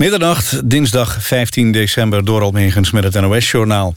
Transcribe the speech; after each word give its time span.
Middernacht, 0.00 0.70
dinsdag 0.70 1.22
15 1.22 1.72
december, 1.72 2.24
door 2.24 2.42
Almegens 2.42 2.90
met 2.90 3.04
het 3.04 3.20
NOS-journaal. 3.20 3.94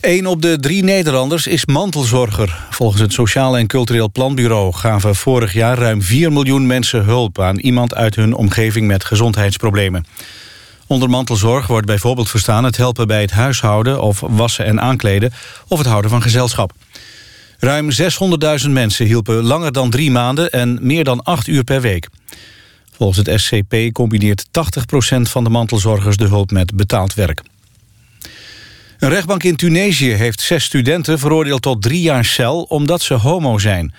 Een 0.00 0.26
op 0.26 0.42
de 0.42 0.60
drie 0.60 0.84
Nederlanders 0.84 1.46
is 1.46 1.66
mantelzorger. 1.66 2.66
Volgens 2.70 3.00
het 3.00 3.12
Sociaal 3.12 3.58
en 3.58 3.66
Cultureel 3.66 4.10
Planbureau 4.10 4.72
gaven 4.72 5.14
vorig 5.14 5.52
jaar 5.52 5.78
ruim 5.78 6.02
4 6.02 6.32
miljoen 6.32 6.66
mensen 6.66 7.04
hulp 7.04 7.40
aan 7.40 7.58
iemand 7.58 7.94
uit 7.94 8.14
hun 8.14 8.34
omgeving 8.34 8.86
met 8.86 9.04
gezondheidsproblemen. 9.04 10.04
Onder 10.86 11.10
mantelzorg 11.10 11.66
wordt 11.66 11.86
bijvoorbeeld 11.86 12.30
verstaan 12.30 12.64
het 12.64 12.76
helpen 12.76 13.06
bij 13.06 13.20
het 13.20 13.30
huishouden 13.30 14.02
of 14.02 14.20
wassen 14.20 14.64
en 14.64 14.80
aankleden 14.80 15.32
of 15.68 15.78
het 15.78 15.88
houden 15.88 16.10
van 16.10 16.22
gezelschap. 16.22 16.72
Ruim 17.58 17.88
600.000 18.64 18.70
mensen 18.70 19.06
hielpen 19.06 19.42
langer 19.42 19.72
dan 19.72 19.90
drie 19.90 20.10
maanden 20.10 20.50
en 20.50 20.78
meer 20.80 21.04
dan 21.04 21.22
acht 21.22 21.46
uur 21.46 21.64
per 21.64 21.80
week. 21.80 22.08
Volgens 23.02 23.26
het 23.26 23.40
SCP 23.40 23.92
combineert 23.92 24.44
80% 24.46 24.50
van 25.20 25.44
de 25.44 25.50
mantelzorgers 25.50 26.16
de 26.16 26.26
hulp 26.26 26.50
met 26.50 26.74
betaald 26.74 27.14
werk. 27.14 27.42
Een 28.98 29.08
rechtbank 29.08 29.42
in 29.42 29.56
Tunesië 29.56 30.10
heeft 30.10 30.40
zes 30.40 30.64
studenten 30.64 31.18
veroordeeld 31.18 31.62
tot 31.62 31.82
drie 31.82 32.00
jaar 32.00 32.24
cel 32.24 32.62
omdat 32.62 33.02
ze 33.02 33.14
homo 33.14 33.58
zijn. 33.58 33.94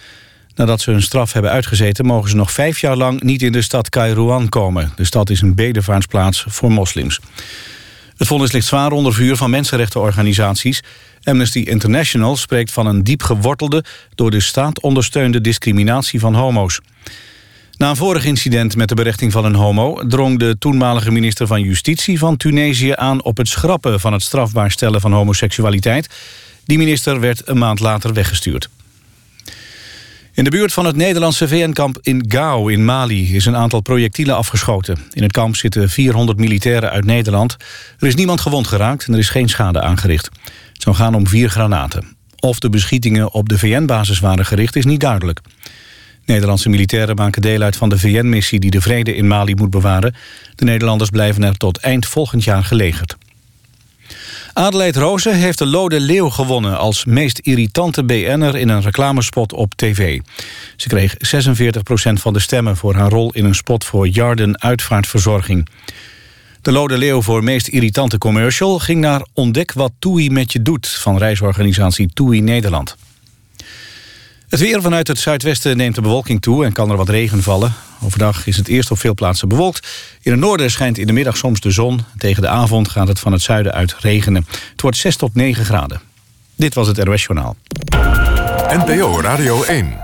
Nadat 0.55 0.81
ze 0.81 0.91
hun 0.91 1.01
straf 1.01 1.33
hebben 1.33 1.51
uitgezeten 1.51 2.05
mogen 2.05 2.29
ze 2.29 2.35
nog 2.35 2.51
vijf 2.51 2.79
jaar 2.79 2.95
lang 2.95 3.21
niet 3.21 3.41
in 3.41 3.51
de 3.51 3.61
stad 3.61 3.89
Kairouan 3.89 4.49
komen. 4.49 4.93
De 4.95 5.05
stad 5.05 5.29
is 5.29 5.41
een 5.41 5.55
bedevaartsplaats 5.55 6.45
voor 6.47 6.71
moslims. 6.71 7.19
Het 8.17 8.27
vonnis 8.27 8.51
ligt 8.51 8.67
zwaar 8.67 8.91
onder 8.91 9.13
vuur 9.13 9.35
van 9.35 9.49
mensenrechtenorganisaties. 9.49 10.83
Amnesty 11.23 11.59
International 11.59 12.35
spreekt 12.35 12.71
van 12.71 12.85
een 12.85 13.03
diep 13.03 13.23
gewortelde, 13.23 13.83
door 14.15 14.31
de 14.31 14.39
staat 14.39 14.81
ondersteunde 14.81 15.41
discriminatie 15.41 16.19
van 16.19 16.35
homo's. 16.35 16.79
Na 17.83 17.89
een 17.89 17.95
vorig 17.95 18.25
incident 18.25 18.75
met 18.75 18.89
de 18.89 18.95
berechting 18.95 19.31
van 19.31 19.45
een 19.45 19.55
homo... 19.55 20.07
drong 20.07 20.39
de 20.39 20.55
toenmalige 20.59 21.11
minister 21.11 21.47
van 21.47 21.61
Justitie 21.61 22.19
van 22.19 22.37
Tunesië 22.37 22.93
aan... 22.95 23.23
op 23.23 23.37
het 23.37 23.47
schrappen 23.47 23.99
van 23.99 24.13
het 24.13 24.21
strafbaar 24.21 24.71
stellen 24.71 25.01
van 25.01 25.11
homoseksualiteit. 25.11 26.09
Die 26.65 26.77
minister 26.77 27.19
werd 27.19 27.47
een 27.47 27.57
maand 27.57 27.79
later 27.79 28.13
weggestuurd. 28.13 28.69
In 30.33 30.43
de 30.43 30.49
buurt 30.49 30.73
van 30.73 30.85
het 30.85 30.95
Nederlandse 30.95 31.47
VN-kamp 31.47 31.97
in 32.01 32.25
Gao 32.27 32.67
in 32.67 32.85
Mali... 32.85 33.35
is 33.35 33.45
een 33.45 33.55
aantal 33.55 33.81
projectielen 33.81 34.35
afgeschoten. 34.35 34.97
In 35.11 35.23
het 35.23 35.31
kamp 35.31 35.55
zitten 35.55 35.89
400 35.89 36.37
militairen 36.37 36.89
uit 36.89 37.05
Nederland. 37.05 37.57
Er 37.99 38.07
is 38.07 38.15
niemand 38.15 38.41
gewond 38.41 38.67
geraakt 38.67 39.07
en 39.07 39.13
er 39.13 39.19
is 39.19 39.29
geen 39.29 39.49
schade 39.49 39.81
aangericht. 39.81 40.29
Het 40.73 40.81
zou 40.81 40.95
gaan 40.95 41.15
om 41.15 41.27
vier 41.27 41.49
granaten. 41.49 42.15
Of 42.39 42.59
de 42.59 42.69
beschietingen 42.69 43.33
op 43.33 43.49
de 43.49 43.57
VN-basis 43.57 44.19
waren 44.19 44.45
gericht 44.45 44.75
is 44.75 44.85
niet 44.85 44.99
duidelijk. 44.99 45.41
Nederlandse 46.25 46.69
militairen 46.69 47.15
maken 47.15 47.41
deel 47.41 47.61
uit 47.61 47.75
van 47.75 47.89
de 47.89 47.99
VN-missie... 47.99 48.59
die 48.59 48.71
de 48.71 48.81
vrede 48.81 49.15
in 49.15 49.27
Mali 49.27 49.55
moet 49.55 49.69
bewaren. 49.69 50.15
De 50.55 50.65
Nederlanders 50.65 51.09
blijven 51.09 51.43
er 51.43 51.57
tot 51.57 51.77
eind 51.77 52.05
volgend 52.05 52.43
jaar 52.43 52.63
gelegerd. 52.63 53.17
Adelheid 54.53 54.95
Rozen 54.95 55.35
heeft 55.35 55.57
de 55.57 55.65
Lode 55.65 55.99
Leeuw 55.99 56.29
gewonnen... 56.29 56.77
als 56.77 57.05
meest 57.05 57.39
irritante 57.39 58.03
BN'er 58.03 58.55
in 58.55 58.69
een 58.69 58.81
reclamespot 58.81 59.53
op 59.53 59.73
tv. 59.75 60.19
Ze 60.75 60.87
kreeg 60.87 61.13
46% 61.13 61.17
van 62.13 62.33
de 62.33 62.39
stemmen 62.39 62.77
voor 62.77 62.95
haar 62.95 63.09
rol... 63.09 63.31
in 63.31 63.45
een 63.45 63.55
spot 63.55 63.85
voor 63.85 64.07
Jarden 64.07 64.61
Uitvaartverzorging. 64.61 65.67
De 66.61 66.71
Lode 66.71 66.97
Leeuw 66.97 67.21
voor 67.21 67.43
meest 67.43 67.67
irritante 67.67 68.17
commercial... 68.17 68.79
ging 68.79 68.99
naar 68.99 69.25
Ontdek 69.33 69.73
wat 69.73 69.91
TUI 69.99 70.29
met 70.29 70.51
je 70.51 70.61
doet... 70.61 70.87
van 70.87 71.17
reisorganisatie 71.17 72.09
TUI 72.13 72.41
Nederland. 72.41 72.95
Het 74.53 74.61
weer 74.61 74.81
vanuit 74.81 75.07
het 75.07 75.19
zuidwesten 75.19 75.77
neemt 75.77 75.95
de 75.95 76.01
bewolking 76.01 76.41
toe 76.41 76.65
en 76.65 76.73
kan 76.73 76.89
er 76.89 76.97
wat 76.97 77.09
regen 77.09 77.43
vallen. 77.43 77.73
Overdag 78.03 78.47
is 78.47 78.57
het 78.57 78.67
eerst 78.67 78.91
op 78.91 78.99
veel 78.99 79.13
plaatsen 79.13 79.47
bewolkt. 79.47 79.87
In 80.21 80.31
het 80.31 80.39
noorden 80.39 80.71
schijnt 80.71 80.97
in 80.97 81.07
de 81.07 81.13
middag 81.13 81.37
soms 81.37 81.59
de 81.59 81.71
zon. 81.71 82.01
Tegen 82.17 82.41
de 82.41 82.47
avond 82.47 82.89
gaat 82.89 83.07
het 83.07 83.19
van 83.19 83.31
het 83.31 83.41
zuiden 83.41 83.73
uit 83.73 83.95
regenen. 83.99 84.45
Het 84.71 84.81
wordt 84.81 84.97
6 84.97 85.15
tot 85.15 85.35
9 85.35 85.65
graden. 85.65 86.01
Dit 86.55 86.73
was 86.73 86.87
het 86.87 86.97
ROS 86.97 87.23
Journaal. 87.23 87.55
NPO 88.67 89.21
Radio 89.21 89.63
1. 89.63 89.97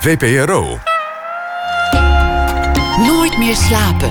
VPRO. 0.00 0.78
Nooit 2.96 3.38
meer 3.38 3.56
slapen. 3.56 4.10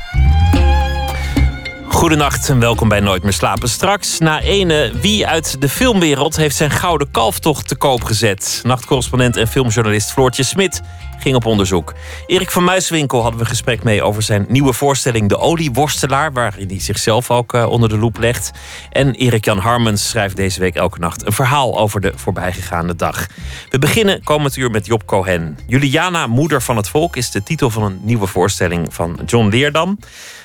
Goedenacht 1.91 2.49
en 2.49 2.59
welkom 2.59 2.89
bij 2.89 2.99
Nooit 2.99 3.23
meer 3.23 3.33
slapen. 3.33 3.69
Straks 3.69 4.19
na 4.19 4.41
ene 4.41 4.91
wie 5.01 5.27
uit 5.27 5.61
de 5.61 5.69
filmwereld 5.69 6.35
heeft 6.35 6.55
zijn 6.55 6.71
gouden 6.71 7.11
kalftocht 7.11 7.67
te 7.67 7.75
koop 7.75 8.03
gezet. 8.03 8.61
Nachtcorrespondent 8.63 9.35
en 9.35 9.47
filmjournalist 9.47 10.11
Floortje 10.11 10.43
Smit 10.43 10.81
ging 11.19 11.35
op 11.35 11.45
onderzoek. 11.45 11.93
Erik 12.27 12.51
van 12.51 12.63
Muiswinkel 12.63 13.21
hadden 13.21 13.39
we 13.39 13.45
een 13.45 13.51
gesprek 13.51 13.83
mee 13.83 14.03
over 14.03 14.21
zijn 14.21 14.45
nieuwe 14.49 14.73
voorstelling 14.73 15.29
De 15.29 15.37
Olieworstelaar, 15.37 16.33
waarin 16.33 16.67
hij 16.67 16.79
zichzelf 16.79 17.31
ook 17.31 17.53
uh, 17.53 17.69
onder 17.69 17.89
de 17.89 17.97
loep 17.97 18.17
legt. 18.17 18.51
En 18.91 19.13
Erik 19.13 19.45
Jan 19.45 19.57
Harmens 19.57 20.09
schrijft 20.09 20.35
deze 20.35 20.59
week 20.59 20.75
elke 20.75 20.99
nacht 20.99 21.25
een 21.25 21.33
verhaal 21.33 21.79
over 21.79 22.01
de 22.01 22.11
voorbijgegaande 22.15 22.95
dag. 22.95 23.27
We 23.69 23.79
beginnen 23.79 24.23
komend 24.23 24.55
uur 24.55 24.71
met 24.71 24.85
Job 24.85 25.05
Cohen. 25.05 25.57
Juliana, 25.67 26.27
moeder 26.27 26.61
van 26.61 26.77
het 26.77 26.89
volk, 26.89 27.15
is 27.15 27.31
de 27.31 27.43
titel 27.43 27.69
van 27.69 27.83
een 27.83 27.99
nieuwe 28.03 28.27
voorstelling 28.27 28.93
van 28.93 29.19
John 29.25 29.47
Leerdam. 29.47 29.97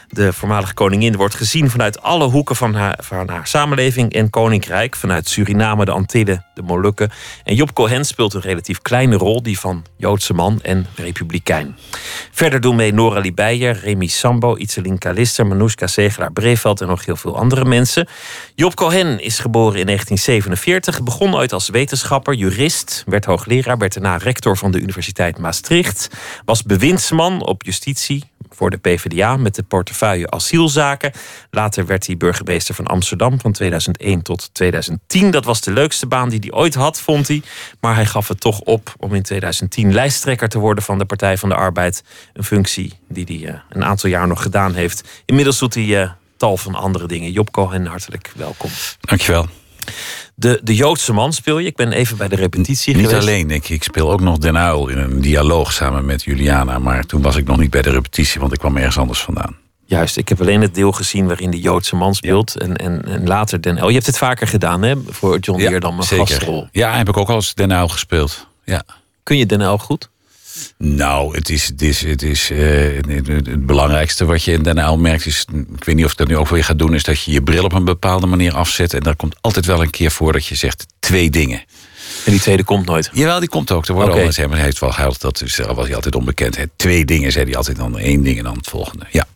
De 0.09 0.33
voormalige 0.33 0.75
koningin 0.75 1.17
wordt 1.17 1.35
gezien 1.35 1.71
vanuit 1.71 2.03
alle 2.03 2.25
hoeken 2.25 2.57
van 2.57 2.75
haar, 2.75 2.99
van 3.03 3.29
haar 3.29 3.47
samenleving 3.47 4.13
en 4.13 4.31
koninkrijk. 4.31 4.97
Vanuit 4.97 5.29
Suriname, 5.29 5.85
de 5.85 5.91
Antillen, 5.91 6.45
de 6.55 6.63
Molukken. 6.63 7.11
En 7.45 7.55
Job 7.55 7.73
Cohen 7.73 8.05
speelt 8.05 8.35
een 8.35 8.41
relatief 8.41 8.83
kleine 8.83 9.17
rol, 9.17 9.43
die 9.43 9.59
van 9.59 9.85
Joodse 9.97 10.35
man 10.35 10.59
en 10.63 10.87
republikein. 10.95 11.77
Verder 12.31 12.61
doen 12.61 12.77
mee 12.77 12.93
Nora 12.93 13.21
Libeyer, 13.21 13.81
Remy 13.83 14.07
Sambo, 14.07 14.55
Itzelin 14.55 14.99
Kalister, 14.99 15.47
Manoushka 15.47 15.87
Segelaar 15.87 16.33
Breveld 16.33 16.81
en 16.81 16.87
nog 16.87 17.05
heel 17.05 17.17
veel 17.17 17.37
andere 17.37 17.65
mensen. 17.65 18.09
Job 18.55 18.75
Cohen 18.75 19.21
is 19.21 19.39
geboren 19.39 19.81
in 19.81 19.87
1947, 19.87 21.03
begon 21.03 21.35
ooit 21.35 21.53
als 21.53 21.69
wetenschapper, 21.69 22.35
jurist, 22.35 23.03
werd 23.07 23.25
hoogleraar, 23.25 23.79
werd 23.79 23.95
daarna 23.95 24.17
rector 24.17 24.57
van 24.57 24.71
de 24.71 24.81
Universiteit 24.81 25.39
Maastricht, 25.39 26.09
was 26.45 26.63
bewindsman 26.63 27.47
op 27.47 27.63
justitie, 27.63 28.25
voor 28.51 28.71
de 28.71 28.77
PvdA 28.77 29.37
met 29.37 29.55
de 29.55 29.63
portefeuille 29.63 29.96
asielzaken. 30.03 31.13
Later 31.51 31.87
werd 31.87 32.07
hij 32.07 32.17
burgemeester 32.17 32.75
van 32.75 32.87
Amsterdam 32.87 33.41
van 33.41 33.53
2001 33.53 34.23
tot 34.23 34.51
2010. 34.53 35.31
Dat 35.31 35.45
was 35.45 35.61
de 35.61 35.73
leukste 35.73 36.07
baan 36.07 36.29
die 36.29 36.39
hij 36.41 36.53
ooit 36.53 36.75
had, 36.75 37.01
vond 37.01 37.29
hij. 37.29 37.43
Maar 37.81 37.95
hij 37.95 38.07
gaf 38.07 38.29
het 38.29 38.41
toch 38.41 38.61
op 38.61 38.95
om 38.99 39.15
in 39.15 39.23
2010 39.23 39.93
lijsttrekker 39.93 40.49
te 40.49 40.59
worden 40.59 40.85
van 40.85 40.99
de 40.99 41.05
Partij 41.05 41.39
van 41.39 41.49
de 41.49 41.55
Arbeid. 41.55 42.03
Een 42.33 42.45
functie 42.45 42.93
die 43.09 43.25
hij 43.25 43.53
uh, 43.53 43.61
een 43.71 43.85
aantal 43.85 44.11
jaar 44.11 44.27
nog 44.27 44.43
gedaan 44.43 44.75
heeft. 44.75 45.09
Inmiddels 45.25 45.59
doet 45.59 45.75
hij 45.75 45.85
uh, 45.85 46.11
tal 46.37 46.57
van 46.57 46.75
andere 46.75 47.07
dingen. 47.07 47.33
Job 47.33 47.51
Cohen, 47.51 47.87
hartelijk 47.87 48.33
welkom. 48.37 48.71
Dankjewel. 49.01 49.47
De, 50.35 50.61
de 50.63 50.75
Joodse 50.75 51.13
man 51.13 51.33
speel 51.33 51.59
je. 51.59 51.67
Ik 51.67 51.77
ben 51.77 51.93
even 51.93 52.17
bij 52.17 52.29
de 52.29 52.37
repetitie 52.37 52.95
niet 52.95 53.07
geweest. 53.07 53.27
Niet 53.27 53.35
alleen. 53.35 53.51
Ik, 53.51 53.69
ik 53.69 53.83
speel 53.83 54.11
ook 54.11 54.21
nog 54.21 54.39
Den 54.39 54.59
Uil 54.59 54.89
in 54.89 54.99
een 54.99 55.21
dialoog 55.21 55.73
samen 55.73 56.05
met 56.05 56.23
Juliana. 56.23 56.79
Maar 56.79 57.05
toen 57.05 57.23
was 57.23 57.37
ik 57.37 57.47
nog 57.47 57.59
niet 57.59 57.71
bij 57.71 57.83
de 57.83 57.91
repetitie, 57.91 58.41
want 58.41 58.53
ik 58.53 58.59
kwam 58.59 58.77
ergens 58.77 58.99
anders 58.99 59.21
vandaan. 59.21 59.57
Juist, 59.87 60.17
ik 60.17 60.29
heb 60.29 60.41
alleen 60.41 60.61
het 60.61 60.75
deel 60.75 60.93
gezien 60.93 61.27
waarin 61.27 61.51
de 61.51 61.61
Joodse 61.61 61.97
man 61.97 62.15
speelt. 62.15 62.53
Ja. 62.55 62.67
En, 62.67 62.77
en, 62.77 63.05
en 63.05 63.27
later 63.27 63.61
Den 63.61 63.79
Uil. 63.79 63.89
Je 63.89 63.95
hebt 63.95 64.07
het 64.07 64.19
vaker 64.19 64.47
gedaan, 64.47 64.83
hè? 64.83 64.95
Voor 65.09 65.39
John 65.39 65.61
ja, 65.61 65.71
Leerdam, 65.71 65.99
een 65.99 66.05
zeker. 66.05 66.27
gastrol. 66.27 66.69
Ja, 66.73 66.97
heb 66.97 67.09
ik 67.09 67.17
ook 67.17 67.29
al 67.29 67.35
eens 67.35 67.55
Den 67.55 67.91
gespeeld. 67.91 68.47
Ja. 68.65 68.85
Kun 69.23 69.37
je 69.37 69.47
Den 69.47 69.79
goed? 69.79 70.09
Nou, 70.79 71.37
het 71.37 71.49
is, 71.49 71.67
het, 71.67 71.83
is, 71.83 72.01
het, 72.01 72.23
is, 72.23 72.51
uh, 72.51 73.01
het, 73.09 73.67
belangrijkste 73.67 74.25
wat 74.25 74.43
je 74.43 74.53
in 74.53 74.63
Den 74.63 74.79
Uyl 74.79 74.99
merkt 74.99 75.27
is... 75.27 75.45
ik 75.77 75.85
weet 75.85 75.97
niet 75.97 76.05
of 76.05 76.11
ik 76.11 76.17
dat 76.17 76.29
nu 76.29 76.37
ook 76.37 76.49
weer 76.49 76.65
ga 76.65 76.75
doen... 76.75 76.95
is 76.95 77.03
dat 77.03 77.23
je 77.23 77.33
je 77.33 77.43
bril 77.43 77.65
op 77.65 77.73
een 77.73 77.85
bepaalde 77.85 78.27
manier 78.27 78.55
afzet... 78.55 78.95
en 78.95 79.01
daar 79.01 79.17
komt 79.17 79.37
altijd 79.41 79.67
wel 79.67 79.83
een 79.83 79.91
keer 79.91 80.11
voor 80.11 80.33
dat 80.33 80.47
je 80.47 80.55
zegt 80.55 80.87
twee 80.99 81.31
dingen. 81.31 81.65
En 82.25 82.33
die 82.33 82.41
tweede 82.41 82.65
komt 82.65 82.87
nooit? 82.87 83.11
Jawel, 83.13 83.41
die 83.41 83.49
komt 83.49 83.71
ook. 83.71 83.87
Er 83.87 83.95
wordt 83.95 84.11
okay. 84.11 84.25
altijd, 84.25 84.51
hij 84.51 84.61
heeft 84.61 84.79
wel 84.79 84.93
gehaald, 84.93 85.21
dat 85.21 85.43
is, 85.43 85.57
was 85.57 85.87
hij 85.87 85.95
altijd 85.95 86.15
onbekend. 86.15 86.57
Hè. 86.57 86.65
Twee 86.77 87.05
dingen 87.05 87.33
zei 87.33 87.45
hij 87.45 87.57
altijd, 87.57 87.77
dan 87.77 87.99
één 87.99 88.23
ding 88.23 88.39
en 88.39 88.45
dan 88.45 88.57
het 88.57 88.69
volgende. 88.69 89.07
Ja. 89.11 89.27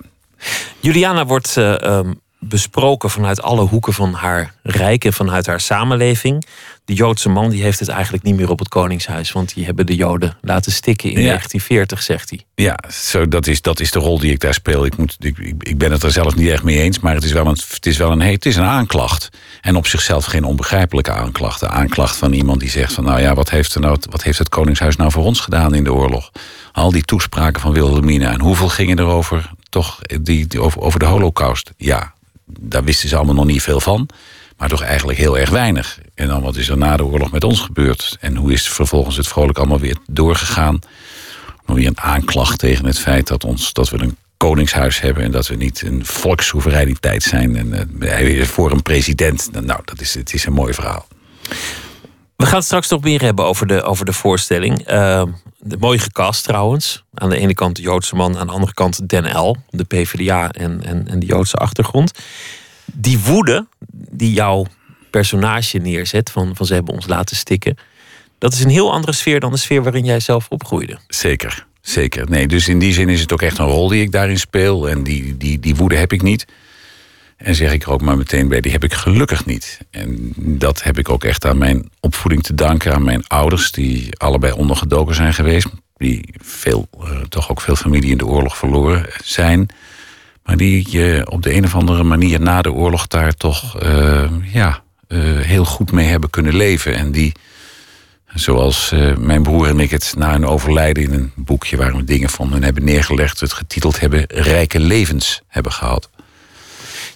Juliana 0.80 1.26
wordt 1.26 1.56
uh, 1.56 1.74
um, 1.82 2.20
besproken 2.38 3.10
vanuit 3.10 3.42
alle 3.42 3.66
hoeken 3.66 3.92
van 3.92 4.12
haar 4.12 4.54
rijk... 4.62 5.04
en 5.04 5.12
vanuit 5.12 5.46
haar 5.46 5.60
samenleving 5.60 6.44
de 6.90 6.96
Joodse 6.96 7.28
man 7.28 7.50
die 7.50 7.62
heeft 7.62 7.78
het 7.78 7.88
eigenlijk 7.88 8.24
niet 8.24 8.36
meer 8.36 8.50
op 8.50 8.58
het 8.58 8.68
Koningshuis. 8.68 9.32
Want 9.32 9.54
die 9.54 9.64
hebben 9.64 9.86
de 9.86 9.94
Joden 9.94 10.36
laten 10.40 10.72
stikken 10.72 11.10
in 11.10 11.20
ja. 11.20 11.26
1940, 11.26 12.02
zegt 12.02 12.30
hij. 12.30 12.44
Ja, 12.54 12.78
zo, 12.92 13.28
dat, 13.28 13.46
is, 13.46 13.62
dat 13.62 13.80
is 13.80 13.90
de 13.90 13.98
rol 13.98 14.18
die 14.18 14.32
ik 14.32 14.40
daar 14.40 14.54
speel. 14.54 14.84
Ik, 14.84 14.96
moet, 14.96 15.16
ik, 15.18 15.38
ik 15.58 15.78
ben 15.78 15.92
het 15.92 16.02
er 16.02 16.10
zelf 16.10 16.34
niet 16.34 16.48
echt 16.48 16.62
mee 16.62 16.80
eens. 16.80 17.00
Maar 17.00 17.14
het 17.14 17.24
is 17.24 17.32
wel 17.32 17.46
een, 17.46 17.58
het 17.70 17.86
is 17.86 17.96
wel 17.96 18.10
een, 18.10 18.20
het 18.20 18.46
is 18.46 18.56
een 18.56 18.64
aanklacht. 18.64 19.28
En 19.60 19.76
op 19.76 19.86
zichzelf 19.86 20.24
geen 20.24 20.44
onbegrijpelijke 20.44 21.12
aanklacht. 21.12 21.60
De 21.60 21.68
aanklacht 21.68 22.16
van 22.16 22.32
iemand 22.32 22.60
die 22.60 22.70
zegt 22.70 22.92
van... 22.92 23.04
nou 23.04 23.20
ja, 23.20 23.34
wat 23.34 23.50
heeft, 23.50 23.74
er 23.74 23.80
nou, 23.80 23.98
wat 24.10 24.22
heeft 24.22 24.38
het 24.38 24.48
Koningshuis 24.48 24.96
nou 24.96 25.10
voor 25.10 25.24
ons 25.24 25.40
gedaan 25.40 25.74
in 25.74 25.84
de 25.84 25.92
oorlog? 25.92 26.30
Al 26.72 26.90
die 26.90 27.04
toespraken 27.04 27.60
van 27.60 27.72
Wilhelmina. 27.72 28.32
En 28.32 28.40
hoeveel 28.40 28.68
gingen 28.68 28.98
er 28.98 29.06
over, 29.06 29.50
toch, 29.70 30.00
die, 30.20 30.46
die, 30.46 30.60
over, 30.60 30.80
over 30.80 30.98
de 30.98 31.04
holocaust? 31.04 31.72
Ja, 31.76 32.14
daar 32.60 32.84
wisten 32.84 33.08
ze 33.08 33.16
allemaal 33.16 33.34
nog 33.34 33.46
niet 33.46 33.62
veel 33.62 33.80
van. 33.80 34.08
Maar 34.56 34.68
toch 34.68 34.82
eigenlijk 34.82 35.18
heel 35.18 35.38
erg 35.38 35.50
weinig. 35.50 35.98
En 36.14 36.28
dan 36.28 36.42
wat 36.42 36.56
is 36.56 36.68
er 36.68 36.78
na 36.78 36.96
de 36.96 37.04
oorlog 37.04 37.30
met 37.30 37.44
ons 37.44 37.60
gebeurd? 37.60 38.16
En 38.20 38.36
hoe 38.36 38.52
is 38.52 38.68
vervolgens 38.68 39.16
het 39.16 39.28
vrolijk 39.28 39.58
allemaal 39.58 39.78
weer 39.78 39.96
doorgegaan? 40.06 40.78
Nog 41.66 41.76
weer 41.76 41.86
een 41.86 42.00
aanklacht 42.00 42.58
tegen 42.58 42.86
het 42.86 42.98
feit 42.98 43.26
dat, 43.26 43.44
ons, 43.44 43.72
dat 43.72 43.90
we 43.90 44.00
een 44.00 44.16
koningshuis 44.36 45.00
hebben... 45.00 45.22
en 45.22 45.30
dat 45.30 45.46
we 45.46 45.56
niet 45.56 45.82
een 45.82 46.06
volkssoevereiniteit 46.06 47.22
zijn. 47.22 47.56
En 47.56 47.90
uh, 48.00 48.44
voor 48.44 48.70
een 48.70 48.82
president. 48.82 49.48
Nou, 49.52 49.80
dat 49.84 50.00
is, 50.00 50.14
het 50.14 50.34
is 50.34 50.46
een 50.46 50.52
mooi 50.52 50.74
verhaal. 50.74 51.06
We 52.40 52.46
gaan 52.46 52.54
het 52.54 52.64
straks 52.64 52.88
nog 52.88 53.00
meer 53.00 53.20
hebben 53.20 53.44
over 53.44 53.66
de, 53.66 53.82
over 53.82 54.04
de 54.04 54.12
voorstelling. 54.12 54.90
Uh, 54.90 55.22
de, 55.58 55.76
mooi 55.78 55.98
gecast 55.98 56.44
trouwens. 56.44 57.04
Aan 57.14 57.30
de 57.30 57.36
ene 57.36 57.54
kant 57.54 57.76
de 57.76 57.82
Joodse 57.82 58.14
man, 58.14 58.38
aan 58.38 58.46
de 58.46 58.52
andere 58.52 58.74
kant 58.74 59.08
Den 59.08 59.36
L. 59.36 59.56
De 59.70 59.84
PvdA 59.84 60.50
en, 60.50 60.84
en, 60.84 61.08
en 61.08 61.18
de 61.18 61.26
Joodse 61.26 61.56
achtergrond. 61.56 62.12
Die 62.92 63.18
woede 63.18 63.66
die 63.92 64.32
jouw 64.32 64.66
personage 65.10 65.78
neerzet, 65.78 66.30
van, 66.30 66.56
van 66.56 66.66
ze 66.66 66.74
hebben 66.74 66.94
ons 66.94 67.06
laten 67.06 67.36
stikken. 67.36 67.76
Dat 68.38 68.52
is 68.52 68.64
een 68.64 68.70
heel 68.70 68.92
andere 68.92 69.12
sfeer 69.12 69.40
dan 69.40 69.50
de 69.50 69.58
sfeer 69.58 69.82
waarin 69.82 70.04
jij 70.04 70.20
zelf 70.20 70.46
opgroeide. 70.48 70.98
Zeker, 71.08 71.66
zeker. 71.80 72.30
Nee, 72.30 72.46
dus 72.46 72.68
in 72.68 72.78
die 72.78 72.92
zin 72.92 73.08
is 73.08 73.20
het 73.20 73.32
ook 73.32 73.42
echt 73.42 73.58
een 73.58 73.66
rol 73.66 73.88
die 73.88 74.02
ik 74.02 74.12
daarin 74.12 74.38
speel. 74.38 74.88
En 74.88 75.02
die, 75.02 75.36
die, 75.36 75.58
die 75.58 75.76
woede 75.76 75.96
heb 75.96 76.12
ik 76.12 76.22
niet. 76.22 76.46
En 77.42 77.54
zeg 77.54 77.72
ik 77.72 77.82
er 77.82 77.90
ook 77.90 78.00
maar 78.00 78.16
meteen 78.16 78.48
bij, 78.48 78.60
die 78.60 78.72
heb 78.72 78.84
ik 78.84 78.94
gelukkig 78.94 79.46
niet. 79.46 79.80
En 79.90 80.32
dat 80.36 80.82
heb 80.82 80.98
ik 80.98 81.08
ook 81.08 81.24
echt 81.24 81.44
aan 81.44 81.58
mijn 81.58 81.90
opvoeding 82.00 82.42
te 82.42 82.54
danken. 82.54 82.94
Aan 82.94 83.04
mijn 83.04 83.26
ouders, 83.26 83.72
die 83.72 84.18
allebei 84.18 84.52
ondergedoken 84.52 85.14
zijn 85.14 85.34
geweest. 85.34 85.66
Die 85.96 86.34
veel, 86.42 86.88
uh, 87.00 87.20
toch 87.20 87.50
ook 87.50 87.60
veel 87.60 87.76
familie 87.76 88.10
in 88.10 88.18
de 88.18 88.26
oorlog 88.26 88.56
verloren 88.56 89.06
zijn. 89.24 89.68
Maar 90.44 90.56
die 90.56 90.86
je 90.90 91.26
op 91.30 91.42
de 91.42 91.54
een 91.54 91.64
of 91.64 91.74
andere 91.74 92.02
manier 92.02 92.40
na 92.40 92.62
de 92.62 92.72
oorlog 92.72 93.06
daar 93.06 93.34
toch 93.34 93.82
uh, 93.82 94.24
ja, 94.52 94.82
uh, 95.08 95.40
heel 95.40 95.64
goed 95.64 95.92
mee 95.92 96.06
hebben 96.06 96.30
kunnen 96.30 96.56
leven. 96.56 96.94
En 96.94 97.12
die, 97.12 97.32
zoals 98.34 98.94
mijn 99.18 99.42
broer 99.42 99.68
en 99.68 99.80
ik 99.80 99.90
het 99.90 100.14
na 100.16 100.34
een 100.34 100.46
overlijden 100.46 101.02
in 101.02 101.12
een 101.12 101.32
boekje 101.34 101.76
waar 101.76 101.96
we 101.96 102.04
dingen 102.04 102.30
van 102.30 102.62
hebben 102.62 102.84
neergelegd, 102.84 103.40
het 103.40 103.52
getiteld 103.52 104.00
hebben, 104.00 104.24
Rijke 104.28 104.80
Levens 104.80 105.42
hebben 105.46 105.72
gehad. 105.72 106.10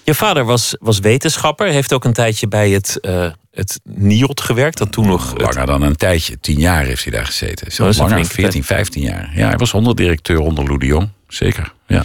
Je 0.04 0.14
vader 0.14 0.44
was, 0.44 0.76
was 0.80 0.98
wetenschapper, 0.98 1.66
heeft 1.66 1.92
ook 1.92 2.04
een 2.04 2.12
tijdje 2.12 2.48
bij 2.48 2.70
het, 2.70 2.98
uh, 3.02 3.26
het 3.50 3.80
NIOT 3.84 4.40
gewerkt. 4.40 4.78
Dat 4.78 4.92
toen 4.92 5.06
nog. 5.06 5.38
Langer 5.38 5.66
dan 5.66 5.82
een 5.82 5.96
tijdje, 5.96 6.40
tien 6.40 6.58
jaar 6.58 6.84
heeft 6.84 7.04
hij 7.04 7.12
daar 7.12 7.26
gezeten. 7.26 7.72
Zo 7.72 7.88
oh, 7.88 7.96
langer, 7.96 8.26
14, 8.26 8.64
15 8.64 9.02
jaar. 9.02 9.30
Ja, 9.34 9.48
hij 9.48 9.56
was 9.56 9.74
onderdirecteur 9.74 10.38
onder 10.38 10.64
Lou 10.64 10.78
de 10.78 10.86
Jong, 10.86 11.08
zeker. 11.28 11.72
Ja. 11.86 12.04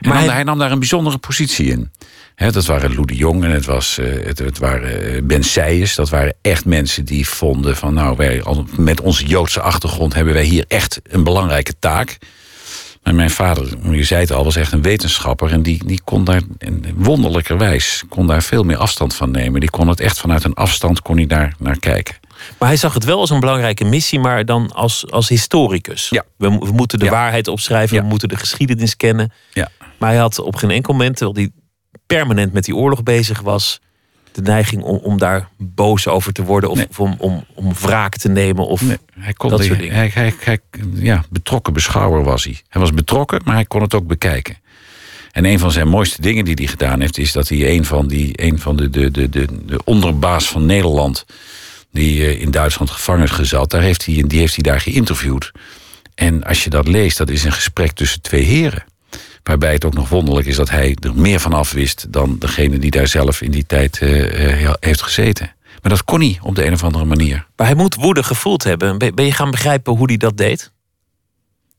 En 0.00 0.08
maar 0.08 0.18
hij... 0.18 0.28
hij... 0.28 0.42
nam 0.42 0.58
daar 0.58 0.70
een 0.70 0.78
bijzondere 0.78 1.18
positie 1.18 1.70
in. 1.70 1.90
He, 2.34 2.50
dat 2.50 2.66
waren 2.66 2.94
Lou 2.94 3.06
de 3.06 3.16
Jong 3.16 3.44
en 3.44 3.50
het, 3.50 3.64
was, 3.64 3.98
uh, 3.98 4.26
het, 4.26 4.38
het, 4.38 4.58
waren 4.58 5.14
uh, 5.14 5.22
Ben 5.22 5.44
Seijers. 5.44 5.94
Dat 5.94 6.08
waren 6.08 6.34
echt 6.42 6.64
mensen 6.64 7.04
die 7.04 7.28
vonden 7.28 7.76
van... 7.76 7.94
nou, 7.94 8.16
wij, 8.16 8.42
met 8.76 9.00
onze 9.00 9.26
Joodse 9.26 9.60
achtergrond 9.60 10.14
hebben 10.14 10.34
wij 10.34 10.44
hier 10.44 10.64
echt 10.68 11.00
een 11.08 11.24
belangrijke 11.24 11.74
taak... 11.78 12.18
Maar 13.02 13.14
mijn 13.14 13.30
vader, 13.30 13.92
je 13.92 14.04
zei 14.04 14.20
het 14.20 14.32
al, 14.32 14.44
was 14.44 14.56
echt 14.56 14.72
een 14.72 14.82
wetenschapper. 14.82 15.52
En 15.52 15.62
die, 15.62 15.84
die 15.84 16.00
kon 16.04 16.24
daar 16.24 16.40
wonderlijkerwijs 16.94 18.04
kon 18.08 18.26
daar 18.26 18.42
veel 18.42 18.62
meer 18.62 18.76
afstand 18.76 19.14
van 19.14 19.30
nemen. 19.30 19.60
Die 19.60 19.70
kon 19.70 19.88
het 19.88 20.00
echt 20.00 20.20
vanuit 20.20 20.44
een 20.44 20.54
afstand 20.54 21.02
kon 21.02 21.16
hij 21.16 21.26
daar 21.26 21.54
naar 21.58 21.78
kijken. 21.78 22.14
Maar 22.58 22.68
hij 22.68 22.76
zag 22.76 22.94
het 22.94 23.04
wel 23.04 23.20
als 23.20 23.30
een 23.30 23.40
belangrijke 23.40 23.84
missie, 23.84 24.20
maar 24.20 24.44
dan 24.44 24.72
als, 24.72 25.10
als 25.10 25.28
historicus. 25.28 26.08
Ja. 26.08 26.24
We, 26.36 26.48
we 26.48 26.72
moeten 26.72 26.98
de 26.98 27.08
waarheid 27.08 27.48
opschrijven, 27.48 27.96
we 27.96 28.08
moeten 28.08 28.28
de 28.28 28.36
geschiedenis 28.36 28.96
kennen. 28.96 29.32
Ja. 29.52 29.68
Maar 29.98 30.10
hij 30.10 30.18
had 30.18 30.38
op 30.38 30.56
geen 30.56 30.70
enkel 30.70 30.92
moment, 30.92 31.16
terwijl 31.16 31.36
hij 31.36 31.50
permanent 32.06 32.52
met 32.52 32.64
die 32.64 32.76
oorlog 32.76 33.02
bezig 33.02 33.40
was, 33.40 33.80
de 34.44 34.50
neiging 34.50 34.82
om, 34.82 34.96
om 34.96 35.18
daar 35.18 35.48
boos 35.56 36.08
over 36.08 36.32
te 36.32 36.44
worden 36.44 36.70
of, 36.70 37.00
om, 37.00 37.14
om, 37.18 37.44
om 37.54 37.72
wraak 37.80 38.16
te 38.16 38.28
nemen 38.28 38.66
of 38.66 38.82
hij 39.18 39.32
kon 39.32 39.50
dat 39.50 39.64
soort 39.64 39.78
dingen. 39.78 39.94
Hij, 39.94 40.10
hij, 40.14 40.34
hij, 40.40 40.58
ja, 40.94 41.24
betrokken 41.30 41.72
beschouwer 41.72 42.24
was 42.24 42.44
hij. 42.44 42.60
Hij 42.68 42.80
was 42.80 42.92
betrokken, 42.92 43.40
maar 43.44 43.54
hij 43.54 43.64
kon 43.64 43.82
het 43.82 43.94
ook 43.94 44.06
bekijken. 44.06 44.56
En 45.32 45.44
een 45.44 45.58
van 45.58 45.72
zijn 45.72 45.88
mooiste 45.88 46.22
dingen 46.22 46.44
die 46.44 46.54
hij 46.54 46.66
gedaan 46.66 47.00
heeft, 47.00 47.18
is 47.18 47.32
dat 47.32 47.48
hij 47.48 47.70
een 47.70 47.84
van, 47.84 48.08
die, 48.08 48.42
een 48.42 48.58
van 48.58 48.76
de, 48.76 48.90
de, 48.90 49.10
de, 49.10 49.28
de, 49.28 49.46
de 49.66 49.84
onderbaas 49.84 50.48
van 50.48 50.66
Nederland, 50.66 51.26
die 51.92 52.24
eh, 52.24 52.40
in 52.40 52.50
Duitsland 52.50 52.90
gevangen 52.90 53.28
gezat, 53.28 53.70
daar 53.70 53.82
heeft 53.82 54.06
hij, 54.06 54.24
die 54.26 54.38
heeft 54.38 54.54
hij 54.54 54.72
daar 54.72 54.80
geïnterviewd. 54.80 55.52
En 56.14 56.44
als 56.44 56.64
je 56.64 56.70
dat 56.70 56.88
leest, 56.88 57.18
dat 57.18 57.30
is 57.30 57.44
een 57.44 57.52
gesprek 57.52 57.92
tussen 57.92 58.20
twee 58.20 58.42
heren. 58.42 58.84
Waarbij 59.42 59.72
het 59.72 59.84
ook 59.84 59.94
nog 59.94 60.08
wonderlijk 60.08 60.46
is 60.46 60.56
dat 60.56 60.70
hij 60.70 60.96
er 61.00 61.14
meer 61.14 61.40
van 61.40 61.52
af 61.52 61.72
wist 61.72 62.06
dan 62.12 62.36
degene 62.38 62.78
die 62.78 62.90
daar 62.90 63.08
zelf 63.08 63.40
in 63.40 63.50
die 63.50 63.66
tijd 63.66 64.00
uh, 64.00 64.72
heeft 64.80 65.02
gezeten. 65.02 65.54
Maar 65.82 65.92
dat 65.92 66.04
kon 66.04 66.20
hij 66.20 66.38
op 66.42 66.54
de 66.54 66.64
een 66.66 66.72
of 66.72 66.84
andere 66.84 67.04
manier. 67.04 67.46
Maar 67.56 67.66
hij 67.66 67.76
moet 67.76 67.94
woede 67.94 68.22
gevoeld 68.22 68.64
hebben. 68.64 68.98
Ben 68.98 69.24
je 69.24 69.32
gaan 69.32 69.50
begrijpen 69.50 69.96
hoe 69.96 70.06
hij 70.06 70.16
dat 70.16 70.36
deed? 70.36 70.72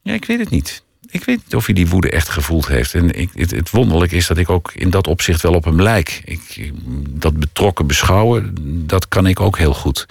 Ja, 0.02 0.14
ik 0.14 0.26
weet 0.26 0.40
het 0.40 0.50
niet. 0.50 0.84
Ik 1.10 1.24
weet 1.24 1.42
niet 1.46 1.56
of 1.56 1.66
hij 1.66 1.76
die 1.76 1.88
woede 1.88 2.10
echt 2.10 2.30
gevoeld 2.30 2.68
heeft. 2.68 2.94
En 2.94 3.20
ik, 3.20 3.30
het, 3.34 3.52
het 3.52 3.70
wonderlijk 3.70 4.12
is 4.12 4.28
dat 4.28 4.38
ik 4.38 4.50
ook 4.50 4.72
in 4.74 4.90
dat 4.90 5.08
opzicht 5.08 5.42
wel 5.42 5.54
op 5.54 5.64
hem 5.64 5.82
lijk. 5.82 6.22
Ik, 6.26 6.72
dat 7.10 7.38
betrokken 7.40 7.88
beschouwen, 7.88 8.56
dat 8.88 9.08
kan 9.08 9.28
ik 9.28 9.40
ook 9.40 9.58
heel 9.58 9.74
goed. 9.74 10.06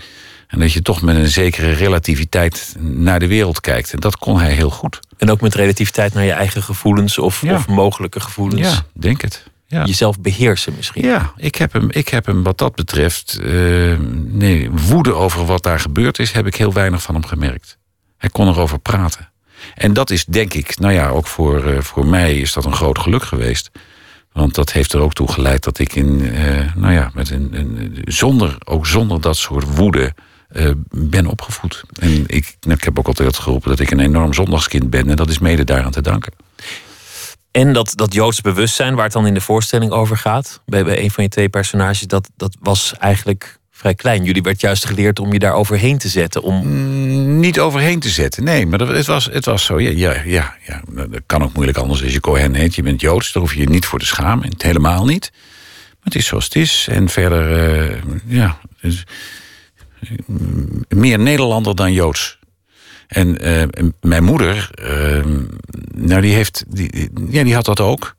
En 0.46 0.58
dat 0.58 0.72
je 0.72 0.82
toch 0.82 1.02
met 1.02 1.16
een 1.16 1.28
zekere 1.28 1.72
relativiteit 1.72 2.74
naar 2.78 3.18
de 3.18 3.26
wereld 3.26 3.60
kijkt. 3.60 3.92
En 3.92 4.00
dat 4.00 4.16
kon 4.16 4.38
hij 4.38 4.52
heel 4.52 4.70
goed. 4.70 5.00
En 5.20 5.30
ook 5.30 5.40
met 5.40 5.54
relativiteit 5.54 6.14
naar 6.14 6.24
je 6.24 6.32
eigen 6.32 6.62
gevoelens 6.62 7.18
of, 7.18 7.42
of 7.42 7.68
mogelijke 7.68 8.20
gevoelens. 8.20 8.72
Ja, 8.72 8.82
denk 8.92 9.22
het. 9.22 9.44
Ja. 9.66 9.84
Jezelf 9.84 10.20
beheersen 10.20 10.72
misschien. 10.76 11.04
Ja, 11.04 11.32
ik 11.36 11.54
heb 11.54 11.72
hem, 11.72 11.88
ik 11.90 12.08
heb 12.08 12.26
hem 12.26 12.42
wat 12.42 12.58
dat 12.58 12.74
betreft. 12.74 13.38
Uh, 13.42 13.98
nee, 14.12 14.70
woede 14.70 15.14
over 15.14 15.46
wat 15.46 15.62
daar 15.62 15.80
gebeurd 15.80 16.18
is, 16.18 16.32
heb 16.32 16.46
ik 16.46 16.56
heel 16.56 16.72
weinig 16.72 17.02
van 17.02 17.14
hem 17.14 17.26
gemerkt. 17.26 17.78
Hij 18.16 18.30
kon 18.30 18.48
erover 18.48 18.78
praten. 18.78 19.30
En 19.74 19.92
dat 19.92 20.10
is 20.10 20.24
denk 20.24 20.54
ik, 20.54 20.78
nou 20.78 20.92
ja, 20.92 21.08
ook 21.08 21.26
voor, 21.26 21.64
uh, 21.64 21.80
voor 21.80 22.06
mij 22.06 22.38
is 22.38 22.52
dat 22.52 22.64
een 22.64 22.74
groot 22.74 22.98
geluk 22.98 23.22
geweest. 23.22 23.70
Want 24.32 24.54
dat 24.54 24.72
heeft 24.72 24.92
er 24.92 25.00
ook 25.00 25.12
toe 25.12 25.32
geleid 25.32 25.64
dat 25.64 25.78
ik 25.78 25.94
in, 25.94 26.20
uh, 26.20 26.74
nou 26.74 26.92
ja, 26.92 27.10
met 27.14 27.30
een, 27.30 27.48
een, 27.52 27.98
zonder, 28.04 28.56
ook 28.64 28.86
zonder 28.86 29.20
dat 29.20 29.36
soort 29.36 29.76
woede 29.76 30.14
uh, 30.52 30.70
ben 30.90 31.26
opgevoed. 31.26 31.84
En 31.98 32.24
ik, 32.26 32.56
ik 32.60 32.84
heb 32.84 32.98
ook 32.98 33.06
altijd 33.06 33.38
geroepen 33.38 33.70
dat 33.70 33.80
ik 33.80 33.90
een 33.90 34.00
enorm 34.00 34.34
zondagskind 34.34 34.90
ben. 34.90 35.08
En 35.08 35.16
dat 35.16 35.28
is 35.28 35.38
mede 35.38 35.64
daaraan 35.64 35.90
te 35.90 36.00
danken. 36.00 36.32
En 37.50 37.72
dat, 37.72 37.92
dat 37.94 38.14
Joods 38.14 38.40
bewustzijn, 38.40 38.94
waar 38.94 39.04
het 39.04 39.12
dan 39.12 39.26
in 39.26 39.34
de 39.34 39.40
voorstelling 39.40 39.92
over 39.92 40.16
gaat, 40.16 40.60
bij, 40.66 40.84
bij 40.84 41.02
een 41.02 41.10
van 41.10 41.24
je 41.24 41.30
twee 41.30 41.48
personages, 41.48 42.00
dat, 42.00 42.30
dat 42.36 42.56
was 42.60 42.94
eigenlijk 42.98 43.58
vrij 43.70 43.94
klein. 43.94 44.24
Jullie 44.24 44.42
werd 44.42 44.60
juist 44.60 44.86
geleerd 44.86 45.18
om 45.18 45.32
je 45.32 45.38
daar 45.38 45.54
overheen 45.54 45.98
te 45.98 46.08
zetten. 46.08 46.42
Om... 46.42 46.66
Mm, 46.66 47.40
niet 47.40 47.60
overheen 47.60 48.00
te 48.00 48.08
zetten, 48.08 48.44
nee. 48.44 48.66
Maar 48.66 48.80
het, 48.80 49.06
was, 49.06 49.24
het 49.24 49.44
was 49.44 49.64
zo, 49.64 49.80
ja, 49.80 49.90
ja, 49.90 50.22
ja, 50.24 50.56
ja. 50.66 50.82
Dat 50.88 51.22
kan 51.26 51.42
ook 51.42 51.52
moeilijk 51.52 51.78
anders 51.78 52.02
als 52.02 52.12
je 52.12 52.20
Cohen 52.20 52.54
heet. 52.54 52.74
Je 52.74 52.82
bent 52.82 53.00
Joods, 53.00 53.32
daar 53.32 53.42
hoef 53.42 53.54
je 53.54 53.60
je 53.60 53.68
niet 53.68 53.86
voor 53.86 53.98
te 53.98 54.06
schamen. 54.06 54.52
Helemaal 54.58 55.04
niet. 55.04 55.30
Maar 55.32 55.98
het 56.04 56.14
is 56.14 56.26
zoals 56.26 56.44
het 56.44 56.54
is. 56.54 56.86
En 56.90 57.08
verder, 57.08 57.72
uh, 57.90 57.96
ja... 58.26 58.58
Dus, 58.80 59.04
meer 60.88 61.18
Nederlander 61.18 61.76
dan 61.76 61.92
Joods. 61.92 62.38
En 63.06 63.46
uh, 63.48 63.88
mijn 64.00 64.24
moeder, 64.24 64.70
uh, 64.82 65.24
nou 65.94 66.20
die, 66.20 66.34
heeft, 66.34 66.64
die, 66.68 67.10
ja, 67.28 67.44
die 67.44 67.54
had 67.54 67.64
dat 67.64 67.80
ook. 67.80 68.16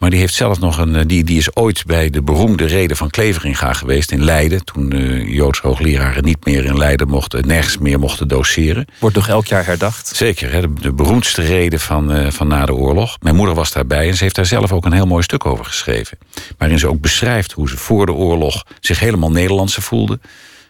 Maar 0.00 0.10
die 0.10 0.18
heeft 0.18 0.34
zelf 0.34 0.60
nog 0.60 0.78
een. 0.78 0.96
Eh, 0.96 1.02
die, 1.06 1.24
die 1.24 1.38
is 1.38 1.56
ooit 1.56 1.86
bij 1.86 2.10
de 2.10 2.22
beroemde 2.22 2.64
reden 2.64 2.96
van 2.96 3.10
Kleveringa 3.10 3.72
geweest 3.72 4.12
in 4.12 4.24
Leiden. 4.24 4.64
Toen 4.64 4.96
uh, 4.96 5.34
Joods 5.34 5.60
hoogleraren 5.60 6.24
niet 6.24 6.44
meer 6.44 6.64
in 6.64 6.78
Leiden 6.78 7.08
mochten, 7.08 7.46
nergens 7.46 7.78
meer 7.78 7.98
mochten 7.98 8.28
doseren. 8.28 8.86
Wordt 8.98 9.14
toch 9.14 9.28
elk 9.28 9.46
jaar 9.46 9.66
herdacht? 9.66 10.12
Zeker, 10.16 10.52
hè, 10.52 10.60
de, 10.60 10.72
de, 10.80 10.92
beroemdste 10.92 11.42
reden 11.42 11.80
van, 11.80 12.16
uh, 12.16 12.30
van 12.30 12.48
na 12.48 12.66
de 12.66 12.74
oorlog. 12.74 13.16
Mijn 13.20 13.36
moeder 13.36 13.54
was 13.54 13.72
daarbij 13.72 14.08
en 14.08 14.16
ze 14.16 14.22
heeft 14.22 14.34
daar 14.34 14.46
zelf 14.46 14.72
ook 14.72 14.84
een 14.84 14.92
heel 14.92 15.06
mooi 15.06 15.22
stuk 15.22 15.46
over 15.46 15.64
geschreven. 15.64 16.18
Waarin 16.58 16.78
ze 16.78 16.88
ook 16.88 17.00
beschrijft 17.00 17.52
hoe 17.52 17.68
ze 17.68 17.76
voor 17.76 18.06
de 18.06 18.12
oorlog 18.12 18.64
zich 18.80 19.00
helemaal 19.00 19.30
Nederlandse 19.30 19.82
voelde. 19.82 20.20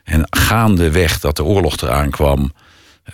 En 0.04 0.26
gaandeweg 0.30 1.20
dat 1.20 1.36
de 1.36 1.44
oorlog 1.44 1.76
eraan 1.76 2.10
kwam, 2.10 2.52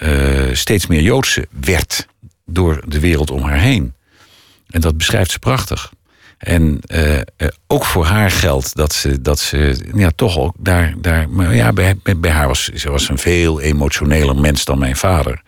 uh, 0.02 0.54
steeds 0.54 0.86
meer 0.86 1.00
Joodse 1.00 1.48
werd 1.60 2.06
door 2.46 2.82
de 2.86 3.00
wereld 3.00 3.30
om 3.30 3.42
haar 3.42 3.58
heen. 3.58 3.94
En 4.70 4.80
dat 4.80 4.96
beschrijft 4.96 5.30
ze 5.30 5.38
prachtig. 5.38 5.92
En 6.38 6.80
uh, 6.86 7.18
ook 7.66 7.84
voor 7.84 8.04
haar 8.04 8.30
geldt 8.30 8.76
dat 8.76 8.92
ze, 8.92 9.20
dat 9.20 9.38
ze 9.38 9.76
ja, 9.94 10.10
toch 10.10 10.38
ook 10.38 10.54
daar. 10.58 10.94
daar 10.98 11.28
maar 11.28 11.54
ja, 11.54 11.72
bij, 11.72 11.96
bij 12.16 12.30
haar 12.30 12.48
was 12.48 12.64
ze 12.64 12.90
was 12.90 13.08
een 13.08 13.18
veel 13.18 13.60
emotioneler 13.60 14.36
mens 14.36 14.64
dan 14.64 14.78
mijn 14.78 14.96
vader. 14.96 15.42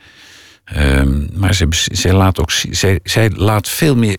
Um, 0.77 1.29
maar 1.33 1.55
ze, 1.55 1.67
ze 1.93 2.15
laat 2.15 2.41
ook, 2.41 2.51
zij, 2.51 3.01
zij 3.03 3.31
laat 3.31 3.69
veel 3.69 3.97
meer 3.97 4.17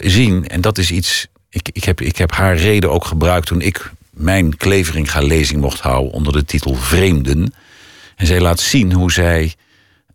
zien. 0.00 0.46
En 0.46 0.60
dat 0.60 0.78
is 0.78 0.90
iets. 0.90 1.26
Ik, 1.50 1.68
ik, 1.72 1.84
heb, 1.84 2.00
ik 2.00 2.16
heb 2.16 2.32
haar 2.32 2.56
reden 2.56 2.90
ook 2.90 3.04
gebruikt 3.04 3.46
toen 3.46 3.60
ik 3.60 3.92
mijn 4.12 4.56
Kleveringa 4.56 5.20
lezing 5.20 5.60
mocht 5.60 5.80
houden 5.80 6.12
onder 6.12 6.32
de 6.32 6.44
titel 6.44 6.74
Vreemden. 6.74 7.54
En 8.16 8.26
zij 8.26 8.40
laat 8.40 8.60
zien 8.60 8.92
hoe 8.92 9.12
zij 9.12 9.54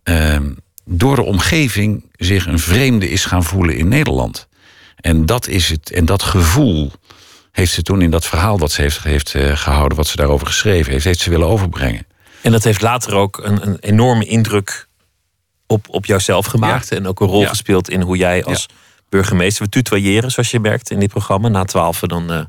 uh, 0.04 0.36
door 0.84 1.16
de 1.16 1.22
omgeving 1.22 2.04
zich 2.16 2.46
een 2.46 2.58
vreemde 2.58 3.10
is 3.10 3.24
gaan 3.24 3.44
voelen 3.44 3.76
in 3.76 3.88
Nederland. 3.88 4.48
En 4.96 5.26
dat 5.26 5.46
is 5.46 5.68
het. 5.68 5.90
En 5.90 6.04
dat 6.04 6.22
gevoel 6.22 6.92
heeft 7.52 7.72
ze 7.72 7.82
toen 7.82 8.02
in 8.02 8.10
dat 8.10 8.26
verhaal 8.26 8.58
wat 8.58 8.72
ze 8.72 8.80
heeft, 8.80 9.02
heeft 9.02 9.34
eh, 9.34 9.56
gehouden, 9.56 9.96
wat 9.96 10.06
ze 10.06 10.16
daarover 10.16 10.46
geschreven 10.46 10.92
heeft, 10.92 11.04
heeft 11.04 11.20
ze 11.20 11.30
willen 11.30 11.46
overbrengen. 11.46 12.06
En 12.42 12.52
dat 12.52 12.64
heeft 12.64 12.82
later 12.82 13.14
ook 13.14 13.38
een, 13.42 13.66
een 13.66 13.76
enorme 13.80 14.24
indruk 14.24 14.88
op, 15.66 15.86
op 15.88 16.06
jouzelf 16.06 16.46
gemaakt. 16.46 16.88
Ja. 16.88 16.96
En 16.96 17.06
ook 17.06 17.20
een 17.20 17.26
rol 17.26 17.40
Ja. 17.40 17.48
gespeeld 17.48 17.90
in 17.90 18.00
hoe 18.00 18.16
jij 18.16 18.44
als 18.44 18.66
burgemeester. 19.08 19.64
We 19.64 19.70
tutoyeren, 19.70 20.30
zoals 20.30 20.50
je 20.50 20.60
merkt 20.60 20.90
in 20.90 21.00
dit 21.00 21.10
programma. 21.10 21.48
Na 21.48 21.64
twaalf 21.64 21.98
dan 22.00 22.32
eh, 22.32 22.40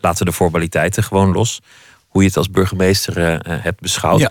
laten 0.00 0.18
we 0.24 0.30
de 0.30 0.36
formaliteiten 0.36 1.02
gewoon 1.04 1.32
los. 1.32 1.60
Hoe 2.08 2.22
je 2.22 2.28
het 2.28 2.36
als 2.36 2.50
burgemeester 2.50 3.16
eh, 3.18 3.34
eh, 3.34 3.40
hebt 3.62 3.80
beschouwd. 3.80 4.20
Ja. 4.20 4.30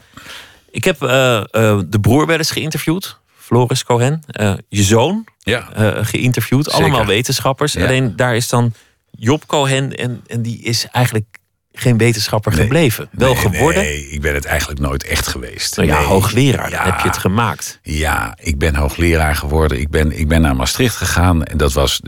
Ik 0.72 0.84
heb 0.84 1.02
eh, 1.04 1.38
eh, 1.38 1.44
de 1.88 2.00
broer 2.02 2.26
wel 2.26 2.38
eens 2.38 2.52
geïnterviewd. 2.52 3.20
Floris 3.38 3.84
Cohen. 3.84 4.22
Eh, 4.28 4.54
je 4.70 4.84
zoon 4.84 5.26
Ja. 5.40 5.70
eh, 5.74 6.06
geïnterviewd. 6.06 6.66
Zeker. 6.66 6.80
Allemaal 6.80 7.06
wetenschappers. 7.06 7.74
Ja. 7.74 7.86
Alleen 7.86 8.16
daar 8.16 8.36
is 8.36 8.50
dan 8.50 8.74
Job 9.12 9.46
Cohen. 9.46 9.96
En, 9.98 10.24
en 10.28 10.42
die 10.42 10.62
is 10.62 10.88
eigenlijk 10.92 11.26
geen 11.74 11.98
wetenschapper 11.98 12.52
Nee. 12.52 12.62
gebleven. 12.62 13.10
Wel 13.12 13.34
Nee, 13.34 13.42
geworden. 13.42 13.84
Nee, 13.84 14.10
ik 14.10 14.22
ben 14.22 14.34
het 14.34 14.46
eigenlijk 14.46 14.80
nooit 14.80 15.04
echt 15.04 15.28
geweest. 15.28 15.76
Nou 15.78 15.88
ja, 15.90 15.98
Nee. 15.98 16.08
hoogleraar. 16.08 16.70
Ja. 16.70 16.84
heb 16.84 17.00
je 17.00 17.08
het 17.08 17.18
gemaakt. 17.18 17.80
Ja, 17.84 18.38
ik 18.42 18.58
ben 18.58 18.76
hoogleraar 18.76 19.36
geworden. 19.36 19.80
Ik 19.80 19.90
ben, 19.90 20.20
ik 20.20 20.28
ben 20.28 20.42
naar 20.42 20.56
Maastricht 20.56 20.96
gegaan. 20.96 21.44
En 21.44 21.58
dat 21.58 21.74
was 21.74 22.02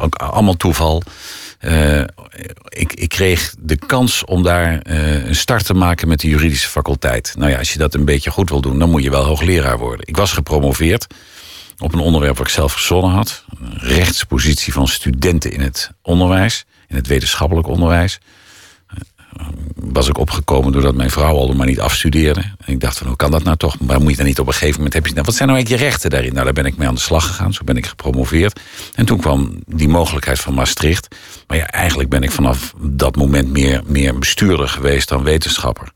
ook 0.00 0.14
allemaal 0.14 0.56
toeval. 0.56 1.02
Eh, 1.58 2.00
ik, 2.68 2.92
ik 2.92 3.08
kreeg 3.08 3.54
de 3.58 3.76
kans 3.76 4.24
om 4.24 4.42
daar 4.42 4.80
eh, 4.82 5.26
een 5.26 5.34
start 5.34 5.66
te 5.66 5.74
maken 5.74 6.08
met 6.08 6.20
de 6.20 6.28
juridische 6.28 6.68
faculteit. 6.68 7.34
Nou 7.38 7.50
ja, 7.50 7.58
als 7.58 7.72
je 7.72 7.78
dat 7.78 7.94
een 7.94 8.04
beetje 8.04 8.30
goed 8.30 8.50
wil 8.50 8.60
doen, 8.60 8.78
dan 8.78 8.90
moet 8.90 9.02
je 9.02 9.10
wel 9.10 9.24
hoogleraar 9.24 9.78
worden. 9.78 10.06
Ik 10.06 10.16
was 10.16 10.32
gepromoveerd 10.32 11.06
op 11.78 11.92
een 11.92 12.00
onderwerp 12.00 12.36
wat 12.36 12.46
ik 12.46 12.52
zelf 12.52 12.72
verzonnen 12.72 13.10
had. 13.10 13.44
Rechtspositie 13.72 14.72
van 14.72 14.88
studenten 14.88 15.52
in 15.52 15.60
het 15.60 15.90
onderwijs, 16.02 16.64
in 16.88 16.96
het 16.96 17.06
wetenschappelijk 17.06 17.66
onderwijs 17.66 18.18
was 19.74 20.08
ik 20.08 20.18
opgekomen 20.18 20.72
doordat 20.72 20.94
mijn 20.94 21.10
vrouw 21.10 21.36
al 21.36 21.52
maar 21.52 21.66
niet 21.66 21.80
afstudeerde. 21.80 22.40
En 22.40 22.72
ik 22.72 22.80
dacht 22.80 22.98
van, 22.98 23.06
hoe 23.06 23.16
kan 23.16 23.30
dat 23.30 23.42
nou 23.42 23.56
toch? 23.56 23.80
Maar 23.80 24.00
moet 24.00 24.10
je 24.10 24.16
dan 24.16 24.26
niet 24.26 24.38
op 24.38 24.46
een 24.46 24.52
gegeven 24.52 24.76
moment... 24.76 24.94
Heb 24.94 25.06
je, 25.06 25.12
nou, 25.12 25.24
wat 25.24 25.34
zijn 25.34 25.48
nou 25.48 25.60
eigenlijk 25.60 25.82
je 25.82 25.90
rechten 25.90 26.10
daarin? 26.10 26.32
Nou, 26.32 26.44
daar 26.44 26.54
ben 26.54 26.66
ik 26.66 26.76
mee 26.76 26.88
aan 26.88 26.94
de 26.94 27.00
slag 27.00 27.26
gegaan. 27.26 27.52
Zo 27.52 27.64
ben 27.64 27.76
ik 27.76 27.86
gepromoveerd. 27.86 28.60
En 28.94 29.06
toen 29.06 29.20
kwam 29.20 29.62
die 29.66 29.88
mogelijkheid 29.88 30.40
van 30.40 30.54
Maastricht. 30.54 31.08
Maar 31.46 31.56
ja, 31.56 31.66
eigenlijk 31.66 32.08
ben 32.08 32.22
ik 32.22 32.30
vanaf 32.30 32.74
dat 32.80 33.16
moment 33.16 33.50
meer, 33.50 33.82
meer 33.86 34.18
bestuurder 34.18 34.68
geweest 34.68 35.08
dan 35.08 35.22
wetenschapper. 35.22 35.92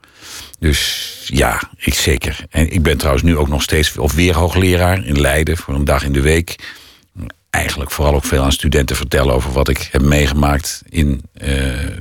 Dus 0.59 1.11
ja, 1.27 1.61
ik 1.77 1.95
zeker. 1.95 2.45
En 2.51 2.73
ik 2.73 2.83
ben 2.83 2.97
trouwens 2.97 3.25
nu 3.25 3.37
ook 3.37 3.49
nog 3.49 3.63
steeds 3.63 3.99
of 3.99 4.13
weer 4.13 4.35
hoogleraar 4.35 5.07
in 5.07 5.21
Leiden... 5.21 5.57
voor 5.57 5.75
een 5.75 5.85
dag 5.85 6.05
in 6.05 6.13
de 6.13 6.21
week 6.21 6.57
eigenlijk 7.53 7.91
vooral 7.91 8.15
ook 8.15 8.25
veel 8.25 8.43
aan 8.43 8.53
studenten 8.53 8.97
vertellen 8.97 9.35
over 9.35 9.53
wat 9.53 9.69
ik 9.69 9.89
heb 9.93 10.03
meegemaakt 10.03 10.83
in, 10.89 11.23
eh, 11.33 11.51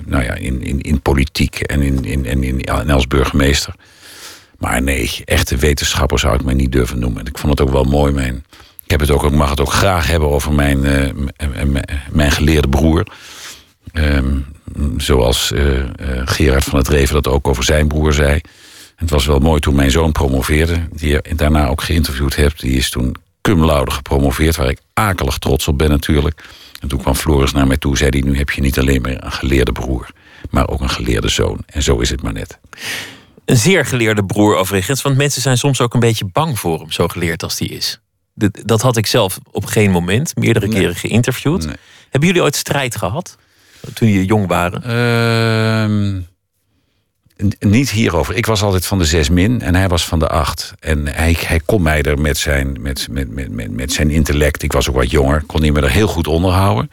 nou 0.06 0.24
ja, 0.24 0.34
in, 0.34 0.62
in, 0.62 0.82
in 0.82 1.02
politiek 1.02 1.60
en, 1.60 1.82
in, 1.82 2.06
in, 2.06 2.26
en, 2.26 2.44
in, 2.44 2.66
als 2.92 3.08
burgemeester. 3.08 3.74
Maar 4.58 4.82
nee, 4.82 5.22
echte 5.26 5.56
wetenschapper 5.56 6.20
zou 6.20 6.36
ik 6.36 6.44
mij 6.44 6.54
niet 6.54 6.72
durven 6.72 7.00
noemen. 7.00 7.20
En 7.20 7.26
ik 7.26 7.38
vond 7.38 7.60
het 7.60 7.68
ook 7.68 7.74
wel 7.74 7.84
mooi. 7.84 8.14
Mijn, 8.14 8.46
ik 8.84 8.92
heb 8.92 9.00
het 9.00 9.12
ook, 9.12 9.24
ik 9.24 9.32
mag 9.32 9.50
het 9.50 9.62
ook 9.62 9.74
graag 9.74 10.08
hebben 10.08 10.30
over 10.30 10.54
mijn, 10.54 10.86
eh, 10.86 11.10
mijn 12.12 12.32
geleerde 12.32 12.70
broer. 12.70 13.08
Ehm, 13.92 14.38
zoals 14.98 15.52
eh, 15.52 15.64
Gerard 16.26 16.64
van 16.64 16.78
het 16.78 16.88
Reven 16.88 17.14
dat 17.14 17.34
ook 17.34 17.48
over 17.48 17.64
zijn 17.64 17.88
broer 17.88 18.14
zei. 18.14 18.42
Het 18.96 19.10
was 19.10 19.26
wel 19.26 19.40
mooi 19.40 19.60
toen 19.60 19.76
mijn 19.76 19.92
zoon 19.92 20.12
promoveerde, 20.12 20.88
die 20.92 21.10
je 21.10 21.24
daarna 21.36 21.68
ook 21.68 21.82
geïnterviewd 21.82 22.36
hebt. 22.36 22.62
Die 22.62 22.78
is 22.78 22.90
toen 22.90 23.16
cum 23.42 23.66
laude 23.66 23.92
gepromoveerd, 23.92 24.56
waar 24.56 24.70
ik 24.70 24.80
akelig 24.94 25.38
trots 25.38 25.68
op 25.68 25.78
ben 25.78 25.90
natuurlijk. 25.90 26.44
En 26.80 26.88
toen 26.88 27.00
kwam 27.02 27.16
Floris 27.16 27.52
naar 27.52 27.68
mij 27.68 27.78
toe, 27.78 27.98
zei 27.98 28.10
hij, 28.10 28.20
nu 28.22 28.38
heb 28.38 28.50
je 28.50 28.62
niet 28.62 28.80
alleen 28.80 29.02
maar 29.02 29.24
een 29.24 29.32
geleerde 29.32 29.72
broer, 29.72 30.08
maar 30.50 30.68
ook 30.70 30.82
een 30.82 30.90
geleerde 30.90 31.30
zoon. 31.30 31.58
En 31.66 31.84
zo 31.84 32.00
is 32.00 32.10
het 32.10 32.22
maar 32.22 32.34
net. 32.34 32.60
Een 33.46 33.58
zeer 33.58 33.86
geleerde 33.86 34.26
broer 34.26 34.56
overigens. 34.56 35.02
Want 35.02 35.18
mensen 35.18 35.42
zijn 35.42 35.58
soms 35.58 35.82
ook 35.82 35.94
een 35.94 36.00
beetje 36.00 36.26
bang 36.26 36.60
voor 36.60 36.80
hem, 36.80 36.92
zo 36.92 37.08
geleerd 37.08 37.44
als 37.44 37.58
die 37.58 37.70
is. 37.70 38.00
Dat- 38.66 38.82
had 38.82 38.98
ik 38.98 39.06
zelf 39.06 39.40
op 39.52 39.66
geen 39.66 39.92
moment, 39.92 40.36
meerdere 40.36 40.68
Nee. 40.68 40.80
keren 40.80 40.96
geïnterviewd. 40.96 41.66
Nee. 41.66 41.76
Hebben 42.10 42.30
jullie 42.30 42.44
ooit 42.44 42.56
strijd 42.56 42.96
gehad? 42.96 43.38
Toen 43.94 44.08
jullie 44.10 44.26
jong 44.26 44.48
waren? 44.48 44.84
Ehm, 44.84 46.22
niet 47.60 47.90
hierover. 47.90 48.36
Ik 48.36 48.46
was 48.46 48.64
altijd 48.64 48.86
van 48.86 48.98
de 48.98 49.06
zes 49.06 49.30
min 49.30 49.62
en 49.62 49.76
hij 49.76 49.88
was 49.88 50.06
van 50.06 50.20
de 50.20 50.28
acht. 50.28 50.74
En 50.80 51.08
hij, 51.08 51.36
hij 51.40 51.60
kon 51.66 51.82
mij 51.82 52.02
er 52.02 52.20
met 52.20 52.38
zijn, 52.38 52.78
met, 52.82 53.08
met, 53.12 53.30
met, 53.30 53.52
met, 53.52 53.72
met 53.72 53.94
zijn 53.94 54.10
intellect... 54.10 54.64
ik 54.64 54.72
was 54.72 54.90
ook 54.90 54.96
wat 54.96 55.12
jonger, 55.12 55.44
kon 55.46 55.62
hij 55.62 55.72
me 55.72 55.82
er 55.82 55.90
heel 55.90 56.08
goed 56.08 56.28
onderhouden. 56.28 56.92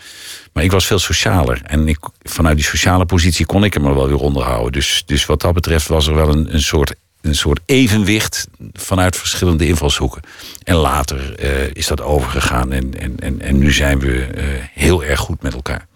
Maar 0.52 0.64
ik 0.64 0.71
was 0.71 0.87
veel 0.87 0.99
socialer. 0.99 1.61
En 1.64 1.88
ik, 1.88 1.99
vanuit 2.23 2.57
die 2.57 2.64
sociale 2.64 3.05
positie 3.05 3.47
kon 3.47 3.64
ik 3.64 3.75
hem 3.75 3.87
er 3.87 3.95
wel 3.95 4.09
weer 4.09 4.21
onderhouden. 4.21 4.73
Dus, 4.73 5.02
dus 5.07 5.26
wat 5.26 5.40
dat 5.40 5.55
betreft 5.55 5.88
was 5.88 6.07
er 6.07 6.14
wel 6.14 6.28
een, 6.28 6.55
een, 6.55 6.62
soort, 6.62 6.95
een 7.21 7.35
soort 7.35 7.61
evenwicht... 7.67 8.49
vanuit 8.73 9.17
verschillende 9.17 9.67
invalshoeken. 9.67 10.23
En 10.62 10.75
later 10.75 11.35
eh, 11.35 11.50
is 11.73 11.87
dat 11.87 12.00
overgegaan. 12.00 12.73
En, 12.73 12.99
en, 12.99 13.14
en, 13.19 13.40
en 13.40 13.59
nu 13.59 13.73
zijn 13.73 13.99
we 13.99 14.25
eh, 14.25 14.45
heel 14.73 15.05
erg 15.05 15.21
goed 15.21 15.43
met 15.43 15.55
elkaar. 15.55 15.87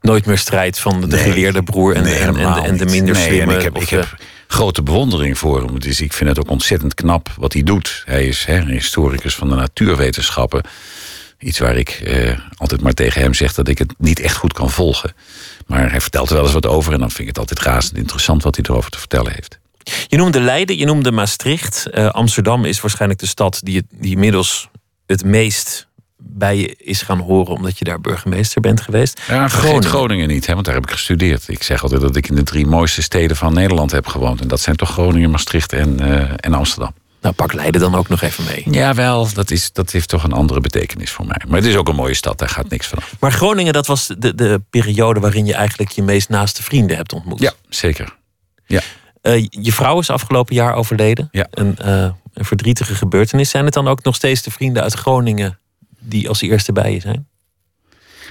Nooit 0.00 0.26
meer 0.26 0.38
strijd 0.38 0.78
van 0.78 1.00
de 1.00 1.06
Nee. 1.06 1.18
geleerde 1.22 1.62
broer 1.62 1.94
en, 1.96 2.02
Nee, 2.02 2.14
en, 2.14 2.36
en, 2.36 2.76
de, 2.76 2.84
en 2.84 2.90
minder 2.90 3.14
nee, 3.14 3.26
slimme. 3.26 3.52
En 3.52 3.58
ik 3.58 3.64
heb, 3.64 3.76
of 3.76 3.82
ik 3.82 3.88
de- 3.88 3.96
heb 3.96 4.16
grote 4.46 4.82
bewondering 4.82 5.38
voor 5.38 5.64
hem. 5.64 5.78
Dus 5.80 6.00
ik 6.00 6.12
vind 6.12 6.28
het 6.28 6.38
ook 6.38 6.50
ontzettend 6.50 6.94
knap 6.94 7.28
wat 7.36 7.52
hij 7.52 7.62
doet. 7.62 8.02
Hij 8.06 8.26
is 8.26 8.44
hè, 8.44 8.56
een 8.58 8.68
historicus 8.68 9.34
van 9.34 9.48
de 9.48 9.54
natuurwetenschappen. 9.54 10.62
Iets 11.38 11.58
waar 11.58 11.76
ik 11.76 11.88
eh, 11.88 12.38
altijd 12.56 12.80
maar 12.80 12.92
tegen 12.92 13.20
hem 13.20 13.34
zeg 13.34 13.54
dat 13.54 13.68
ik 13.68 13.78
het 13.78 13.94
niet 13.98 14.20
echt 14.20 14.36
goed 14.36 14.52
kan 14.52 14.70
volgen. 14.70 15.12
Maar 15.66 15.90
hij 15.90 16.00
vertelt 16.00 16.28
er 16.28 16.34
wel 16.34 16.44
eens 16.44 16.52
wat 16.52 16.66
over. 16.66 16.92
En 16.92 16.98
dan 16.98 17.08
vind 17.08 17.20
ik 17.20 17.26
het 17.26 17.38
altijd 17.38 17.60
razend 17.60 17.96
interessant 17.96 18.42
wat 18.42 18.56
hij 18.56 18.64
erover 18.68 18.90
te 18.90 18.98
vertellen 18.98 19.32
heeft. 19.34 19.58
Je 20.06 20.16
noemde 20.16 20.40
Leiden, 20.40 20.78
je 20.78 20.84
noemde 20.84 21.10
Maastricht. 21.12 21.86
Eh, 21.90 22.06
Amsterdam 22.06 22.64
is 22.64 22.80
waarschijnlijk 22.80 23.20
de 23.20 23.26
stad 23.26 23.60
die, 23.62 23.76
het, 23.76 23.86
die 23.90 24.10
inmiddels 24.12 24.68
het 25.06 25.24
meest 25.24 25.88
bij 26.32 26.56
je 26.56 26.76
is 26.76 27.02
gaan 27.02 27.18
horen... 27.18 27.54
omdat 27.54 27.78
je 27.78 27.84
daar 27.84 28.00
burgemeester 28.00 28.60
bent 28.60 28.80
geweest. 28.80 29.20
Ja, 29.28 29.48
vergeet 29.48 29.58
Groningen. 29.58 29.88
Groningen. 29.88 30.28
niet, 30.28 30.46
hè, 30.46 30.52
want 30.54 30.64
daar 30.64 30.74
heb 30.74 30.84
ik 30.84 30.90
gestudeerd. 30.90 31.48
Ik 31.48 31.62
zeg 31.62 31.82
altijd 31.82 32.00
dat 32.00 32.16
ik 32.16 32.28
in 32.28 32.34
de 32.34 32.42
drie 32.42 32.66
mooiste 32.66 33.02
steden 33.02 33.36
van 33.36 33.54
Nederland 33.54 33.90
heb 33.90 34.06
gewoond. 34.06 34.40
En 34.40 34.48
dat 34.48 34.60
zijn 34.60 34.76
toch 34.76 34.90
Groningen, 34.90 35.30
Maastricht 35.30 35.72
en, 35.72 36.00
eh, 36.00 36.30
en 36.36 36.54
Amsterdam. 36.54 36.92
Nou, 37.20 37.34
pak 37.34 37.52
Leiden 37.52 37.80
dan 37.80 37.94
ook 37.94 38.08
nog 38.08 38.22
even 38.22 38.44
mee. 38.44 38.70
Jawel, 38.70 39.28
dat, 39.32 39.50
is, 39.50 39.72
dat 39.72 39.90
heeft 39.90 40.08
toch 40.08 40.24
een 40.24 40.32
andere 40.32 40.60
betekenis 40.60 41.10
voor 41.10 41.26
mij. 41.26 41.42
Maar 41.48 41.58
het 41.58 41.68
is 41.68 41.76
ook 41.76 41.88
een 41.88 41.94
mooie 41.94 42.14
stad, 42.14 42.38
daar 42.38 42.48
gaat 42.48 42.68
niks 42.68 42.86
van 42.86 42.98
af. 42.98 43.14
Maar 43.20 43.32
Groningen, 43.32 43.72
dat 43.72 43.86
was 43.86 44.06
de, 44.18 44.34
de 44.34 44.62
periode 44.70 45.20
waarin 45.20 45.46
je 45.46 45.54
eigenlijk 45.54 45.90
je 45.90 46.02
meest 46.02 46.28
naaste 46.28 46.62
vrienden 46.62 46.96
hebt 46.96 47.12
ontmoet. 47.12 47.40
Ja, 47.40 47.52
zeker. 47.68 48.16
Ja. 48.66 48.80
Eh, 49.22 49.46
je 49.50 49.72
vrouw 49.72 49.98
is 49.98 50.10
afgelopen 50.10 50.54
jaar 50.54 50.74
overleden. 50.74 51.28
Ja. 51.32 51.46
Een, 51.50 51.76
eh, 51.76 52.10
een 52.34 52.44
verdrietige 52.44 52.94
gebeurtenis. 52.94 53.50
Zijn 53.50 53.64
het 53.64 53.74
dan 53.74 53.88
ook 53.88 54.04
nog 54.04 54.14
steeds 54.14 54.42
de 54.42 54.50
vrienden 54.50 54.82
uit 54.82 54.94
Groningen 54.94 55.59
die 56.00 56.28
als 56.28 56.40
eerste 56.40 56.72
bij 56.72 56.92
je 56.92 57.00
zijn? 57.00 57.28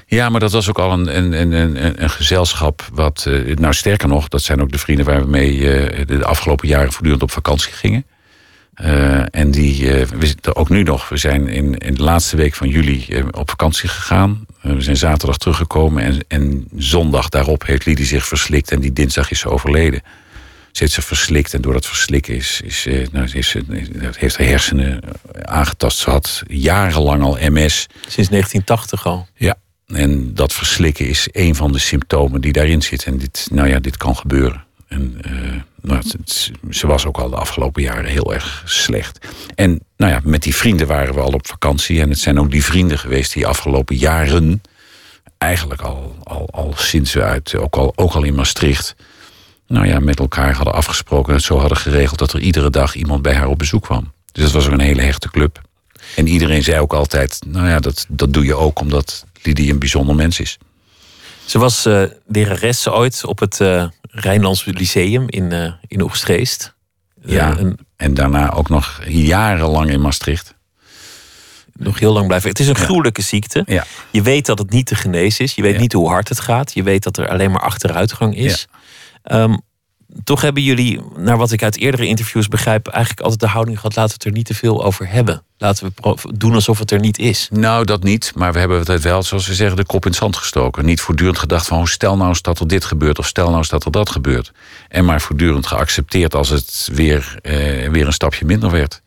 Ja, 0.09 0.29
maar 0.29 0.39
dat 0.39 0.51
was 0.51 0.69
ook 0.69 0.79
al 0.79 0.91
een, 0.91 1.17
een, 1.17 1.51
een, 1.51 2.03
een, 2.03 2.09
gezelschap 2.09 2.87
wat... 2.93 3.25
eh, 3.27 3.55
nou, 3.55 3.73
sterker 3.73 4.07
nog, 4.07 4.27
dat 4.27 4.41
zijn 4.41 4.61
ook 4.61 4.71
de 4.71 4.77
vrienden 4.77 5.05
waar 5.05 5.21
we 5.21 5.27
mee 5.27 5.71
eh, 5.71 6.07
de 6.07 6.25
afgelopen 6.25 6.67
jaren 6.67 6.91
voortdurend 6.91 7.23
op 7.23 7.31
vakantie 7.31 7.71
gingen. 7.71 8.05
Eh, 8.73 9.35
en 9.35 9.51
die, 9.51 9.87
we 10.19 10.55
ook 10.55 10.69
nu 10.69 10.83
nog, 10.83 11.09
we 11.09 11.17
zijn 11.17 11.47
in, 11.47 11.77
in 11.77 11.93
de 11.93 12.03
laatste 12.03 12.35
week 12.35 12.55
van 12.55 12.69
juli 12.69 13.23
op 13.31 13.49
vakantie 13.49 13.89
gegaan. 13.89 14.45
We 14.61 14.81
zijn 14.81 14.97
zaterdag 14.97 15.37
teruggekomen 15.37 16.03
en, 16.03 16.19
en 16.27 16.67
zondag 16.75 17.29
daarop 17.29 17.65
heeft 17.65 17.85
Lidie 17.85 18.05
zich 18.05 18.25
verslikt 18.25 18.71
en 18.71 18.79
die 18.79 18.93
dinsdag 18.93 19.31
is 19.31 19.39
ze 19.39 19.49
overleden. 19.49 20.01
Heeft 20.73 20.91
ze 20.93 21.01
verslikt 21.01 21.53
en 21.53 21.61
door 21.61 21.73
dat 21.73 21.85
verslikken 21.85 22.35
is, 22.35 22.61
is, 22.63 22.85
eh, 22.85 23.07
nou, 23.11 23.29
is, 23.33 23.49
ze- 23.49 23.63
heeft 24.17 24.37
haar 24.37 24.47
hersenen 24.47 25.01
aangetast. 25.43 25.97
Ze 25.97 26.09
had 26.09 26.43
jarenlang 26.47 27.23
al 27.23 27.37
MS. 27.41 27.87
Sinds 28.07 28.29
1980 28.29 29.05
al. 29.05 29.27
Ja, 29.35 29.55
en 29.87 30.33
dat 30.33 30.53
verslikken 30.53 31.07
is 31.07 31.27
een 31.31 31.55
van 31.55 31.71
de 31.71 31.79
symptomen 31.79 32.41
die 32.41 32.51
daarin 32.53 32.81
zit. 32.81 33.03
En 33.03 33.17
dit, 33.17 33.47
nou 33.51 33.67
ja, 33.67 33.79
dit 33.79 33.97
kan 33.97 34.15
gebeuren. 34.15 34.63
En 34.87 35.17
eh, 35.21 35.31
nou, 35.81 35.97
het- 35.99 36.11
het- 36.11 36.51
ze 36.69 36.87
was 36.87 37.05
ook 37.05 37.17
al 37.17 37.29
de 37.29 37.35
afgelopen 37.35 37.81
jaren 37.81 38.09
heel 38.11 38.33
erg 38.33 38.63
slecht. 38.65 39.27
En 39.55 39.79
nou 39.97 40.11
ja, 40.11 40.19
met 40.23 40.43
die 40.43 40.55
vrienden 40.55 40.87
waren 40.87 41.13
we 41.13 41.19
al 41.19 41.31
op 41.33 41.47
vakantie. 41.47 42.01
En 42.01 42.09
het 42.09 42.19
zijn 42.19 42.39
ook 42.39 42.51
die 42.51 42.63
vrienden 42.63 42.99
geweest 42.99 43.33
die 43.33 43.47
afgelopen 43.47 43.95
jaren... 43.95 44.61
eigenlijk 45.37 45.81
al, 45.81 46.15
al, 46.23 46.47
al 46.51 46.73
sinds 46.77 47.13
we 47.13 47.23
uit, 47.23 47.55
ook 47.55 47.75
al, 47.75 47.93
ook 47.95 48.13
al 48.13 48.23
in 48.23 48.35
Maastricht... 48.35 48.95
nou 49.69 49.87
ja, 49.87 49.99
met 49.99 50.19
elkaar 50.19 50.53
hadden 50.53 50.73
afgesproken 50.73 51.29
en 51.29 51.35
het 51.35 51.45
zo 51.45 51.57
hadden 51.59 51.77
geregeld... 51.77 52.19
dat 52.19 52.33
er 52.33 52.39
iedere 52.39 52.69
dag 52.69 52.95
iemand 52.95 53.21
bij 53.21 53.33
haar 53.35 53.47
op 53.47 53.57
bezoek 53.57 53.83
kwam. 53.83 54.11
Dus 54.31 54.43
dat 54.43 54.51
was 54.51 54.65
ook 54.65 54.71
een 54.71 54.79
hele 54.79 55.01
hechte 55.01 55.29
club. 55.29 55.61
En 56.15 56.27
iedereen 56.27 56.63
zei 56.63 56.79
ook 56.79 56.93
altijd, 56.93 57.39
nou 57.47 57.67
ja, 57.67 57.79
dat, 57.79 58.05
dat 58.09 58.33
doe 58.33 58.45
je 58.45 58.55
ook 58.55 58.79
omdat 58.79 59.25
Lidie 59.41 59.71
een 59.71 59.79
bijzonder 59.79 60.15
mens 60.15 60.39
is. 60.39 60.57
Ze 61.45 61.59
was 61.59 61.85
eh 61.85 62.03
lerares 62.27 62.87
ooit 62.87 63.25
op 63.25 63.39
het 63.39 63.61
eh 63.61 63.85
Rijnlands 64.11 64.65
Lyceum 64.65 65.23
in, 65.29 65.51
eh 65.51 65.71
in 65.87 66.01
Oegstgeest. 66.01 66.73
Ja. 67.25 67.57
Een- 67.57 67.77
En 67.95 68.13
daarna 68.13 68.51
ook 68.53 68.69
nog 68.69 69.01
jarenlang 69.07 69.89
in 69.89 70.01
Maastricht. 70.01 70.57
nog 71.73 71.99
heel 71.99 72.13
lang 72.13 72.27
blijven. 72.27 72.49
Het 72.49 72.59
is 72.59 72.67
een 72.67 72.75
gruwelijke 72.75 73.21
ziekte. 73.21 73.63
Ja. 73.65 73.85
Je 74.11 74.21
weet 74.21 74.45
dat 74.45 74.59
het 74.59 74.69
niet 74.69 74.85
te 74.85 74.95
genezen 74.95 75.45
is. 75.45 75.53
Je 75.55 75.61
weet 75.61 75.73
Ja. 75.73 75.79
niet 75.79 75.93
hoe 75.93 76.09
hard 76.09 76.29
het 76.29 76.39
gaat. 76.39 76.73
Je 76.73 76.83
weet 76.83 77.03
dat 77.03 77.17
er 77.17 77.29
alleen 77.29 77.51
maar 77.51 77.61
achteruitgang 77.61 78.35
is. 78.37 78.67
Ehm, 79.23 79.57
toch 80.23 80.41
hebben 80.41 80.63
jullie, 80.63 81.01
naar 81.17 81.37
wat 81.37 81.51
ik 81.51 81.63
uit 81.63 81.77
eerdere 81.77 82.07
interviews 82.07 82.47
begrijp, 82.47 82.87
eigenlijk 82.87 83.21
altijd 83.21 83.39
de 83.39 83.47
houding 83.47 83.77
gehad: 83.77 83.95
laten 83.95 84.11
we 84.11 84.17
het 84.17 84.25
er 84.25 84.37
niet 84.37 84.45
te 84.45 84.53
veel 84.53 84.83
over 84.83 85.09
hebben. 85.09 85.43
Laten 85.57 85.93
we 85.95 86.17
doen 86.37 86.53
alsof 86.53 86.79
het 86.79 86.91
er 86.91 86.99
niet 86.99 87.17
is. 87.17 87.47
Nou, 87.51 87.85
dat 87.85 88.03
niet. 88.03 88.31
Maar 88.35 88.53
we 88.53 88.59
hebben 88.59 88.79
het 88.79 89.01
wel, 89.01 89.23
zoals 89.23 89.47
we 89.47 89.53
zeggen, 89.53 89.77
de 89.77 89.85
kop 89.85 90.05
in 90.05 90.11
het 90.11 90.19
zand 90.19 90.35
gestoken. 90.35 90.85
Niet 90.85 91.01
voortdurend 91.01 91.37
gedacht 91.37 91.67
van, 91.67 91.87
stel 91.87 92.17
nou 92.17 92.29
eens 92.29 92.41
dat 92.41 92.59
er 92.59 92.67
dit 92.67 92.85
gebeurt... 92.85 93.19
of 93.19 93.27
stel 93.27 93.45
nou 93.45 93.57
eens 93.57 93.69
dat 93.69 93.85
er 93.85 93.91
dat 93.91 94.09
gebeurt. 94.09 94.51
En 94.87 95.05
maar 95.05 95.21
voortdurend 95.21 95.67
geaccepteerd 95.67 96.35
als 96.35 96.49
het 96.49 96.89
weer, 96.93 97.39
eh, 97.41 97.89
weer 97.89 98.05
een 98.05 98.13
stapje 98.13 98.45
minder 98.45 98.71
werd. 98.71 99.01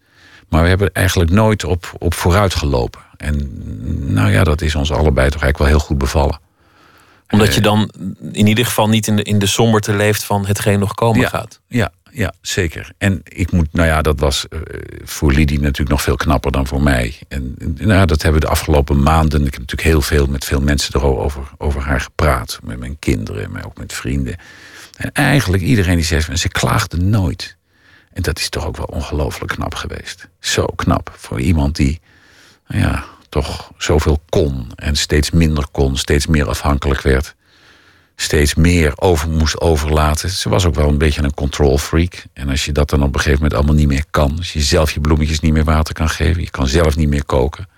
Maar 0.49 0.63
we 0.63 0.69
hebben 0.69 0.93
eigenlijk 0.93 1.31
nooit 1.31 1.65
op, 1.65 1.93
op 1.99 2.15
vooruit 2.15 2.55
gelopen. 2.55 3.01
En 3.17 3.51
nou 4.13 4.31
ja, 4.31 4.45
dat 4.45 4.61
is 4.61 4.75
ons 4.75 4.93
allebei 4.93 5.31
toch 5.31 5.43
eigenlijk 5.43 5.59
wel 5.59 5.67
heel 5.67 5.79
goed 5.79 5.99
bevallen. 5.99 6.41
Omdat 7.33 7.55
je 7.55 7.61
dan 7.61 7.91
in 8.33 8.47
ieder 8.47 8.65
geval 8.65 8.89
niet 8.89 9.07
in 9.07 9.17
de, 9.17 9.23
in 9.23 9.39
de 9.39 9.47
somberte 9.47 9.97
leeft 9.97 10.25
van 10.25 10.47
hetgeen 10.47 10.79
nog 10.79 10.95
komen 10.95 11.21
Ja. 11.21 11.29
gaat. 11.29 11.61
Ja, 11.69 11.93
ja, 12.11 12.33
zeker. 12.41 12.93
En 12.99 13.21
ik 13.25 13.53
moet, 13.53 13.69
nou 13.73 13.89
ja, 13.89 14.03
dat 14.03 14.21
was 14.21 14.49
eh, 14.49 14.59
voor 15.05 15.33
Lidie 15.33 15.61
natuurlijk 15.61 15.91
nog 15.91 16.03
veel 16.03 16.17
knapper 16.17 16.53
dan 16.53 16.67
voor 16.67 16.83
mij. 16.83 17.19
En 17.29 17.55
en, 17.59 17.75
nou, 17.79 17.93
ja, 17.93 18.07
dat 18.07 18.23
hebben 18.23 18.41
we 18.41 18.47
de 18.47 18.53
afgelopen 18.53 19.03
maanden. 19.03 19.41
Ik 19.41 19.53
heb 19.53 19.61
natuurlijk 19.61 19.89
heel 19.89 20.03
veel 20.03 20.27
met 20.27 20.45
veel 20.45 20.61
mensen 20.61 20.95
erover 20.97 21.43
over 21.59 21.81
haar 21.81 22.01
gepraat. 22.01 22.59
Met 22.63 22.79
mijn 22.79 22.99
kinderen, 22.99 23.51
maar 23.51 23.65
ook 23.67 23.79
met 23.79 23.93
vrienden. 23.93 24.37
En 24.97 25.13
eigenlijk 25.13 25.63
iedereen 25.63 25.97
die 25.97 26.05
zegt, 26.05 26.39
ze 26.39 26.49
klaagde 26.49 26.97
nooit. 26.97 27.57
En 28.13 28.23
dat 28.23 28.39
is 28.39 28.49
toch 28.49 28.67
ook 28.67 28.77
wel 28.77 28.87
ongelooflijk 28.87 29.53
knap 29.53 29.75
geweest. 29.75 30.29
Zo 30.41 30.67
knap 30.67 31.15
voor 31.17 31.41
iemand 31.41 31.77
die, 31.77 32.01
nou 32.67 32.83
ja, 32.83 33.05
toch 33.33 33.71
zoveel 33.79 34.23
kon. 34.29 34.73
En 34.75 34.97
steeds 34.97 35.31
minder 35.31 35.67
kon, 35.71 35.97
steeds 35.97 36.27
meer 36.27 36.49
afhankelijk 36.49 37.01
werd 37.01 37.35
steeds 38.17 38.55
meer 38.55 38.93
over 38.97 39.29
moest 39.29 39.61
overlaten. 39.61 40.31
Ze 40.31 40.49
was 40.49 40.65
ook 40.65 40.75
wel 40.75 40.89
een 40.89 40.99
beetje 40.99 41.23
een 41.23 41.35
control 41.35 41.79
freak. 41.79 42.25
En 42.33 42.49
als 42.49 42.65
je 42.65 42.73
dat 42.73 42.91
dan 42.91 43.03
op 43.03 43.15
een 43.15 43.21
gegeven 43.21 43.43
moment 43.43 43.55
allemaal 43.55 43.75
niet 43.75 43.89
meer 43.89 44.05
kan... 44.11 44.35
als 44.37 44.53
je 44.53 44.61
zelf 44.61 44.91
je 44.91 45.01
bloemetjes 45.01 45.41
niet 45.41 45.53
meer 45.53 45.65
water 45.65 45.95
kan 45.95 46.09
geven... 46.09 46.43
je 46.43 46.51
kan 46.51 46.67
zelf 46.67 46.97
niet 46.97 47.09
meer 47.09 47.25
koken... 47.25 47.69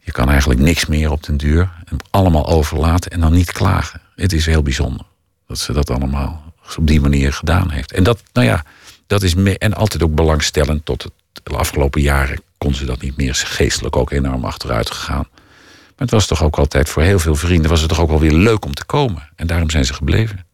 je 0.00 0.12
kan 0.12 0.28
eigenlijk 0.28 0.60
niks 0.60 0.86
meer 0.86 1.10
op 1.10 1.22
den 1.22 1.36
duur... 1.36 1.70
en 1.84 1.96
allemaal 2.10 2.46
overlaten 2.46 3.10
en 3.10 3.20
dan 3.20 3.32
niet 3.32 3.52
klagen. 3.52 4.00
Het 4.16 4.32
is 4.32 4.46
heel 4.46 4.62
bijzonder 4.62 5.06
dat 5.46 5.58
ze 5.58 5.72
dat 5.72 5.90
allemaal 5.90 6.54
op 6.76 6.86
die 6.86 7.00
manier 7.00 7.32
gedaan 7.32 7.70
heeft. 7.70 7.92
En 7.92 8.02
dat, 8.02 8.22
nou 8.32 8.46
ja, 8.46 8.64
dat 9.06 9.22
is 9.22 9.34
en 9.34 9.74
altijd 9.74 10.02
ook 10.02 10.14
belangstellend... 10.14 10.84
tot 10.84 11.02
het, 11.02 11.12
de 11.42 11.56
afgelopen 11.56 12.00
jaren 12.00 12.40
kon 12.58 12.74
ze 12.74 12.84
dat 12.84 13.00
niet 13.00 13.16
meer. 13.16 13.28
Is 13.30 13.42
geestelijk 13.42 13.96
ook 13.96 14.10
enorm 14.10 14.44
achteruit 14.44 14.90
gegaan. 14.90 15.26
Maar 15.30 16.06
het 16.06 16.10
was 16.10 16.26
toch 16.26 16.42
ook 16.42 16.58
altijd 16.58 16.88
voor 16.88 17.02
heel 17.02 17.18
veel 17.18 17.34
vrienden... 17.34 17.70
was 17.70 17.80
het 17.80 17.88
toch 17.88 18.00
ook 18.00 18.08
wel 18.08 18.20
weer 18.20 18.32
leuk 18.32 18.64
om 18.64 18.74
te 18.74 18.84
komen. 18.84 19.28
En 19.36 19.46
daarom 19.46 19.70
zijn 19.70 19.84
ze 19.84 19.94
gebleven. 19.94 20.46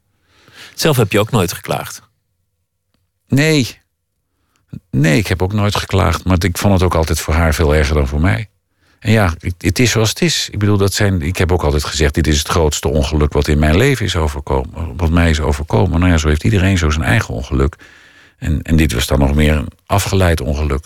Zelf 0.75 0.97
heb 0.97 1.13
je 1.13 1.21
ook 1.21 1.31
nooit 1.31 1.53
geklaagd. 1.53 2.03
Nee. 3.29 3.79
Nee, 4.91 5.19
ik 5.19 5.27
heb 5.27 5.43
ook 5.43 5.53
nooit 5.53 5.77
geklaagd. 5.77 6.25
Maar 6.25 6.37
ik 6.45 6.59
vond 6.59 6.73
het 6.73 6.83
ook 6.83 6.95
altijd 6.95 7.21
voor 7.21 7.35
haar 7.35 7.55
veel 7.55 7.75
erger 7.75 7.95
dan 7.95 8.07
voor 8.09 8.21
mij. 8.21 8.49
En 8.99 9.13
ja, 9.13 9.35
het- 9.39 9.55
het 9.59 9.79
is 9.79 9.91
zoals 9.91 10.09
het 10.09 10.21
is. 10.23 10.49
Ik 10.51 10.59
bedoel, 10.59 10.77
dat 10.77 10.93
zijn, 10.93 11.23
ik 11.23 11.37
heb 11.37 11.53
ook 11.53 11.63
altijd 11.63 11.85
gezegd... 11.85 12.15
dit 12.15 12.27
is 12.27 12.39
het 12.39 12.49
grootste 12.49 12.89
ongeluk 12.89 13.33
wat 13.33 13.49
in 13.49 13.59
mijn 13.59 13.77
leven 13.77 14.05
is 14.07 14.17
overkomen. 14.17 14.97
Wat 14.97 15.11
mij 15.11 15.31
is 15.31 15.41
overkomen. 15.41 15.99
Nou 16.01 16.13
ja, 16.13 16.19
zo 16.19 16.29
heeft 16.29 16.45
iedereen 16.45 16.79
zo 16.79 16.91
zijn 16.91 17.05
eigen 17.05 17.35
ongeluk. 17.35 17.77
En, 18.39 18.63
en 18.63 18.77
dit 18.77 18.93
was 18.93 19.07
dan 19.07 19.19
nog 19.19 19.35
meer 19.35 19.57
een 19.57 19.69
afgeleid 19.87 20.41
ongeluk. 20.41 20.85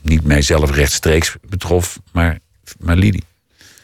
Niet 0.00 0.24
mijzelf 0.24 0.70
rechtstreeks 0.70 1.36
betrof, 1.48 2.00
maar, 2.12 2.38
maar 2.78 2.96
Lidie. 2.96 3.24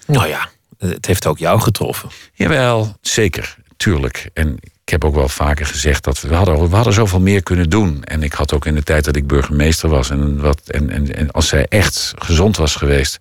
Nou 0.07 0.29
ja, 0.29 0.49
het 0.79 1.07
heeft 1.07 1.27
ook 1.27 1.39
jou 1.39 1.61
getroffen. 1.61 2.09
Jawel, 2.33 2.97
zeker, 3.01 3.57
tuurlijk. 3.77 4.31
En 4.35 4.59
ik 4.89 4.95
heb 4.95 5.05
ook 5.05 5.15
wel 5.15 5.29
vaker 5.29 5.67
gezegd 5.67 6.05
dat 6.05 6.21
we, 6.21 6.35
hadden, 6.35 6.69
we 6.69 6.75
hadden 6.75 6.93
zoveel 6.93 7.21
meer 7.21 7.43
kunnen 7.43 7.71
doen. 7.71 8.05
En 8.05 8.23
ik 8.23 8.33
had 8.33 8.53
ook 8.53 8.67
in 8.67 8.75
de 8.75 8.83
tijd 8.83 9.05
dat 9.05 9.17
ik 9.17 9.27
burgemeester 9.27 9.89
was... 9.89 10.11
en, 10.11 10.41
wat, 10.41 10.61
en, 10.67 10.91
en, 10.91 11.15
en 11.15 11.31
als 11.31 11.49
zij 11.49 11.67
echt 11.69 12.15
gezond 12.19 12.57
was 12.57 12.75
geweest... 12.75 13.19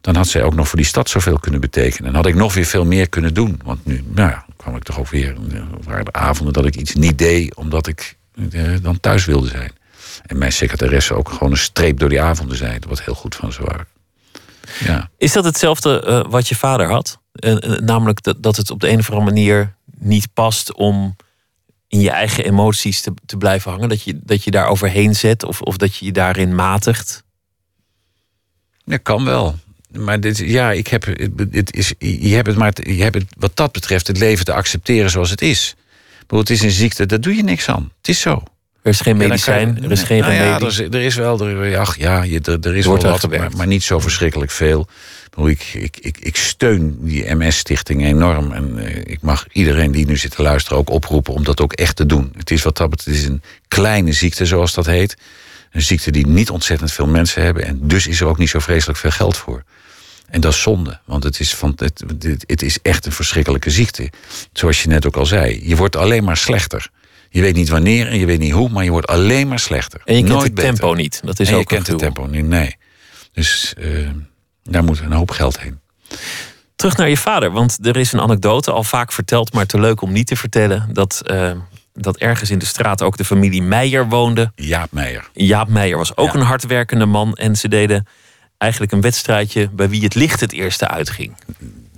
dan 0.00 0.16
had 0.16 0.28
zij 0.28 0.42
ook 0.42 0.54
nog 0.54 0.68
voor 0.68 0.78
die 0.78 0.86
stad 0.86 1.08
zoveel 1.08 1.38
kunnen 1.38 1.60
betekenen. 1.60 2.08
En 2.08 2.14
had 2.14 2.26
ik 2.26 2.34
nog 2.34 2.54
weer 2.54 2.64
veel 2.64 2.84
meer 2.84 3.08
kunnen 3.08 3.34
doen. 3.34 3.60
Want 3.64 3.86
nu 3.86 4.04
nou 4.06 4.30
ja, 4.30 4.44
kwam 4.56 4.76
ik 4.76 4.82
toch 4.82 4.98
ook 4.98 5.08
weer... 5.08 5.36
er 5.52 5.64
waren 5.84 6.04
de 6.04 6.12
avonden 6.12 6.52
dat 6.52 6.66
ik 6.66 6.76
iets 6.76 6.94
niet 6.94 7.18
deed... 7.18 7.54
omdat 7.54 7.86
ik 7.86 8.16
eh, 8.50 8.62
dan 8.82 9.00
thuis 9.00 9.24
wilde 9.24 9.48
zijn. 9.48 9.72
En 10.26 10.38
mijn 10.38 10.52
secretaresse 10.52 11.14
ook 11.14 11.28
gewoon 11.28 11.50
een 11.50 11.58
streep 11.58 11.98
door 11.98 12.08
die 12.08 12.20
avonden 12.20 12.56
zei... 12.56 12.78
wat 12.88 13.02
heel 13.02 13.14
goed 13.14 13.34
van 13.34 13.52
ze 13.52 13.62
waren. 13.62 13.86
Ja. 14.84 15.10
Is 15.16 15.32
dat 15.32 15.44
hetzelfde 15.44 16.00
eh, 16.00 16.24
wat 16.30 16.48
je 16.48 16.54
vader 16.54 16.88
had? 16.88 17.18
Eh, 17.32 17.52
eh, 17.52 17.78
namelijk 17.78 18.22
dat, 18.22 18.42
dat 18.42 18.56
het 18.56 18.70
op 18.70 18.80
de 18.80 18.88
een 18.88 18.98
of 18.98 19.10
andere 19.10 19.30
manier 19.30 19.74
niet 19.98 20.28
past 20.34 20.72
om 20.72 21.16
in 21.88 22.00
je 22.00 22.10
eigen 22.10 22.44
emoties 22.44 23.00
te, 23.00 23.12
te 23.26 23.36
blijven 23.36 23.70
hangen. 23.70 23.88
Dat 23.88 24.02
je, 24.02 24.20
dat 24.22 24.44
je 24.44 24.50
daar 24.50 24.66
overheen 24.66 25.14
zet 25.14 25.44
of, 25.44 25.60
of 25.60 25.76
dat 25.76 25.96
je 25.96 26.04
je 26.04 26.12
daarin 26.12 26.54
matigt. 26.54 27.22
Dat 28.84 29.02
kan 29.02 29.24
wel. 29.24 29.58
Maar 29.90 30.20
dit, 30.20 30.38
ja, 30.38 30.72
ik 30.72 30.86
heb, 30.86 31.04
het 31.50 31.74
is, 31.74 31.94
je, 31.98 32.34
hebt 32.34 32.46
het 32.46 32.56
maar, 32.56 32.72
je 32.74 33.02
hebt 33.02 33.14
het, 33.14 33.26
wat 33.38 33.56
dat 33.56 33.72
betreft 33.72 34.06
het 34.06 34.18
leven 34.18 34.44
te 34.44 34.52
accepteren 34.52 35.10
zoals 35.10 35.30
het 35.30 35.42
is. 35.42 35.74
Bijvoorbeeld, 36.10 36.48
het 36.48 36.58
is 36.58 36.62
een 36.62 36.70
ziekte, 36.70 37.06
daar 37.06 37.20
doe 37.20 37.36
je 37.36 37.42
niks 37.42 37.68
aan. 37.68 37.92
Het 37.96 38.08
is 38.08 38.20
zo. 38.20 38.42
Er 38.82 38.90
is 38.90 39.00
geen 39.00 39.18
Ja, 39.20 39.26
medicijn, 39.28 39.74
je- 39.80 39.86
er 39.86 39.90
is 39.92 40.02
geen 40.02 40.20
nou 40.20 40.32
ja, 40.32 40.42
remedie. 40.42 40.66
er, 40.66 40.72
is, 40.72 40.78
er 40.78 41.02
is 41.02 41.14
wel, 41.14 41.40
er, 41.48 41.78
ach 41.78 41.96
ja, 41.96 42.22
je, 42.22 42.40
er, 42.40 42.58
er 42.60 42.76
is 42.76 42.84
wordt 42.84 43.02
wel 43.02 43.12
wat, 43.18 43.30
maar, 43.30 43.50
maar 43.56 43.66
niet 43.66 43.82
zo 43.82 43.98
verschrikkelijk 43.98 44.50
veel. 44.50 44.86
Ik, 45.36 45.44
ik, 45.44 45.74
ik, 45.74 45.98
ik, 46.00 46.18
ik 46.18 46.36
steun 46.36 46.96
die 47.00 47.34
MS-stichting 47.34 48.04
enorm. 48.04 48.52
En 48.52 48.78
eh, 48.78 48.96
ik 49.12 49.18
mag 49.20 49.46
iedereen 49.52 49.90
die 49.92 50.06
nu 50.06 50.16
zit 50.16 50.30
te 50.36 50.42
luisteren 50.42 50.78
ook 50.78 50.90
oproepen 50.90 51.34
om 51.34 51.44
dat 51.44 51.60
ook 51.60 51.72
echt 51.72 51.96
te 51.96 52.06
doen. 52.06 52.32
Het 52.36 52.50
is 52.50 52.62
wat 52.62 52.76
dat 52.76 52.90
betreft, 52.90 53.16
het 53.16 53.24
is 53.26 53.30
een 53.30 53.42
kleine 53.68 54.12
ziekte, 54.12 54.46
zoals 54.46 54.74
dat 54.74 54.86
heet. 54.86 55.16
Een 55.72 55.82
ziekte 55.82 56.10
die 56.10 56.26
niet 56.26 56.50
ontzettend 56.50 56.92
veel 56.92 57.06
mensen 57.06 57.42
hebben. 57.42 57.64
En 57.64 57.78
dus 57.82 58.06
is 58.06 58.20
er 58.20 58.26
ook 58.26 58.38
niet 58.38 58.48
zo 58.48 58.58
vreselijk 58.58 58.98
veel 58.98 59.10
geld 59.10 59.36
voor. 59.36 59.62
En 60.28 60.40
dat 60.40 60.52
is 60.52 60.60
zonde, 60.62 60.98
want 61.04 61.24
het 61.24 61.40
is, 61.40 61.54
van, 61.54 61.72
het, 61.76 62.04
het, 62.22 62.44
het 62.46 62.62
is 62.62 62.78
echt 62.82 63.06
een 63.06 63.12
verschrikkelijke 63.12 63.70
ziekte. 63.70 64.10
Zoals 64.52 64.82
je 64.82 64.88
net 64.88 65.06
ook 65.06 65.16
al 65.16 65.26
zei, 65.26 65.68
je 65.68 65.76
wordt 65.76 65.96
alleen 65.96 66.24
maar 66.24 66.36
slechter. 66.36 66.86
Je 67.34 67.40
weet 67.40 67.54
niet 67.54 67.68
wanneer 67.68 68.08
en 68.08 68.18
je 68.18 68.26
weet 68.26 68.38
niet 68.38 68.52
hoe, 68.52 68.68
maar 68.68 68.84
je 68.84 68.90
wordt 68.90 69.06
alleen 69.06 69.48
maar 69.48 69.58
slechter. 69.58 70.00
En 70.04 70.14
je 70.14 70.20
kent 70.20 70.32
Nooit 70.32 70.44
het 70.46 70.54
beter. 70.54 70.70
tempo 70.74 70.94
niet. 70.94 71.20
Dat 71.24 71.40
is 71.40 71.48
en 71.48 71.54
ook 71.54 71.60
je 71.60 71.66
kent 71.66 71.86
het 71.86 71.98
tempo 71.98 72.26
niet, 72.26 72.46
nee. 72.46 72.76
Dus 73.32 73.74
eh, 73.78 74.08
daar 74.62 74.84
moet 74.84 75.00
een 75.00 75.12
hoop 75.12 75.30
geld 75.30 75.60
heen. 75.60 75.80
Terug 76.76 76.96
naar 76.96 77.08
je 77.08 77.16
vader, 77.16 77.50
want 77.50 77.78
er 77.86 77.96
is 77.96 78.12
een 78.12 78.20
anekdote 78.20 78.70
al 78.72 78.84
vaak 78.84 79.12
verteld, 79.12 79.52
maar 79.52 79.66
te 79.66 79.80
leuk 79.80 80.00
om 80.00 80.12
niet 80.12 80.26
te 80.26 80.36
vertellen. 80.36 80.88
Dat, 80.92 81.22
eh, 81.26 81.50
dat 81.94 82.16
ergens 82.16 82.50
in 82.50 82.58
de 82.58 82.64
straat 82.66 83.02
ook 83.02 83.16
de 83.16 83.24
familie 83.24 83.62
Meijer 83.62 84.08
woonde. 84.08 84.52
Jaap 84.54 84.92
Meijer. 84.92 85.28
Jaap 85.32 85.68
Meijer 85.68 85.96
was 85.96 86.16
ook 86.16 86.32
Ja. 86.32 86.34
een 86.40 86.46
hardwerkende 86.46 87.06
man. 87.06 87.34
En 87.34 87.56
ze 87.56 87.68
deden 87.68 88.06
eigenlijk 88.58 88.92
een 88.92 89.00
wedstrijdje 89.00 89.68
bij 89.70 89.88
wie 89.88 90.02
het 90.04 90.14
licht 90.14 90.40
het 90.40 90.52
eerste 90.52 90.88
uitging. 90.88 91.36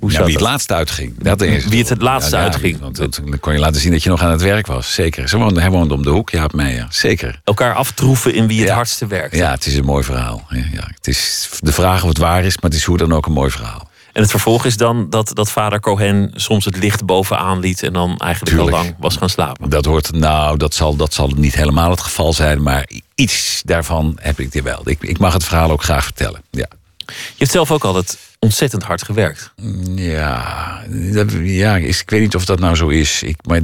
Hoe 0.04 0.12
Ja, 0.12 0.18
zat 0.18 0.26
wie 0.26 0.34
het 0.34 0.44
dat? 0.44 0.52
laatste 0.52 0.74
uitging. 0.74 1.14
Dat 1.22 1.40
is 1.42 1.64
Wie 1.66 1.78
het 1.78 1.88
het 1.88 2.02
laatste 2.02 2.36
uitging. 2.36 2.80
Want 2.80 2.96
dat, 2.96 3.20
dan 3.24 3.40
kon 3.40 3.52
je 3.52 3.58
laten 3.58 3.80
zien 3.80 3.92
dat 3.92 4.02
je 4.02 4.08
nog 4.08 4.22
aan 4.22 4.30
het 4.30 4.42
werk 4.42 4.66
was. 4.66 4.94
Zeker. 4.94 5.28
Ze 5.28 5.36
woonde, 5.38 5.60
hij 5.60 5.70
woonde 5.70 5.94
om 5.94 6.02
de 6.02 6.10
hoek, 6.10 6.30
Jaap 6.30 6.52
Meijer. 6.52 6.86
Zeker. 6.90 7.40
Elkaar 7.44 7.74
aftroeven 7.74 8.34
in 8.34 8.46
wie 8.46 8.60
het 8.60 8.70
hardste 8.70 9.06
werkt. 9.06 9.36
Ja, 9.36 9.50
het 9.50 9.66
is 9.66 9.74
een 9.76 9.84
mooi 9.84 10.04
verhaal. 10.04 10.46
Ja. 10.48 10.88
Het 10.96 11.06
is 11.06 11.48
de 11.60 11.72
vraag 11.72 12.02
of 12.02 12.08
het 12.08 12.18
waar 12.18 12.44
is, 12.44 12.54
maar 12.60 12.70
het 12.70 12.78
is 12.78 12.84
hoe 12.84 12.96
dan 12.98 13.12
ook 13.12 13.26
een 13.26 13.32
mooi 13.32 13.50
verhaal. 13.50 13.88
En 14.12 14.22
het 14.22 14.30
vervolg 14.30 14.64
is 14.64 14.76
dan 14.76 15.10
dat, 15.10 15.30
dat 15.34 15.50
vader 15.50 15.80
Cohen 15.80 16.30
soms 16.34 16.64
het 16.64 16.76
licht 16.76 17.04
bovenaan 17.04 17.58
liet 17.60 17.82
en 17.82 17.92
dan 17.92 18.16
eigenlijk 18.18 18.56
Tuurlijk. 18.56 18.76
al 18.76 18.82
lang 18.82 18.94
was 18.98 19.16
gaan 19.16 19.30
slapen. 19.30 19.70
Dat 19.70 19.84
hoort, 19.84 20.12
nou, 20.12 20.56
dat 20.56 20.74
zal, 20.74 20.96
dat 20.96 21.14
zal 21.14 21.30
niet 21.36 21.54
helemaal 21.54 21.90
het 21.90 22.00
geval 22.00 22.32
zijn, 22.32 22.62
maar 22.62 22.88
iets 23.14 23.62
daarvan 23.64 24.18
heb 24.20 24.40
ik 24.40 24.52
dit 24.52 24.62
wel. 24.62 24.80
Ik, 24.84 24.98
ik 25.02 25.18
mag 25.18 25.32
het 25.32 25.44
verhaal 25.44 25.70
ook 25.70 25.82
graag 25.82 26.04
vertellen. 26.04 26.42
Ja. 26.50 26.66
Je 27.06 27.14
hebt 27.38 27.50
zelf 27.50 27.70
ook 27.70 27.84
altijd 27.84 28.18
ontzettend 28.44 28.82
hard 28.82 29.02
gewerkt. 29.02 29.52
Ja, 29.94 30.82
dat, 31.12 31.32
ja 31.42 31.76
ik 31.76 32.02
weet 32.06 32.20
niet 32.20 32.34
of 32.34 32.44
dat 32.44 32.60
nou 32.60 32.76
zo 32.76 32.88
is. 32.88 33.22
Ik, 33.22 33.36
maar 33.46 33.60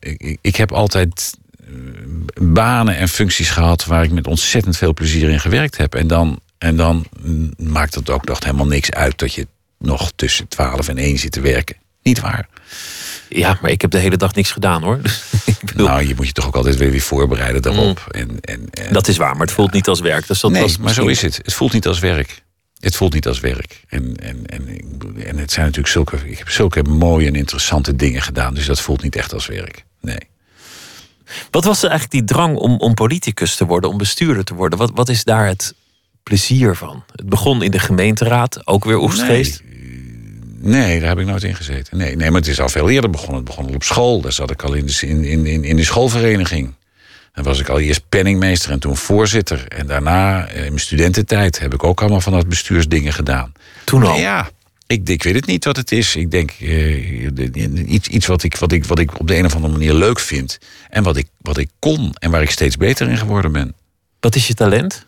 ik, 0.00 0.38
ik, 0.40 0.56
heb 0.56 0.72
altijd 0.72 1.36
eh, 1.60 1.74
banen 2.42 2.96
en 2.96 3.08
functies 3.08 3.50
gehad 3.50 3.84
waar 3.84 4.04
ik 4.04 4.10
met 4.10 4.26
ontzettend 4.26 4.76
veel 4.76 4.94
plezier 4.94 5.30
in 5.30 5.40
gewerkt 5.40 5.76
heb. 5.76 5.94
En 5.94 6.06
dan, 6.06 6.40
en 6.58 6.76
dan 6.76 7.06
mm, 7.22 7.52
maakt 7.56 7.94
het 7.94 8.10
ook 8.10 8.24
nog 8.24 8.44
helemaal 8.44 8.66
niks 8.66 8.90
uit 8.90 9.18
dat 9.18 9.34
je 9.34 9.46
nog 9.78 10.12
tussen 10.16 10.48
12 10.48 10.88
en 10.88 10.98
1 10.98 11.18
zit 11.18 11.32
te 11.32 11.40
werken. 11.40 11.76
Niet 12.02 12.20
waar. 12.20 12.48
Ja, 13.28 13.58
maar 13.60 13.70
ik 13.70 13.80
heb 13.80 13.90
de 13.90 13.98
hele 13.98 14.16
dag 14.16 14.34
niks 14.34 14.50
gedaan 14.50 14.82
hoor. 14.82 15.00
bedoel, 15.64 15.86
Nou, 15.86 16.06
je 16.06 16.14
moet 16.16 16.26
je 16.26 16.32
toch 16.32 16.46
ook 16.46 16.56
altijd 16.56 16.76
weer, 16.76 16.90
weer 16.90 17.00
voorbereiden 17.00 17.62
daarop. 17.62 18.06
En, 18.10 18.40
en, 18.40 18.70
en, 18.70 18.92
dat 18.92 19.08
is 19.08 19.16
waar, 19.16 19.32
maar 19.32 19.46
het 19.46 19.54
voelt 19.54 19.72
niet 19.72 19.88
als 19.88 20.00
werk. 20.00 20.26
Dus 20.26 20.40
dat 20.40 20.50
nee, 20.50 20.76
maar 20.80 20.94
zo 20.94 21.06
is 21.06 21.22
het. 21.22 21.36
Het 21.42 21.54
voelt 21.54 21.72
niet 21.72 21.86
als 21.86 21.98
werk. 21.98 22.42
Het 22.80 22.96
voelt 22.96 23.14
niet 23.14 23.26
als 23.26 23.40
werk. 23.40 23.84
En, 23.88 24.16
en, 24.16 24.46
en, 24.46 24.68
en 25.24 25.38
het 25.38 25.52
zijn 25.52 25.66
natuurlijk 25.66 25.92
zulke. 25.92 26.16
Ik 26.24 26.38
heb 26.38 26.48
zulke 26.48 26.82
mooie 26.82 27.26
en 27.26 27.34
interessante 27.34 27.96
dingen 27.96 28.22
gedaan. 28.22 28.54
Dus 28.54 28.66
dat 28.66 28.80
voelt 28.80 29.02
niet 29.02 29.16
echt 29.16 29.32
als 29.32 29.46
werk. 29.46 29.84
Nee. 30.00 30.20
Wat 31.50 31.64
was 31.64 31.82
er 31.82 31.90
eigenlijk 31.90 32.10
die 32.10 32.36
drang 32.36 32.56
om, 32.56 32.76
om 32.76 32.94
politicus 32.94 33.56
te 33.56 33.66
worden, 33.66 33.90
om 33.90 33.98
bestuurder 33.98 34.44
te 34.44 34.54
worden? 34.54 34.78
Wat, 34.78 34.90
wat 34.94 35.08
is 35.08 35.24
daar 35.24 35.46
het 35.46 35.74
plezier 36.22 36.76
van? 36.76 37.04
Het 37.12 37.28
begon 37.28 37.62
in 37.62 37.70
de 37.70 37.78
gemeenteraad, 37.78 38.66
ook 38.66 38.84
weer 38.84 38.98
Oegstgeest. 38.98 39.62
Nee, 40.60 41.00
daar 41.00 41.08
heb 41.08 41.18
ik 41.18 41.26
nooit 41.26 41.42
in 41.42 41.54
gezeten. 41.54 41.96
Nee, 41.96 42.16
nee, 42.16 42.30
maar 42.30 42.40
het 42.40 42.50
is 42.50 42.60
al 42.60 42.68
veel 42.68 42.88
eerder 42.88 43.10
begonnen. 43.10 43.36
Het 43.36 43.44
begon 43.44 43.66
al 43.66 43.74
op 43.74 43.82
school. 43.82 44.20
Daar 44.20 44.32
zat 44.32 44.50
ik 44.50 44.62
al 44.62 44.74
in 44.74 44.86
de, 44.86 45.06
in, 45.06 45.24
in, 45.46 45.64
in 45.64 45.76
de 45.76 45.84
schoolvereniging. 45.84 46.74
Dan 47.38 47.46
was 47.46 47.60
ik 47.60 47.68
al 47.68 47.80
eerst 47.80 48.08
penningmeester 48.08 48.70
en 48.70 48.78
toen 48.78 48.96
voorzitter. 48.96 49.68
En 49.68 49.86
daarna, 49.86 50.46
eh, 50.46 50.56
in 50.56 50.68
mijn 50.68 50.78
studententijd, 50.78 51.58
heb 51.58 51.74
ik 51.74 51.84
ook 51.84 52.00
allemaal 52.00 52.20
van 52.20 52.32
dat 52.32 52.48
bestuursdingen 52.48 53.12
gedaan. 53.12 53.52
Toen 53.84 54.02
al? 54.02 54.16
Ja, 54.16 54.50
ik, 54.86 55.08
ik 55.08 55.22
weet 55.22 55.34
het 55.34 55.46
niet 55.46 55.64
wat 55.64 55.76
het 55.76 55.92
is. 55.92 56.16
Ik 56.16 56.30
denk 56.30 56.52
uh, 56.60 57.92
iets, 57.92 58.08
iets 58.08 58.26
wat, 58.26 58.42
ik, 58.42 58.56
wat, 58.56 58.72
ik, 58.72 58.84
wat 58.84 58.98
ik 58.98 59.18
op 59.20 59.26
de 59.28 59.36
een 59.36 59.44
of 59.44 59.54
andere 59.54 59.72
manier 59.72 59.94
leuk 59.94 60.20
vind. 60.20 60.58
En 60.90 61.02
wat 61.02 61.16
ik, 61.16 61.26
wat 61.40 61.56
ik 61.56 61.68
kon 61.78 62.14
en 62.18 62.30
waar 62.30 62.42
ik 62.42 62.50
steeds 62.50 62.76
beter 62.76 63.08
in 63.08 63.18
geworden 63.18 63.52
ben. 63.52 63.74
Wat 64.20 64.34
is 64.34 64.46
je 64.46 64.54
talent? 64.54 65.06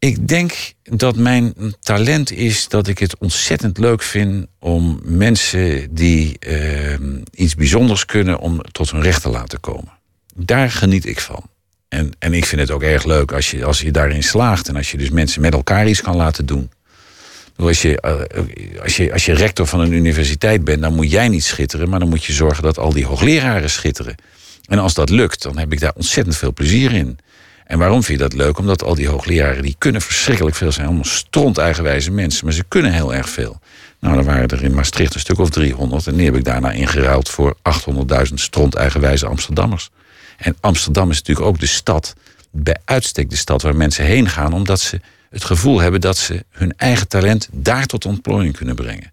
Ik 0.00 0.28
denk 0.28 0.72
dat 0.82 1.16
mijn 1.16 1.54
talent 1.80 2.32
is 2.32 2.68
dat 2.68 2.88
ik 2.88 2.98
het 2.98 3.18
ontzettend 3.18 3.78
leuk 3.78 4.02
vind 4.02 4.46
om 4.58 5.00
mensen 5.04 5.94
die 5.94 6.36
uh, 6.46 6.94
iets 7.34 7.54
bijzonders 7.54 8.06
kunnen, 8.06 8.38
om 8.38 8.62
tot 8.72 8.90
hun 8.90 9.02
recht 9.02 9.22
te 9.22 9.28
laten 9.28 9.60
komen. 9.60 9.92
Daar 10.34 10.70
geniet 10.70 11.06
ik 11.06 11.20
van. 11.20 11.42
En, 11.88 12.12
en 12.18 12.34
ik 12.34 12.44
vind 12.44 12.60
het 12.60 12.70
ook 12.70 12.82
erg 12.82 13.04
leuk 13.04 13.32
als 13.32 13.50
je, 13.50 13.64
als 13.64 13.80
je 13.80 13.90
daarin 13.90 14.22
slaagt 14.22 14.68
en 14.68 14.76
als 14.76 14.90
je 14.90 14.96
dus 14.96 15.10
mensen 15.10 15.40
met 15.40 15.52
elkaar 15.52 15.88
iets 15.88 16.02
kan 16.02 16.16
laten 16.16 16.46
doen. 16.46 16.70
Als 17.56 17.82
je, 17.82 18.02
uh, 18.04 18.82
als, 18.82 18.96
je, 18.96 19.12
als 19.12 19.24
je 19.24 19.32
rector 19.32 19.66
van 19.66 19.80
een 19.80 19.92
universiteit 19.92 20.64
bent, 20.64 20.82
dan 20.82 20.94
moet 20.94 21.10
jij 21.10 21.28
niet 21.28 21.44
schitteren, 21.44 21.88
maar 21.88 21.98
dan 21.98 22.08
moet 22.08 22.24
je 22.24 22.32
zorgen 22.32 22.62
dat 22.62 22.78
al 22.78 22.92
die 22.92 23.06
hoogleraren 23.06 23.70
schitteren. 23.70 24.14
En 24.66 24.78
als 24.78 24.94
dat 24.94 25.10
lukt, 25.10 25.42
dan 25.42 25.58
heb 25.58 25.72
ik 25.72 25.80
daar 25.80 25.94
ontzettend 25.94 26.36
veel 26.36 26.52
plezier 26.52 26.92
in. 26.92 27.18
En 27.70 27.78
waarom 27.78 28.02
vind 28.02 28.18
je 28.18 28.28
dat 28.28 28.34
leuk? 28.34 28.58
Omdat 28.58 28.82
al 28.82 28.94
die 28.94 29.08
hoogleraren 29.08 29.62
die 29.62 29.74
kunnen 29.78 30.00
verschrikkelijk 30.00 30.56
veel 30.56 30.72
zijn. 30.72 30.86
Allemaal 30.86 31.04
stront 31.04 31.58
eigenwijze 31.58 32.10
mensen, 32.10 32.44
maar 32.44 32.54
ze 32.54 32.64
kunnen 32.68 32.92
heel 32.92 33.14
erg 33.14 33.28
veel. 33.28 33.60
Nou, 34.00 34.14
dan 34.14 34.24
waren 34.24 34.48
er 34.48 34.62
in 34.62 34.74
Maastricht 34.74 35.14
een 35.14 35.20
stuk 35.20 35.38
of 35.38 35.50
300. 35.50 36.06
En 36.06 36.16
die 36.16 36.24
heb 36.24 36.36
ik 36.36 36.44
daarna 36.44 36.70
ingeruild 36.70 37.28
voor 37.28 37.56
800.000 38.28 38.34
stront 38.34 38.74
eigenwijze 38.74 39.26
Amsterdammers. 39.26 39.90
En 40.36 40.56
Amsterdam 40.60 41.10
is 41.10 41.18
natuurlijk 41.18 41.46
ook 41.46 41.60
de 41.60 41.66
stad, 41.66 42.14
bij 42.50 42.76
uitstek 42.84 43.30
de 43.30 43.36
stad 43.36 43.62
waar 43.62 43.76
mensen 43.76 44.04
heen 44.04 44.28
gaan, 44.28 44.52
omdat 44.52 44.80
ze 44.80 45.00
het 45.30 45.44
gevoel 45.44 45.80
hebben 45.80 46.00
dat 46.00 46.16
ze 46.16 46.44
hun 46.50 46.72
eigen 46.76 47.08
talent 47.08 47.48
daar 47.52 47.86
tot 47.86 48.04
ontplooiing 48.04 48.56
kunnen 48.56 48.74
brengen. 48.74 49.12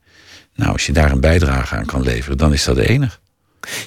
Nou, 0.56 0.72
als 0.72 0.86
je 0.86 0.94
daar 0.94 1.12
een 1.12 1.20
bijdrage 1.20 1.76
aan 1.76 1.86
kan 1.86 2.02
leveren, 2.02 2.38
dan 2.38 2.54
is 2.54 2.64
dat 2.64 2.76
de 2.76 2.90
enige. 2.90 3.18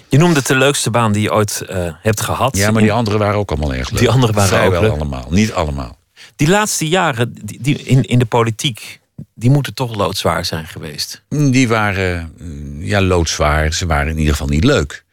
Je 0.09 0.19
noemde 0.19 0.39
het 0.39 0.47
de 0.47 0.57
leukste 0.57 0.91
baan 0.91 1.13
die 1.13 1.23
je 1.23 1.33
ooit 1.33 1.63
uh, 1.71 1.93
hebt 2.03 2.21
gehad. 2.21 2.57
Ja, 2.57 2.71
maar 2.71 2.83
die 2.83 2.93
anderen 2.93 3.19
waren 3.19 3.39
ook 3.39 3.51
allemaal 3.51 3.75
erg 3.75 3.91
leuk. 3.91 4.01
Die 4.01 4.11
anderen 4.11 4.35
waren 4.35 4.51
Vrijwel 4.51 4.77
ook 4.79 4.83
leuk. 4.83 4.93
allemaal, 4.93 5.27
niet 5.31 5.53
allemaal. 5.53 5.99
Die 6.37 6.49
laatste 6.49 6.89
jaren 6.89 7.35
die, 7.45 7.59
die 7.61 7.83
in, 7.83 8.03
in 8.03 8.19
de 8.19 8.25
politiek, 8.25 9.01
die 9.35 9.51
moeten 9.51 9.75
toch 9.75 9.97
loodzwaar 9.97 10.45
zijn 10.45 10.67
geweest. 10.67 11.23
Die 11.29 11.69
waren 11.69 12.33
ja, 12.79 13.01
loodzwaar. 13.01 13.73
Ze 13.73 13.87
waren 13.87 14.13
in 14.13 14.19
ieder 14.19 14.33
geval 14.33 14.49
niet 14.49 14.65
leuk. 14.65 15.05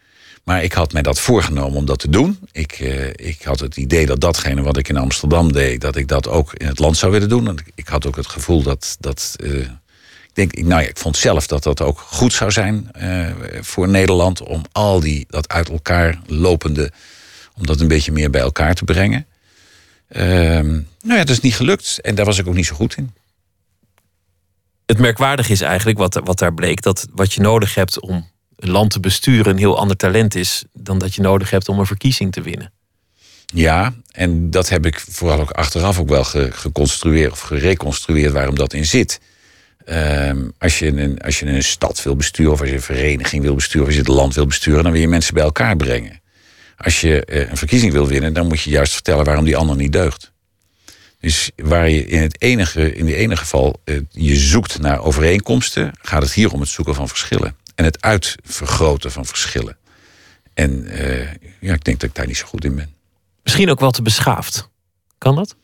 Maar 0.44 0.64
ik 0.64 0.74
had 0.74 0.94
mij 0.94 1.02
dat 1.02 1.20
voorgenomen 1.20 1.78
om 1.78 1.86
dat 1.86 2.00
te 2.00 2.10
doen. 2.10 2.40
Ik, 2.52 2.80
uh, 2.80 3.08
ik 3.08 3.42
had 3.44 3.60
het 3.60 3.78
idee 3.78 4.06
dat 4.06 4.20
datgene 4.20 4.62
wat 4.62 4.78
ik 4.78 4.90
in 4.90 4.98
Amsterdam 4.98 5.52
deed, 5.52 5.82
dat 5.82 5.96
ik 5.96 6.08
dat 6.08 6.28
ook 6.28 6.54
in 6.54 6.68
het 6.68 6.80
land 6.80 6.98
zou 6.98 7.12
willen 7.12 7.30
doen. 7.30 7.48
En 7.48 7.58
ik 7.76 7.88
had 7.88 8.06
ook 8.06 8.16
het 8.16 8.28
gevoel 8.28 8.62
dat. 8.62 8.98
dat 9.00 9.36
uh, 9.40 9.60
ik, 9.60 9.70
denk, 10.38 10.56
nou 10.68 10.82
ja, 10.82 10.88
ik 10.88 10.98
vond 10.98 11.18
zelf 11.18 11.48
dat 11.48 11.64
dat 11.64 11.82
ook 11.82 12.00
goed 12.00 12.34
zou 12.34 12.52
zijn 12.52 12.90
uh, 13.02 13.28
voor 13.62 13.88
Nederland. 13.88 14.42
Om 14.42 14.64
al 14.72 15.00
die, 15.00 15.26
dat 15.30 15.50
uit 15.50 15.70
elkaar 15.70 16.20
lopende, 16.26 16.92
om 17.56 17.66
dat 17.66 17.80
een 17.80 17.88
beetje 17.88 18.12
meer 18.12 18.30
bij 18.30 18.42
elkaar 18.42 18.74
te 18.74 18.84
brengen. 18.84 19.26
nou 20.08 20.86
ja, 21.02 21.18
dat 21.18 21.30
is 21.30 21.40
niet 21.40 21.56
gelukt. 21.56 22.02
En 22.02 22.16
daar 22.16 22.26
was 22.26 22.38
ik 22.38 22.48
ook 22.48 22.56
niet 22.56 22.66
zo 22.66 22.76
goed 22.76 22.98
in. 22.98 23.14
Het 24.86 25.00
merkwaardig 25.00 25.50
is 25.50 25.62
eigenlijk 25.62 25.98
wat, 25.98 26.22
wat 26.24 26.40
daar 26.40 26.54
bleek, 26.54 26.82
dat 26.82 27.08
wat 27.14 27.34
je 27.34 27.42
nodig 27.42 27.76
hebt 27.76 28.00
om 28.00 28.30
een 28.56 28.70
land 28.70 28.92
te 28.92 29.00
besturen 29.00 29.52
een 29.52 29.58
heel 29.58 29.78
ander 29.78 29.98
talent 29.98 30.36
is 30.36 30.64
dan 30.74 30.98
dat 30.98 31.16
je 31.16 31.22
nodig 31.22 31.50
hebt 31.50 31.70
om 31.70 31.80
een 31.80 31.86
verkiezing 31.86 32.32
te 32.32 32.42
winnen. 32.42 32.72
Ja, 33.46 33.94
en 34.12 34.50
dat 34.52 34.70
heb 34.70 34.86
ik 34.86 35.00
vooral 35.00 35.40
ook 35.40 35.52
achteraf 35.52 36.00
ook 36.00 36.10
wel 36.10 36.24
ge, 36.24 36.52
geconstrueerd 36.52 37.32
of 37.32 37.40
gereconstrueerd 37.40 38.34
waarom 38.34 38.56
dat 38.56 38.74
in 38.74 38.86
zit. 38.86 39.20
Um, 39.90 40.54
als, 40.58 40.80
je 40.80 40.88
een, 40.88 41.22
als 41.22 41.40
je 41.40 41.46
een 41.46 41.64
stad 41.64 42.04
wil 42.04 42.16
besturen, 42.16 42.52
of 42.52 42.60
als 42.60 42.70
je 42.70 42.76
een 42.76 42.82
vereniging 42.82 43.44
wil 43.44 43.56
besturen, 43.56 43.82
of 43.82 43.88
als 43.88 43.96
je 43.96 44.02
het 44.02 44.20
land 44.20 44.36
wil 44.36 44.46
besturen, 44.46 44.84
dan 44.84 44.92
wil 44.92 45.02
je 45.02 45.08
mensen 45.08 45.34
bij 45.34 45.44
elkaar 45.44 45.76
brengen. 45.76 46.22
Als 46.78 47.02
je 47.02 47.28
uh, 47.30 47.50
een 47.50 47.58
verkiezing 47.58 47.92
wil 47.92 48.08
winnen, 48.08 48.34
dan 48.34 48.48
moet 48.48 48.62
je 48.62 48.70
juist 48.70 48.94
vertellen 48.94 49.26
waarom 49.26 49.46
die 49.46 49.58
ander 49.58 49.76
niet 49.76 49.92
deugt. 49.92 50.32
Dus 51.20 51.52
waar 51.56 51.90
je 51.90 52.06
in 52.06 52.22
het 52.22 52.42
enige, 52.42 52.96
in 52.96 53.06
die 53.06 53.16
ene 53.16 53.38
geval 53.38 53.82
uh, 53.86 54.02
je 54.10 54.36
zoekt 54.36 54.80
naar 54.80 55.02
overeenkomsten, 55.02 55.92
gaat 56.02 56.22
het 56.22 56.34
hier 56.34 56.52
om 56.52 56.60
het 56.60 56.70
zoeken 56.70 56.96
van 56.96 57.08
verschillen 57.08 57.56
en 57.76 57.86
het 57.86 58.02
uitvergroten 58.02 59.12
van 59.12 59.26
verschillen. 59.26 59.78
En 60.54 60.84
uh, 60.86 61.20
ja, 61.60 61.74
ik 61.74 61.84
denk 61.84 62.00
dat 62.00 62.10
ik 62.10 62.16
daar 62.16 62.28
niet 62.28 62.38
zo 62.38 62.46
goed 62.46 62.66
in 62.66 62.76
ben. 62.76 62.94
Misschien 63.44 63.70
ook 63.70 63.80
wel 63.80 63.92
te 63.92 64.02
beschaafd. 64.02 64.70
Kan 65.18 65.36
dat? 65.36 65.56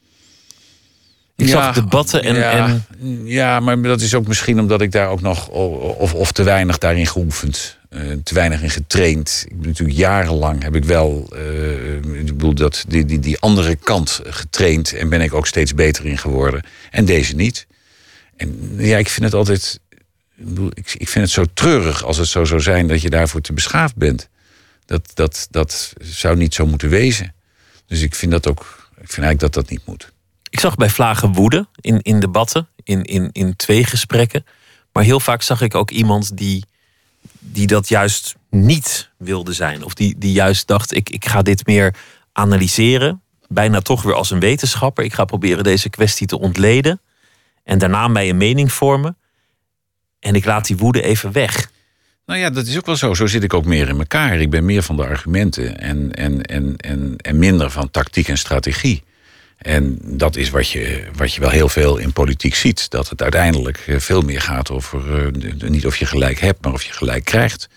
Ik 1.43 1.49
ja, 1.49 1.63
zag 1.63 1.75
debatten 1.75 2.23
en, 2.23 2.36
ja, 2.36 2.51
en. 2.51 2.86
Ja, 3.25 3.60
maar 3.60 3.82
dat 3.82 4.01
is 4.01 4.15
ook 4.15 4.27
misschien 4.27 4.60
omdat 4.60 4.82
ik 4.82 4.91
daar 4.91 5.10
ook 5.10 5.21
nog. 5.21 5.47
of, 5.47 6.13
of 6.13 6.32
te 6.32 6.43
weinig 6.43 6.77
daarin 6.77 7.08
geoefend. 7.08 7.77
Uh, 7.89 8.01
te 8.23 8.34
weinig 8.34 8.62
in 8.62 8.69
getraind. 8.69 9.45
Ik 9.47 9.60
ben 9.60 9.67
natuurlijk 9.67 9.97
jarenlang 9.97 10.63
heb 10.63 10.75
ik 10.75 10.86
wel. 10.86 11.29
Uh, 11.34 11.95
ik 11.95 12.25
bedoel, 12.25 12.53
dat, 12.53 12.86
die, 12.88 13.06
die, 13.06 13.19
die 13.19 13.39
andere 13.39 13.75
kant 13.75 14.21
getraind. 14.23 14.93
En 14.93 15.10
ben 15.10 15.21
ik 15.21 15.34
ook 15.34 15.47
steeds 15.47 15.73
beter 15.73 16.06
in 16.06 16.17
geworden. 16.17 16.63
En 16.91 17.06
deze 17.06 17.36
niet. 17.36 17.67
En 18.38 18.73
ja, 18.77 18.97
ik 18.97 19.10
vind 19.10 19.25
het 19.25 19.34
altijd 19.34 19.79
ik, 20.73 20.93
ik 20.97 21.10
vind 21.10 21.25
het 21.25 21.29
zo 21.29 21.45
treurig 21.53 22.03
als 22.03 22.17
het 22.17 22.27
zo 22.27 22.43
zou 22.43 22.62
zijn 22.62 22.88
dat 22.88 23.01
je 23.01 23.10
daarvoor 23.10 23.41
te 23.41 23.53
beschaafd 23.53 23.95
bent. 23.95 24.29
Dat, 24.86 25.12
dat, 25.13 25.47
dat 25.51 25.93
zou 25.99 26.36
niet 26.38 26.53
zo 26.53 26.65
moeten 26.65 26.89
wezen. 26.89 27.34
Dus 27.88 28.01
ik 28.01 28.15
vind 28.15 28.32
dat 28.32 28.47
ook. 28.47 28.89
Ik 28.89 29.12
vind 29.12 29.25
eigenlijk 29.25 29.39
dat 29.39 29.53
dat 29.53 29.69
niet 29.69 29.86
moet. 29.86 30.12
Ik 30.53 30.59
zag 30.59 30.75
bij 30.75 30.89
Vlagen 30.89 31.33
woede 31.33 31.67
in, 31.81 32.01
in 32.01 32.19
debatten, 32.19 32.67
in, 32.83 33.03
in, 33.03 33.29
in 33.31 33.55
twee 33.55 33.83
gesprekken. 33.83 34.45
Maar 34.91 35.03
heel 35.03 35.19
vaak 35.19 35.41
zag 35.41 35.61
ik 35.61 35.75
ook 35.75 35.91
iemand 35.91 36.37
die, 36.37 36.65
die 37.39 37.67
dat 37.67 37.89
juist 37.89 38.35
niet 38.49 39.09
wilde 39.17 39.53
zijn. 39.53 39.83
Of 39.83 39.93
die, 39.93 40.17
die 40.17 40.31
juist 40.31 40.67
dacht: 40.67 40.95
ik, 40.95 41.09
ik 41.09 41.25
ga 41.25 41.41
dit 41.41 41.65
meer 41.65 41.95
analyseren. 42.31 43.21
Bijna 43.47 43.81
toch 43.81 44.01
weer 44.01 44.13
als 44.13 44.31
een 44.31 44.39
wetenschapper. 44.39 45.03
Ik 45.03 45.13
ga 45.13 45.25
proberen 45.25 45.63
deze 45.63 45.89
kwestie 45.89 46.27
te 46.27 46.39
ontleden. 46.39 47.01
En 47.63 47.77
daarna 47.77 48.07
mij 48.07 48.29
een 48.29 48.37
mening 48.37 48.71
vormen. 48.71 49.17
En 50.19 50.35
ik 50.35 50.45
laat 50.45 50.67
die 50.67 50.77
woede 50.77 51.01
even 51.01 51.31
weg. 51.31 51.71
Nou 52.25 52.39
ja, 52.39 52.49
dat 52.49 52.67
is 52.67 52.77
ook 52.77 52.85
wel 52.85 52.95
zo. 52.95 53.13
Zo 53.13 53.25
zit 53.25 53.43
ik 53.43 53.53
ook 53.53 53.65
meer 53.65 53.89
in 53.89 53.97
elkaar. 53.97 54.39
Ik 54.39 54.49
ben 54.49 54.65
meer 54.65 54.83
van 54.83 54.95
de 54.95 55.05
argumenten 55.05 55.79
en, 55.79 56.11
en, 56.11 56.41
en, 56.41 56.77
en, 56.77 57.15
en 57.17 57.37
minder 57.37 57.69
van 57.69 57.91
tactiek 57.91 58.27
en 58.27 58.37
strategie. 58.37 59.03
En 59.63 59.97
dat 60.02 60.36
is 60.36 60.49
wat 60.49 60.69
je, 60.69 61.04
wat 61.15 61.34
je 61.34 61.39
wel 61.39 61.49
heel 61.49 61.69
veel 61.69 61.97
in 61.97 62.13
politiek 62.13 62.56
ziet. 62.56 62.89
Dat 62.89 63.10
het 63.10 63.21
uiteindelijk 63.21 63.95
veel 63.97 64.21
meer 64.21 64.41
gaat 64.41 64.71
over 64.71 65.32
uh, 65.34 65.69
niet 65.69 65.86
of 65.86 65.95
je 65.95 66.06
gelijk 66.06 66.39
hebt, 66.39 66.63
maar 66.63 66.73
of 66.73 66.84
je 66.84 66.93
gelijk 66.93 67.26
krijgt. 67.26 67.69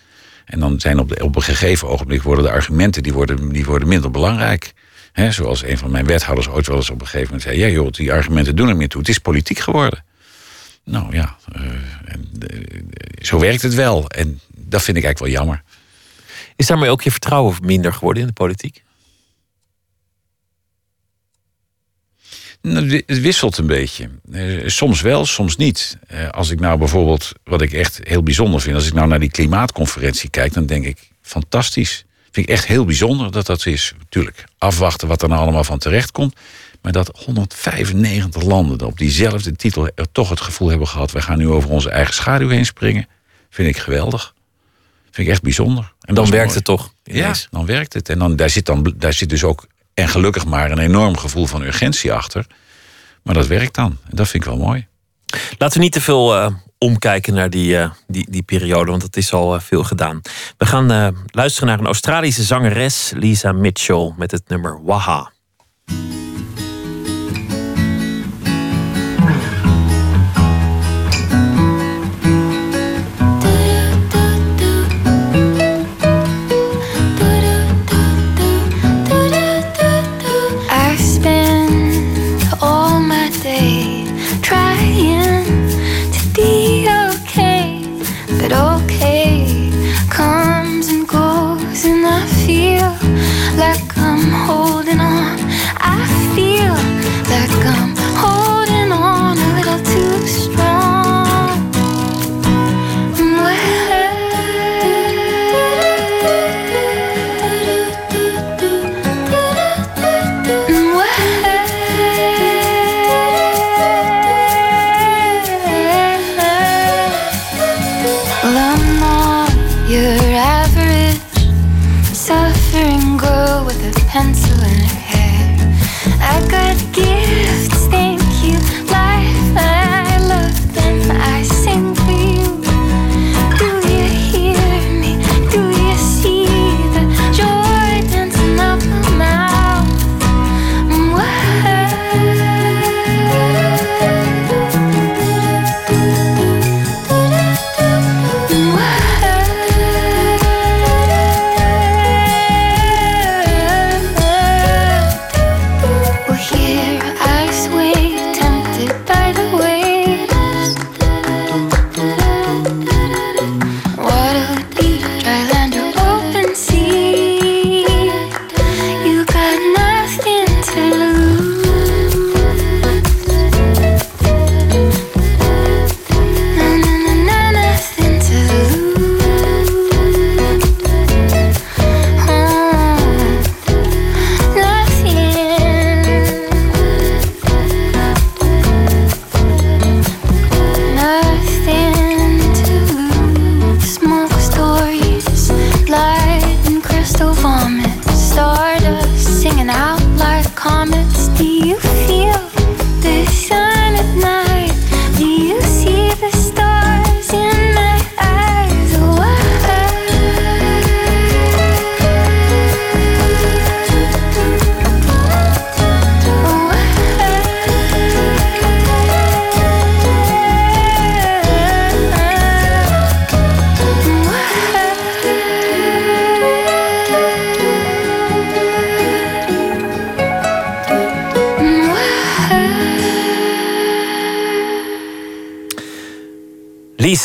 En 0.45 0.61
dan 0.61 0.81
zijn 0.81 0.99
op, 0.99 1.09
de, 1.09 1.25
op 1.25 1.37
een 1.37 1.43
gegeven 1.43 1.89
ogenblik 1.89 2.23
worden 2.23 2.45
de 2.45 2.51
argumenten 2.51 3.03
die 3.03 3.13
worden, 3.13 3.49
die 3.49 3.65
worden 3.65 3.89
minder 3.89 4.11
belangrijk. 4.11 4.73
He, 5.13 5.33
zoals 5.33 5.63
een 5.65 5.79
van 5.79 5.91
mijn 5.91 6.07
wethouders 6.07 6.49
ooit 6.49 6.67
wel 6.67 6.77
eens 6.77 6.91
op 6.91 7.01
een 7.01 7.07
gegeven 7.07 7.27
moment 7.27 7.43
zei: 7.43 7.59
Ja, 7.59 7.67
joh, 7.67 7.91
die 7.91 8.13
argumenten 8.13 8.57
doen 8.57 8.69
er 8.69 8.77
meer 8.77 8.89
toe. 8.89 9.01
Het 9.01 9.09
is 9.09 9.19
politiek 9.19 9.59
geworden. 9.59 10.05
Nou 10.85 11.15
ja, 11.15 11.37
uh, 11.57 11.63
en, 12.05 12.31
zo 13.23 13.39
werkt 13.39 13.63
het 13.63 13.75
wel. 13.75 14.09
En 14.09 14.41
dat 14.55 14.83
vind 14.83 14.97
ik 14.97 15.05
eigenlijk 15.05 15.19
wel 15.19 15.43
jammer. 15.43 15.63
Is 16.57 16.67
daarmee 16.67 16.91
ook 16.91 17.03
je 17.03 17.11
vertrouwen 17.11 17.57
minder 17.63 17.93
geworden 17.93 18.23
in 18.23 18.29
de 18.29 18.35
politiek? 18.35 18.85
Het 22.75 23.21
wisselt 23.21 23.59
een 23.59 23.67
beetje. 23.67 24.11
Uh, 24.31 24.69
soms 24.69 25.01
wel, 25.01 25.27
soms 25.27 25.57
niet. 25.57 25.99
als 26.31 26.51
ik 26.51 26.61
nou 26.61 26.79
bijvoorbeeld, 26.79 27.33
wat 27.45 27.63
ik 27.63 27.73
echt 27.73 28.01
heel 28.03 28.23
bijzonder 28.23 28.61
vind, 28.61 28.75
als 28.75 28.87
ik 28.87 28.93
nou 28.93 29.09
naar 29.09 29.21
die 29.21 29.31
klimaatconferentie 29.31 30.31
kijk, 30.31 30.53
dan 30.53 30.67
denk 30.67 30.85
ik 30.85 30.99
fantastisch. 31.23 32.05
Vind 32.31 32.49
ik 32.49 32.55
echt 32.55 32.67
heel 32.67 32.85
bijzonder 32.85 33.33
dat 33.33 33.47
dat 33.47 33.67
is. 33.67 33.95
Natuurlijk, 33.99 34.45
afwachten 34.59 35.09
wat 35.09 35.23
er 35.23 35.29
nou 35.29 35.41
allemaal 35.41 35.65
van 35.65 35.79
terecht 35.79 36.11
komt. 36.11 36.35
Maar 36.83 36.93
dat 36.93 37.19
195 37.25 38.43
landen 38.43 38.87
op 38.87 38.99
diezelfde 38.99 39.57
titel 39.57 39.89
er 39.95 40.13
toch 40.13 40.29
het 40.29 40.41
gevoel 40.41 40.69
hebben 40.69 40.89
gehad: 40.89 41.13
we 41.13 41.23
gaan 41.23 41.39
nu 41.39 41.49
over 41.49 41.71
onze 41.71 41.91
eigen 41.91 42.15
schaduw 42.15 42.49
heen 42.49 42.67
springen, 42.67 43.09
vind 43.51 43.69
ik 43.69 43.77
geweldig. 43.77 44.35
Vind 45.11 45.27
ik 45.27 45.33
echt 45.33 45.43
bijzonder. 45.43 45.93
En 46.01 46.15
dan 46.15 46.31
werkt 46.31 46.55
het 46.55 46.65
toch? 46.65 46.93
Ineens. 47.05 47.43
Ja, 47.43 47.49
dan 47.51 47.67
werkt 47.67 47.93
het. 47.93 48.09
En 48.09 48.19
dan, 48.19 48.37
daar, 48.37 48.51
zit 48.51 48.67
dan, 48.67 48.95
daar 48.97 49.13
zit 49.13 49.29
dus 49.29 49.45
ook, 49.45 49.67
en 49.97 50.09
gelukkig 50.09 50.47
maar, 50.47 50.71
een 50.71 50.79
enorm 50.79 51.17
gevoel 51.17 51.47
van 51.47 51.63
urgentie 51.63 52.13
achter. 52.13 52.47
Maar 53.23 53.35
dat 53.35 53.47
werkt 53.47 53.75
dan. 53.75 53.99
En 54.05 54.17
dat 54.17 54.29
vind 54.29 54.45
ik 54.45 54.51
wel 54.51 54.59
mooi. 54.59 54.87
Laten 55.59 55.79
we 55.79 55.85
niet 55.85 55.93
te 55.93 56.01
veel 56.01 56.37
uh, 56.37 56.49
omkijken 56.79 57.35
naar 57.35 57.51
die, 57.51 57.77
uh, 57.77 57.91
die, 58.07 58.27
die 58.31 58.43
periode, 58.43 58.91
want 58.91 59.03
dat 59.03 59.17
is 59.17 59.33
al 59.33 59.55
uh, 59.55 59.61
veel 59.61 59.85
gedaan. 59.85 60.21
We 60.57 60.67
gaan 60.67 61.15
luisteren 61.27 61.69
naar 61.69 61.79
een 61.79 61.87
Australische 61.87 62.43
zangeres, 62.43 63.13
Lisa 63.15 63.53
Mitchell, 63.53 64.13
met 64.17 64.31
het 64.31 64.49
nummer 64.49 64.85
Waha. 64.85 65.33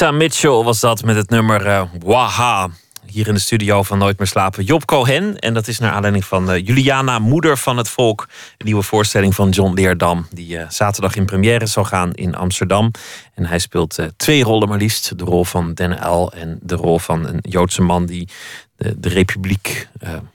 Lisa 0.02 0.14
Mitchell 0.14 0.64
was 0.64 0.80
dat 0.80 1.04
met 1.04 1.16
het 1.16 1.30
nummer 1.30 1.66
eh, 1.68 1.84
Waha. 2.00 2.70
Hier 3.06 3.28
in 3.28 3.34
de 3.34 3.40
studio 3.40 3.84
van 3.84 3.98
Nooit 3.98 4.18
meer 4.18 4.28
slapen. 4.28 4.64
Job 4.64 4.86
Cohen. 4.86 5.40
En 5.40 5.54
dat 5.54 5.68
is 5.68 5.80
naar 5.80 5.92
aanleiding 5.92 6.26
van 6.26 6.52
eh, 6.52 6.66
Juliana, 6.66 7.20
moeder 7.20 7.58
van 7.58 7.78
het 7.78 7.90
volk. 7.90 8.28
Een 8.58 8.66
nieuwe 8.66 8.82
voorstelling 8.82 9.36
van 9.36 9.50
John 9.50 9.74
Leerdam. 9.74 10.28
Die 10.32 10.58
eh, 10.58 10.70
zaterdag 10.70 11.16
in 11.16 11.26
première 11.26 11.66
zal 11.66 11.84
gaan 11.84 12.14
in 12.14 12.36
Amsterdam. 12.36 12.92
En 13.34 13.46
hij 13.46 13.60
speelt 13.60 14.00
twee 14.18 14.44
rollen 14.44 14.68
maar 14.68 14.78
liefst. 14.78 15.18
De 15.18 15.24
rol 15.24 15.44
van 15.46 15.74
Den 15.74 15.92
L 16.10 16.32
en 16.36 16.60
de 16.62 16.76
rol 16.76 17.00
van 17.00 17.28
een 17.28 17.40
Joodse 17.42 17.82
man 17.82 18.06
die 18.06 18.30
de, 18.76 19.00
de 19.00 19.10
republiek 19.10 19.88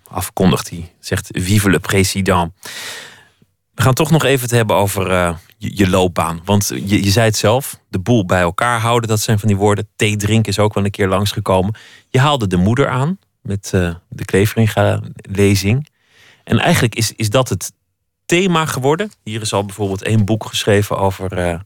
afkondigt. 0.09 0.68
Die 0.68 0.92
zegt 1.00 1.29
vive 1.33 1.70
le 1.70 1.79
président. 1.79 2.52
We 3.74 3.83
gaan 3.83 3.94
toch 3.94 4.11
nog 4.11 4.24
even 4.24 4.42
het 4.42 4.50
hebben 4.50 4.76
over 4.76 5.37
je, 5.57 5.77
je 5.77 5.88
loopbaan. 5.88 6.40
Want 6.45 6.69
je, 6.69 7.05
je 7.05 7.11
zei 7.11 7.27
het 7.27 7.37
zelf, 7.37 7.81
de 7.88 7.99
boel 7.99 8.25
bij 8.25 8.40
elkaar 8.40 8.81
houden, 8.81 9.09
dat 9.09 9.21
zijn 9.21 9.38
van 9.38 9.49
die 9.49 9.57
woorden. 9.57 9.88
Thee 9.97 10.16
drinken 10.16 10.53
is 10.53 10.59
ook 10.59 10.75
wel 10.75 10.85
een 10.85 10.90
keer 10.90 11.09
langsgekomen. 11.09 11.75
Je 12.09 12.19
haalde 12.19 12.47
de 12.47 12.57
moeder 12.57 12.88
aan 12.88 13.19
met 13.42 13.71
eh, 13.75 13.95
de 14.09 14.25
Kleveringa-lezing. 14.25 15.88
En 16.45 16.59
eigenlijk 16.59 16.95
is, 16.95 17.12
is 17.12 17.31
dat 17.31 17.49
het 17.49 17.73
thema 18.27 18.66
geworden. 18.66 19.11
Hier 19.23 19.40
is 19.40 19.53
al 19.53 19.64
bijvoorbeeld 19.64 20.03
één 20.03 20.25
boek 20.25 20.47
geschreven 20.47 20.99
over, 20.99 21.33
eh, 21.33 21.61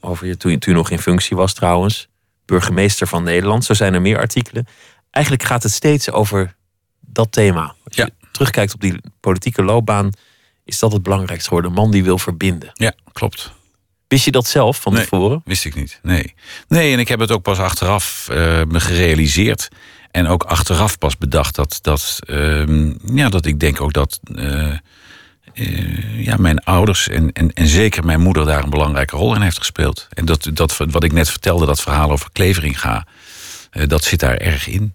over 0.00 0.26
je, 0.26 0.36
toen, 0.36 0.50
je, 0.50 0.58
toen 0.58 0.74
nog 0.74 0.90
in 0.90 0.98
functie 0.98 1.36
was 1.36 1.54
trouwens. 1.54 2.08
Burgemeester 2.44 3.06
van 3.06 3.22
Nederland. 3.22 3.64
Zo 3.64 3.74
zijn 3.74 3.94
er 3.94 4.00
meer 4.00 4.18
artikelen. 4.18 4.66
Eigenlijk 5.10 5.44
gaat 5.44 5.62
het 5.62 5.72
steeds 5.72 6.10
over 6.10 6.54
dat 7.00 7.32
thema. 7.32 7.74
Als 7.84 7.96
je 7.96 8.12
terugkijkt 8.32 8.74
op 8.74 8.80
die 8.80 9.00
politieke 9.20 9.62
loopbaan 9.62 10.10
is 10.64 10.78
dat 10.78 10.92
het 10.92 11.02
belangrijkste 11.02 11.48
geworden. 11.48 11.70
Een 11.70 11.76
man 11.76 11.90
die 11.90 12.04
wil 12.04 12.18
verbinden. 12.18 12.70
Ja, 12.74 12.92
klopt. 13.12 13.52
Wist 14.08 14.24
je 14.24 14.30
dat 14.30 14.46
zelf 14.46 14.80
van 14.80 14.92
Nee, 14.92 15.02
tevoren? 15.02 15.42
Wist 15.44 15.64
ik 15.64 15.74
niet. 15.74 15.98
Nee. 16.02 16.34
Nee, 16.68 16.92
en 16.92 16.98
ik 16.98 17.08
heb 17.08 17.20
het 17.20 17.30
ook 17.30 17.42
pas 17.42 17.58
achteraf 17.58 18.28
eh, 18.30 18.36
me 18.68 18.80
gerealiseerd. 18.80 19.68
En 20.10 20.26
ook 20.26 20.42
achteraf 20.42 20.98
pas 20.98 21.18
bedacht 21.18 21.54
dat, 21.54 21.78
dat, 21.82 22.18
ehm, 22.26 22.92
ja, 23.14 23.28
dat 23.28 23.46
ik 23.46 23.60
denk 23.60 23.80
ook 23.80 23.92
dat 23.92 24.20
eh, 24.34 24.72
eh, 25.54 26.24
ja, 26.24 26.36
mijn 26.36 26.58
ouders 26.64 27.08
en, 27.08 27.32
en, 27.32 27.52
en 27.52 27.66
zeker 27.66 28.04
mijn 28.04 28.20
moeder 28.20 28.44
daar 28.44 28.62
een 28.62 28.70
belangrijke 28.70 29.16
rol 29.16 29.34
in 29.34 29.40
heeft 29.40 29.58
gespeeld. 29.58 30.06
En 30.10 30.24
dat, 30.24 30.48
dat 30.52 30.76
wat 30.76 31.04
ik 31.04 31.12
net 31.12 31.30
vertelde, 31.30 31.66
dat 31.66 31.80
verhaal 31.80 32.10
over 32.10 32.28
Kleveringa, 32.32 33.06
dat 33.86 34.04
zit 34.04 34.20
daar 34.20 34.36
erg 34.36 34.66
in. 34.68 34.94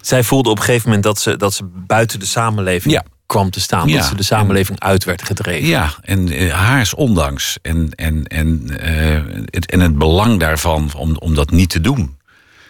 Zij 0.00 0.22
voelde 0.22 0.50
op 0.50 0.58
een 0.58 0.64
gegeven 0.64 0.86
moment 0.86 1.04
dat 1.04 1.20
ze, 1.20 1.36
dat 1.36 1.54
ze 1.54 1.64
buiten 1.86 2.18
de 2.18 2.26
samenleving 2.26 2.94
Ja. 2.94 3.04
Kwam 3.34 3.50
te 3.50 3.60
staan. 3.60 3.88
Ja, 3.88 3.96
Dat 3.96 4.06
ze 4.06 4.14
de 4.14 4.22
samenleving 4.22 4.80
uit 4.80 5.04
werd 5.04 5.22
gedreven. 5.22 5.68
Ja, 5.68 5.94
en 6.02 6.28
eh, 6.28 6.52
haars 6.52 6.94
ondanks. 6.94 7.58
En, 7.62 7.90
en, 7.94 8.24
en, 8.24 8.80
eh, 8.80 9.22
het, 9.50 9.70
en 9.70 9.80
het 9.80 9.98
belang 9.98 10.40
daarvan 10.40 10.90
om, 10.96 11.16
om 11.16 11.34
dat 11.34 11.50
niet 11.50 11.70
te 11.70 11.80
doen. 11.80 12.16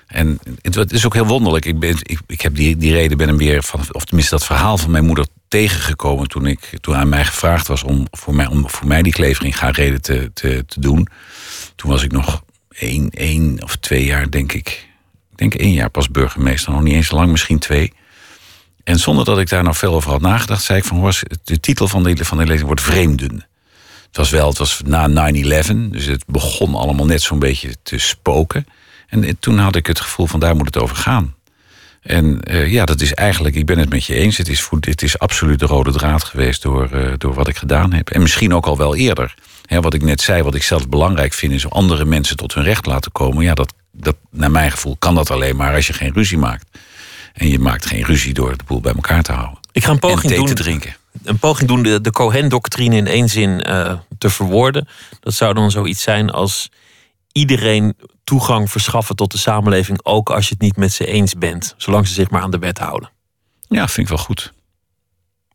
En 0.07 0.39
het, 0.61 0.75
het 0.75 0.93
is 0.93 1.07
ook 1.07 1.15
heel 1.15 1.27
wonderlijk. 1.27 1.65
Ik, 1.65 1.79
ben, 1.79 1.97
ik, 2.03 2.21
ik 2.27 2.41
heb 2.41 2.55
die, 2.55 2.77
die 2.77 2.93
reden 2.93 3.17
ben 3.17 3.29
hem 3.29 3.37
weer 3.37 3.63
van, 3.63 3.81
of 3.91 4.05
tenminste 4.05 4.35
dat 4.35 4.45
verhaal 4.45 4.79
van 4.79 4.91
mijn 4.91 5.05
moeder 5.05 5.27
tegengekomen 5.49 6.29
toen, 6.29 6.47
ik, 6.47 6.71
toen 6.81 6.97
aan 6.97 7.09
mij 7.09 7.25
gevraagd 7.25 7.67
was 7.67 7.83
om 7.83 8.07
voor 8.11 8.35
mij, 8.35 8.47
om 8.47 8.71
voor 8.71 8.87
mij 8.87 9.03
die 9.03 9.13
klevering 9.13 9.59
gaan 9.59 9.73
reden 9.73 10.03
te, 10.03 10.31
te, 10.35 10.65
te 10.67 10.81
doen. 10.81 11.09
Toen 11.77 11.91
was 11.91 12.03
ik 12.03 12.13
nog 12.13 12.43
één, 12.69 13.11
één 13.11 13.63
of 13.63 13.77
twee 13.77 14.05
jaar, 14.05 14.31
denk 14.31 14.53
ik. 14.53 14.69
Ik 15.31 15.39
denk 15.39 15.55
één 15.55 15.73
jaar 15.73 15.91
pas 15.91 16.11
burgemeester, 16.11 16.73
nog 16.73 16.83
niet 16.83 16.95
eens 16.95 17.11
lang, 17.11 17.31
misschien 17.31 17.59
twee. 17.59 17.93
En 18.85 18.99
zonder 18.99 19.25
dat 19.25 19.39
ik 19.39 19.49
daar 19.49 19.63
nou 19.63 19.75
veel 19.75 19.95
over 19.95 20.11
had 20.11 20.21
nagedacht, 20.21 20.63
zei 20.63 20.79
ik 20.79 20.85
van 20.85 20.97
hoor, 20.97 21.21
de 21.45 21.61
titel 21.61 21.89
van 21.89 22.03
de, 22.03 22.25
van 22.25 22.39
de 22.39 22.47
lezing 22.47 22.67
wordt 22.67 22.81
Vreemden. 22.81 23.47
Het 24.07 24.17
was 24.17 24.31
wel, 24.31 24.49
het 24.49 24.59
was 24.59 24.81
na 24.85 25.33
9-11, 25.33 25.35
dus 25.91 26.05
het 26.05 26.25
begon 26.27 26.75
allemaal 26.75 27.07
net 27.07 27.23
zo'n 27.23 27.39
beetje 27.39 27.77
te 27.83 27.99
spoken. 27.99 28.67
En 29.09 29.25
eh, 29.25 29.33
toen 29.41 29.59
had 29.59 29.77
ik 29.77 29.87
het 29.87 30.01
gevoel 30.01 30.27
van 30.27 30.41
daar 30.41 30.57
moet 30.57 30.67
het 30.67 30.79
over 30.79 30.97
gaan. 30.97 31.35
En 32.03 32.43
eh, 32.43 32.73
ja, 32.73 32.85
dat 32.85 33.01
is 33.01 33.15
eigenlijk, 33.15 33.55
ik 33.55 33.67
ben 33.67 33.79
het 33.79 33.89
met 33.89 34.05
je 34.05 34.15
eens, 34.15 34.37
het 34.37 34.49
is, 34.49 34.61
voor, 34.61 34.79
het 34.81 35.03
is 35.03 35.19
absoluut 35.19 35.59
de 35.59 35.67
rode 35.67 35.93
draad 35.93 36.25
geweest 36.25 36.63
door, 36.63 36.91
eh, 36.91 37.13
door 37.19 37.35
wat 37.35 37.49
ik 37.49 37.57
gedaan 37.57 37.93
heb. 37.93 38.11
En 38.11 38.23
misschien 38.23 38.55
ook 38.55 38.67
al 38.67 38.77
wel 38.77 38.97
eerder. 38.97 39.35
Hè, 39.67 39.81
wat 39.81 39.95
ik 39.95 40.03
net 40.03 40.21
zei, 40.21 40.43
wat 40.43 40.55
ik 40.55 40.63
zelf 40.63 40.89
belangrijk 40.89 41.33
vind, 41.33 41.53
is 41.53 41.65
om 41.65 41.71
andere 41.71 42.05
mensen 42.05 42.37
tot 42.37 42.55
hun 42.55 42.65
recht 42.65 42.87
laten 42.87 43.13
komen. 43.13 43.45
Ja, 43.45 43.55
dat, 43.55 43.75
dat, 43.93 44.17
naar 44.31 44.51
mijn 44.51 44.71
gevoel 44.71 44.97
kan 44.99 45.15
dat 45.15 45.31
alleen 45.31 45.57
maar 45.57 45.75
als 45.75 45.87
je 45.87 45.93
geen 45.93 46.13
ruzie 46.13 46.39
maakt. 46.39 46.79
En 47.35 47.49
je 47.49 47.59
maakt 47.59 47.87
geen 47.87 48.05
ruzie 48.05 48.35
door 48.35 48.57
de 48.57 48.65
boel 48.65 48.81
bij 48.81 48.93
elkaar 48.95 49.23
te 49.23 49.33
houden. 49.33 49.59
Ik 49.73 49.83
ga 49.85 49.89
een 49.89 49.95
En 49.95 50.01
poging 50.09 50.35
doen. 50.35 50.47
te 50.47 50.55
drinken. 50.55 50.97
Een 51.23 51.39
poging 51.39 51.69
doen 51.69 51.83
de, 51.83 52.01
de 52.01 52.11
Cohen-doctrine 52.11 52.97
in 52.97 53.07
één 53.07 53.29
zin 53.29 53.61
eh, 53.63 53.95
te 54.19 54.31
verwoorden. 54.31 54.89
Dat 55.21 55.35
zou 55.35 55.55
dan 55.55 55.71
zoiets 55.71 56.03
zijn 56.03 56.31
als 56.31 56.71
iedereen 57.33 57.97
toegang 58.25 58.71
verschaffen 58.71 59.17
tot 59.17 59.33
de 59.33 59.39
samenleving, 59.39 60.01
ook 60.03 60.31
als 60.31 60.49
je 60.49 60.55
het 60.55 60.63
niet 60.63 60.77
met 60.77 60.93
ze 60.93 61.07
eens 61.07 61.35
bent, 61.35 61.75
zolang 61.77 62.07
ze 62.07 62.13
zich 62.15 62.31
maar 62.31 62.43
aan 62.43 62.51
de 62.51 62.59
wet 62.59 62.79
houden. 62.79 63.11
Ja, 63.69 63.89
vind 63.89 64.09
ik 64.11 64.15
wel 64.17 64.25
goed. 64.25 64.53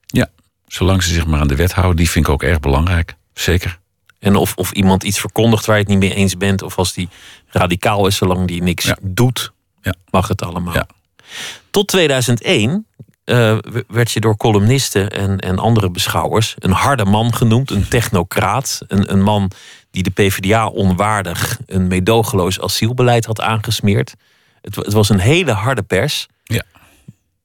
Ja, 0.05 0.29
zolang 0.67 1.03
ze 1.03 1.13
zich 1.13 1.25
maar 1.25 1.39
aan 1.39 1.47
de 1.47 1.55
wet 1.55 1.71
houden, 1.73 1.95
die 1.95 2.09
vind 2.09 2.25
ik 2.27 2.31
ook 2.31 2.43
erg 2.43 2.59
belangrijk. 2.59 3.15
Zeker. 3.33 3.79
En 4.19 4.35
of, 4.35 4.55
of 4.55 4.71
iemand 4.71 5.03
iets 5.03 5.19
verkondigt 5.19 5.65
waar 5.65 5.75
je 5.75 5.81
het 5.81 5.91
niet 5.91 5.99
mee 5.99 6.13
eens 6.13 6.37
bent, 6.37 6.61
of 6.61 6.77
als 6.77 6.93
die 6.93 7.09
radicaal 7.47 8.07
is, 8.07 8.15
zolang 8.15 8.47
die 8.47 8.61
niks 8.63 8.85
Ja. 8.85 8.97
doet, 9.01 9.51
Ja. 9.81 9.93
mag 10.09 10.27
het 10.27 10.41
allemaal. 10.41 10.73
Ja. 10.73 10.87
Tot 11.71 11.87
2001 11.87 12.87
eh, 13.23 13.57
werd 13.87 14.11
je 14.11 14.19
door 14.19 14.37
columnisten 14.37 15.09
en, 15.09 15.39
en 15.39 15.59
andere 15.59 15.89
beschouwers 15.89 16.55
een 16.59 16.71
harde 16.71 17.05
man 17.05 17.33
genoemd, 17.33 17.71
een 17.71 17.87
technocraat. 17.87 18.81
Een, 18.87 19.11
een 19.11 19.21
man 19.21 19.51
die 19.91 20.03
de 20.03 20.09
PvdA 20.09 20.67
onwaardig 20.67 21.59
een 21.65 21.87
meedogenloos 21.87 22.61
asielbeleid 22.61 23.25
had 23.25 23.41
aangesmeerd. 23.41 24.15
Het, 24.61 24.75
het 24.75 24.93
was 24.93 25.09
een 25.09 25.19
hele 25.19 25.51
harde 25.51 25.81
pers. 25.81 26.27
Ja. 26.43 26.63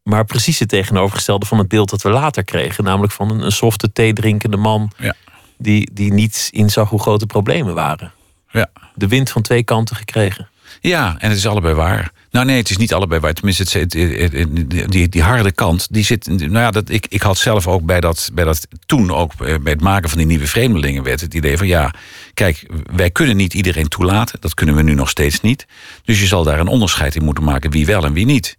Maar 0.03 0.25
precies 0.25 0.59
het 0.59 0.69
tegenovergestelde 0.69 1.47
van 1.47 1.59
het 1.59 1.69
beeld 1.69 1.91
dat 1.91 2.03
we 2.03 2.11
later 2.11 2.45
kregen. 2.45 2.85
Namelijk 2.85 3.13
van 3.13 3.31
een, 3.31 3.41
een 3.41 3.53
softe 3.53 3.93
thee 3.93 4.13
drinkende 4.13 4.57
man. 4.57 4.93
Ja. 4.99 5.15
Die, 5.59 5.91
die 5.93 6.13
niet 6.13 6.49
inzag 6.51 6.89
hoe 6.89 7.01
groot 7.01 7.21
de 7.21 7.27
problemen 7.27 7.75
waren. 7.75 8.13
Ja. 8.51 8.71
De 8.95 9.09
wind 9.09 9.31
van 9.31 9.43
twee 9.43 9.63
kanten 9.63 9.97
gekregen. 9.97 10.49
Ja, 10.81 11.17
en 11.19 11.29
het 11.29 11.39
is 11.39 11.47
allebei 11.47 11.75
waar. 11.75 12.13
Nou 12.35 12.47
nee, 12.47 12.57
het 12.57 12.71
is 12.71 12.77
niet 12.77 12.95
allebei 12.95 13.21
waar. 13.21 13.33
Tenminste, 13.33 13.79
het, 13.79 13.93
het, 13.93 14.91
die, 14.91 15.09
die 15.09 15.23
harde 15.23 15.53
kant, 15.53 15.87
die 15.91 16.05
zit... 16.05 16.27
Nou 16.27 16.59
ja, 16.59 16.71
dat, 16.71 16.91
ik, 16.91 17.07
ik 17.09 17.23
had 17.23 17.39
zelf 17.39 17.67
ook 17.67 17.83
bij 17.83 18.01
dat, 18.01 18.31
bij 18.33 18.45
dat 18.45 18.67
toen 18.87 19.11
ook 19.13 19.33
eh, 19.33 19.39
bij 19.39 19.73
het 19.73 19.81
maken 19.81 20.09
van 20.09 20.19
die 20.19 20.27
nieuwe 20.27 20.47
vreemdelingenwet... 20.47 21.21
het 21.21 21.35
idee 21.35 21.57
van 21.57 21.67
ja, 21.67 21.95
kijk, 22.35 22.67
wij 22.97 23.11
kunnen 23.11 23.37
niet 23.37 23.55
iedereen 23.55 23.89
toelaten. 23.89 24.41
Dat 24.41 24.55
kunnen 24.55 24.75
we 24.75 24.83
nu 24.83 24.95
nog 24.95 25.09
steeds 25.09 25.41
niet. 25.41 25.67
Dus 26.05 26.21
je 26.21 26.27
zal 26.27 26.45
daar 26.45 26.61
een 26.61 26.67
onderscheid 26.67 27.15
in 27.15 27.25
moeten 27.25 27.45
maken 27.45 27.71
wie 27.71 27.87
wel 27.87 28.05
en 28.05 28.13
wie 28.13 28.27
niet. 28.27 28.57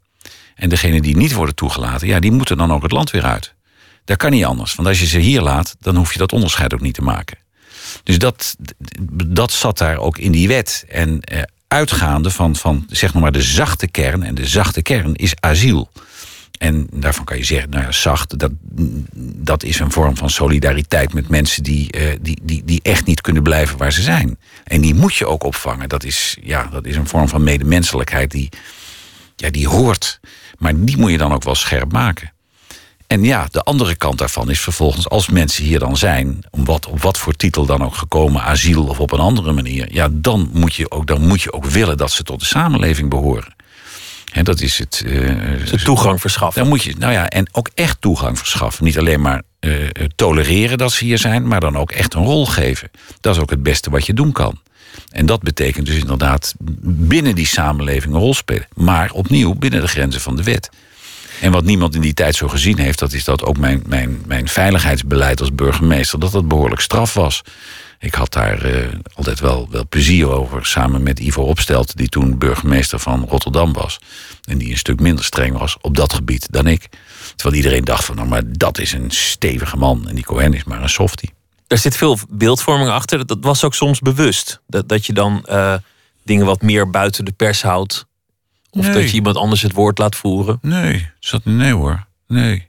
En 0.55 0.69
degenen 0.69 1.01
die 1.01 1.17
niet 1.17 1.33
worden 1.33 1.55
toegelaten, 1.55 2.07
ja, 2.07 2.19
die 2.19 2.31
moeten 2.31 2.57
dan 2.57 2.73
ook 2.73 2.83
het 2.83 2.91
land 2.91 3.11
weer 3.11 3.25
uit. 3.25 3.53
Dat 4.05 4.17
kan 4.17 4.31
niet 4.31 4.45
anders. 4.45 4.75
Want 4.75 4.87
als 4.87 4.99
je 4.99 5.07
ze 5.07 5.19
hier 5.19 5.41
laat, 5.41 5.75
dan 5.79 5.95
hoef 5.95 6.13
je 6.13 6.19
dat 6.19 6.33
onderscheid 6.33 6.73
ook 6.73 6.81
niet 6.81 6.93
te 6.93 7.03
maken. 7.03 7.37
Dus 8.03 8.19
dat, 8.19 8.55
dat 9.25 9.51
zat 9.51 9.77
daar 9.77 9.97
ook 9.97 10.17
in 10.17 10.31
die 10.31 10.47
wet. 10.47 10.85
En 10.87 11.21
eh, 11.21 11.41
uitgaande 11.67 12.29
van, 12.29 12.55
van 12.55 12.85
zeg 12.89 13.13
maar 13.13 13.31
de 13.31 13.41
zachte 13.41 13.87
kern. 13.87 14.23
En 14.23 14.35
de 14.35 14.47
zachte 14.47 14.81
kern 14.81 15.15
is 15.15 15.33
asiel. 15.39 15.89
En 16.57 16.87
daarvan 16.91 17.25
kan 17.25 17.37
je 17.37 17.43
zeggen, 17.43 17.69
nou 17.69 17.83
ja, 17.83 17.91
zacht, 17.91 18.39
dat, 18.39 18.51
dat 19.35 19.63
is 19.63 19.79
een 19.79 19.91
vorm 19.91 20.17
van 20.17 20.29
solidariteit 20.29 21.13
met 21.13 21.29
mensen 21.29 21.63
die, 21.63 21.91
eh, 21.91 22.17
die, 22.21 22.39
die, 22.43 22.63
die 22.65 22.79
echt 22.81 23.05
niet 23.05 23.21
kunnen 23.21 23.43
blijven 23.43 23.77
waar 23.77 23.91
ze 23.91 24.01
zijn. 24.01 24.37
En 24.63 24.81
die 24.81 24.93
moet 24.93 25.15
je 25.15 25.27
ook 25.27 25.43
opvangen. 25.43 25.89
Dat 25.89 26.03
is, 26.03 26.37
ja, 26.41 26.63
dat 26.63 26.85
is 26.85 26.95
een 26.95 27.07
vorm 27.07 27.27
van 27.27 27.43
medemenselijkheid 27.43 28.31
die, 28.31 28.49
ja, 29.35 29.49
die 29.49 29.67
hoort. 29.67 30.19
Maar 30.57 30.85
die 30.85 30.97
moet 30.97 31.11
je 31.11 31.17
dan 31.17 31.33
ook 31.33 31.43
wel 31.43 31.55
scherp 31.55 31.91
maken. 31.91 32.33
En 33.07 33.23
ja, 33.23 33.47
de 33.51 33.61
andere 33.61 33.95
kant 33.95 34.17
daarvan 34.17 34.49
is 34.49 34.59
vervolgens, 34.59 35.09
als 35.09 35.29
mensen 35.29 35.63
hier 35.63 35.79
dan 35.79 35.97
zijn, 35.97 36.43
om 36.49 36.65
wat, 36.65 36.85
op 36.87 37.01
wat 37.01 37.17
voor 37.17 37.33
titel 37.33 37.65
dan 37.65 37.83
ook 37.83 37.95
gekomen, 37.95 38.41
asiel 38.41 38.83
of 38.87 38.99
op 38.99 39.11
een 39.11 39.19
andere 39.19 39.51
manier, 39.51 39.87
ja, 39.93 40.07
dan 40.11 40.49
moet 40.53 40.75
je 40.75 40.91
ook, 40.91 41.07
dan 41.07 41.27
moet 41.27 41.41
je 41.41 41.53
ook 41.53 41.65
willen 41.65 41.97
dat 41.97 42.11
ze 42.11 42.23
tot 42.23 42.39
de 42.39 42.45
samenleving 42.45 43.09
behoren. 43.09 43.53
Hè, 44.31 44.43
dat 44.43 44.61
is 44.61 44.77
het. 44.77 45.03
eh, 45.05 45.11
De 45.71 45.79
toegang 45.83 46.21
verschaffen. 46.21 46.61
dan 46.61 46.69
moet 46.71 46.83
je, 46.83 46.95
nou 46.97 47.13
ja, 47.13 47.29
en 47.29 47.47
ook 47.51 47.69
echt 47.73 48.01
toegang 48.01 48.37
verschaffen. 48.37 48.83
Niet 48.83 48.97
alleen 48.97 49.21
maar 49.21 49.41
eh, 49.59 49.83
eh, 49.83 49.89
tolereren 50.15 50.77
dat 50.77 50.91
ze 50.91 51.03
hier 51.05 51.17
zijn, 51.17 51.47
maar 51.47 51.59
dan 51.59 51.77
ook 51.77 51.91
echt 51.91 52.13
een 52.13 52.23
rol 52.23 52.45
geven. 52.45 52.91
Dat 53.21 53.35
is 53.35 53.41
ook 53.41 53.49
het 53.49 53.63
beste 53.63 53.89
wat 53.89 54.05
je 54.05 54.13
doen 54.13 54.31
kan. 54.31 54.59
En 55.09 55.25
dat 55.25 55.41
betekent 55.41 55.85
dus 55.85 55.95
inderdaad 55.97 56.55
binnen 56.81 57.35
die 57.35 57.45
samenleving 57.47 58.13
een 58.13 58.19
rol 58.19 58.33
spelen. 58.33 58.67
Maar 58.73 59.11
opnieuw 59.11 59.53
binnen 59.53 59.81
de 59.81 59.87
grenzen 59.87 60.21
van 60.21 60.35
de 60.35 60.43
wet. 60.43 60.69
En 61.41 61.51
wat 61.51 61.63
niemand 61.63 61.95
in 61.95 62.01
die 62.01 62.13
tijd 62.13 62.35
zo 62.35 62.47
gezien 62.47 62.77
heeft, 62.77 62.99
dat 62.99 63.13
is 63.13 63.23
dat 63.23 63.43
ook 63.43 63.57
mijn, 63.57 63.83
mijn, 63.87 64.21
mijn 64.25 64.47
veiligheidsbeleid 64.47 65.39
als 65.39 65.53
burgemeester, 65.55 66.19
dat 66.19 66.31
dat 66.31 66.47
behoorlijk 66.47 66.81
straf 66.81 67.13
was. 67.13 67.41
Ik 67.99 68.13
had 68.13 68.33
daar 68.33 68.61
eh, 68.63 68.87
altijd 69.13 69.39
wel, 69.39 69.67
wel 69.71 69.87
plezier 69.89 70.29
over, 70.29 70.65
samen 70.65 71.03
met 71.03 71.19
Ivo 71.19 71.41
Opstelt, 71.41 71.97
die 71.97 72.09
toen 72.09 72.37
burgemeester 72.37 72.99
van 72.99 73.25
Rotterdam 73.29 73.73
was. 73.73 73.99
En 74.43 74.57
die 74.57 74.71
een 74.71 74.77
stuk 74.77 74.99
minder 74.99 75.23
streng 75.25 75.57
was 75.57 75.77
op 75.81 75.95
dat 75.95 76.13
gebied 76.13 76.47
dan 76.51 76.67
ik. 76.67 76.89
Terwijl 77.35 77.55
iedereen 77.63 77.83
dacht 77.83 78.05
van, 78.05 78.15
nou 78.15 78.27
maar 78.27 78.41
dat 78.45 78.79
is 78.79 78.91
een 78.93 79.11
stevige 79.11 79.77
man. 79.77 80.07
En 80.07 80.15
die 80.15 80.23
Cohen 80.23 80.53
is 80.53 80.63
maar 80.63 80.81
een 80.81 80.89
softie. 80.89 81.33
Er 81.67 81.77
zit 81.77 81.97
veel 81.97 82.17
beeldvorming 82.29 82.89
achter. 82.89 83.25
Dat- 83.25 83.37
was 83.41 83.63
ook 83.63 83.73
soms 83.75 83.99
bewust. 83.99 84.59
Dat, 84.67 84.89
dat 84.89 85.05
je 85.05 85.13
dan 85.13 85.45
eh, 85.45 85.73
dingen 86.23 86.45
wat 86.45 86.61
meer 86.61 86.89
buiten 86.89 87.25
de 87.25 87.31
pers 87.31 87.61
houdt. 87.61 88.05
Of 88.75 88.85
Nee. 88.85 88.93
dat 88.93 89.09
je 89.09 89.15
iemand 89.15 89.35
anders 89.37 89.61
het 89.61 89.71
woord 89.73 89.97
laat 89.97 90.15
voeren. 90.15 90.57
Nee, 90.61 91.09
zat, 91.19 91.45
nee 91.45 91.73
hoor. 91.73 92.05
Nee. 92.27 92.67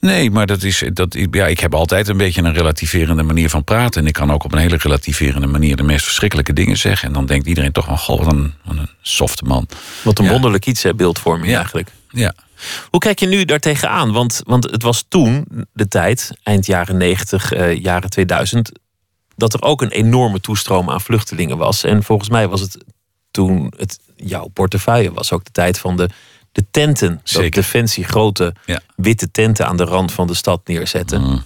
Nee, 0.00 0.30
maar 0.30 0.46
dat 0.46 0.62
is, 0.62 0.82
dat, 0.92 1.16
ja, 1.30 1.46
ik 1.46 1.60
heb 1.60 1.74
altijd 1.74 2.08
een 2.08 2.16
beetje 2.16 2.42
een 2.42 2.52
relativerende 2.54 3.22
manier 3.22 3.50
van 3.50 3.64
praten. 3.64 4.00
En 4.00 4.06
ik 4.06 4.12
kan 4.12 4.32
ook 4.32 4.44
op 4.44 4.52
een 4.52 4.58
hele 4.58 4.76
relativerende 4.76 5.46
manier 5.46 5.76
de 5.76 5.82
meest 5.82 6.04
verschrikkelijke 6.04 6.52
dingen 6.52 6.76
zeggen. 6.76 7.08
En 7.08 7.14
dan 7.14 7.26
denkt 7.26 7.46
iedereen 7.46 7.72
toch 7.72 7.84
van, 7.84 7.98
goh, 7.98 8.18
wat 8.24 8.32
een, 8.32 8.54
wat 8.64 8.76
een 8.76 8.88
softe 9.00 9.44
man. 9.44 9.66
Wat 10.04 10.18
een 10.18 10.24
Ja. 10.24 10.30
wonderlijk 10.30 10.66
iets, 10.66 10.82
hè, 10.82 10.94
beeldvorming 10.94 11.50
Ja. 11.50 11.56
eigenlijk. 11.56 11.88
Ja. 12.10 12.34
Hoe 12.90 13.00
kijk 13.00 13.18
je 13.18 13.26
nu 13.26 13.44
daartegen 13.44 13.90
aan? 13.90 14.12
Want, 14.12 14.40
want 14.44 14.64
het 14.70 14.82
was 14.82 15.04
toen 15.08 15.46
de 15.72 15.88
tijd, 15.88 16.30
eind 16.42 16.66
jaren 16.66 16.96
90, 16.96 17.52
eh, 17.52 17.82
jaren 17.82 18.10
2000, 18.10 18.72
dat 19.36 19.54
er 19.54 19.62
ook 19.62 19.82
een 19.82 19.90
enorme 19.90 20.40
toestroom 20.40 20.90
aan 20.90 21.00
vluchtelingen 21.00 21.56
was. 21.56 21.84
En 21.84 22.02
volgens 22.02 22.28
mij 22.28 22.48
was 22.48 22.60
het 22.60 22.84
toen 23.30 23.72
het 23.76 23.98
jouw 24.24 24.46
portefeuille 24.46 25.12
was 25.12 25.32
ook 25.32 25.44
de 25.44 25.50
tijd 25.52 25.78
van 25.78 25.96
de, 25.96 26.08
de 26.52 26.64
tenten. 26.70 27.08
Dat 27.14 27.20
Zeker. 27.22 27.50
Defensie 27.50 28.04
grote 28.04 28.54
Ja. 28.66 28.80
witte 28.96 29.30
tenten 29.30 29.66
aan 29.66 29.76
de 29.76 29.84
rand 29.84 30.12
van 30.12 30.26
de 30.26 30.34
stad 30.34 30.60
neerzetten. 30.64 31.20
Mm. 31.22 31.42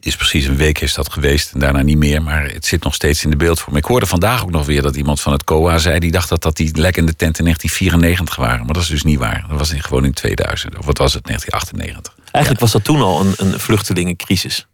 Is 0.00 0.16
precies 0.16 0.46
een 0.46 0.56
week 0.56 0.80
is 0.80 0.94
dat 0.94 1.12
geweest 1.12 1.52
en 1.52 1.60
daarna 1.60 1.82
niet 1.82 1.96
meer. 1.96 2.22
Maar 2.22 2.44
het 2.50 2.66
zit 2.66 2.82
nog 2.84 2.94
steeds 2.94 3.24
in 3.24 3.30
de 3.30 3.36
beeldvorming. 3.36 3.84
Ik 3.84 3.90
hoorde 3.90 4.06
vandaag 4.06 4.42
ook 4.42 4.50
nog 4.50 4.66
weer 4.66 4.82
dat 4.82 4.96
iemand 4.96 5.20
van 5.20 5.32
het 5.32 5.44
COA 5.44 5.78
zei... 5.78 5.98
die 5.98 6.10
dacht 6.10 6.28
dat 6.28 6.42
dat 6.42 6.56
die 6.56 6.76
lekkende 6.76 7.16
tenten 7.16 7.38
in 7.46 7.54
1994 7.54 8.36
waren. 8.36 8.64
Maar 8.64 8.74
dat 8.74 8.82
is 8.82 8.88
dus 8.88 9.02
niet 9.02 9.18
waar. 9.18 9.44
Dat 9.48 9.58
was 9.58 9.70
in- 9.72 9.82
gewoon 9.82 10.04
in 10.04 10.12
2000. 10.12 10.78
Of 10.78 10.84
wat 10.84 10.98
was 10.98 11.14
het, 11.14 11.24
1998. 11.24 12.14
Eigenlijk 12.32 12.64
was 12.64 12.72
dat 12.72 12.84
toen 12.84 13.00
al 13.00 13.20
een, 13.20 13.34
een 13.36 13.60
vluchtelingencrisis. 13.60 14.66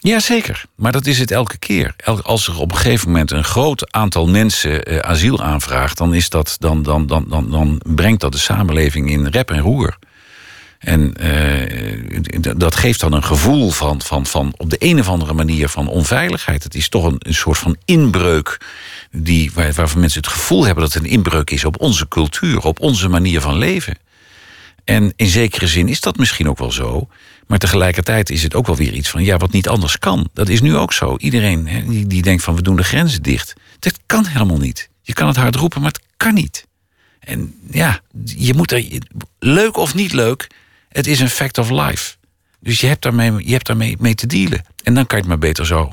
Jazeker, 0.00 0.64
maar 0.74 0.92
dat 0.92 1.06
is 1.06 1.18
het 1.18 1.30
elke 1.30 1.58
keer. 1.58 1.94
Als 2.22 2.46
er 2.46 2.58
op 2.58 2.70
een 2.70 2.76
gegeven 2.76 3.06
moment 3.06 3.30
een 3.30 3.44
groot 3.44 3.92
aantal 3.92 4.28
mensen 4.28 4.84
eh, 4.84 4.98
asiel 4.98 5.42
aanvraagt, 5.42 5.96
dan, 5.96 6.14
is 6.14 6.28
dat, 6.28 6.56
dan, 6.58 6.82
dan, 6.82 7.06
dan, 7.06 7.24
dan, 7.28 7.50
dan 7.50 7.80
brengt 7.84 8.20
dat 8.20 8.32
de 8.32 8.38
samenleving 8.38 9.10
in 9.10 9.26
rep 9.26 9.50
en 9.50 9.60
roer. 9.60 9.98
En 10.78 11.14
eh, 11.14 12.52
dat 12.56 12.76
geeft 12.76 13.00
dan 13.00 13.12
een 13.12 13.24
gevoel 13.24 13.70
van, 13.70 14.02
van, 14.02 14.26
van 14.26 14.54
op 14.56 14.70
de 14.70 14.76
een 14.78 14.98
of 14.98 15.08
andere 15.08 15.32
manier 15.32 15.68
van 15.68 15.88
onveiligheid. 15.88 16.62
Het 16.62 16.74
is 16.74 16.88
toch 16.88 17.04
een, 17.04 17.16
een 17.18 17.34
soort 17.34 17.58
van 17.58 17.76
inbreuk 17.84 18.60
die, 19.10 19.50
waar, 19.54 19.72
waarvan 19.72 20.00
mensen 20.00 20.20
het 20.20 20.30
gevoel 20.30 20.64
hebben 20.64 20.84
dat 20.84 20.92
het 20.92 21.02
een 21.02 21.10
inbreuk 21.10 21.50
is 21.50 21.64
op 21.64 21.80
onze 21.80 22.08
cultuur, 22.08 22.60
op 22.64 22.80
onze 22.80 23.08
manier 23.08 23.40
van 23.40 23.58
leven. 23.58 23.98
En 24.84 25.12
in 25.16 25.26
zekere 25.26 25.66
zin 25.66 25.88
is 25.88 26.00
dat 26.00 26.16
misschien 26.16 26.48
ook 26.48 26.58
wel 26.58 26.72
zo. 26.72 27.08
Maar 27.48 27.58
tegelijkertijd 27.58 28.30
is 28.30 28.42
het 28.42 28.54
ook 28.54 28.66
wel 28.66 28.76
weer 28.76 28.92
iets 28.92 29.08
van, 29.08 29.24
ja, 29.24 29.36
wat 29.36 29.52
niet 29.52 29.68
anders 29.68 29.98
kan. 29.98 30.28
Dat 30.32 30.48
is 30.48 30.60
nu 30.60 30.76
ook 30.76 30.92
zo. 30.92 31.16
Iedereen 31.16 31.84
die, 31.88 32.06
die 32.06 32.22
denkt 32.22 32.42
van, 32.42 32.56
we 32.56 32.62
doen 32.62 32.76
de 32.76 32.84
grenzen 32.84 33.22
dicht. 33.22 33.52
Dat 33.78 33.98
kan 34.06 34.26
helemaal 34.26 34.58
niet. 34.58 34.90
Je 35.02 35.12
kan 35.12 35.26
het 35.26 35.36
hard 35.36 35.54
roepen, 35.54 35.80
maar 35.80 35.90
het 35.90 36.02
kan 36.16 36.34
niet. 36.34 36.66
En 37.20 37.54
ja, 37.70 38.00
je 38.24 38.54
moet 38.54 38.72
er, 38.72 38.98
leuk 39.38 39.76
of 39.76 39.94
niet 39.94 40.12
leuk, 40.12 40.46
het 40.88 41.06
is 41.06 41.20
een 41.20 41.28
fact 41.28 41.58
of 41.58 41.70
life. 41.70 42.14
Dus 42.60 42.80
je 42.80 42.86
hebt 42.86 43.02
daarmee, 43.02 43.32
je 43.46 43.52
hebt 43.52 43.66
daarmee 43.66 43.96
mee 43.98 44.14
te 44.14 44.26
dealen. 44.26 44.64
En 44.82 44.94
dan 44.94 45.06
kan 45.06 45.18
je 45.18 45.24
het 45.24 45.32
maar 45.32 45.48
beter 45.48 45.66
zo, 45.66 45.92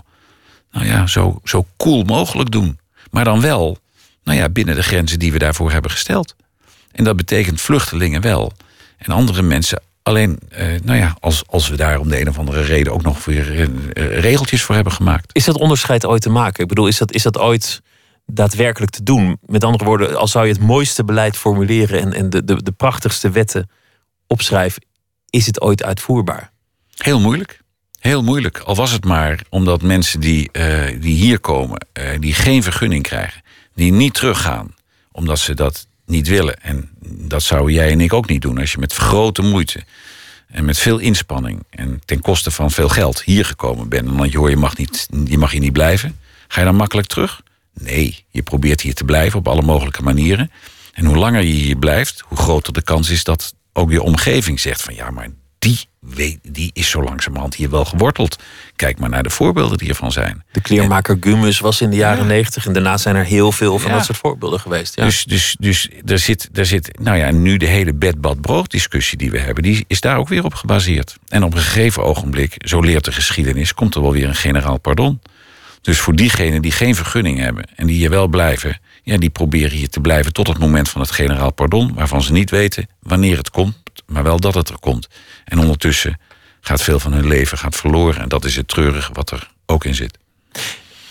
nou 0.72 0.86
ja, 0.86 1.08
zo, 1.08 1.40
zo 1.44 1.66
cool 1.78 2.04
mogelijk 2.04 2.52
doen. 2.52 2.80
Maar 3.12 3.24
dan 3.24 3.42
wel, 3.42 3.78
nou 4.24 4.38
ja, 4.38 4.50
binnen 4.50 4.76
de 4.76 4.84
grenzen 4.84 5.20
die 5.20 5.32
we 5.32 5.38
daarvoor 5.38 5.72
hebben 5.72 5.92
gesteld. 5.92 6.36
En 6.92 7.04
dat 7.04 7.16
betekent 7.16 7.62
vluchtelingen 7.62 8.22
wel. 8.22 8.54
En 8.98 9.12
andere 9.12 9.42
mensen 9.42 9.82
alleen, 10.06 10.40
eh, 10.50 10.68
nou 10.84 10.98
ja, 10.98 11.16
als, 11.20 11.44
als 11.48 11.70
we 11.70 11.76
daar 11.76 12.00
om 12.00 12.10
de 12.10 12.20
een 12.20 12.30
of 12.30 12.40
andere 12.40 12.62
reden 12.62 12.94
ook 12.94 13.02
nog 13.02 13.26
weer 13.26 13.60
eh, 13.60 14.20
regeltjes 14.20 14.62
voor 14.62 14.76
hebben 14.76 14.94
gemaakt. 14.94 15.36
Is 15.36 15.46
dat 15.46 15.58
onderscheid 15.58 16.06
ooit 16.06 16.22
te 16.22 16.30
maken? 16.30 16.64
Ik 16.64 16.68
bedoel, 16.68 16.88
is 16.88 16.98
dat, 16.98 17.12
is 17.12 17.24
dat 17.24 17.38
ooit 17.38 17.82
daadwerkelijk 18.26 18.92
te 18.92 19.04
doen? 19.04 19.38
Met 19.46 19.64
andere 19.64 19.86
woorden, 19.86 20.18
als 20.18 20.32
zou 20.32 20.46
je 20.46 20.52
het 20.54 20.62
mooiste 20.62 21.04
beleid 21.04 21.38
formuleren 21.38 22.02
en, 22.02 22.14
en 22.14 22.30
de, 22.30 22.44
de, 22.44 22.64
de 22.64 22.72
prachtigste 22.72 23.30
wetten 23.30 23.70
opschrijven, 24.28 24.86
is 25.30 25.46
het 25.46 25.62
ooit 25.62 25.84
uitvoerbaar? 25.84 26.52
Heel 26.96 27.20
moeilijk. 27.20 27.62
Heel 28.00 28.24
moeilijk. 28.24 28.60
Al 28.60 28.76
was 28.76 28.92
het 28.92 29.06
maar 29.06 29.40
omdat 29.50 29.82
mensen 29.82 30.20
die, 30.20 30.52
eh, 30.52 31.02
die 31.02 31.16
hier 31.16 31.40
komen, 31.40 31.88
die 32.20 32.34
geen 32.34 32.64
vergunning 32.64 33.04
krijgen, 33.04 33.42
die 33.74 33.92
niet 33.92 34.14
teruggaan, 34.14 34.76
omdat 35.12 35.40
ze 35.40 35.54
dat 35.54 35.88
niet 36.06 36.28
willen. 36.28 36.62
En 36.62 36.90
dat 37.08 37.44
zouden 37.44 37.74
jij 37.74 37.92
en 37.92 38.02
ik 38.02 38.14
ook 38.14 38.28
niet 38.30 38.42
doen 38.42 38.60
als 38.60 38.72
je 38.72 38.78
met 38.78 38.94
grote 38.94 39.42
moeite 39.42 39.84
en 40.48 40.66
met 40.66 40.78
veel 40.78 40.98
inspanning 40.98 41.64
en 41.70 42.02
ten 42.06 42.22
koste 42.22 42.52
van 42.52 42.72
veel 42.72 42.90
geld 42.90 43.24
hier 43.24 43.46
gekomen 43.46 43.90
bent. 43.90 44.08
En 44.08 44.18
dan 44.18 44.30
je 44.30 44.38
hoor 44.38 44.50
je 44.50 44.58
mag, 44.58 44.78
niet, 44.78 45.08
je 45.26 45.38
mag 45.38 45.52
hier 45.52 45.60
niet 45.60 45.74
blijven. 45.74 46.20
Ga 46.48 46.60
je 46.60 46.66
dan 46.66 46.76
makkelijk 46.76 47.08
terug? 47.08 47.42
Nee, 47.74 48.26
je 48.30 48.44
probeert 48.44 48.82
hier 48.82 48.94
te 48.94 49.04
blijven 49.04 49.40
op 49.40 49.48
alle 49.48 49.62
mogelijke 49.62 50.04
manieren. 50.04 50.52
En 50.94 51.06
hoe 51.06 51.16
langer 51.16 51.44
je 51.44 51.54
hier 51.54 51.78
blijft, 51.78 52.24
hoe 52.28 52.38
groter 52.38 52.74
de 52.74 52.82
kans 52.82 53.10
is 53.10 53.24
dat 53.24 53.54
ook 53.74 53.92
je 53.92 54.02
omgeving 54.02 54.60
zegt 54.60 54.82
van 54.82 54.96
ja, 54.96 55.12
maar 55.12 55.30
die, 55.66 55.88
weet, 56.00 56.40
die 56.44 56.70
is 56.74 56.90
zo 56.90 57.04
langzamerhand 57.04 57.56
hier 57.56 57.70
wel 57.70 57.86
geworteld. 57.86 58.40
Kijk 58.76 59.00
maar 59.00 59.10
naar 59.10 59.24
de 59.24 59.30
voorbeelden 59.30 59.78
die 59.78 59.90
ervan 59.90 60.12
zijn. 60.12 60.44
De 60.52 60.62
kleermaker 60.62 61.18
Gumus 61.20 61.60
was 61.60 61.82
in 61.82 61.90
de 61.90 61.96
jaren 61.96 62.28
negentig. 62.28 62.66
En 62.66 62.74
daarna 62.74 62.98
zijn 62.98 63.16
er 63.16 63.24
heel 63.26 63.52
veel 63.52 63.80
van 63.80 63.90
Ja. 63.92 63.98
dat 63.98 64.06
soort 64.06 64.18
voorbeelden 64.18 64.60
geweest. 64.60 64.96
Ja. 64.96 65.04
Dus, 65.04 65.24
dus, 65.24 65.56
dus 65.60 65.90
er, 66.06 66.20
zit, 66.20 66.50
er 66.54 66.66
zit, 66.66 67.00
nou 67.00 67.18
ja, 67.18 67.32
nu 67.32 67.58
de 67.58 67.66
hele 67.66 67.94
bed-bad-brood 67.94 68.72
discussie 68.72 69.18
die 69.18 69.32
we 69.32 69.40
hebben, 69.40 69.64
die 69.64 69.86
is 69.88 70.02
daar 70.02 70.18
ook 70.18 70.28
weer 70.28 70.44
op 70.44 70.54
gebaseerd. 70.54 71.18
En 71.28 71.44
op 71.44 71.54
een 71.54 71.60
gegeven 71.62 72.04
ogenblik, 72.04 72.56
zo 72.58 72.80
leert 72.80 73.06
de 73.06 73.12
geschiedenis, 73.12 73.74
komt 73.74 73.96
er 73.96 74.02
wel 74.02 74.12
weer 74.12 74.28
een 74.28 74.36
generaal 74.36 74.80
pardon. 74.80 75.22
Dus 75.82 76.00
voor 76.00 76.16
diegenen 76.16 76.62
die 76.62 76.72
geen 76.72 76.96
vergunning 76.96 77.40
hebben 77.40 77.68
en 77.76 77.88
die 77.88 77.96
hier 77.96 78.10
wel 78.10 78.28
blijven, 78.28 78.80
ja, 79.04 79.18
die 79.18 79.30
proberen 79.30 79.78
hier 79.78 79.90
te 79.90 80.00
blijven 80.00 80.34
tot 80.34 80.48
het 80.48 80.60
moment 80.60 80.90
van 80.90 81.02
het 81.02 81.12
generaal 81.12 81.52
pardon, 81.54 81.94
waarvan 81.94 82.22
ze 82.22 82.32
niet 82.32 82.50
weten 82.50 82.88
wanneer 83.02 83.38
het 83.38 83.50
komt, 83.50 83.84
maar 84.06 84.24
wel 84.24 84.40
dat 84.40 84.54
het 84.54 84.70
er 84.70 84.80
komt. 84.80 85.08
En 85.46 85.60
ondertussen 85.60 86.20
gaat 86.62 86.82
veel 86.82 87.00
van 87.00 87.14
hun 87.14 87.28
leven 87.28 87.58
gaat 87.58 87.76
verloren. 87.76 88.22
En 88.22 88.30
dat 88.30 88.46
is 88.46 88.56
het 88.56 88.68
treurige 88.68 89.14
wat 89.14 89.32
er 89.32 89.52
ook 89.66 89.86
in 89.86 89.96
zit. 89.96 90.18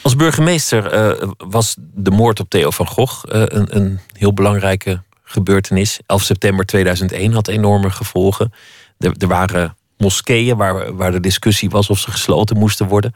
Als 0.02 0.16
burgemeester 0.16 0.86
eh, 0.86 1.28
was 1.36 1.76
de 1.78 2.10
moord 2.10 2.40
op 2.40 2.50
Theo 2.50 2.70
van 2.70 2.86
Gogh 2.86 3.24
eh, 3.28 3.42
een, 3.46 3.76
een 3.76 4.00
heel 4.12 4.32
belangrijke 4.32 5.02
gebeurtenis. 5.22 6.00
11 6.06 6.22
september 6.22 6.66
2001 6.66 7.32
had 7.32 7.48
enorme 7.48 7.90
gevolgen. 7.90 8.52
Er, 8.98 9.14
er 9.18 9.28
waren 9.28 9.76
moskeeën 9.96 10.56
waar, 10.56 10.96
waar 10.96 11.12
de 11.12 11.20
discussie 11.20 11.70
was 11.70 11.90
of 11.90 11.98
ze 11.98 12.10
gesloten 12.10 12.58
moesten 12.58 12.88
worden. 12.88 13.14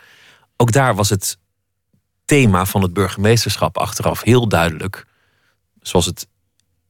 Ook 0.57 0.73
daar 0.73 0.95
was 0.95 1.09
het 1.09 1.39
thema 2.25 2.67
van 2.67 2.83
het 2.83 2.93
burgemeesterschap 2.93 3.79
achteraf 3.79 4.23
heel 4.23 4.49
duidelijk. 4.49 5.07
Zoals 5.81 6.07
het 6.07 6.27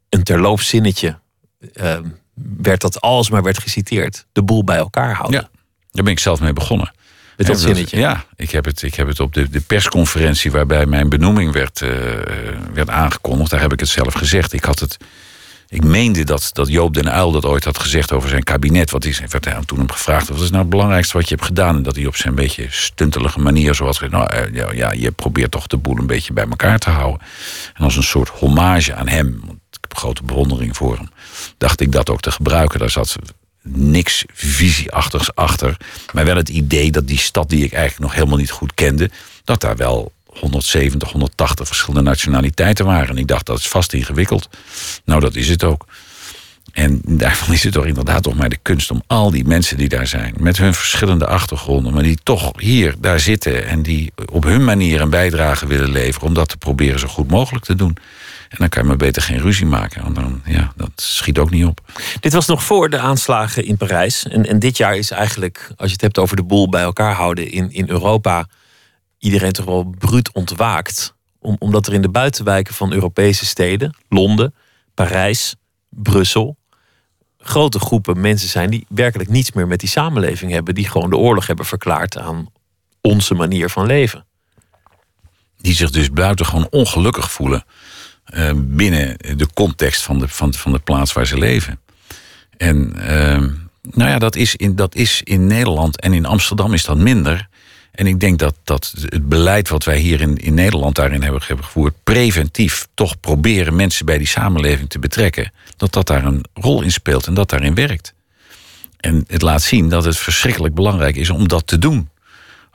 een 0.09 0.22
terloops 0.22 0.68
zinnetje 0.68 1.18
eh, 1.72 1.99
werd 2.57 2.80
dat 2.80 3.01
alsmaar 3.01 3.43
werd 3.43 3.59
geciteerd. 3.59 4.26
De 4.32 4.43
boel 4.43 4.64
bij 4.64 4.76
elkaar 4.76 5.14
houden. 5.14 5.41
Ja, 5.41 5.49
daar 5.93 6.05
ben 6.05 6.12
ik 6.12 6.18
zelf 6.18 6.41
mee 6.41 6.53
begonnen. 6.53 6.93
Met 7.39 7.47
dat 7.47 7.61
zinnetje. 7.61 7.99
Ja, 7.99 8.24
ik 8.36 8.51
heb 8.51 8.64
het, 8.64 8.82
ik 8.82 8.95
heb 8.95 9.07
het 9.07 9.20
op 9.20 9.34
de, 9.34 9.51
de 9.51 9.61
persconferentie 9.61 10.51
waarbij 10.51 10.86
mijn 10.86 11.09
benoeming 11.09 11.53
werd, 11.53 11.82
eh, 11.82 11.91
werd 12.72 12.91
aangekondigd. 12.91 13.51
Daar 13.51 13.61
heb 13.61 13.72
ik 13.72 13.80
het 13.80 13.89
zelf 13.89 14.14
gezegd. 14.14 14.53
Ik 14.53 14.64
had 14.64 14.78
het. 14.78 14.97
Ik 15.68 15.84
meende 15.84 16.24
dat, 16.24 16.51
dat 16.53 16.68
Joop 16.68 16.95
den 16.95 17.07
Uyl 17.07 17.32
dat 17.32 17.45
ooit 17.45 17.64
had 17.64 17.78
gezegd 17.78 18.12
over 18.12 18.28
zijn 18.28 18.43
kabinet. 18.43 18.91
Wat 18.91 19.05
is, 19.05 19.18
werd 19.18 19.45
hij 19.45 19.59
toen 19.66 19.78
hem 19.78 19.91
gevraagd: 19.91 20.28
wat 20.28 20.41
is 20.41 20.51
nou 20.51 20.61
het 20.61 20.70
belangrijkste 20.70 21.16
wat 21.16 21.28
je 21.28 21.34
hebt 21.34 21.47
gedaan? 21.47 21.76
En 21.76 21.82
dat 21.82 21.97
hij 21.97 22.07
op 22.07 22.16
zijn 22.16 22.34
beetje 22.34 22.66
stuntelige 22.70 23.41
manier, 23.41 23.74
zoals 23.74 24.01
nou, 24.01 24.32
eh, 24.32 24.55
ja, 24.55 24.72
ja, 24.72 24.93
je 24.93 25.11
probeert 25.11 25.51
toch 25.51 25.66
de 25.66 25.76
boel 25.76 25.99
een 25.99 26.07
beetje 26.07 26.32
bij 26.32 26.47
elkaar 26.51 26.78
te 26.78 26.91
houden. 26.91 27.26
En 27.74 27.84
als 27.84 27.97
een 27.97 28.03
soort 28.03 28.28
hommage 28.28 28.95
aan 28.95 29.09
hem, 29.09 29.57
grote 29.97 30.22
bewondering 30.22 30.76
voor 30.76 30.97
hem, 30.97 31.11
dacht 31.59 31.80
ik 31.80 31.93
dat 31.93 32.11
ook 32.11 32.20
te 32.20 32.30
gebruiken. 32.30 32.78
Daar 32.78 32.91
zat 32.91 33.16
niks 33.62 34.24
visieachtigs 34.32 35.34
achter. 35.34 35.76
Maar 36.12 36.24
wel 36.24 36.36
het 36.36 36.49
idee 36.49 36.91
dat 36.91 37.07
die 37.07 37.18
stad 37.18 37.49
die 37.49 37.64
ik 37.64 37.72
eigenlijk 37.72 38.03
nog 38.03 38.14
helemaal 38.14 38.39
niet 38.39 38.51
goed 38.51 38.74
kende, 38.74 39.11
dat 39.45 39.61
daar 39.61 39.76
wel 39.76 40.12
170, 40.26 41.11
180 41.11 41.66
verschillende 41.66 42.11
nationaliteiten 42.11 42.84
waren. 42.84 43.09
En 43.09 43.18
ik 43.18 43.26
dacht, 43.26 43.47
dat 43.47 43.59
is 43.59 43.68
vast 43.68 43.93
ingewikkeld. 43.93 44.49
Nou, 45.05 45.20
dat 45.20 45.34
is 45.34 45.49
het 45.49 45.64
ook. 45.64 45.86
En 46.72 47.01
daarvan 47.05 47.55
is 47.55 47.62
het 47.62 47.72
toch 47.72 47.86
inderdaad 47.86 48.22
toch 48.22 48.34
maar 48.34 48.49
de 48.49 48.59
kunst 48.62 48.91
om 48.91 49.03
al 49.07 49.30
die 49.30 49.45
mensen 49.45 49.76
die 49.76 49.89
daar 49.89 50.07
zijn, 50.07 50.34
met 50.39 50.57
hun 50.57 50.74
verschillende 50.74 51.26
achtergronden, 51.26 51.93
maar 51.93 52.03
die 52.03 52.18
toch 52.22 52.53
hier, 52.57 52.95
daar 52.99 53.20
zitten 53.20 53.66
en 53.66 53.82
die 53.82 54.12
op 54.32 54.45
hun 54.45 54.64
manier 54.64 55.01
een 55.01 55.11
bijdrage 55.11 55.66
willen 55.66 55.91
leveren, 55.91 56.28
om 56.28 56.34
dat 56.34 56.49
te 56.49 56.57
proberen 56.57 57.01
zo 57.01 57.09
goed 57.09 57.30
mogelijk 57.30 57.64
te 57.64 57.74
doen. 57.74 57.97
En 58.49 58.57
dan 58.59 58.68
kan 58.68 58.82
je 58.82 58.88
maar 58.88 58.96
beter 58.96 59.22
geen 59.22 59.40
ruzie 59.40 59.66
maken, 59.66 60.03
want 60.03 60.14
dan, 60.14 60.42
ja, 60.44 60.72
dat 60.76 60.90
schiet 60.94 61.38
ook 61.38 61.51
niet 61.51 61.64
op. 61.64 61.80
Dit 62.20 62.32
was 62.32 62.46
nog 62.46 62.62
voor 62.62 62.90
de 62.90 62.99
aanslagen 62.99 63.64
in 63.64 63.76
Parijs. 63.76 64.24
En, 64.24 64.46
en 64.46 64.59
dit 64.59 64.76
jaar 64.76 64.96
is 64.96 65.11
eigenlijk, 65.11 65.72
als 65.76 65.86
je 65.86 65.92
het 65.92 66.01
hebt 66.01 66.18
over 66.18 66.36
de 66.36 66.44
boel 66.44 66.68
bij 66.68 66.82
elkaar 66.82 67.14
houden 67.14 67.51
in, 67.51 67.70
in 67.70 67.88
Europa, 67.88 68.46
iedereen 69.18 69.53
toch 69.53 69.64
wel 69.64 69.94
bruut 69.99 70.32
ontwaakt. 70.32 71.14
Om, 71.40 71.57
omdat 71.59 71.86
er 71.86 71.92
in 71.92 72.03
de 72.03 72.09
buitenwijken 72.09 72.74
van 72.74 72.92
Europese 72.92 73.46
steden, 73.46 73.96
Londen, 74.09 74.55
Parijs, 74.94 75.55
Brussel, 75.88 76.57
grote 77.38 77.78
groepen 77.78 78.20
mensen 78.20 78.49
zijn 78.49 78.70
die 78.70 78.86
werkelijk 78.88 79.30
niets 79.30 79.53
meer 79.53 79.66
met 79.66 79.80
die 79.80 79.88
samenleving 79.88 80.53
hebben. 80.53 80.74
Die 80.74 80.88
gewoon 80.88 81.11
de 81.11 81.16
oorlog 81.16 81.46
hebben 81.46 81.66
verklaard 81.66 82.18
aan 82.18 82.49
onze 83.01 83.34
manier 83.34 83.70
van 83.70 83.86
leven. 83.86 84.26
die 85.61 85.74
zich 85.74 85.90
dus 85.90 86.11
buitengewoon 86.11 86.66
ongelukkig 86.70 87.30
voelen 87.30 87.64
eh, 88.29 88.51
binnen 88.57 89.16
de 89.37 89.49
context 89.55 90.03
van 90.03 90.18
de, 90.18 90.29
van, 90.29 90.55
van 90.55 90.72
de 90.72 90.79
plaats 90.79 91.12
waar 91.12 91.26
ze 91.26 91.39
leven. 91.39 91.81
En 92.57 92.93
ehm, 93.01 93.51
nou 93.91 94.11
ja, 94.11 94.18
dat 94.18 94.37
is, 94.37 94.57
in, 94.57 94.76
dat 94.76 94.95
is 94.95 95.20
in 95.24 95.47
Nederland 95.47 96.01
en 96.01 96.12
in 96.12 96.26
Amsterdam 96.26 96.72
is 96.74 96.85
dat 96.85 96.97
minder. 96.97 97.49
En 97.91 98.07
ik 98.07 98.20
denk 98.20 98.39
dat, 98.39 98.55
dat 98.64 98.95
het 98.97 99.29
beleid 99.29 99.68
wat 99.68 99.85
wij 99.85 99.99
hier 99.99 100.20
in, 100.20 100.37
in 100.37 100.55
Nederland 100.55 100.95
daarin 100.97 101.22
hebben, 101.22 101.43
hebben 101.47 101.64
gevoerd, 101.64 101.95
preventief 102.05 102.87
toch 102.95 103.20
proberen 103.20 103.76
mensen 103.76 104.07
bij 104.07 104.18
die 104.18 104.26
samenleving 104.26 104.89
te 104.89 104.99
betrekken, 104.99 105.53
dat 105.76 105.93
dat 105.93 106.07
daar 106.07 106.24
een 106.24 106.45
rol 106.55 106.83
in 106.83 106.93
speelt 106.93 107.26
en 107.26 107.35
dat 107.35 107.51
daarin 107.51 107.74
werkt. 107.74 108.14
En 108.97 109.24
het 109.26 109.43
laat 109.43 109.62
zien 109.62 109.89
dat 109.89 110.05
het 110.05 110.18
verschrikkelijk 110.18 110.74
belangrijk 110.74 111.16
is 111.16 111.31
om 111.31 111.49
dat 111.49 111.66
te 111.66 111.79
doen. 111.79 112.09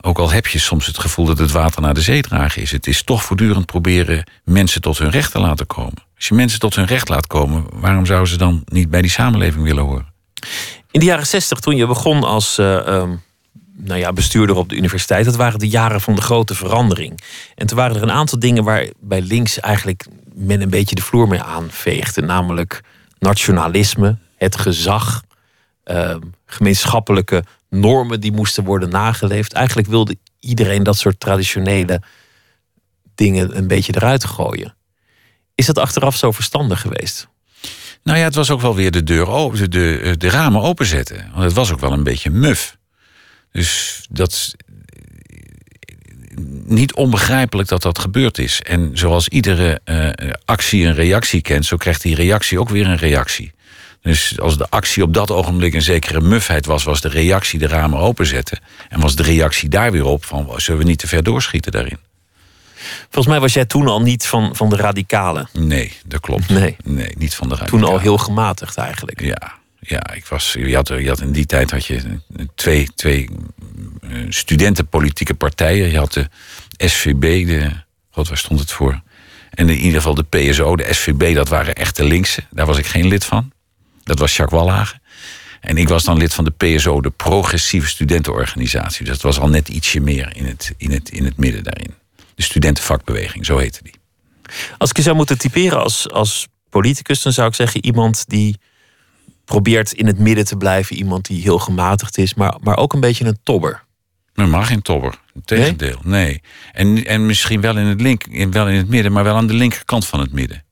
Ook 0.06 0.20
al 0.20 0.32
heb 0.32 0.48
je 0.48 0.60
soms 0.60 0.86
het 0.86 1.00
gevoel 1.00 1.26
dat 1.26 1.38
het 1.38 1.52
water 1.52 1.82
naar 1.82 1.94
de 1.94 2.02
zee 2.02 2.22
dragen 2.22 2.62
is. 2.62 2.72
Het 2.72 2.88
is 2.88 3.04
toch 3.04 3.24
voortdurend 3.24 3.66
proberen 3.66 4.24
mensen 4.44 4.82
tot 4.82 4.98
hun 4.98 5.10
recht 5.10 5.32
te 5.32 5.40
laten 5.40 5.68
komen. 5.68 6.04
Als 6.16 6.28
je 6.28 6.34
mensen 6.34 6.60
tot 6.60 6.76
hun 6.76 6.86
recht 6.86 7.10
laat 7.10 7.28
komen, 7.28 7.66
waarom 7.74 8.06
zouden 8.06 8.30
ze 8.30 8.38
dan 8.38 8.62
niet 8.66 8.90
bij 8.90 9.02
die 9.02 9.12
samenleving 9.12 9.64
willen 9.64 9.84
horen? 9.84 10.06
In 10.92 11.00
de 11.00 11.06
jaren 11.06 11.28
zestig, 11.28 11.60
toen 11.60 11.76
je 11.76 11.88
begon 11.88 12.24
als 12.24 12.58
eh, 12.58 12.88
ehm, 12.88 13.16
nou 13.78 14.00
ja, 14.00 14.14
bestuurder 14.14 14.56
op 14.56 14.70
de 14.70 14.76
universiteit, 14.76 15.26
dat 15.26 15.36
waren 15.36 15.60
de 15.60 15.70
jaren 15.70 16.02
van 16.02 16.16
de 16.16 16.22
grote 16.22 16.56
verandering. 16.56 17.20
En 17.56 17.68
toen 17.68 17.78
waren 17.78 17.96
er 17.96 18.04
een 18.04 18.12
aantal 18.12 18.40
dingen 18.40 18.64
waar 18.64 18.88
bij 19.00 19.22
links 19.22 19.60
eigenlijk 19.60 20.06
men 20.34 20.62
een 20.62 20.70
beetje 20.70 20.96
de 20.96 21.02
vloer 21.02 21.28
mee 21.28 21.42
aanveegde. 21.42 22.22
Namelijk 22.22 22.82
nationalisme, 23.20 24.18
het 24.38 24.58
gezag, 24.58 25.24
ehm, 25.84 26.20
gemeenschappelijke 26.46 27.44
normen 27.74 28.20
die 28.20 28.32
moesten 28.32 28.64
worden 28.64 28.90
nageleefd. 28.90 29.54
Eigenlijk 29.54 29.88
wilde 29.88 30.18
iedereen 30.40 30.84
dat 30.84 30.98
soort 30.98 31.20
traditionele 31.20 32.02
dingen 33.16 33.58
een 33.58 33.68
beetje 33.68 33.96
eruit 33.96 34.26
gooien. 34.26 34.76
Is 35.56 35.66
dat 35.66 35.78
achteraf 35.78 36.16
zo 36.18 36.32
verstandig 36.32 36.82
geweest? 36.82 37.28
Nou 38.04 38.18
ja, 38.18 38.24
het 38.24 38.36
was 38.36 38.50
ook 38.50 38.62
wel 38.62 38.76
weer 38.76 38.92
de 38.92 39.04
deur 39.04 39.28
open, 39.28 39.60
de, 39.60 39.68
de, 39.70 40.16
de 40.18 40.30
ramen 40.30 40.62
openzetten. 40.62 41.30
Want 41.32 41.44
het 41.44 41.54
was 41.54 41.72
ook 41.72 41.80
wel 41.80 41.92
een 41.92 42.04
beetje 42.04 42.30
muf. 42.30 42.78
Dus 43.52 44.02
dat 44.10 44.32
is 44.32 44.56
niet 46.66 46.94
onbegrijpelijk 46.94 47.70
dat 47.70 47.82
dat 47.82 48.00
gebeurd 48.00 48.38
is. 48.38 48.62
En 48.62 48.92
zoals 48.94 49.28
iedere 49.28 49.82
eh, 49.84 50.30
actie 50.46 50.86
een 50.86 50.94
reactie 50.94 51.42
kent, 51.42 51.66
zo 51.66 51.78
krijgt 51.78 52.02
die 52.02 52.16
reactie 52.16 52.60
ook 52.60 52.70
weer 52.70 52.88
een 52.88 52.98
reactie. 52.98 53.54
Dus 54.04 54.40
als 54.40 54.58
de 54.58 54.70
actie 54.70 55.04
op 55.04 55.14
dat 55.14 55.32
ogenblik 55.32 55.74
een 55.74 55.82
zekere 55.82 56.22
mufheid 56.22 56.66
was, 56.66 56.84
was 56.84 57.02
de 57.02 57.10
reactie 57.10 57.60
de 57.60 57.68
ramen 57.68 58.00
openzetten. 58.00 58.60
En 58.90 59.00
was 59.00 59.16
de 59.16 59.24
reactie 59.24 59.70
daar 59.70 59.92
weer 59.92 60.06
op 60.06 60.26
van, 60.26 60.54
zullen 60.56 60.80
we 60.82 60.88
niet 60.88 61.00
te 61.00 61.08
ver 61.08 61.24
doorschieten 61.24 61.72
daarin? 61.72 61.98
Volgens 63.02 63.28
mij 63.28 63.40
was 63.40 63.54
jij 63.54 63.66
toen 63.66 63.88
al 63.88 64.02
niet 64.02 64.26
van, 64.26 64.56
van 64.56 64.70
de 64.70 64.76
radicalen. 64.76 65.50
Nee, 65.54 65.94
dat 66.06 66.20
klopt. 66.20 66.50
Nee. 66.50 66.76
nee 66.84 67.16
niet 67.18 67.36
van 67.36 67.50
de 67.50 67.56
Toen 67.56 67.64
al 67.64 67.70
radicalen. 67.70 68.02
heel 68.02 68.18
gematigd 68.18 68.78
eigenlijk. 68.78 69.22
Ja, 69.22 69.54
ja 69.80 70.14
ik 70.14 70.26
was, 70.26 70.54
je, 70.60 70.76
had, 70.76 70.88
je 70.88 71.08
had 71.08 71.22
in 71.22 71.32
die 71.32 71.46
tijd 71.46 71.72
had 71.72 71.86
je 71.86 72.20
twee, 72.56 72.88
twee 72.96 73.30
eh, 74.02 74.10
studentenpolitieke 74.30 75.34
partijen. 75.34 75.92
Je 75.92 75.98
had 75.98 76.14
de 76.14 76.28
SVB, 76.78 77.48
de, 77.48 77.72
god, 78.10 78.28
waar 78.28 78.38
stond 78.38 78.60
het 78.60 78.72
voor? 78.72 79.02
En 79.50 79.70
in 79.70 79.78
ieder 79.78 80.02
geval 80.02 80.16
de 80.16 80.24
PSO, 80.24 80.76
de 80.76 80.94
SVB, 80.94 81.36
dat 81.36 81.48
waren 81.48 81.76
echte 81.76 82.04
linkse. 82.04 82.44
Daar 82.52 82.66
was 82.66 82.78
ik 82.78 82.86
geen 82.86 83.08
lid 83.08 83.26
van. 83.26 83.52
Dat 84.04 84.20
was 84.20 84.36
Jacques 84.36 84.60
Wallhagen. 84.60 85.02
En 85.62 85.78
ik 85.78 85.88
was 85.88 86.04
dan 86.04 86.18
lid 86.18 86.34
van 86.34 86.44
de 86.44 86.52
PSO, 86.52 87.02
de 87.02 87.10
Progressieve 87.10 87.88
Studentenorganisatie. 87.88 89.06
Dus 89.06 89.14
dat 89.14 89.22
was 89.22 89.40
al 89.40 89.50
net 89.50 89.70
ietsje 89.70 90.00
meer 90.00 90.36
in 90.36 90.46
het, 90.46 90.74
in 90.78 90.92
het, 90.92 91.10
in 91.10 91.26
het 91.26 91.38
midden 91.38 91.64
daarin. 91.64 91.94
De 92.36 92.44
studentenvakbeweging, 92.44 93.46
zo 93.46 93.58
heette 93.58 93.84
die. 93.84 93.94
Als 94.78 94.90
ik 94.90 94.96
je 94.96 95.02
zou 95.02 95.16
moeten 95.16 95.38
typeren 95.38 95.80
als, 95.84 96.10
als 96.10 96.48
politicus, 96.70 97.22
dan 97.22 97.34
zou 97.34 97.48
ik 97.48 97.56
zeggen 97.56 97.86
iemand 97.86 98.24
die 98.28 98.58
probeert 99.46 99.92
in 99.92 100.08
het 100.08 100.20
midden 100.20 100.46
te 100.46 100.58
blijven. 100.58 100.96
Iemand 100.96 101.26
die 101.26 101.42
heel 101.42 101.60
gematigd 101.60 102.18
is, 102.18 102.34
maar, 102.34 102.56
maar 102.62 102.78
ook 102.78 102.94
een 102.94 103.00
beetje 103.00 103.26
een 103.26 103.40
tobber. 103.44 103.84
Maar 104.34 104.50
mag 104.50 104.68
geen 104.68 104.82
tobber. 104.82 105.20
Tegendeel, 105.46 106.00
nee. 106.04 106.42
En, 106.72 107.06
en 107.06 107.26
misschien 107.26 107.62
wel 107.62 107.78
in, 107.78 107.86
het 107.86 108.02
link, 108.02 108.24
in, 108.24 108.52
wel 108.52 108.68
in 108.68 108.76
het 108.76 108.90
midden, 108.90 109.12
maar 109.12 109.24
wel 109.24 109.36
aan 109.36 109.48
de 109.48 109.54
linkerkant 109.54 110.08
van 110.08 110.20
het 110.20 110.32
midden. 110.32 110.63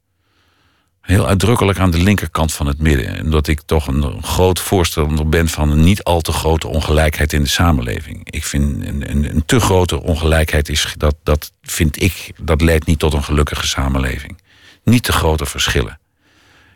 Heel 1.02 1.28
uitdrukkelijk 1.28 1.80
aan 1.80 1.92
de 1.92 1.98
linkerkant 1.98 2.54
van 2.54 2.68
het 2.68 2.80
midden. 2.80 3.22
Omdat 3.22 3.48
ik 3.48 3.62
toch 3.62 3.88
een 3.88 4.24
groot 4.24 4.60
voorstander 4.60 5.30
ben 5.30 5.48
van 5.48 5.72
een 5.72 5.82
niet 5.82 6.04
al 6.04 6.22
te 6.22 6.32
grote 6.32 6.68
ongelijkheid 6.68 7.34
in 7.34 7.44
de 7.44 7.50
samenleving. 7.50 8.28
Ik 8.30 8.46
vind 8.46 8.86
een, 8.86 9.10
een, 9.10 9.36
een 9.36 9.46
te 9.46 9.60
grote 9.60 10.02
ongelijkheid 10.02 10.70
is 10.70 10.94
dat, 10.98 11.16
dat 11.24 11.52
vind 11.62 12.02
ik, 12.02 12.32
dat 12.42 12.62
leidt 12.62 12.86
niet 12.86 13.00
tot 13.00 13.14
een 13.14 13.24
gelukkige 13.24 13.68
samenleving. 13.68 14.42
Niet 14.84 15.04
te 15.04 15.12
grote 15.12 15.46
verschillen. 15.46 16.00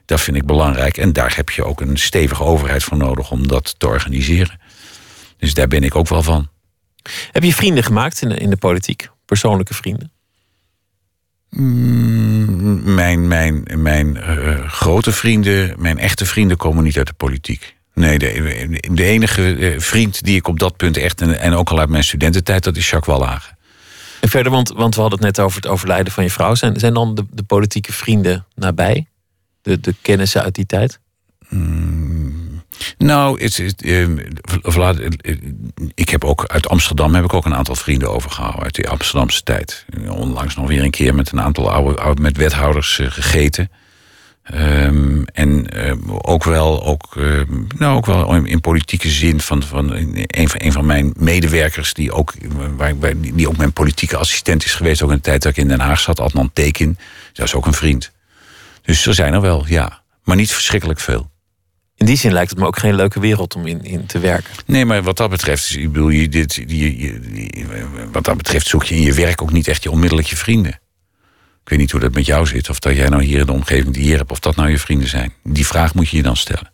Dat 0.05 0.21
vind 0.21 0.37
ik 0.37 0.45
belangrijk. 0.45 0.97
En 0.97 1.13
daar 1.13 1.35
heb 1.35 1.49
je 1.49 1.65
ook 1.65 1.81
een 1.81 1.97
stevige 1.97 2.43
overheid 2.43 2.83
voor 2.83 2.97
nodig 2.97 3.31
om 3.31 3.47
dat 3.47 3.75
te 3.77 3.87
organiseren. 3.87 4.59
Dus 5.37 5.53
daar 5.53 5.67
ben 5.67 5.83
ik 5.83 5.95
ook 5.95 6.07
wel 6.07 6.23
van. 6.23 6.49
Heb 7.31 7.43
je 7.43 7.53
vrienden 7.53 7.83
gemaakt 7.83 8.21
in 8.21 8.31
in 8.31 8.49
de 8.49 8.57
politiek? 8.57 9.09
Persoonlijke 9.25 9.73
vrienden? 9.73 10.14
Mm, 11.55 12.93
mijn 12.93 13.27
mijn, 13.27 13.63
mijn 13.75 14.15
uh, 14.15 14.69
grote 14.69 15.11
vrienden, 15.11 15.75
mijn 15.77 15.97
echte 15.97 16.25
vrienden 16.25 16.57
komen 16.57 16.83
niet 16.83 16.97
uit 16.97 17.07
de 17.07 17.13
politiek. 17.13 17.75
Nee, 17.93 18.19
de, 18.19 18.79
de 18.91 19.03
enige 19.03 19.55
uh, 19.57 19.79
vriend 19.79 20.23
die 20.23 20.35
ik 20.35 20.47
op 20.47 20.59
dat 20.59 20.77
punt 20.77 20.97
echt, 20.97 21.21
en, 21.21 21.39
en 21.39 21.53
ook 21.53 21.69
al 21.69 21.79
uit 21.79 21.89
mijn 21.89 22.03
studententijd, 22.03 22.63
dat 22.63 22.75
is 22.75 22.89
Jacques 22.89 23.17
Wallagen. 23.17 23.57
En 24.21 24.29
verder, 24.29 24.51
want, 24.51 24.69
want 24.69 24.95
we 24.95 25.01
hadden 25.01 25.19
het 25.19 25.27
net 25.27 25.45
over 25.45 25.61
het 25.61 25.71
overlijden 25.71 26.13
van 26.13 26.23
je 26.23 26.29
vrouw. 26.29 26.55
Zijn, 26.55 26.79
zijn 26.79 26.93
dan 26.93 27.15
de, 27.15 27.25
de 27.31 27.43
politieke 27.43 27.93
vrienden 27.93 28.45
nabij? 28.55 29.07
De, 29.61 29.79
de 29.79 29.95
kennissen 30.01 30.43
uit 30.43 30.55
die 30.55 30.65
tijd? 30.65 30.99
Mm, 31.49 32.34
nou, 32.97 33.41
het, 33.41 33.57
het, 33.57 33.83
uh, 33.83 34.07
ik 35.93 36.09
heb 36.09 36.23
ook 36.23 36.45
uit 36.45 36.67
Amsterdam 36.69 37.15
heb 37.15 37.23
ik 37.23 37.33
ook 37.33 37.45
een 37.45 37.55
aantal 37.55 37.75
vrienden 37.75 38.11
overgehouden 38.11 38.63
uit 38.63 38.75
die 38.75 38.89
Amsterdamse 38.89 39.43
tijd. 39.43 39.85
Onlangs 40.09 40.55
nog 40.55 40.67
weer 40.67 40.83
een 40.83 40.91
keer 40.91 41.15
met 41.15 41.31
een 41.31 41.41
aantal 41.41 41.71
oude, 41.71 42.21
met 42.21 42.37
wethouders 42.37 42.99
gegeten. 43.03 43.71
Um, 44.53 45.25
en 45.25 45.67
ook 46.07 46.43
wel, 46.43 46.85
ook, 46.85 47.15
nou, 47.77 47.95
ook 47.95 48.05
wel 48.05 48.35
in, 48.35 48.61
politieke 48.61 49.09
zin 49.09 49.39
van, 49.41 49.63
van 49.63 49.91
een, 49.91 50.49
van 50.49 50.71
van 50.71 50.85
mijn 50.85 51.13
medewerkers, 51.17 51.93
die 51.93 52.11
ook, 52.11 52.33
waar, 52.77 52.93
die 53.17 53.47
ook 53.47 53.57
mijn 53.57 53.73
politieke 53.73 54.17
assistent 54.17 54.65
is 54.65 54.73
geweest, 54.73 55.01
ook 55.01 55.09
in 55.09 55.15
de 55.15 55.21
tijd 55.21 55.41
dat 55.41 55.51
ik 55.51 55.57
in 55.57 55.67
Den 55.67 55.79
Haag 55.79 55.99
zat, 55.99 56.19
Adnan 56.19 56.53
Tekin. 56.53 56.97
Dat 57.33 57.45
is 57.45 57.53
ook 57.53 57.65
een 57.65 57.73
vriend. 57.73 58.11
Dus 58.81 59.05
er 59.05 59.13
zijn 59.13 59.33
er 59.33 59.41
wel, 59.41 59.65
ja. 59.67 60.01
Maar 60.23 60.35
niet 60.35 60.53
verschrikkelijk 60.53 60.99
veel. 60.99 61.29
In 61.95 62.05
die 62.05 62.17
zin 62.17 62.33
lijkt 62.33 62.49
het 62.49 62.59
me 62.59 62.65
ook 62.65 62.77
geen 62.77 62.95
leuke 62.95 63.19
wereld 63.19 63.55
om 63.55 63.65
in, 63.65 63.83
in 63.83 64.05
te 64.05 64.19
werken. 64.19 64.53
Nee, 64.65 64.85
maar 64.85 65.03
wat 65.03 65.17
dat 65.17 65.29
betreft, 65.29 65.75
ik 65.75 65.91
bedoel, 65.91 66.09
je, 66.09 66.29
dit, 66.29 66.53
je, 66.53 66.99
je, 66.99 68.07
wat 68.11 68.23
dat 68.23 68.37
betreft 68.37 68.67
zoek 68.67 68.83
je 68.83 68.95
in 68.95 69.01
je 69.01 69.13
werk 69.13 69.41
ook 69.41 69.51
niet 69.51 69.67
echt 69.67 69.83
je 69.83 69.91
onmiddellijk 69.91 70.27
je 70.27 70.35
vrienden. 70.35 70.79
Ik 71.63 71.71
weet 71.71 71.79
niet 71.79 71.91
hoe 71.91 71.99
dat 71.99 72.13
met 72.13 72.25
jou 72.25 72.47
zit, 72.47 72.69
of 72.69 72.79
dat 72.79 72.95
jij 72.95 73.09
nou 73.09 73.23
hier 73.23 73.39
in 73.39 73.45
de 73.45 73.51
omgeving 73.51 73.93
die 73.93 74.03
hier 74.03 74.17
hebt, 74.17 74.31
of 74.31 74.39
dat 74.39 74.55
nou 74.55 74.69
je 74.69 74.79
vrienden 74.79 75.07
zijn. 75.07 75.33
Die 75.43 75.67
vraag 75.67 75.93
moet 75.93 76.09
je 76.09 76.17
je 76.17 76.23
dan 76.23 76.37
stellen. 76.37 76.71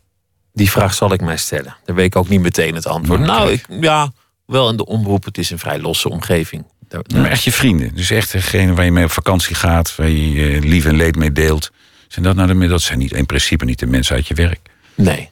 Die 0.54 0.72
vraag 0.72 0.94
zal 0.94 1.14
ik 1.14 1.22
mij 1.22 1.38
stellen. 1.38 1.76
Daar 1.86 1.96
weet 1.96 2.06
ik 2.06 2.16
ook 2.16 2.30
niet 2.30 2.42
meteen 2.42 2.76
het 2.76 2.88
antwoord. 2.88 3.20
Nou, 3.20 3.32
nou 3.32 3.52
ik, 3.52 3.66
ja, 3.82 4.12
wel 4.46 4.70
in 4.70 4.78
de 4.78 4.86
omroep. 4.86 5.26
Het 5.26 5.38
is 5.38 5.50
een 5.50 5.60
vrij 5.60 5.80
losse 5.80 6.10
omgeving. 6.10 6.66
Daar, 6.88 7.02
maar 7.16 7.30
echt 7.30 7.44
je 7.44 7.52
vrienden. 7.52 7.96
Dus 7.96 8.10
echt 8.10 8.32
degene 8.32 8.74
waar 8.74 8.86
je 8.86 8.92
mee 8.92 9.04
op 9.04 9.12
vakantie 9.12 9.56
gaat, 9.56 9.96
waar 9.96 10.10
je 10.10 10.32
je 10.32 10.60
lief 10.60 10.86
en 10.86 10.96
leed 10.96 11.16
mee 11.16 11.32
deelt. 11.32 11.72
Zijn 12.08 12.26
dat 12.26 12.36
nou 12.36 12.60
de 12.60 12.68
Dat 12.68 12.82
zijn 12.82 13.00
niet 13.00 13.12
in 13.12 13.26
principe 13.26 13.66
niet 13.66 13.80
de 13.80 13.88
mensen 13.88 14.16
uit 14.16 14.28
je 14.28 14.34
werk. 14.34 14.60
Nee, 15.02 15.30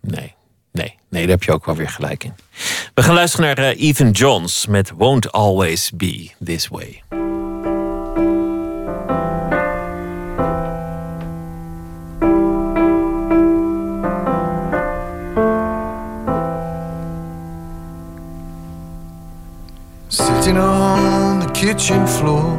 nee, 0.00 0.34
nee, 0.72 0.94
nee, 1.08 1.22
daar 1.22 1.30
heb 1.30 1.42
je 1.42 1.52
ook 1.52 1.64
wel 1.64 1.74
weer 1.74 1.88
gelijk 1.88 2.24
in. 2.24 2.34
We 2.94 3.02
gaan 3.02 3.14
luisteren 3.14 3.46
naar 3.46 3.58
uh, 3.58 3.88
Ethan 3.88 4.10
Johns 4.10 4.66
met 4.66 4.90
Won't 4.90 5.32
Always 5.32 5.90
Be 5.94 6.30
This 6.44 6.68
Way. 6.68 7.02
Sitting 20.08 20.58
on 20.58 21.40
the 21.40 21.48
kitchen 21.52 22.08
floor, 22.08 22.58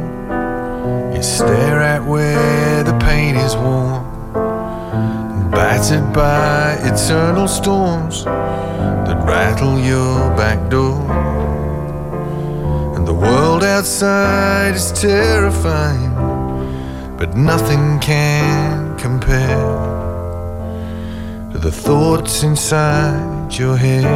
you 1.12 1.22
stare 1.22 1.96
at 1.96 2.04
where 2.04 2.84
the 2.84 2.94
paint 2.94 3.36
is 3.36 3.54
worn 3.54 4.09
battered 5.60 6.10
by 6.14 6.72
eternal 6.90 7.46
storms 7.46 8.24
that 8.24 9.22
rattle 9.26 9.78
your 9.78 10.34
back 10.34 10.70
door. 10.70 10.98
And 12.96 13.06
the 13.06 13.12
world 13.12 13.62
outside 13.62 14.74
is 14.74 14.90
terrifying, 14.92 16.14
but 17.18 17.36
nothing 17.36 18.00
can 18.00 18.96
compare 18.96 19.66
to 21.52 21.58
the 21.58 21.70
thoughts 21.70 22.42
inside 22.42 23.52
your 23.52 23.76
head. 23.76 24.08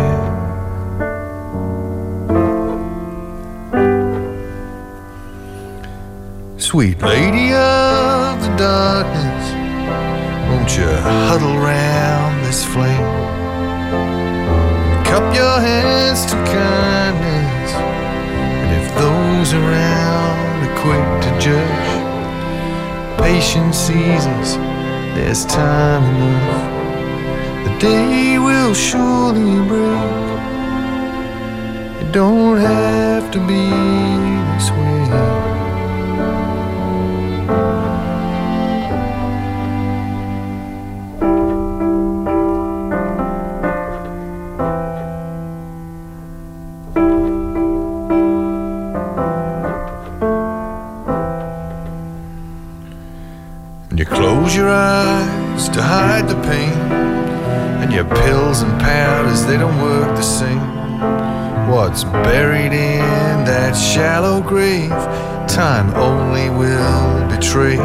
Sweet 6.57 7.03
lady 7.03 7.53
of 7.53 8.40
the 8.45 8.55
darkness 8.57 9.63
won't 10.64 10.78
you 10.78 10.86
huddle 10.86 11.58
round 11.58 12.42
this 12.42 12.64
flame? 12.64 13.04
Cup 15.04 15.34
your 15.34 15.60
hands 15.60 16.24
to 16.24 16.36
kindness, 16.36 17.72
and 18.60 18.70
if 18.80 18.86
those 18.96 19.52
around 19.52 20.64
are 20.64 20.76
quick 20.84 21.06
to 21.24 21.30
judge, 21.38 21.90
patience 23.20 23.76
seasons, 23.76 24.56
there's 25.14 25.44
time 25.44 26.02
enough. 26.16 26.64
The 27.66 27.78
day 27.78 28.38
will 28.38 28.72
surely 28.72 29.68
break. 29.68 30.12
It 32.00 32.10
don't 32.10 32.56
have 32.56 33.30
to 33.32 33.38
be 33.46 33.68
this 34.54 34.70
way. 34.70 35.53
Pills 58.11 58.62
and 58.62 58.80
powders, 58.80 59.44
they 59.46 59.57
don't 59.57 59.80
work 59.80 60.14
the 60.16 60.22
same. 60.22 60.61
What's 61.70 62.05
buried 62.05 62.72
in 62.72 63.44
that 63.44 63.72
shallow 63.72 64.40
grave, 64.40 64.90
time 65.48 65.92
only 65.94 66.50
will 66.50 67.28
betray. 67.28 67.76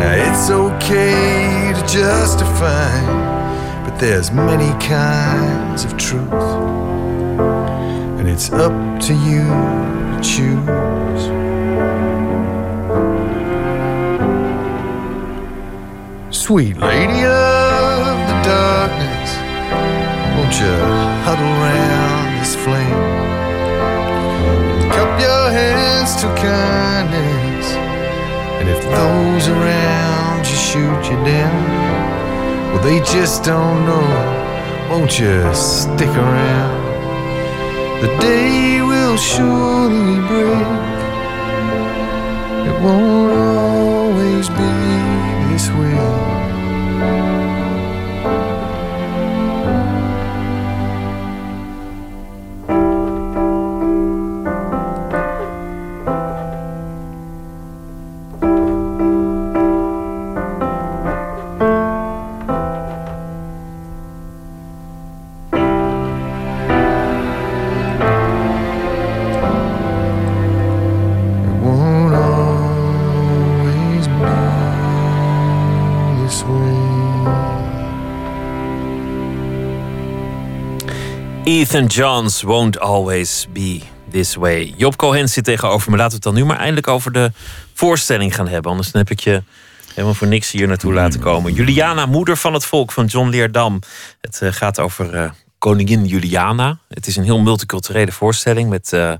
Now 0.00 0.14
it's 0.14 0.50
okay 0.50 1.72
to 1.74 1.80
justify, 1.86 2.90
but 3.84 3.98
there's 3.98 4.30
many 4.32 4.72
kinds 4.84 5.84
of 5.84 5.96
truth. 5.96 6.32
And 8.18 8.28
it's 8.28 8.50
up 8.52 8.72
to 9.02 9.14
you 9.14 9.44
to 10.12 10.20
choose. 10.22 11.40
Sweet 16.36 16.76
lady 16.78 17.22
darkness, 18.50 19.30
won't 20.34 20.54
you 20.62 20.74
huddle 21.24 21.54
round 21.66 22.28
this 22.38 22.54
flame? 22.64 23.04
And 24.80 24.90
cup 24.96 25.12
your 25.26 25.44
hands 25.58 26.10
to 26.22 26.26
kindness, 26.48 27.66
and 28.58 28.66
if 28.74 28.82
those 28.98 29.44
around 29.54 30.40
you 30.50 30.58
shoot 30.68 31.02
you 31.10 31.18
down, 31.34 31.62
well, 32.70 32.82
they 32.88 32.98
just 33.16 33.44
don't 33.44 33.80
know, 33.88 34.08
won't 34.90 35.12
you 35.20 35.36
stick 35.54 36.14
around? 36.26 36.80
The 38.02 38.10
day 38.18 38.82
will 38.90 39.16
surely 39.16 40.18
break, 40.30 40.70
it 42.68 42.76
won't 42.84 43.32
always 43.32 44.48
be 44.48 44.79
Ethan 81.50 81.86
Johns 81.86 82.42
won't 82.42 82.80
always 82.80 83.46
be 83.52 83.80
this 84.10 84.34
way. 84.34 84.74
Job 84.76 84.96
Cohen 84.96 85.28
zit 85.28 85.44
tegenover 85.44 85.90
me. 85.90 85.96
Laten 85.96 86.10
we 86.10 86.14
het 86.14 86.34
dan 86.34 86.34
nu 86.34 86.44
maar 86.44 86.58
eindelijk 86.58 86.88
over 86.88 87.12
de 87.12 87.32
voorstelling 87.74 88.34
gaan 88.34 88.48
hebben. 88.48 88.70
Anders 88.70 88.92
heb 88.92 89.10
ik 89.10 89.20
je 89.20 89.42
Helemaal 89.94 90.14
voor 90.14 90.26
niks 90.26 90.50
hier 90.50 90.68
naartoe 90.68 90.92
laten 90.92 91.20
komen. 91.20 91.52
Juliana, 91.52 92.06
moeder 92.06 92.36
van 92.36 92.52
het 92.52 92.64
volk 92.64 92.92
van 92.92 93.06
John 93.06 93.28
Leerdam. 93.28 93.80
Het 94.20 94.40
eh, 94.42 94.52
gaat 94.52 94.78
over 94.78 95.14
eh, 95.14 95.30
koningin 95.58 96.04
Juliana. 96.04 96.78
Het 96.88 97.06
is 97.06 97.16
een 97.16 97.24
heel 97.24 97.38
multiculturele 97.38 98.12
voorstelling 98.12 98.68
met 98.68 98.92
eh, 98.92 99.12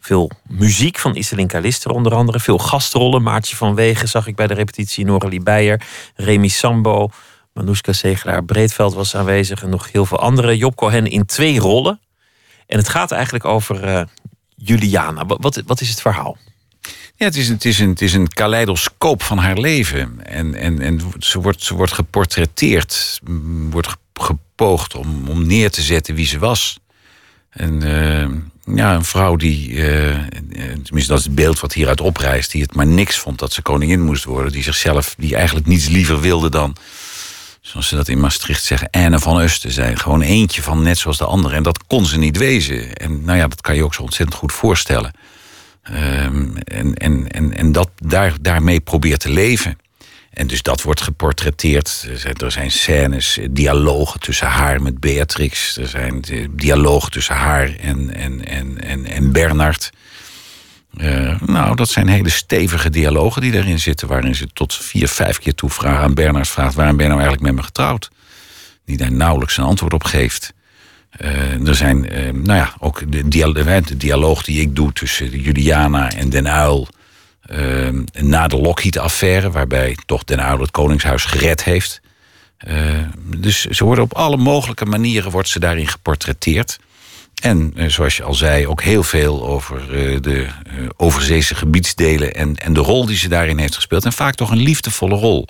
veel 0.00 0.30
muziek 0.48 0.98
van 0.98 1.14
Iselin 1.14 1.50
Lister 1.60 1.90
onder 1.90 2.14
andere. 2.14 2.40
Veel 2.40 2.58
gastrollen. 2.58 3.22
Maartje 3.22 3.56
van 3.56 3.74
Wegen 3.74 4.08
zag 4.08 4.26
ik 4.26 4.36
bij 4.36 4.46
de 4.46 4.54
repetitie. 4.54 5.04
Noralie 5.04 5.42
Beijer, 5.42 5.82
Remy 6.14 6.48
Sambo, 6.48 7.10
Manouska 7.52 7.92
Segelaar 7.92 8.44
Breedveld 8.44 8.94
was 8.94 9.16
aanwezig. 9.16 9.62
En 9.62 9.68
nog 9.68 9.92
heel 9.92 10.06
veel 10.06 10.18
andere. 10.18 10.56
Job 10.56 10.76
Cohen 10.76 11.06
in 11.06 11.26
twee 11.26 11.58
rollen. 11.58 12.00
En 12.66 12.78
het 12.78 12.88
gaat 12.88 13.10
eigenlijk 13.10 13.44
over 13.44 14.08
Juliana. 14.56 15.26
Wat, 15.26 15.62
wat 15.66 15.80
is 15.80 15.88
het 15.88 16.00
verhaal? 16.00 16.38
Ja, 17.16 17.28
het 17.28 17.36
is, 17.36 17.48
het 17.48 17.64
is, 17.64 17.78
een, 17.78 17.88
het 17.88 18.02
is 18.02 18.12
een 18.12 18.28
kaleidoscoop 18.28 19.22
van 19.22 19.38
haar 19.38 19.58
leven. 19.58 20.26
En, 20.26 20.54
en, 20.54 20.80
en 20.80 21.00
ze, 21.18 21.40
wordt, 21.40 21.62
ze 21.62 21.74
wordt 21.74 21.92
geportretteerd, 21.92 23.20
wordt 23.70 23.88
gepoogd 24.14 24.94
om, 24.94 25.28
om 25.28 25.46
neer 25.46 25.70
te 25.70 25.82
zetten 25.82 26.14
wie 26.14 26.26
ze 26.26 26.38
was. 26.38 26.78
En 27.50 27.86
uh, 27.86 28.76
ja, 28.76 28.94
een 28.94 29.04
vrouw 29.04 29.36
die, 29.36 29.68
uh, 29.68 30.18
tenminste 30.82 31.12
dat 31.12 31.18
is 31.18 31.24
het 31.24 31.34
beeld 31.34 31.60
wat 31.60 31.72
hieruit 31.72 32.00
oprijst, 32.00 32.50
die 32.50 32.62
het 32.62 32.74
maar 32.74 32.86
niks 32.86 33.18
vond 33.18 33.38
dat 33.38 33.52
ze 33.52 33.62
koningin 33.62 34.00
moest 34.00 34.24
worden. 34.24 34.52
Die 34.52 34.62
zichzelf, 34.62 35.14
die 35.18 35.36
eigenlijk 35.36 35.66
niets 35.66 35.88
liever 35.88 36.20
wilde 36.20 36.50
dan, 36.50 36.76
zoals 37.62 37.88
ze 37.88 37.96
dat 37.96 38.08
in 38.08 38.20
Maastricht 38.20 38.64
zeggen, 38.64 38.90
Anne 38.90 39.18
van 39.18 39.40
Usten 39.40 39.70
zijn. 39.70 39.98
Gewoon 39.98 40.22
eentje 40.22 40.62
van 40.62 40.82
net 40.82 40.98
zoals 40.98 41.18
de 41.18 41.24
andere. 41.24 41.54
En 41.54 41.62
dat 41.62 41.86
kon 41.86 42.06
ze 42.06 42.18
niet 42.18 42.36
wezen. 42.36 42.92
En 42.92 43.24
nou 43.24 43.38
ja, 43.38 43.48
dat 43.48 43.60
kan 43.60 43.74
je 43.74 43.84
ook 43.84 43.94
zo 43.94 44.02
ontzettend 44.02 44.38
goed 44.38 44.52
voorstellen. 44.52 45.12
Um, 45.90 46.56
en 46.56 46.94
en, 46.94 47.28
en, 47.28 47.56
en 47.56 47.72
dat, 47.72 47.88
daar, 47.96 48.32
daarmee 48.40 48.80
probeert 48.80 49.20
te 49.20 49.30
leven. 49.30 49.78
En 50.30 50.46
dus 50.46 50.62
dat 50.62 50.82
wordt 50.82 51.00
geportretteerd. 51.00 52.08
Er 52.36 52.50
zijn 52.50 52.70
scènes, 52.70 53.38
dialogen 53.50 54.20
tussen 54.20 54.46
haar 54.46 54.82
met 54.82 55.00
Beatrix. 55.00 55.76
Er 55.76 55.88
zijn 55.88 56.24
dialogen 56.50 57.10
tussen 57.10 57.34
haar 57.34 57.76
en, 57.76 58.14
en, 58.14 58.44
en, 58.44 58.80
en, 58.80 59.06
en 59.06 59.32
Bernard. 59.32 59.90
Uh, 60.96 61.40
nou, 61.40 61.76
dat 61.76 61.88
zijn 61.88 62.08
hele 62.08 62.28
stevige 62.28 62.90
dialogen 62.90 63.42
die 63.42 63.52
daarin 63.52 63.78
zitten... 63.78 64.08
waarin 64.08 64.34
ze 64.34 64.46
tot 64.52 64.74
vier, 64.74 65.08
vijf 65.08 65.38
keer 65.38 65.54
toe 65.54 65.70
vragen 65.70 66.02
aan 66.02 66.14
Bernard 66.14 66.48
vraagt... 66.48 66.74
waarom 66.74 66.96
ben 66.96 67.06
je 67.06 67.12
nou 67.12 67.22
eigenlijk 67.22 67.52
met 67.52 67.60
me 67.60 67.66
getrouwd? 67.66 68.10
Die 68.84 68.96
daar 68.96 69.12
nauwelijks 69.12 69.56
een 69.56 69.64
antwoord 69.64 69.92
op 69.92 70.04
geeft. 70.04 70.52
Uh, 71.20 71.68
er 71.68 71.74
zijn, 71.74 72.18
uh, 72.18 72.32
nou 72.32 72.58
ja, 72.58 72.74
ook 72.78 73.12
de, 73.12 73.28
de, 73.28 73.96
dialoog 73.96 74.42
die 74.42 74.60
ik 74.60 74.76
doe 74.76 74.92
tussen 74.92 75.40
Juliana 75.40 76.10
en 76.10 76.30
Den 76.30 76.48
Uil. 76.48 76.88
Na 78.12 78.46
de 78.46 78.56
Lockheed-affaire, 78.56 79.50
waarbij 79.50 79.96
toch 80.06 80.24
Den 80.24 80.42
Uil 80.42 80.60
het 80.60 80.70
Koningshuis 80.70 81.24
gered 81.24 81.64
heeft. 81.64 82.00
dus 83.36 83.64
ze 83.64 83.84
worden 83.84 84.04
op 84.04 84.14
alle 84.14 84.36
mogelijke 84.36 84.84
manieren 84.84 85.30
wordt 85.30 85.48
ze 85.48 85.60
daarin 85.60 85.88
geportretteerd. 85.88 86.78
En 87.42 87.74
zoals 87.90 88.16
je 88.16 88.22
al 88.22 88.34
zei, 88.34 88.66
ook 88.66 88.82
heel 88.82 89.02
veel 89.02 89.46
over 89.46 89.86
de 90.22 90.46
overzeese 90.96 91.54
gebiedsdelen 91.54 92.34
en, 92.34 92.56
en 92.56 92.72
de 92.72 92.80
rol 92.80 93.06
die 93.06 93.16
ze 93.16 93.28
daarin 93.28 93.58
heeft 93.58 93.74
gespeeld. 93.74 94.04
En 94.04 94.12
vaak 94.12 94.34
toch 94.34 94.50
een 94.50 94.62
liefdevolle 94.62 95.14
rol. 95.14 95.46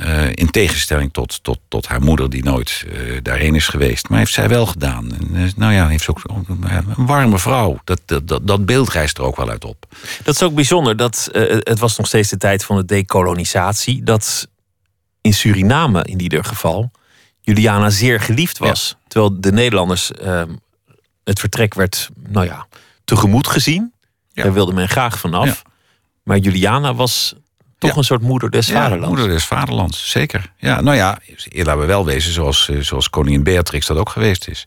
Uh, 0.00 0.26
in 0.34 0.50
tegenstelling 0.50 1.12
tot, 1.12 1.42
tot, 1.42 1.58
tot 1.68 1.86
haar 1.86 2.00
moeder, 2.00 2.30
die 2.30 2.44
nooit 2.44 2.84
uh, 2.86 3.18
daarheen 3.22 3.54
is 3.54 3.68
geweest. 3.68 4.08
Maar 4.08 4.18
heeft 4.18 4.32
zij 4.32 4.48
wel 4.48 4.66
gedaan. 4.66 5.12
En, 5.14 5.28
uh, 5.32 5.50
nou 5.56 5.72
ja, 5.72 5.88
heeft 5.88 6.04
ze 6.04 6.10
ook 6.10 6.48
een 6.48 7.06
warme 7.06 7.38
vrouw. 7.38 7.78
Dat, 7.84 8.00
dat, 8.04 8.40
dat 8.42 8.66
beeld 8.66 8.88
rijst 8.88 9.18
er 9.18 9.24
ook 9.24 9.36
wel 9.36 9.50
uit 9.50 9.64
op. 9.64 9.86
Dat 10.22 10.34
is 10.34 10.42
ook 10.42 10.54
bijzonder. 10.54 10.96
Dat, 10.96 11.28
het 11.60 11.78
was 11.78 11.96
nog 11.96 12.06
steeds 12.06 12.28
de 12.28 12.36
tijd 12.36 12.64
van 12.64 12.76
de 12.76 12.84
dekolonisatie. 12.84 14.02
Dat 14.02 14.48
in 15.20 15.34
Suriname 15.34 16.04
in 16.04 16.20
ieder 16.20 16.44
geval 16.44 16.90
Juliana 17.40 17.90
zeer 17.90 18.20
geliefd 18.20 18.58
was. 18.58 18.96
Terwijl 19.08 19.40
de 19.40 19.52
Nederlanders 19.52 20.12
ehm, 20.12 20.50
het 21.28 21.40
vertrek 21.40 21.74
werd, 21.74 22.08
nou 22.28 22.46
ja, 22.46 22.66
tegemoet 23.04 23.46
gezien. 23.46 23.92
Ja. 24.32 24.42
Daar 24.42 24.52
wilde 24.52 24.72
men 24.72 24.88
graag 24.88 25.18
vanaf. 25.18 25.62
Maar 26.22 26.38
Juliana 26.38 26.94
was 26.94 27.34
toch 27.78 27.96
een 27.96 28.04
soort 28.04 28.22
moeder 28.22 28.50
des 28.50 28.70
vaderlands. 28.70 29.08
moeder 29.08 29.28
des 29.28 29.44
vaderlands, 29.44 30.10
zeker. 30.10 30.52
Ja, 30.56 30.80
nou 30.80 30.96
ja, 30.96 31.18
laten 31.50 31.80
we 31.80 31.86
wel 31.86 32.04
wezen 32.04 32.32
zoals, 32.32 32.68
eh, 32.68 32.80
zoals 32.80 33.10
koningin 33.10 33.42
Beatrix 33.42 33.86
dat 33.86 33.96
ook 33.96 34.08
geweest 34.08 34.48
is. 34.48 34.66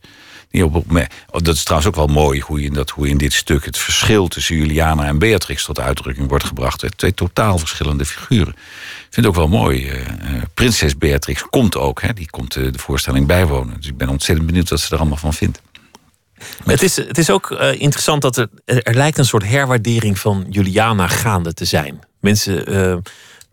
Die 0.49 0.66
op, 0.66 0.76
oh, 0.76 1.41
dat 1.41 1.55
is 1.55 1.64
trouwens 1.64 1.89
ook 1.89 2.07
wel 2.07 2.16
mooi 2.24 2.41
hoe, 2.41 2.62
je, 2.62 2.72
dat, 2.72 2.89
hoe 2.89 3.10
in 3.10 3.18
dit 3.18 3.34
stuk 3.34 3.66
het 3.66 3.78
verschil 3.78 4.28
tussen 4.28 4.55
Juliana 4.55 5.05
en 5.05 5.20
Beatrix 5.20 5.66
tot 5.66 5.80
uitdrukking 5.80 6.30
wordt 6.30 6.43
gebracht. 6.43 6.86
Twee 6.95 7.14
totaal 7.14 7.57
verschillende 7.57 8.05
figuren. 8.05 8.53
Ik 8.53 9.07
vind 9.10 9.16
het 9.16 9.26
ook 9.26 9.36
wel 9.36 9.47
mooi. 9.47 9.91
Uh, 9.91 10.01
prinses 10.53 10.97
Beatrix 10.97 11.41
komt 11.49 11.78
ook, 11.78 12.01
hè, 12.01 12.14
die 12.14 12.30
komt 12.30 12.53
de 12.53 12.72
voorstelling 12.76 13.28
bijwonen. 13.28 13.76
Dus 13.78 13.88
ik 13.88 13.97
ben 13.97 14.10
ontzettend 14.10 14.47
benieuwd 14.47 14.70
wat 14.70 14.80
ze 14.80 14.93
er 14.93 14.99
allemaal 14.99 15.18
van 15.18 15.34
vindt. 15.34 15.62
Het 16.65 16.83
is, 16.83 16.95
het 16.95 17.17
is 17.17 17.29
ook 17.29 17.51
interessant 17.77 18.21
dat 18.21 18.37
er, 18.37 18.49
er 18.65 18.95
lijkt 18.95 19.17
een 19.17 19.25
soort 19.25 19.45
herwaardering 19.45 20.19
van 20.19 20.45
Juliana 20.49 21.07
gaande 21.07 21.53
te 21.53 21.65
zijn. 21.65 21.99
Mensen 22.19 22.73
uh, 22.73 22.97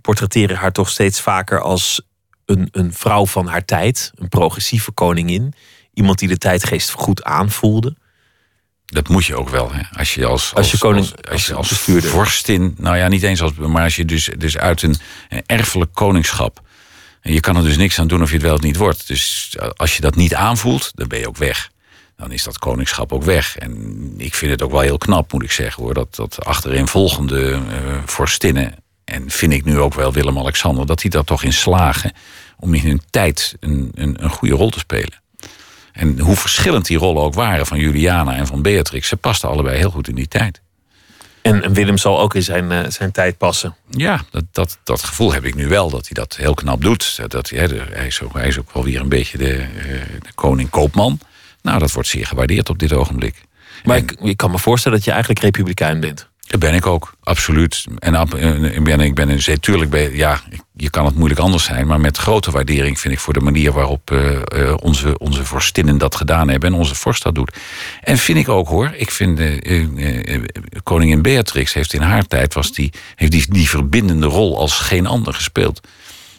portretteren 0.01 0.57
haar 0.57 0.73
toch 0.73 0.89
steeds 0.89 1.21
vaker 1.21 1.61
als 1.61 2.01
een, 2.45 2.69
een 2.73 2.93
vrouw 2.93 3.27
van 3.27 3.47
haar 3.47 3.65
tijd, 3.65 4.13
een 4.15 4.29
progressieve 4.29 4.93
koningin. 4.93 5.55
Iemand 5.95 6.19
die 6.19 6.29
de 6.29 6.39
tijdgeest 6.39 6.91
goed 6.91 7.25
aanvoelde. 7.25 7.97
Dat 8.87 9.09
moet 9.09 9.25
je 9.25 9.37
ook 9.37 9.49
wel. 9.49 9.73
Hè? 9.73 9.81
Als 9.99 10.15
je 10.15 10.27
als, 10.27 10.55
als, 10.55 10.71
je 10.71 10.79
koning, 10.79 11.07
als, 11.31 11.31
als, 11.31 11.47
je 11.47 11.55
als 11.55 11.69
vorstin, 12.09 12.75
nou 12.79 12.97
ja, 12.97 13.09
niet 13.09 13.23
eens 13.23 13.43
als, 13.43 13.53
maar 13.55 13.83
als 13.83 13.97
je 13.97 14.05
dus, 14.05 14.31
dus 14.39 14.59
uit 14.59 14.83
een, 14.83 14.97
een 15.29 15.43
erfelijk 15.47 15.95
koningschap. 15.95 16.61
En 17.21 17.33
je 17.33 17.41
kan 17.41 17.57
er 17.57 17.63
dus 17.63 17.77
niks 17.77 17.99
aan 17.99 18.07
doen 18.07 18.23
of 18.23 18.29
je 18.29 18.35
het 18.35 18.45
wel 18.45 18.55
of 18.55 18.61
niet 18.61 18.77
wordt. 18.77 19.07
Dus 19.07 19.57
als 19.77 19.97
je 19.97 20.01
dat 20.01 20.17
niet 20.17 20.35
aanvoelt, 20.35 20.91
dan 20.95 21.09
ben 21.09 21.19
je 21.19 21.29
ook 21.29 21.37
weg. 21.37 21.71
Dan 22.17 22.33
is 22.33 22.43
dat 22.43 22.59
koningschap 22.59 23.13
ook 23.13 23.23
weg. 23.23 23.57
En 23.57 24.15
ik 24.17 24.35
vind 24.35 24.51
het 24.51 24.63
ook 24.63 24.71
wel 24.71 24.81
heel 24.81 24.99
knap, 24.99 25.33
moet 25.33 25.43
ik 25.43 25.53
zeggen 25.53 25.83
hoor. 25.83 25.95
Dat, 25.95 26.15
dat 26.15 26.45
achterin 26.45 26.87
volgende 26.87 27.51
uh, 27.51 27.59
vorstinnen. 28.05 28.75
En 29.05 29.31
vind 29.31 29.53
ik 29.53 29.65
nu 29.65 29.79
ook 29.79 29.95
wel 29.95 30.13
Willem-Alexander, 30.13 30.87
dat 30.87 31.01
die 31.01 31.11
daar 31.11 31.25
toch 31.25 31.43
in 31.43 31.53
slagen 31.53 32.13
om 32.59 32.75
in 32.75 32.87
hun 32.87 33.03
tijd 33.11 33.57
een, 33.61 33.91
een, 33.95 34.25
een 34.25 34.31
goede 34.31 34.55
rol 34.55 34.71
te 34.71 34.79
spelen. 34.79 35.23
En 35.93 36.19
hoe 36.19 36.37
verschillend 36.37 36.87
die 36.87 36.99
rollen 36.99 37.23
ook 37.23 37.35
waren 37.35 37.67
van 37.67 37.79
Juliana 37.79 38.37
en 38.37 38.47
van 38.47 38.63
Beatrix, 38.63 39.09
ze 39.09 39.17
pasten 39.17 39.49
allebei 39.49 39.79
heel 39.79 39.91
goed 39.91 40.09
in 40.09 40.15
die 40.15 40.29
tijd. 40.29 40.61
En 41.43 41.73
Willem 41.73 41.99
zal 41.99 42.21
ook 42.21 42.35
in 42.35 42.43
zijn, 42.43 42.71
uh, 42.71 42.81
zijn 42.89 43.13
tijd 43.13 43.39
passen. 43.39 43.77
Ja, 43.91 44.25
dat, 44.31 44.45
dat, 44.53 44.79
dat 44.85 45.03
gevoel 45.03 45.33
heb 45.33 45.45
ik 45.45 45.55
nu 45.55 45.69
wel, 45.69 45.91
dat 45.91 46.09
hij 46.09 46.15
dat 46.15 46.37
heel 46.37 46.55
knap 46.55 46.83
doet. 46.83 47.21
Dat, 47.29 47.49
ja, 47.49 47.67
hij, 47.69 48.07
is 48.07 48.23
ook, 48.23 48.33
hij 48.33 48.49
is 48.49 48.59
ook 48.59 48.73
wel 48.73 48.85
weer 48.85 49.01
een 49.01 49.09
beetje 49.09 49.39
de, 49.39 49.59
uh, 49.59 50.01
de 50.23 50.33
koning 50.35 50.71
koopman. 50.71 51.19
Nou, 51.67 51.79
dat 51.79 51.93
wordt 51.93 52.09
zeer 52.09 52.27
gewaardeerd 52.27 52.69
op 52.69 52.79
dit 52.79 52.93
ogenblik. 52.93 53.43
Maar 53.85 53.97
ik, 53.97 54.17
ik 54.23 54.37
kan 54.37 54.51
me 54.51 54.59
voorstellen 54.59 54.97
dat 54.97 55.07
je 55.07 55.13
eigenlijk 55.13 55.43
republikein 55.43 56.01
bent. 56.01 56.29
Dat 56.47 56.61
ben 56.61 56.75
ik 56.75 56.87
ook, 56.87 57.15
absoluut. 57.23 57.85
En 57.99 58.15
ik 58.75 58.85
ben, 58.85 59.01
ik 59.01 59.15
ben 59.15 59.29
natuurlijk, 59.47 59.91
ben, 59.91 60.17
ja, 60.17 60.41
je 60.75 60.91
kan 60.91 61.05
het 61.05 61.15
moeilijk 61.15 61.41
anders 61.41 61.65
zijn, 61.65 61.87
maar 61.87 62.01
met 62.01 62.17
grote 62.17 62.51
waardering 62.51 63.01
vind 63.01 63.15
ik 63.15 63.21
voor 63.21 63.33
de 63.33 63.41
manier 63.41 63.73
waarop 63.73 64.11
uh, 64.11 64.75
onze, 64.77 65.19
onze 65.19 65.45
vorstinnen 65.45 65.99
dat 65.99 66.15
gedaan 66.15 66.49
hebben 66.49 66.73
en 66.73 66.79
onze 66.79 66.95
vorst 66.95 67.23
dat 67.23 67.35
doet. 67.35 67.57
En 68.01 68.19
vind 68.19 68.39
ik 68.39 68.49
ook 68.49 68.69
hoor, 68.69 68.93
ik 68.97 69.11
vind 69.11 69.41
uh, 69.41 70.43
koningin 70.83 71.23
Beatrix 71.23 71.73
heeft 71.73 71.93
in 71.93 72.03
haar 72.03 72.27
tijd 72.27 72.55
was 72.55 72.73
die, 72.73 72.93
heeft 73.15 73.33
die, 73.33 73.45
die 73.49 73.69
verbindende 73.69 74.27
rol 74.27 74.59
als 74.59 74.79
geen 74.79 75.07
ander 75.07 75.35
gespeeld. 75.35 75.81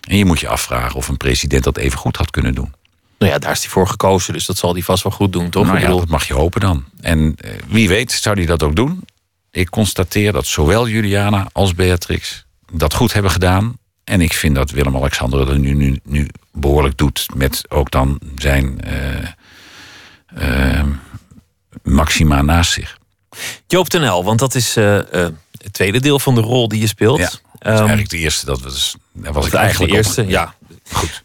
En 0.07 0.17
je 0.17 0.25
moet 0.25 0.39
je 0.39 0.47
afvragen 0.47 0.95
of 0.95 1.07
een 1.07 1.17
president 1.17 1.63
dat 1.63 1.77
even 1.77 1.99
goed 1.99 2.17
had 2.17 2.31
kunnen 2.31 2.55
doen. 2.55 2.73
Nou 3.17 3.31
ja, 3.31 3.37
daar 3.39 3.51
is 3.51 3.61
hij 3.61 3.69
voor 3.69 3.87
gekozen, 3.87 4.33
dus 4.33 4.45
dat 4.45 4.57
zal 4.57 4.73
hij 4.73 4.81
vast 4.81 5.03
wel 5.03 5.11
goed 5.11 5.33
doen, 5.33 5.49
toch? 5.49 5.65
Nou 5.65 5.79
ja, 5.79 5.87
dat 5.87 6.07
mag 6.07 6.27
je 6.27 6.33
hopen 6.33 6.61
dan. 6.61 6.85
En 7.01 7.35
wie 7.67 7.87
weet 7.87 8.11
zou 8.11 8.35
hij 8.35 8.45
dat 8.45 8.63
ook 8.63 8.75
doen. 8.75 9.05
Ik 9.51 9.69
constateer 9.69 10.31
dat 10.31 10.45
zowel 10.45 10.87
Juliana 10.87 11.47
als 11.51 11.73
Beatrix 11.73 12.45
dat 12.71 12.93
goed 12.93 13.13
hebben 13.13 13.31
gedaan. 13.31 13.77
En 14.03 14.21
ik 14.21 14.33
vind 14.33 14.55
dat 14.55 14.71
Willem-Alexander 14.71 15.45
dat 15.45 15.57
nu, 15.57 15.73
nu, 15.73 15.99
nu 16.03 16.27
behoorlijk 16.51 16.97
doet. 16.97 17.25
Met 17.35 17.63
ook 17.69 17.91
dan 17.91 18.19
zijn 18.35 18.79
uh, 20.37 20.83
Maxima 21.83 22.41
naast 22.41 22.71
zich. 22.71 22.97
Joop 23.67 23.89
ten 23.89 24.01
Hel, 24.01 24.23
want 24.23 24.39
dat 24.39 24.55
is 24.55 24.77
uh, 24.77 24.99
het 25.03 25.33
tweede 25.71 25.99
deel 25.99 26.19
van 26.19 26.35
de 26.35 26.41
rol 26.41 26.67
die 26.67 26.79
je 26.79 26.87
speelt. 26.87 27.17
Ja, 27.17 27.23
dat 27.23 27.33
is 27.61 27.71
um, 27.71 27.77
eigenlijk 27.77 28.09
de 28.09 28.17
eerste. 28.17 28.45
Dat 28.45 28.61
was, 28.61 28.95
dat 29.13 29.33
was 29.33 29.47
ik 29.47 29.53
eigenlijk 29.53 29.91
de 29.91 29.97
eerste, 29.97 30.27
ja. 30.27 30.55
Goed. 30.91 31.23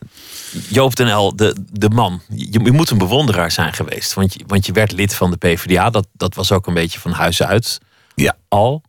Joop 0.68 0.96
den 0.96 1.08
El, 1.08 1.36
de, 1.36 1.56
de 1.70 1.88
man. 1.88 2.22
Je, 2.28 2.60
je, 2.62 2.72
moet 2.72 2.90
een 2.90 2.98
bewonderaar 2.98 3.50
zijn 3.50 3.72
geweest. 3.72 4.14
Want 4.14 4.34
je, 4.34 4.40
want 4.46 4.66
je 4.66 4.72
werd 4.72 4.92
lid 4.92 5.14
van 5.14 5.30
de 5.30 5.36
PvdA. 5.36 5.90
Dat, 5.90 6.06
dat 6.12 6.34
was 6.34 6.52
ook 6.52 6.66
een 6.66 6.74
beetje 6.74 7.00
van 7.00 7.12
huis 7.12 7.42
uit. 7.42 7.80
Ja. 8.14 8.36
Al. 8.48 8.82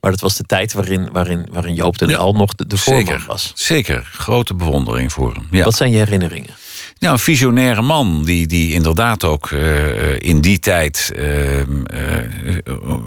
Maar 0.00 0.10
dat 0.10 0.20
was 0.20 0.36
de 0.36 0.44
tijd 0.44 0.72
waarin, 0.72 1.08
waarin, 1.12 1.48
waarin 1.52 1.74
Joop 1.74 1.98
den 1.98 2.10
El 2.10 2.32
nog 2.32 2.54
de, 2.54 2.66
de 2.66 2.76
voorman 2.76 3.24
was. 3.26 3.52
Zeker. 3.54 4.10
Grote 4.12 4.54
bewondering 4.54 5.12
voor 5.12 5.32
hem. 5.34 5.46
Ja. 5.50 5.64
Wat 5.64 5.76
zijn 5.76 5.90
je 5.90 5.96
herinneringen? 5.96 6.54
Nou, 6.98 7.12
een 7.12 7.18
visionaire 7.18 7.82
man 7.82 8.24
die, 8.24 8.46
die 8.46 8.72
inderdaad 8.72 9.24
ook 9.24 9.50
uh, 9.50 10.20
in 10.20 10.40
die 10.40 10.58
tijd 10.58 11.12
uh, 11.16 11.58
uh, 11.58 11.64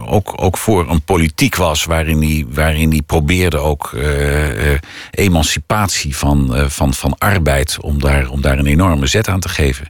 ook, 0.06 0.34
ook 0.36 0.58
voor 0.58 0.90
een 0.90 1.02
politiek 1.02 1.56
was 1.56 1.84
waarin 1.84 2.22
hij, 2.22 2.46
waarin 2.50 2.90
hij 2.90 3.02
probeerde 3.02 3.58
ook 3.58 3.96
emancipatie 5.12 6.18
van, 6.18 6.54
van, 6.70 6.94
van 6.94 7.16
arbeid 7.18 7.78
om 7.82 8.00
daar, 8.00 8.30
om 8.30 8.42
daar 8.42 8.58
een 8.58 8.66
enorme 8.66 9.08
zet 9.08 9.28
aan 9.28 9.40
te 9.40 9.50
geven. 9.50 9.88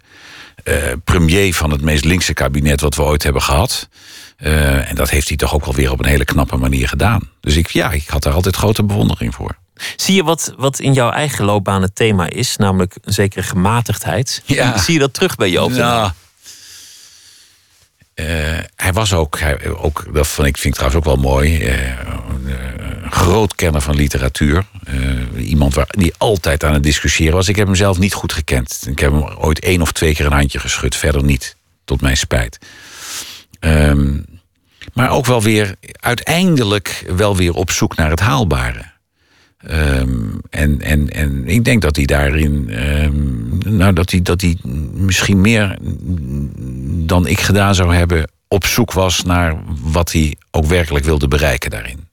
premier 1.04 1.54
van 1.54 1.72
het 1.72 1.82
meest 1.82 2.06
linkse 2.06 2.34
kabinet 2.34 2.82
wat 2.82 2.96
we 2.96 3.02
ooit 3.02 3.24
hebben 3.24 3.42
gehad. 3.42 3.90
en 4.38 4.96
dat 4.96 5.10
heeft 5.10 5.28
hij 5.28 5.38
toch 5.38 5.54
ook 5.54 5.66
wel 5.66 5.76
weer 5.76 5.92
op 5.92 6.00
een 6.00 6.10
hele 6.10 6.26
knappe 6.26 6.58
manier 6.58 6.88
gedaan. 6.88 7.30
Dus 7.40 7.56
ik, 7.56 7.70
ja, 7.70 7.92
ik 7.92 8.08
had 8.08 8.24
daar 8.24 8.34
altijd 8.34 8.56
grote 8.56 8.84
bewondering 8.84 9.36
voor. 9.36 9.58
Zie 9.96 10.16
je 10.16 10.24
wat, 10.24 10.54
wat 10.58 10.80
in 10.80 10.94
jouw 10.94 11.10
eigen 11.10 11.46
loopbaan 11.46 11.82
het 11.82 11.96
thema 11.96 12.30
is, 12.30 12.58
namelijk 12.58 12.96
een 13.02 13.14
zekere 13.14 13.44
gematigdheid? 13.44 14.42
Ja. 14.46 14.78
Zie 14.78 14.94
je 14.94 15.00
dat 15.00 15.14
terug 15.14 15.36
bij 15.36 15.50
Joop? 15.50 15.72
Ja. 15.72 16.16
Uh, 18.16 18.28
hij 18.76 18.94
was 18.94 19.14
ook, 19.14 19.40
hij, 19.40 19.70
ook, 19.70 20.06
dat 20.14 20.28
vond 20.28 20.48
ik, 20.48 20.58
vind 20.58 20.74
ik 20.74 20.82
trouwens 20.82 21.08
ook 21.08 21.16
wel 21.16 21.32
mooi, 21.32 21.58
uh, 21.58 21.90
een 23.04 23.12
groot 23.12 23.56
kenner 23.56 23.82
van 23.82 23.96
literatuur. 23.96 24.66
Uh, 24.90 25.50
iemand 25.50 25.74
waar, 25.74 25.88
die 25.90 26.14
altijd 26.18 26.64
aan 26.64 26.74
het 26.74 26.84
discussiëren 26.84 27.34
was. 27.34 27.48
Ik 27.48 27.56
heb 27.56 27.66
hem 27.66 27.76
zelf 27.76 27.98
niet 27.98 28.14
goed 28.14 28.34
gekend. 28.34 28.84
Ik 28.88 29.00
heb 29.00 29.12
hem 29.12 29.24
ooit 29.24 29.60
één 29.60 29.82
of 29.82 29.92
twee 29.92 30.14
keer 30.14 30.26
een 30.26 30.32
handje 30.32 30.60
geschud, 30.60 30.96
verder 30.96 31.24
niet, 31.24 31.56
tot 31.86 32.02
mijn 32.02 32.18
spijt. 32.18 32.58
Um, 33.60 34.26
maar 34.94 35.10
ook 35.10 35.26
wel 35.26 35.42
weer, 35.42 35.76
uiteindelijk 35.92 37.06
wel 37.16 37.36
weer 37.36 37.54
op 37.54 37.72
zoek 37.72 37.96
naar 37.96 38.10
het 38.10 38.20
haalbare. 38.20 38.91
Um, 39.70 40.40
en, 40.50 40.82
en, 40.82 41.10
en 41.10 41.48
ik 41.48 41.64
denk 41.64 41.82
dat 41.82 41.96
hij 41.96 42.06
daarin, 42.06 42.70
um, 43.04 43.58
nou 43.66 43.94
dat 43.94 44.12
hij, 44.12 44.22
dat 44.22 44.42
hij 44.42 44.58
misschien 44.94 45.42
meer 45.42 45.78
dan 47.08 47.28
ik 47.28 47.40
gedaan 47.40 47.76
zou 47.76 47.96
hebben, 47.96 48.32
op 48.48 48.66
zoek 48.66 48.94
was 48.94 49.24
naar 49.24 49.56
wat 49.82 50.12
hij 50.12 50.36
ook 50.52 50.66
werkelijk 50.66 51.06
wilde 51.06 51.28
bereiken 51.28 51.70
daarin. 51.70 52.08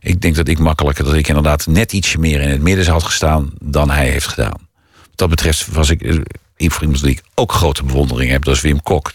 Ik 0.00 0.20
denk 0.20 0.34
dat 0.34 0.48
ik 0.48 0.58
makkelijker, 0.58 1.04
dat 1.04 1.14
ik 1.14 1.28
inderdaad 1.28 1.66
net 1.66 1.92
ietsje 1.92 2.18
meer 2.18 2.40
in 2.40 2.48
het 2.48 2.62
midden 2.62 2.86
had 2.86 3.02
gestaan 3.02 3.50
dan 3.60 3.90
hij 3.90 4.08
heeft 4.08 4.26
gedaan. 4.26 4.68
Wat 5.00 5.16
dat 5.16 5.28
betreft 5.28 5.66
was 5.66 5.90
ik, 5.90 6.20
voor 6.56 6.82
iemand 6.82 7.02
die 7.02 7.10
ik 7.10 7.22
ook 7.34 7.52
grote 7.52 7.84
bewondering 7.84 8.30
heb, 8.30 8.44
dat 8.44 8.54
is 8.54 8.60
Wim 8.60 8.82
Kok. 8.82 9.12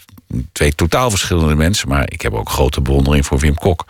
Twee 0.52 0.74
totaal 0.74 1.10
verschillende 1.10 1.54
mensen, 1.54 1.88
maar 1.88 2.12
ik 2.12 2.22
heb 2.22 2.32
ook 2.32 2.50
grote 2.50 2.80
bewondering 2.80 3.26
voor 3.26 3.38
Wim 3.38 3.54
Kok 3.54 3.86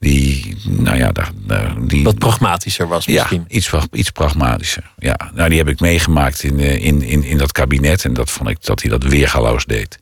die, 0.00 0.56
nou 0.64 0.96
ja, 0.96 1.12
die... 1.86 2.04
Wat 2.04 2.18
pragmatischer 2.18 2.88
was 2.88 3.06
misschien. 3.06 3.44
Ja, 3.48 3.56
iets, 3.56 3.72
iets 3.92 4.10
pragmatischer. 4.10 4.90
Ja, 4.98 5.30
nou, 5.34 5.48
die 5.48 5.58
heb 5.58 5.68
ik 5.68 5.80
meegemaakt 5.80 6.42
in, 6.42 6.60
eh, 6.60 6.84
in, 6.84 7.02
in, 7.02 7.24
in 7.24 7.38
dat 7.38 7.52
kabinet. 7.52 8.04
En 8.04 8.12
dat 8.12 8.30
vond 8.30 8.48
ik 8.48 8.64
dat 8.64 8.80
hij 8.80 8.90
dat 8.90 9.02
weergaloos 9.02 9.64
deed. 9.64 9.98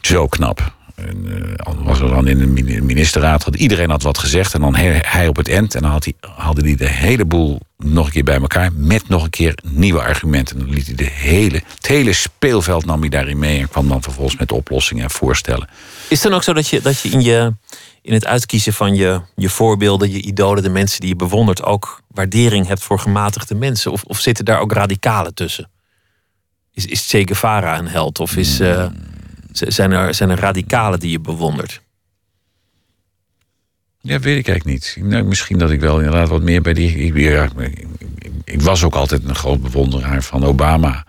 Zo 0.00 0.26
knap. 0.26 0.72
En, 0.94 1.26
uh, 1.26 1.84
was 1.84 2.00
er 2.00 2.08
dan 2.08 2.26
in 2.26 2.54
de 2.54 2.82
ministerraad, 2.82 3.44
had 3.44 3.54
iedereen 3.54 3.90
had 3.90 4.02
wat 4.02 4.18
gezegd. 4.18 4.54
En 4.54 4.60
dan 4.60 4.76
hij, 4.76 5.28
op 5.28 5.36
het 5.36 5.48
eind. 5.48 5.74
En 5.74 5.82
dan 5.82 5.90
had 5.90 6.04
hij, 6.04 6.14
haalde 6.36 6.60
hij 6.60 6.76
de 6.76 6.88
hele 6.88 7.24
boel 7.24 7.60
nog 7.76 8.06
een 8.06 8.12
keer 8.12 8.24
bij 8.24 8.40
elkaar. 8.40 8.72
Met 8.72 9.08
nog 9.08 9.24
een 9.24 9.30
keer 9.30 9.58
nieuwe 9.62 10.00
argumenten. 10.00 10.56
En 10.56 10.64
dan 10.64 10.74
liet 10.74 10.86
hij 10.86 10.94
de 10.94 11.10
hele, 11.10 11.62
het 11.74 11.86
hele 11.86 12.12
speelveld 12.12 12.86
nam 12.86 13.00
hij 13.00 13.08
daarin 13.08 13.38
mee. 13.38 13.60
En 13.60 13.68
kwam 13.68 13.88
dan 13.88 14.02
vervolgens 14.02 14.36
met 14.36 14.52
oplossingen 14.52 15.04
en 15.04 15.10
voorstellen. 15.10 15.68
Is 16.08 16.22
het 16.22 16.22
dan 16.22 16.34
ook 16.34 16.42
zo 16.42 16.52
dat 16.52 16.68
je, 16.68 16.80
dat 16.80 17.00
je 17.00 17.08
in 17.08 17.20
je 17.20 17.52
in 18.02 18.12
het 18.12 18.26
uitkiezen 18.26 18.72
van 18.72 18.94
je, 18.94 19.20
je 19.36 19.48
voorbeelden, 19.48 20.10
je 20.10 20.20
idolen, 20.20 20.62
de 20.62 20.68
mensen 20.68 21.00
die 21.00 21.08
je 21.08 21.16
bewondert, 21.16 21.62
ook 21.62 22.02
waardering 22.06 22.66
hebt 22.66 22.82
voor 22.82 22.98
gematigde 22.98 23.54
mensen? 23.54 23.92
Of, 23.92 24.02
of 24.02 24.20
zitten 24.20 24.44
daar 24.44 24.60
ook 24.60 24.72
radicalen 24.72 25.34
tussen? 25.34 25.70
Is, 26.72 26.86
is 26.86 27.06
Che 27.08 27.26
Guevara 27.26 27.78
een 27.78 27.88
held? 27.88 28.20
Of 28.20 28.36
is, 28.36 28.60
uh, 28.60 28.86
zijn, 29.52 29.92
er, 29.92 30.14
zijn 30.14 30.30
er 30.30 30.38
radicalen 30.38 31.00
die 31.00 31.10
je 31.10 31.20
bewondert? 31.20 31.80
Ja, 34.00 34.18
weet 34.18 34.38
ik 34.38 34.48
eigenlijk 34.48 34.64
niet. 34.64 34.96
Nou, 35.10 35.24
misschien 35.24 35.58
dat 35.58 35.70
ik 35.70 35.80
wel 35.80 35.96
inderdaad 35.96 36.28
wat 36.28 36.42
meer 36.42 36.62
bij 36.62 36.74
die. 36.74 36.96
Ik, 36.96 37.14
ik, 37.14 37.86
ik 38.44 38.62
was 38.62 38.84
ook 38.84 38.94
altijd 38.94 39.24
een 39.24 39.34
groot 39.34 39.62
bewonderaar 39.62 40.22
van 40.22 40.44
Obama 40.44 41.06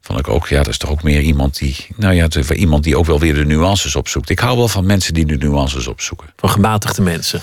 vond 0.00 0.18
ik 0.18 0.28
ook, 0.28 0.48
ja, 0.48 0.56
dat 0.56 0.68
is 0.68 0.78
toch 0.78 0.90
ook 0.90 1.02
meer 1.02 1.20
iemand 1.20 1.58
die, 1.58 1.86
nou 1.96 2.14
ja, 2.14 2.28
iemand 2.54 2.84
die 2.84 2.96
ook 2.96 3.06
wel 3.06 3.18
weer 3.18 3.34
de 3.34 3.44
nuances 3.44 3.96
opzoekt. 3.96 4.30
Ik 4.30 4.38
hou 4.38 4.56
wel 4.56 4.68
van 4.68 4.86
mensen 4.86 5.14
die 5.14 5.26
de 5.26 5.36
nuances 5.36 5.86
opzoeken. 5.86 6.32
Van 6.36 6.50
gematigde 6.50 7.02
mensen. 7.02 7.42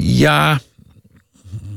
Ja, 0.00 0.60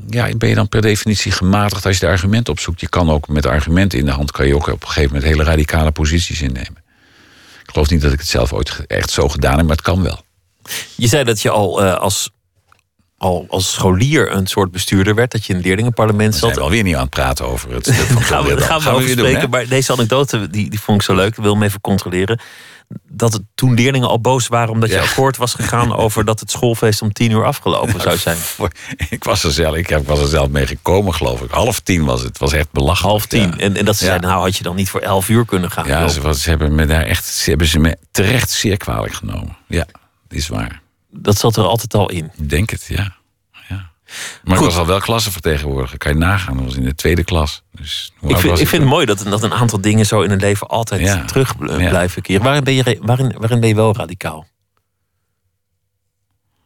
ja, 0.08 0.36
ben 0.36 0.48
je 0.48 0.54
dan 0.54 0.68
per 0.68 0.80
definitie 0.80 1.32
gematigd 1.32 1.86
als 1.86 1.98
je 1.98 2.06
de 2.06 2.12
argumenten 2.12 2.52
opzoekt? 2.52 2.80
Je 2.80 2.88
kan 2.88 3.10
ook 3.10 3.28
met 3.28 3.46
argumenten 3.46 3.98
in 3.98 4.04
de 4.04 4.10
hand, 4.10 4.30
kan 4.30 4.46
je 4.46 4.54
ook 4.54 4.66
op 4.66 4.82
een 4.82 4.88
gegeven 4.88 5.14
moment 5.14 5.32
hele 5.32 5.44
radicale 5.44 5.90
posities 5.90 6.42
innemen. 6.42 6.82
Ik 7.62 7.70
geloof 7.70 7.90
niet 7.90 8.00
dat 8.00 8.12
ik 8.12 8.18
het 8.18 8.28
zelf 8.28 8.52
ooit 8.52 8.84
echt 8.86 9.10
zo 9.10 9.28
gedaan 9.28 9.56
heb, 9.56 9.66
maar 9.66 9.76
het 9.76 9.84
kan 9.84 10.02
wel. 10.02 10.24
Je 10.96 11.06
zei 11.06 11.24
dat 11.24 11.42
je 11.42 11.50
al 11.50 11.84
uh, 11.84 11.94
als 11.94 12.30
al 13.22 13.46
als 13.48 13.72
scholier 13.72 14.32
een 14.32 14.46
soort 14.46 14.70
bestuurder 14.70 15.14
werd. 15.14 15.30
Dat 15.30 15.44
je 15.44 15.48
in 15.48 15.58
het 15.58 15.66
leerlingenparlement 15.66 16.34
zat. 16.34 16.48
We 16.48 16.54
zijn 16.54 16.64
alweer 16.64 16.82
niet 16.82 16.94
aan 16.94 17.00
het 17.00 17.10
praten 17.10 17.46
over 17.46 17.74
het. 17.74 17.90
gaan 17.90 18.44
we, 18.44 18.60
gaan 18.60 18.80
we, 18.80 18.90
over 18.90 19.08
spreken. 19.08 19.40
Doen, 19.40 19.50
maar 19.50 19.68
deze 19.68 19.92
anekdote 19.92 20.50
die, 20.50 20.70
die 20.70 20.80
vond 20.80 21.00
ik 21.00 21.06
zo 21.06 21.14
leuk. 21.14 21.36
Ik 21.36 21.42
wil 21.42 21.52
hem 21.52 21.62
even 21.62 21.80
controleren. 21.80 22.40
Dat 23.08 23.32
het, 23.32 23.42
toen 23.54 23.74
leerlingen 23.74 24.08
al 24.08 24.20
boos 24.20 24.48
waren 24.48 24.72
omdat 24.72 24.90
je 24.90 25.00
akkoord 25.00 25.36
was 25.36 25.54
gegaan 25.54 25.94
over 26.04 26.24
dat 26.24 26.40
het 26.40 26.50
schoolfeest 26.50 27.02
om 27.02 27.12
tien 27.12 27.30
uur 27.30 27.44
afgelopen 27.44 28.00
zou 28.00 28.16
zijn. 28.16 28.36
Ik 29.10 29.24
was 29.24 29.44
er 29.44 29.52
zelf, 29.52 29.76
ik 29.76 29.98
was 30.06 30.20
er 30.20 30.28
zelf 30.28 30.48
mee 30.48 30.66
gekomen, 30.66 31.14
geloof 31.14 31.40
ik. 31.40 31.50
Half 31.50 31.80
tien 31.80 32.04
was 32.04 32.18
het. 32.18 32.28
Het 32.28 32.38
was 32.38 32.52
echt 32.52 32.72
belachelijk. 32.72 33.10
Half 33.10 33.26
tien. 33.26 33.58
En, 33.60 33.76
en 33.76 33.84
dat 33.84 33.96
ze 33.96 34.04
zeiden, 34.04 34.28
nou 34.28 34.42
had 34.42 34.56
je 34.56 34.62
dan 34.62 34.76
niet 34.76 34.88
voor 34.88 35.00
elf 35.00 35.28
uur 35.28 35.44
kunnen 35.44 35.70
gaan. 35.70 35.86
Ja, 35.86 36.08
ze, 36.08 36.34
ze, 36.34 36.48
hebben 36.48 36.74
me 36.74 36.86
daar 36.86 37.04
echt, 37.04 37.24
ze 37.24 37.48
hebben 37.48 37.66
ze 37.66 37.78
me 37.78 37.96
terecht 38.10 38.50
zeer 38.50 38.76
kwalijk 38.76 39.14
genomen. 39.14 39.56
Ja, 39.66 39.86
is 40.28 40.48
waar 40.48 40.81
dat 41.12 41.38
zat 41.38 41.56
er 41.56 41.64
altijd 41.64 41.94
al 41.94 42.10
in. 42.10 42.30
Ik 42.36 42.48
denk 42.48 42.70
het, 42.70 42.84
ja. 42.88 43.16
ja. 43.68 43.90
Maar 44.44 44.56
Goed. 44.56 44.66
ik 44.66 44.72
was 44.72 44.76
al 44.76 44.86
wel 44.86 45.00
klassenvertegenwoordiger. 45.00 45.98
Kan 45.98 46.12
je 46.12 46.18
nagaan, 46.18 46.56
dat 46.56 46.64
was 46.64 46.76
in 46.76 46.84
de 46.84 46.94
tweede 46.94 47.24
klas. 47.24 47.62
Dus 47.70 48.12
ik 48.20 48.36
vind, 48.36 48.58
ik 48.60 48.68
vind 48.68 48.82
het 48.82 48.90
mooi 48.90 49.06
dat, 49.06 49.18
dat 49.18 49.42
een 49.42 49.52
aantal 49.52 49.80
dingen 49.80 50.06
zo 50.06 50.20
in 50.20 50.30
het 50.30 50.40
leven 50.40 50.66
altijd 50.66 51.28
terug 51.28 51.56
blijven 51.56 52.22
keren. 52.22 52.42
Waarin 52.42 52.64
ben, 52.64 52.74
je, 52.74 52.98
waarin, 53.00 53.34
waarin 53.38 53.60
ben 53.60 53.68
je 53.68 53.74
wel 53.74 53.96
radicaal? 53.96 54.46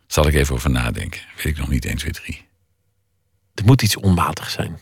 Zal 0.06 0.26
ik 0.26 0.34
even 0.34 0.54
over 0.54 0.70
nadenken. 0.70 1.20
Weet 1.36 1.44
ik 1.44 1.58
nog 1.58 1.68
niet 1.68 1.84
1, 1.84 1.96
2, 1.96 2.10
3. 2.10 2.46
Er 3.54 3.64
moet 3.64 3.82
iets 3.82 3.96
onmatig 3.96 4.50
zijn. 4.50 4.78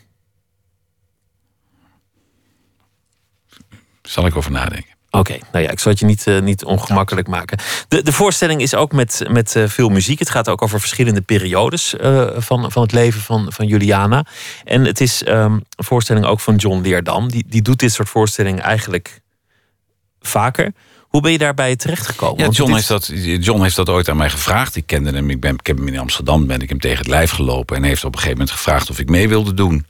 Zal 4.01 4.25
ik 4.25 4.35
over 4.35 4.51
nadenken. 4.51 4.94
Oké, 5.19 5.37
nou 5.51 5.65
ja, 5.65 5.71
ik 5.71 5.79
zal 5.79 5.91
het 5.91 5.99
je 5.99 6.05
niet, 6.05 6.25
uh, 6.25 6.41
niet 6.41 6.63
ongemakkelijk 6.63 7.27
maken. 7.27 7.57
De, 7.87 8.01
de 8.03 8.11
voorstelling 8.11 8.61
is 8.61 8.75
ook 8.75 8.91
met, 8.91 9.25
met 9.29 9.55
uh, 9.55 9.67
veel 9.67 9.89
muziek. 9.89 10.19
Het 10.19 10.29
gaat 10.29 10.49
ook 10.49 10.61
over 10.61 10.79
verschillende 10.79 11.21
periodes 11.21 11.95
uh, 12.01 12.27
van, 12.35 12.71
van 12.71 12.81
het 12.81 12.91
leven 12.91 13.21
van, 13.21 13.45
van 13.49 13.67
Juliana. 13.67 14.25
En 14.63 14.85
het 14.85 15.01
is 15.01 15.27
um, 15.27 15.35
een 15.35 15.63
voorstelling 15.75 16.25
ook 16.25 16.39
van 16.39 16.55
John 16.55 16.81
Leerdam. 16.81 17.29
Die, 17.29 17.45
die 17.47 17.61
doet 17.61 17.79
dit 17.79 17.93
soort 17.93 18.09
voorstellingen 18.09 18.63
eigenlijk 18.63 19.21
vaker. 20.21 20.73
Hoe 21.15 21.21
ben 21.21 21.31
je 21.31 21.37
daarbij 21.37 21.75
terechtgekomen? 21.75 22.43
Ja, 22.43 22.49
John, 22.49 22.73
heeft 22.73 22.87
dat, 22.87 23.11
John 23.39 23.61
heeft 23.61 23.75
dat 23.75 23.89
ooit 23.89 24.09
aan 24.09 24.17
mij 24.17 24.29
gevraagd. 24.29 24.75
Ik 24.75 24.85
kende 24.85 25.11
hem, 25.11 25.29
ik, 25.29 25.39
ben, 25.39 25.53
ik 25.53 25.67
heb 25.67 25.77
hem 25.77 25.87
in 25.87 25.99
Amsterdam, 25.99 26.47
ben 26.47 26.61
ik 26.61 26.69
hem 26.69 26.79
tegen 26.79 26.97
het 26.97 27.07
lijf 27.07 27.31
gelopen. 27.31 27.75
En 27.75 27.83
heeft 27.83 28.03
op 28.03 28.13
een 28.13 28.19
gegeven 28.19 28.37
moment 28.37 28.57
gevraagd 28.57 28.89
of 28.89 28.99
ik 28.99 29.09
mee 29.09 29.27
wilde 29.27 29.53
doen. 29.53 29.85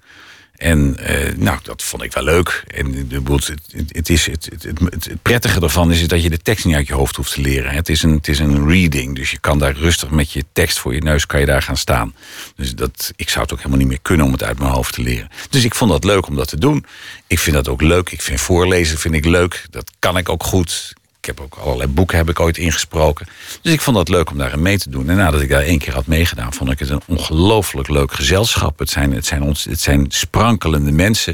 En 0.57 0.97
uh, 0.99 1.35
nou, 1.37 1.59
dat 1.63 1.83
vond 1.83 2.03
ik 2.03 2.13
wel 2.13 2.23
leuk. 2.23 2.63
En 2.67 3.07
het, 3.09 3.95
het, 3.95 4.09
is, 4.09 4.25
het, 4.25 4.49
het, 4.61 4.79
het, 4.79 5.21
prettige 5.21 5.61
ervan 5.61 5.91
is 5.91 6.07
dat 6.07 6.23
je 6.23 6.29
de 6.29 6.37
tekst 6.37 6.65
niet 6.65 6.75
uit 6.75 6.87
je 6.87 6.93
hoofd 6.93 7.15
hoeft 7.15 7.33
te 7.33 7.41
leren. 7.41 7.71
Het 7.71 7.89
is, 7.89 8.03
een, 8.03 8.11
het 8.11 8.27
is 8.27 8.39
een 8.39 8.67
reading, 8.67 9.15
dus 9.15 9.31
je 9.31 9.39
kan 9.39 9.59
daar 9.59 9.75
rustig 9.75 10.09
met 10.09 10.31
je 10.31 10.45
tekst 10.53 10.79
voor 10.79 10.93
je 10.93 11.01
neus 11.01 11.25
kan 11.25 11.39
je 11.39 11.45
daar 11.45 11.61
gaan 11.61 11.77
staan. 11.77 12.15
Dus 12.55 12.75
dat, 12.75 13.13
ik 13.15 13.29
zou 13.29 13.43
het 13.43 13.51
ook 13.51 13.57
helemaal 13.57 13.79
niet 13.79 13.87
meer 13.87 14.01
kunnen 14.01 14.25
om 14.25 14.31
het 14.31 14.43
uit 14.43 14.59
mijn 14.59 14.71
hoofd 14.71 14.93
te 14.93 15.01
leren. 15.01 15.29
Dus 15.49 15.63
ik 15.63 15.75
vond 15.75 15.91
dat 15.91 16.03
leuk 16.03 16.27
om 16.27 16.35
dat 16.35 16.47
te 16.47 16.57
doen. 16.57 16.85
Ik 17.27 17.39
vind 17.39 17.55
dat 17.55 17.67
ook 17.67 17.81
leuk. 17.81 18.09
Ik 18.09 18.21
vind 18.21 18.41
voorlezen 18.41 18.97
vind 18.97 19.13
ik 19.13 19.25
leuk. 19.25 19.65
Dat 19.69 19.91
kan 19.99 20.17
ik 20.17 20.29
ook 20.29 20.43
goed. 20.43 20.93
Ik 21.25 21.35
heb 21.37 21.45
ook 21.45 21.55
allerlei 21.55 21.89
boeken 21.89 22.17
heb 22.17 22.29
ik 22.29 22.39
ooit 22.39 22.57
ingesproken. 22.57 23.27
Dus 23.61 23.73
ik 23.73 23.81
vond 23.81 23.95
dat 23.95 24.09
leuk 24.09 24.29
om 24.29 24.37
daarin 24.37 24.61
mee 24.61 24.77
te 24.77 24.89
doen. 24.89 25.09
En 25.09 25.15
nadat 25.15 25.41
ik 25.41 25.49
daar 25.49 25.61
één 25.61 25.79
keer 25.79 25.93
had 25.93 26.05
meegedaan, 26.05 26.53
vond 26.53 26.71
ik 26.71 26.79
het 26.79 26.89
een 26.89 27.01
ongelooflijk 27.07 27.89
leuk 27.89 28.13
gezelschap. 28.13 28.79
Het 28.79 28.89
zijn, 28.89 29.11
het 29.11 29.25
zijn, 29.25 29.41
ons, 29.41 29.63
het 29.63 29.79
zijn 29.79 30.05
sprankelende 30.09 30.91
mensen. 30.91 31.33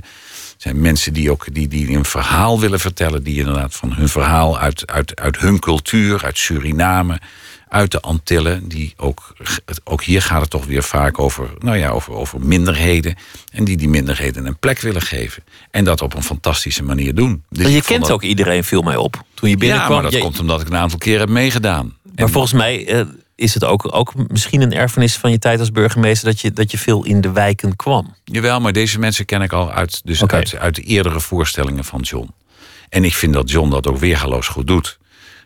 Het 0.51 0.61
zijn 0.61 0.81
mensen 0.81 1.13
die 1.13 1.31
ook 1.31 1.53
die, 1.53 1.67
die 1.67 1.89
een 1.89 2.05
verhaal 2.05 2.59
willen 2.59 2.79
vertellen. 2.79 3.23
Die 3.23 3.37
inderdaad 3.37 3.75
van 3.75 3.93
hun 3.93 4.09
verhaal 4.09 4.59
uit, 4.59 4.87
uit, 4.87 5.19
uit 5.19 5.39
hun 5.39 5.59
cultuur, 5.59 6.23
uit 6.23 6.37
Suriname, 6.37 7.19
uit 7.71 7.91
de 7.91 7.99
Antillen. 7.99 8.67
Die 8.67 8.93
ook, 8.97 9.35
ook 9.83 10.03
hier 10.03 10.21
gaat 10.21 10.41
het 10.41 10.49
toch 10.49 10.65
weer 10.65 10.83
vaak 10.83 11.19
over, 11.19 11.49
nou 11.59 11.77
ja, 11.77 11.89
over, 11.89 12.13
over 12.13 12.39
minderheden. 12.39 13.15
En 13.51 13.63
die 13.63 13.77
die 13.77 13.89
minderheden 13.89 14.45
een 14.45 14.57
plek 14.57 14.79
willen 14.79 15.01
geven. 15.01 15.43
En 15.71 15.83
dat 15.83 16.01
op 16.01 16.13
een 16.15 16.23
fantastische 16.23 16.83
manier 16.83 17.15
doen. 17.15 17.43
Dus 17.49 17.73
je 17.73 17.81
kent 17.81 18.11
ook 18.11 18.21
iedereen, 18.21 18.63
viel 18.63 18.81
mij 18.81 18.95
op. 18.95 19.23
Toen 19.33 19.49
je 19.49 19.57
binnenkwam. 19.57 19.95
Ja, 19.95 20.01
maar 20.01 20.11
dat 20.11 20.19
komt 20.19 20.39
omdat 20.39 20.61
ik 20.61 20.67
een 20.67 20.75
aantal 20.75 20.97
keer 20.97 21.19
heb 21.19 21.29
meegedaan. 21.29 21.97
Maar 22.15 22.29
volgens 22.29 22.53
mij... 22.53 22.93
Uh, 22.93 23.01
is 23.35 23.53
het 23.53 23.63
ook, 23.63 23.95
ook 23.95 24.13
misschien 24.27 24.61
een 24.61 24.73
erfenis 24.73 25.15
van 25.15 25.31
je 25.31 25.39
tijd 25.39 25.59
als 25.59 25.71
burgemeester 25.71 26.29
dat 26.29 26.39
je, 26.39 26.51
dat 26.51 26.71
je 26.71 26.77
veel 26.77 27.05
in 27.05 27.21
de 27.21 27.31
wijken 27.31 27.75
kwam? 27.75 28.15
Jawel, 28.23 28.59
maar 28.59 28.73
deze 28.73 28.99
mensen 28.99 29.25
ken 29.25 29.41
ik 29.41 29.53
al 29.53 29.71
uit, 29.71 30.01
dus 30.03 30.25
uit, 30.25 30.55
uit 30.55 30.75
de 30.75 30.81
eerdere 30.81 31.19
voorstellingen 31.19 31.83
van 31.83 32.01
John. 32.01 32.29
En 32.89 33.03
ik 33.03 33.13
vind 33.13 33.33
dat 33.33 33.49
John 33.49 33.69
dat 33.69 33.87
ook 33.87 33.97
weergaloos 33.97 34.47
goed 34.47 34.67
doet. 34.67 34.99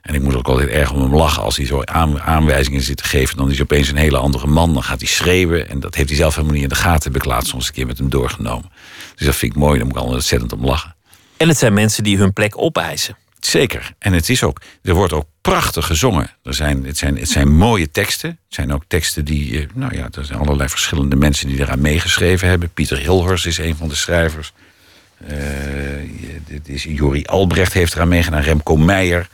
En 0.06 0.14
ik 0.16 0.22
moet 0.22 0.36
ook 0.36 0.48
altijd 0.48 0.70
erg 0.70 0.92
om 0.92 1.02
hem 1.02 1.16
lachen 1.16 1.44
als 1.44 1.58
hij 1.58 1.66
zo 1.66 1.82
aan, 1.84 2.22
aanwijzingen 2.22 2.82
zit 2.82 2.98
te 2.98 3.04
geven. 3.04 3.38
Dan 3.38 3.48
is 3.50 3.54
hij 3.56 3.64
opeens 3.64 3.88
een 3.90 3.96
hele 3.98 4.18
andere 4.18 4.48
man. 4.48 4.74
Dan 4.74 4.84
gaat 4.84 5.00
hij 5.00 5.08
schreeuwen. 5.08 5.70
En 5.70 5.80
dat 5.80 5.96
heeft 5.96 6.10
hij 6.10 6.18
zelf 6.18 6.34
helemaal 6.36 6.54
niet 6.56 6.64
in 6.64 6.70
de 6.70 6.76
gaten. 6.76 7.12
Heb 7.12 7.22
ik 7.22 7.28
laatst 7.28 7.50
soms 7.50 7.68
een 7.68 7.74
keer 7.74 7.86
met 7.86 7.98
hem 7.98 8.10
doorgenomen. 8.10 8.72
Dus 9.16 9.26
dat 9.26 9.36
vind 9.36 9.52
ik 9.52 9.58
mooi. 9.58 9.76
Daar 9.78 9.86
moet 9.86 9.96
ik 9.96 10.02
altijd 10.02 10.18
ontzettend 10.18 10.54
om 10.54 10.66
lachen. 10.66 10.96
En 11.38 11.48
het 11.48 11.58
zijn 11.58 11.74
mensen 11.74 12.04
die 12.04 12.18
hun 12.18 12.34
plek 12.34 12.58
opeisen. 12.62 13.18
Zeker. 13.40 13.94
En 14.00 14.14
het 14.14 14.30
is 14.30 14.44
ook, 14.44 14.62
er 14.84 14.94
wordt 14.94 15.14
ook 15.14 15.26
prachtig 15.42 15.86
gezongen. 15.86 16.30
Er 16.44 16.54
zijn, 16.54 16.86
het, 16.86 16.98
zijn, 16.98 17.18
het 17.18 17.30
zijn 17.30 17.56
mooie 17.56 17.92
teksten. 17.92 18.30
Het 18.30 18.54
zijn 18.56 18.74
ook 18.74 18.84
teksten 18.88 19.26
die, 19.26 19.60
eh, 19.60 19.68
nou 19.74 19.96
ja, 19.96 20.08
er 20.18 20.26
zijn 20.26 20.40
allerlei 20.40 20.70
verschillende 20.70 21.16
mensen 21.16 21.48
die 21.48 21.60
eraan 21.60 21.82
meegeschreven 21.82 22.48
hebben. 22.48 22.70
Pieter 22.74 22.98
Hilhorst 22.98 23.46
is 23.46 23.58
een 23.58 23.76
van 23.76 23.88
de 23.88 23.96
schrijvers. 23.96 24.54
Je- 25.28 26.40
dit 26.48 26.68
is 26.70 26.84
Jori 26.84 27.24
Albrecht 27.26 27.74
heeft 27.74 27.94
eraan 27.96 28.08
meegedaan. 28.08 28.42
Remco 28.42 28.76
Meijer. 28.78 29.30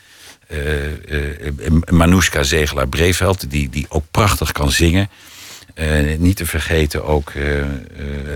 Eh 0.52 1.48
eh, 1.48 1.54
Manoushka 1.90 2.44
Zegelaar-Breveld, 2.44 3.52
die, 3.52 3.70
die 3.70 3.86
ook 3.90 4.06
prachtig 4.12 4.52
kan 4.52 4.72
zingen. 4.72 5.10
Eh, 5.74 6.18
niet 6.18 6.36
te 6.36 6.46
vergeten 6.46 7.06
ook 7.06 7.30
eh, 7.30 7.60
eh, 7.62 7.68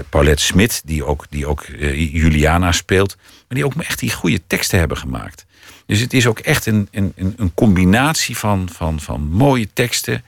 Paulette 0.09 0.43
Smit, 0.43 0.82
die 0.86 1.05
ook, 1.05 1.26
die 1.30 1.47
ook 1.47 1.61
eh, 1.61 2.13
Juliana 2.13 2.72
speelt. 2.72 3.16
Maar 3.18 3.57
die 3.57 3.66
ook 3.66 3.76
echt 3.76 3.99
die 3.99 4.11
goede 4.11 4.41
teksten 4.47 4.80
hebben 4.80 4.97
gemaakt. 4.97 5.45
Dus 5.86 5.99
het 5.99 6.13
is 6.13 6.28
ook 6.28 6.39
echt 6.39 6.66
een, 6.66 6.88
een, 6.91 7.13
een 7.16 7.53
combinatie 7.53 8.38
van, 8.38 8.70
van, 8.72 8.99
van 8.99 9.22
mooie 9.22 9.68
teksten, 9.74 10.24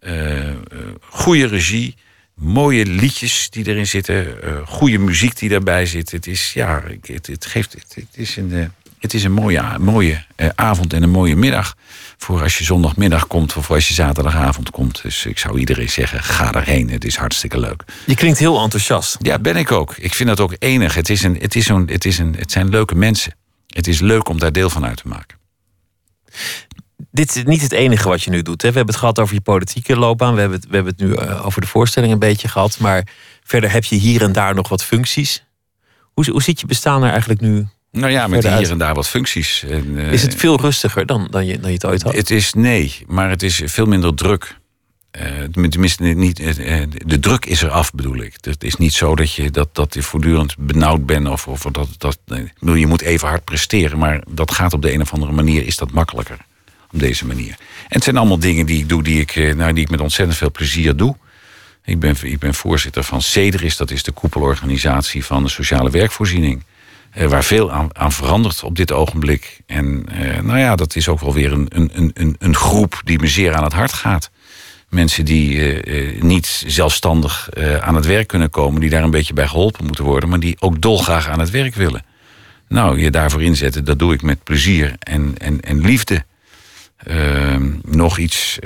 eh, 0.00 0.48
eh, 0.48 0.56
goede 1.00 1.46
regie, 1.46 1.94
mooie 2.34 2.86
liedjes 2.86 3.50
die 3.50 3.68
erin 3.68 3.86
zitten, 3.86 4.42
eh, 4.42 4.66
goede 4.66 4.98
muziek 4.98 5.38
die 5.38 5.48
daarbij 5.48 5.86
zit. 5.86 6.10
Het 6.10 6.26
is, 6.26 6.52
ja, 6.52 6.82
het, 7.02 7.26
het 7.26 7.46
geeft, 7.46 7.72
het, 7.72 7.94
het 7.94 8.16
is 8.16 8.36
een, 8.36 8.52
eh, 8.52 8.83
het 9.04 9.14
is 9.14 9.24
een 9.24 9.32
mooie, 9.32 9.78
mooie 9.78 10.24
eh, 10.36 10.48
avond 10.54 10.92
en 10.92 11.02
een 11.02 11.10
mooie 11.10 11.36
middag. 11.36 11.74
Voor 12.16 12.42
als 12.42 12.58
je 12.58 12.64
zondagmiddag 12.64 13.26
komt 13.26 13.56
of 13.56 13.70
als 13.70 13.88
je 13.88 13.94
zaterdagavond 13.94 14.70
komt. 14.70 15.02
Dus 15.02 15.26
ik 15.26 15.38
zou 15.38 15.58
iedereen 15.58 15.90
zeggen, 15.90 16.22
ga 16.22 16.52
erheen. 16.52 16.90
Het 16.90 17.04
is 17.04 17.16
hartstikke 17.16 17.60
leuk. 17.60 17.84
Je 18.06 18.14
klinkt 18.14 18.38
heel 18.38 18.62
enthousiast. 18.62 19.16
Ja, 19.20 19.38
ben 19.38 19.56
ik 19.56 19.72
ook. 19.72 19.96
Ik 19.96 20.14
vind 20.14 20.28
dat 20.28 20.40
ook 20.40 20.54
enig. 20.58 20.94
Het, 20.94 21.08
is 21.08 21.22
een, 21.22 21.36
het, 21.40 21.54
is 21.54 21.66
zo'n, 21.66 21.88
het, 21.88 22.04
is 22.04 22.18
een, 22.18 22.34
het 22.38 22.52
zijn 22.52 22.68
leuke 22.68 22.94
mensen. 22.94 23.34
Het 23.66 23.86
is 23.86 24.00
leuk 24.00 24.28
om 24.28 24.38
daar 24.38 24.52
deel 24.52 24.70
van 24.70 24.84
uit 24.84 24.96
te 24.96 25.08
maken. 25.08 25.38
Dit 27.10 27.36
is 27.36 27.44
niet 27.44 27.62
het 27.62 27.72
enige 27.72 28.08
wat 28.08 28.22
je 28.22 28.30
nu 28.30 28.42
doet. 28.42 28.62
Hè? 28.62 28.68
We 28.68 28.76
hebben 28.76 28.94
het 28.94 29.02
gehad 29.02 29.18
over 29.18 29.34
je 29.34 29.40
politieke 29.40 29.96
loopbaan. 29.96 30.34
We 30.34 30.40
hebben 30.40 30.58
het, 30.58 30.68
we 30.68 30.74
hebben 30.74 30.94
het 30.96 31.02
nu 31.02 31.14
eh, 31.14 31.46
over 31.46 31.60
de 31.60 31.66
voorstelling 31.66 32.12
een 32.12 32.18
beetje 32.18 32.48
gehad. 32.48 32.78
Maar 32.78 33.06
verder 33.42 33.72
heb 33.72 33.84
je 33.84 33.96
hier 33.96 34.22
en 34.22 34.32
daar 34.32 34.54
nog 34.54 34.68
wat 34.68 34.84
functies. 34.84 35.44
Hoe, 36.12 36.30
hoe 36.30 36.42
ziet 36.42 36.60
je 36.60 36.66
bestaan 36.66 37.02
er 37.02 37.10
eigenlijk 37.10 37.40
nu? 37.40 37.66
Nou 37.94 38.12
ja, 38.12 38.26
met 38.26 38.48
hier 38.48 38.70
en 38.70 38.78
daar 38.78 38.94
wat 38.94 39.08
functies. 39.08 39.64
En, 39.70 39.98
eh, 39.98 40.12
Is 40.12 40.22
het 40.22 40.34
veel 40.34 40.60
rustiger 40.60 41.06
dan, 41.06 41.26
dan, 41.30 41.46
je, 41.46 41.58
dan 41.58 41.68
je 41.68 41.74
het 41.74 41.86
ooit 41.86 42.02
had? 42.02 42.14
Het 42.14 42.30
is 42.30 42.52
nee, 42.52 42.96
maar 43.06 43.30
het 43.30 43.42
is 43.42 43.62
veel 43.64 43.86
minder 43.86 44.14
druk. 44.14 44.56
Eh, 45.10 45.26
tenminste, 45.50 46.02
niet, 46.02 46.40
eh, 46.40 46.82
de 47.06 47.18
druk 47.18 47.44
is 47.46 47.62
er 47.62 47.70
af, 47.70 47.92
bedoel 47.92 48.16
ik. 48.16 48.34
Het 48.40 48.64
is 48.64 48.76
niet 48.76 48.92
zo 48.92 49.14
dat 49.14 49.32
je, 49.32 49.50
dat, 49.50 49.74
dat 49.74 49.94
je 49.94 50.02
voortdurend 50.02 50.54
benauwd 50.58 51.06
bent. 51.06 51.28
Of, 51.28 51.46
of 51.48 51.60
dat, 51.62 51.88
dat, 51.98 52.18
bedoel, 52.58 52.74
je 52.74 52.86
moet 52.86 53.02
even 53.02 53.28
hard 53.28 53.44
presteren. 53.44 53.98
Maar 53.98 54.22
dat 54.28 54.52
gaat 54.52 54.72
op 54.72 54.82
de 54.82 54.92
een 54.92 55.00
of 55.00 55.12
andere 55.12 55.32
manier, 55.32 55.66
is 55.66 55.76
dat 55.76 55.90
makkelijker. 55.90 56.36
Op 56.92 57.00
deze 57.00 57.26
manier. 57.26 57.50
En 57.50 57.56
het 57.88 58.04
zijn 58.04 58.16
allemaal 58.16 58.38
dingen 58.38 58.66
die 58.66 58.78
ik 58.78 58.88
doe, 58.88 59.02
die 59.02 59.20
ik, 59.20 59.54
nou, 59.56 59.72
die 59.72 59.84
ik 59.84 59.90
met 59.90 60.00
ontzettend 60.00 60.38
veel 60.38 60.50
plezier 60.50 60.96
doe. 60.96 61.16
Ik 61.84 62.00
ben, 62.00 62.16
ik 62.22 62.38
ben 62.38 62.54
voorzitter 62.54 63.04
van 63.04 63.22
CEDRIS, 63.22 63.76
dat 63.76 63.90
is 63.90 64.02
de 64.02 64.12
koepelorganisatie 64.12 65.24
van 65.24 65.42
de 65.42 65.48
sociale 65.48 65.90
werkvoorziening. 65.90 66.64
Eh, 67.14 67.26
waar 67.26 67.44
veel 67.44 67.72
aan, 67.72 67.88
aan 67.92 68.12
verandert 68.12 68.62
op 68.62 68.76
dit 68.76 68.92
ogenblik. 68.92 69.60
En 69.66 70.06
eh, 70.08 70.40
nou 70.40 70.58
ja, 70.58 70.76
dat 70.76 70.96
is 70.96 71.08
ook 71.08 71.20
wel 71.20 71.32
weer 71.32 71.52
een, 71.52 71.66
een, 71.68 72.10
een, 72.14 72.36
een 72.38 72.56
groep 72.56 73.00
die 73.04 73.18
me 73.18 73.26
zeer 73.26 73.54
aan 73.54 73.64
het 73.64 73.72
hart 73.72 73.92
gaat. 73.92 74.30
Mensen 74.88 75.24
die 75.24 75.72
eh, 75.82 76.22
niet 76.22 76.64
zelfstandig 76.66 77.48
aan 77.80 77.94
het 77.94 78.06
werk 78.06 78.26
kunnen 78.28 78.50
komen, 78.50 78.80
die 78.80 78.90
daar 78.90 79.02
een 79.02 79.10
beetje 79.10 79.34
bij 79.34 79.46
geholpen 79.48 79.84
moeten 79.84 80.04
worden, 80.04 80.28
maar 80.28 80.40
die 80.40 80.56
ook 80.58 80.80
dolgraag 80.80 81.28
aan 81.28 81.38
het 81.40 81.50
werk 81.50 81.74
willen. 81.74 82.04
Nou, 82.68 83.00
je 83.00 83.10
daarvoor 83.10 83.42
inzetten, 83.42 83.84
dat 83.84 83.98
doe 83.98 84.12
ik 84.12 84.22
met 84.22 84.42
plezier 84.44 84.96
en, 84.98 85.34
en, 85.38 85.60
en 85.60 85.80
liefde. 85.80 86.24
Ehm, 86.96 87.70
nog 87.84 88.18
iets, 88.18 88.58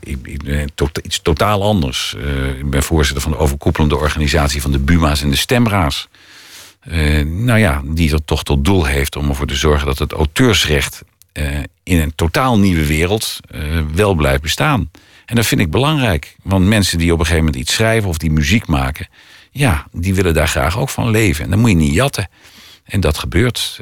ik, 0.00 0.18
ik 0.22 0.98
iets 1.02 1.22
totaal 1.22 1.62
anders. 1.62 2.16
Ik 2.58 2.70
ben 2.70 2.82
voorzitter 2.82 3.22
van 3.22 3.32
de 3.32 3.38
overkoepelende 3.38 3.96
organisatie 3.96 4.62
van 4.62 4.72
de 4.72 4.78
Buma's 4.78 5.22
en 5.22 5.30
de 5.30 5.36
Stemra's. 5.36 6.08
Eh, 6.80 7.24
nou 7.24 7.58
ja, 7.58 7.82
die 7.84 8.12
er 8.12 8.24
toch 8.24 8.42
tot 8.42 8.64
doel 8.64 8.84
heeft 8.84 9.16
om 9.16 9.28
ervoor 9.28 9.46
te 9.46 9.54
zorgen 9.54 9.86
dat 9.86 9.98
het 9.98 10.12
auteursrecht 10.12 11.02
eh, 11.32 11.46
in 11.82 12.00
een 12.00 12.14
totaal 12.14 12.58
nieuwe 12.58 12.86
wereld 12.86 13.38
eh, 13.50 13.60
wel 13.94 14.14
blijft 14.14 14.42
bestaan. 14.42 14.90
En 15.26 15.36
dat 15.36 15.46
vind 15.46 15.60
ik 15.60 15.70
belangrijk. 15.70 16.36
Want 16.42 16.66
mensen 16.66 16.98
die 16.98 17.12
op 17.12 17.18
een 17.18 17.24
gegeven 17.24 17.44
moment 17.44 17.62
iets 17.62 17.74
schrijven 17.74 18.08
of 18.08 18.18
die 18.18 18.30
muziek 18.30 18.66
maken, 18.66 19.08
ja, 19.50 19.86
die 19.92 20.14
willen 20.14 20.34
daar 20.34 20.48
graag 20.48 20.78
ook 20.78 20.88
van 20.88 21.10
leven. 21.10 21.44
En 21.44 21.50
dan 21.50 21.58
moet 21.58 21.70
je 21.70 21.76
niet 21.76 21.94
jatten. 21.94 22.28
En 22.84 23.00
dat 23.00 23.18
gebeurt 23.18 23.80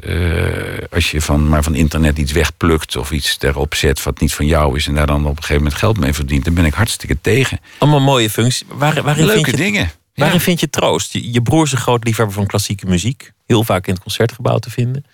als 0.91 1.11
je 1.11 1.21
van, 1.21 1.49
maar 1.49 1.63
van 1.63 1.75
internet 1.75 2.17
iets 2.17 2.31
wegplukt 2.31 2.95
of 2.95 3.11
iets 3.11 3.37
erop 3.39 3.75
zet 3.75 4.03
wat 4.03 4.19
niet 4.19 4.33
van 4.33 4.45
jou 4.45 4.75
is 4.75 4.87
en 4.87 4.95
daar 4.95 5.07
dan 5.07 5.21
op 5.21 5.29
een 5.29 5.35
gegeven 5.35 5.55
moment 5.55 5.79
geld 5.79 5.99
mee 5.99 6.13
verdient, 6.13 6.45
dan 6.45 6.53
ben 6.53 6.65
ik 6.65 6.73
hartstikke 6.73 7.17
tegen. 7.21 7.59
Allemaal 7.77 7.99
mooie 7.99 8.29
functies. 8.29 8.63
Waar, 8.67 9.03
waarin 9.03 9.25
Leuke 9.25 9.43
vind 9.43 9.57
je, 9.57 9.63
dingen. 9.63 9.91
Waarin 10.19 10.39
vind 10.39 10.59
je 10.59 10.69
troost? 10.69 11.13
Je, 11.13 11.31
je 11.33 11.41
broer 11.41 11.65
is 11.65 11.71
een 11.71 11.77
groot 11.77 12.03
liefhebber 12.03 12.35
van 12.35 12.45
klassieke 12.45 12.85
muziek. 12.85 13.31
Heel 13.45 13.63
vaak 13.63 13.87
in 13.87 13.93
het 13.93 14.01
concertgebouw 14.03 14.57
te 14.57 14.69
vinden. 14.69 15.05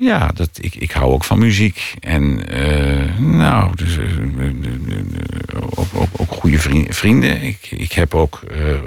Ja, 0.00 0.28
dat, 0.34 0.48
ik, 0.60 0.74
ik 0.74 0.90
hou 0.90 1.12
ook 1.12 1.24
van 1.24 1.38
muziek. 1.38 1.94
En 2.00 2.48
eh, 2.48 3.18
nou, 3.18 3.76
dus, 3.76 3.96
eh, 3.96 4.04
eh, 4.04 5.62
ook, 5.74 5.88
ook, 5.94 6.08
ook 6.16 6.30
goede 6.30 6.58
vri- 6.58 6.86
vrienden. 6.92 7.42
Ik, 7.42 7.70
ik 7.70 7.92
heb 7.92 8.14
ook 8.14 8.40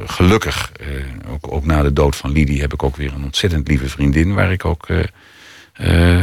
gelukkig, 0.05 0.71
ook, 1.29 1.51
ook 1.51 1.65
na 1.65 1.81
de 1.81 1.93
dood 1.93 2.15
van 2.15 2.31
Lidie, 2.31 2.61
heb 2.61 2.73
ik 2.73 2.83
ook 2.83 2.95
weer 2.95 3.13
een 3.13 3.23
ontzettend 3.23 3.67
lieve 3.67 3.89
vriendin. 3.89 4.33
Waar 4.33 4.51
ik 4.51 4.65
ook, 4.65 4.87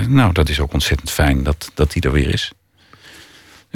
nou, 0.08 0.32
dat 0.32 0.48
is 0.48 0.60
ook 0.60 0.72
ontzettend 0.72 1.10
fijn 1.10 1.42
dat, 1.42 1.70
dat 1.74 1.92
die 1.92 2.02
er 2.02 2.12
weer 2.12 2.28
is. 2.32 2.52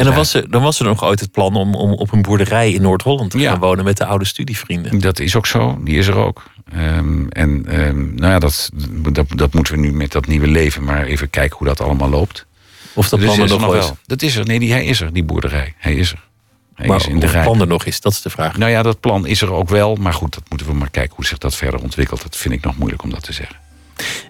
En 0.03 0.09
dan 0.09 0.17
Ja. 0.17 0.25
was, 0.25 0.35
er, 0.35 0.51
dan 0.51 0.63
was 0.63 0.79
er 0.79 0.85
nog 0.85 1.05
ooit 1.05 1.21
het 1.21 1.31
plan 1.33 1.55
om, 1.57 1.75
om 1.75 1.93
op 1.93 2.13
een 2.13 2.23
boerderij 2.23 2.73
in 2.73 2.83
Noord-Holland 2.83 3.31
te 3.31 3.39
Ja. 3.39 3.51
gaan 3.51 3.61
wonen 3.61 3.85
met 3.85 3.97
de 3.97 4.05
oude 4.05 4.25
studievrienden. 4.25 5.01
Dat 5.01 5.19
is 5.19 5.37
ook 5.37 5.47
zo, 5.47 5.79
die 5.85 5.97
is 5.99 6.07
er 6.07 6.15
ook. 6.17 6.43
Ehm, 6.73 7.29
en 7.29 7.67
ehm, 7.67 8.15
nou 8.15 8.33
ja, 8.33 8.39
dat, 8.39 8.71
dat, 9.13 9.27
dat 9.29 9.55
moeten 9.55 9.75
we 9.75 9.81
nu 9.81 9.93
met 9.93 10.13
dat 10.13 10.27
nieuwe 10.27 10.47
leven 10.47 10.85
maar 10.85 11.05
even 11.05 11.31
kijken 11.31 11.57
hoe 11.59 11.67
dat 11.67 11.81
allemaal 11.81 12.09
loopt. 12.09 12.47
Of 12.95 13.09
dat 13.09 13.21
Dus 13.21 13.35
plan 13.35 13.49
er 13.49 13.61
nog 13.61 13.73
wel. 13.73 13.97
Dat 14.07 14.23
is 14.23 14.37
er. 14.37 14.47
Nee, 14.47 14.59
die, 14.59 14.73
hij 14.73 14.85
is 14.85 15.01
er, 15.01 15.13
die 15.13 15.25
boerderij. 15.25 15.75
Hij 15.79 15.95
is 15.95 16.13
er. 16.13 16.19
Hij 16.75 16.87
Maar 16.87 16.97
is 16.97 17.07
in 17.07 17.19
de 17.21 17.27
het 17.29 17.43
plan 17.43 17.61
er 17.61 17.67
nog 17.67 17.85
is, 17.85 18.01
dat 18.01 18.13
is 18.13 18.23
de 18.23 18.31
vraag. 18.31 18.57
Nou 18.59 18.71
ja, 18.71 18.83
dat 18.83 19.01
plan 19.01 19.27
is 19.27 19.43
er 19.43 19.53
ook 19.53 19.69
wel. 19.69 19.95
Maar 19.95 20.15
goed, 20.15 20.35
dat 20.35 20.43
moeten 20.49 20.67
we 20.67 20.73
maar 20.75 20.91
kijken 20.91 21.17
hoe 21.17 21.25
zich 21.27 21.39
dat 21.39 21.55
verder 21.55 21.81
ontwikkelt. 21.83 22.23
Dat 22.23 22.37
vind 22.37 22.55
ik 22.55 22.65
nog 22.65 22.77
moeilijk 22.77 23.03
om 23.03 23.11
dat 23.11 23.23
te 23.23 23.33
zeggen. 23.33 23.57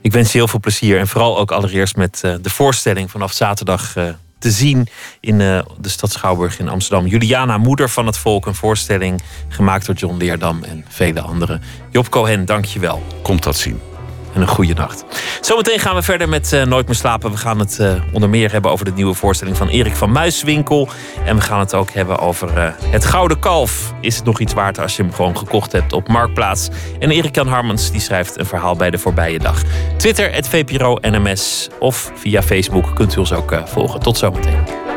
Ik 0.00 0.12
wens 0.12 0.32
je 0.32 0.38
heel 0.38 0.48
veel 0.48 0.60
plezier. 0.60 0.98
En 0.98 1.08
vooral 1.08 1.38
ook 1.38 1.50
allereerst 1.52 1.96
met 1.96 2.20
eh, 2.22 2.34
de 2.42 2.50
voorstelling 2.50 3.10
vanaf 3.10 3.32
zaterdag 3.32 3.96
eh, 3.96 4.04
te 4.42 4.50
zien 4.50 4.88
in 5.20 5.40
eh, 5.40 5.60
de 5.80 5.88
stad 5.88 6.12
Schouwburg 6.12 6.58
in 6.58 6.68
Amsterdam. 6.68 7.06
Juliana, 7.06 7.58
moeder 7.58 7.90
van 7.90 8.06
het 8.06 8.18
volk. 8.18 8.46
Een 8.46 8.54
voorstelling 8.54 9.22
gemaakt 9.48 9.86
door 9.86 9.94
John 9.94 10.16
Leerdam 10.16 10.62
en 10.62 10.84
vele 10.88 11.20
anderen. 11.20 11.62
Job 11.90 12.08
Cohen, 12.08 12.44
dank 12.44 12.64
je 12.64 12.78
wel. 12.78 13.02
Komt 13.22 13.42
dat 13.42 13.56
zien. 13.56 13.91
En 14.34 14.40
een 14.40 14.48
goede 14.48 14.74
nacht. 14.74 15.04
Zometeen 15.40 15.78
gaan 15.78 15.94
we 15.94 16.02
verder 16.02 16.28
met 16.28 16.52
eh, 16.52 16.62
Nooit 16.62 16.86
meer 16.86 16.96
slapen. 16.96 17.30
We 17.30 17.36
gaan 17.36 17.58
het 17.58 17.78
eh, 17.78 17.94
onder 18.12 18.28
meer 18.28 18.52
hebben 18.52 18.70
over 18.70 18.84
de 18.84 18.92
nieuwe 18.92 19.14
voorstelling 19.14 19.56
van 19.56 19.68
Erik 19.68 19.96
van 19.96 20.12
Muiswinkel. 20.12 20.88
En 21.24 21.36
we 21.36 21.42
gaan 21.42 21.60
het 21.60 21.74
ook 21.74 21.90
hebben 21.90 22.18
over 22.18 22.56
eh, 22.56 22.72
het 22.90 23.04
Gouden 23.04 23.38
Kalf. 23.38 23.92
Is 24.00 24.16
het 24.16 24.24
nog 24.24 24.40
iets 24.40 24.52
waard 24.52 24.78
als 24.78 24.96
je 24.96 25.02
hem 25.02 25.12
gewoon 25.12 25.38
gekocht 25.38 25.72
hebt 25.72 25.92
op 25.92 26.08
Marktplaats? 26.08 26.68
En 26.98 27.10
Erik 27.10 27.34
Jan 27.34 27.48
Harmens 27.48 27.90
die 27.90 28.00
schrijft 28.00 28.38
een 28.38 28.46
verhaal 28.46 28.76
bij 28.76 28.90
de 28.90 28.98
voorbije 28.98 29.38
dag. 29.38 29.62
Twitter, 29.96 30.32
het 30.32 30.48
VPRO 30.48 30.98
NMS. 31.00 31.68
Of 31.78 32.12
via 32.14 32.42
Facebook 32.42 32.94
kunt 32.94 33.16
u 33.16 33.18
ons 33.18 33.32
ook 33.32 33.62
volgen. 33.64 34.00
Tot 34.00 34.18
zometeen. 34.18 34.91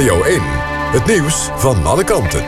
Radio 0.00 0.22
1, 0.22 0.40
Het 0.92 1.06
nieuws 1.06 1.48
van 1.56 1.86
alle 1.86 2.04
kanten. 2.04 2.44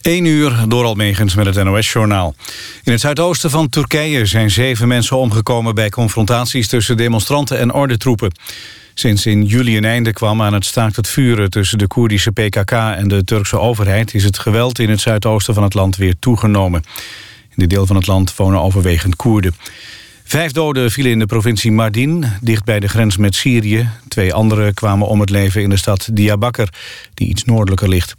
1 0.00 0.24
uur 0.24 0.64
door 0.68 0.84
Almegens 0.84 1.34
met 1.34 1.46
het 1.46 1.64
NOS-journaal. 1.64 2.34
In 2.84 2.92
het 2.92 3.00
zuidoosten 3.00 3.50
van 3.50 3.68
Turkije 3.68 4.26
zijn 4.26 4.50
zeven 4.50 4.88
mensen 4.88 5.16
omgekomen... 5.16 5.74
bij 5.74 5.90
confrontaties 5.90 6.68
tussen 6.68 6.96
demonstranten 6.96 7.58
en 7.58 7.72
ordentroepen. 7.72 8.32
Sinds 8.94 9.26
in 9.26 9.44
juli 9.44 9.76
een 9.76 9.84
einde 9.84 10.12
kwam 10.12 10.42
aan 10.42 10.54
het 10.54 10.64
staakt 10.64 10.96
het 10.96 11.08
vuren... 11.08 11.50
tussen 11.50 11.78
de 11.78 11.86
Koerdische 11.86 12.30
PKK 12.30 12.72
en 12.72 13.08
de 13.08 13.24
Turkse 13.24 13.58
overheid... 13.58 14.14
is 14.14 14.24
het 14.24 14.38
geweld 14.38 14.78
in 14.78 14.90
het 14.90 15.00
zuidoosten 15.00 15.54
van 15.54 15.62
het 15.62 15.74
land 15.74 15.96
weer 15.96 16.14
toegenomen. 16.18 16.82
In 17.52 17.58
dit 17.58 17.70
deel 17.70 17.86
van 17.86 17.96
het 17.96 18.06
land 18.06 18.36
wonen 18.36 18.60
overwegend 18.60 19.16
Koerden. 19.16 19.54
Vijf 20.24 20.52
doden 20.52 20.90
vielen 20.90 21.12
in 21.12 21.18
de 21.18 21.26
provincie 21.26 21.72
Mardin, 21.72 22.24
dicht 22.40 22.64
bij 22.64 22.80
de 22.80 22.88
grens 22.88 23.16
met 23.16 23.34
Syrië. 23.34 23.88
Twee 24.08 24.34
anderen 24.34 24.74
kwamen 24.74 25.06
om 25.06 25.20
het 25.20 25.30
leven 25.30 25.62
in 25.62 25.70
de 25.70 25.76
stad 25.76 26.08
Diyarbakir, 26.12 26.68
die 27.14 27.28
iets 27.28 27.44
noordelijker 27.44 27.88
ligt. 27.88 28.16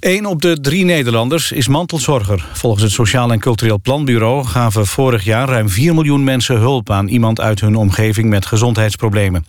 Een 0.00 0.26
op 0.26 0.42
de 0.42 0.60
drie 0.60 0.84
Nederlanders 0.84 1.52
is 1.52 1.68
mantelzorger. 1.68 2.46
Volgens 2.52 2.82
het 2.82 2.92
Sociaal 2.92 3.32
en 3.32 3.38
Cultureel 3.38 3.80
Planbureau 3.80 4.44
gaven 4.44 4.86
vorig 4.86 5.24
jaar 5.24 5.48
ruim 5.48 5.68
4 5.68 5.94
miljoen 5.94 6.24
mensen 6.24 6.56
hulp 6.56 6.90
aan 6.90 7.08
iemand 7.08 7.40
uit 7.40 7.60
hun 7.60 7.76
omgeving 7.76 8.28
met 8.28 8.46
gezondheidsproblemen. 8.46 9.46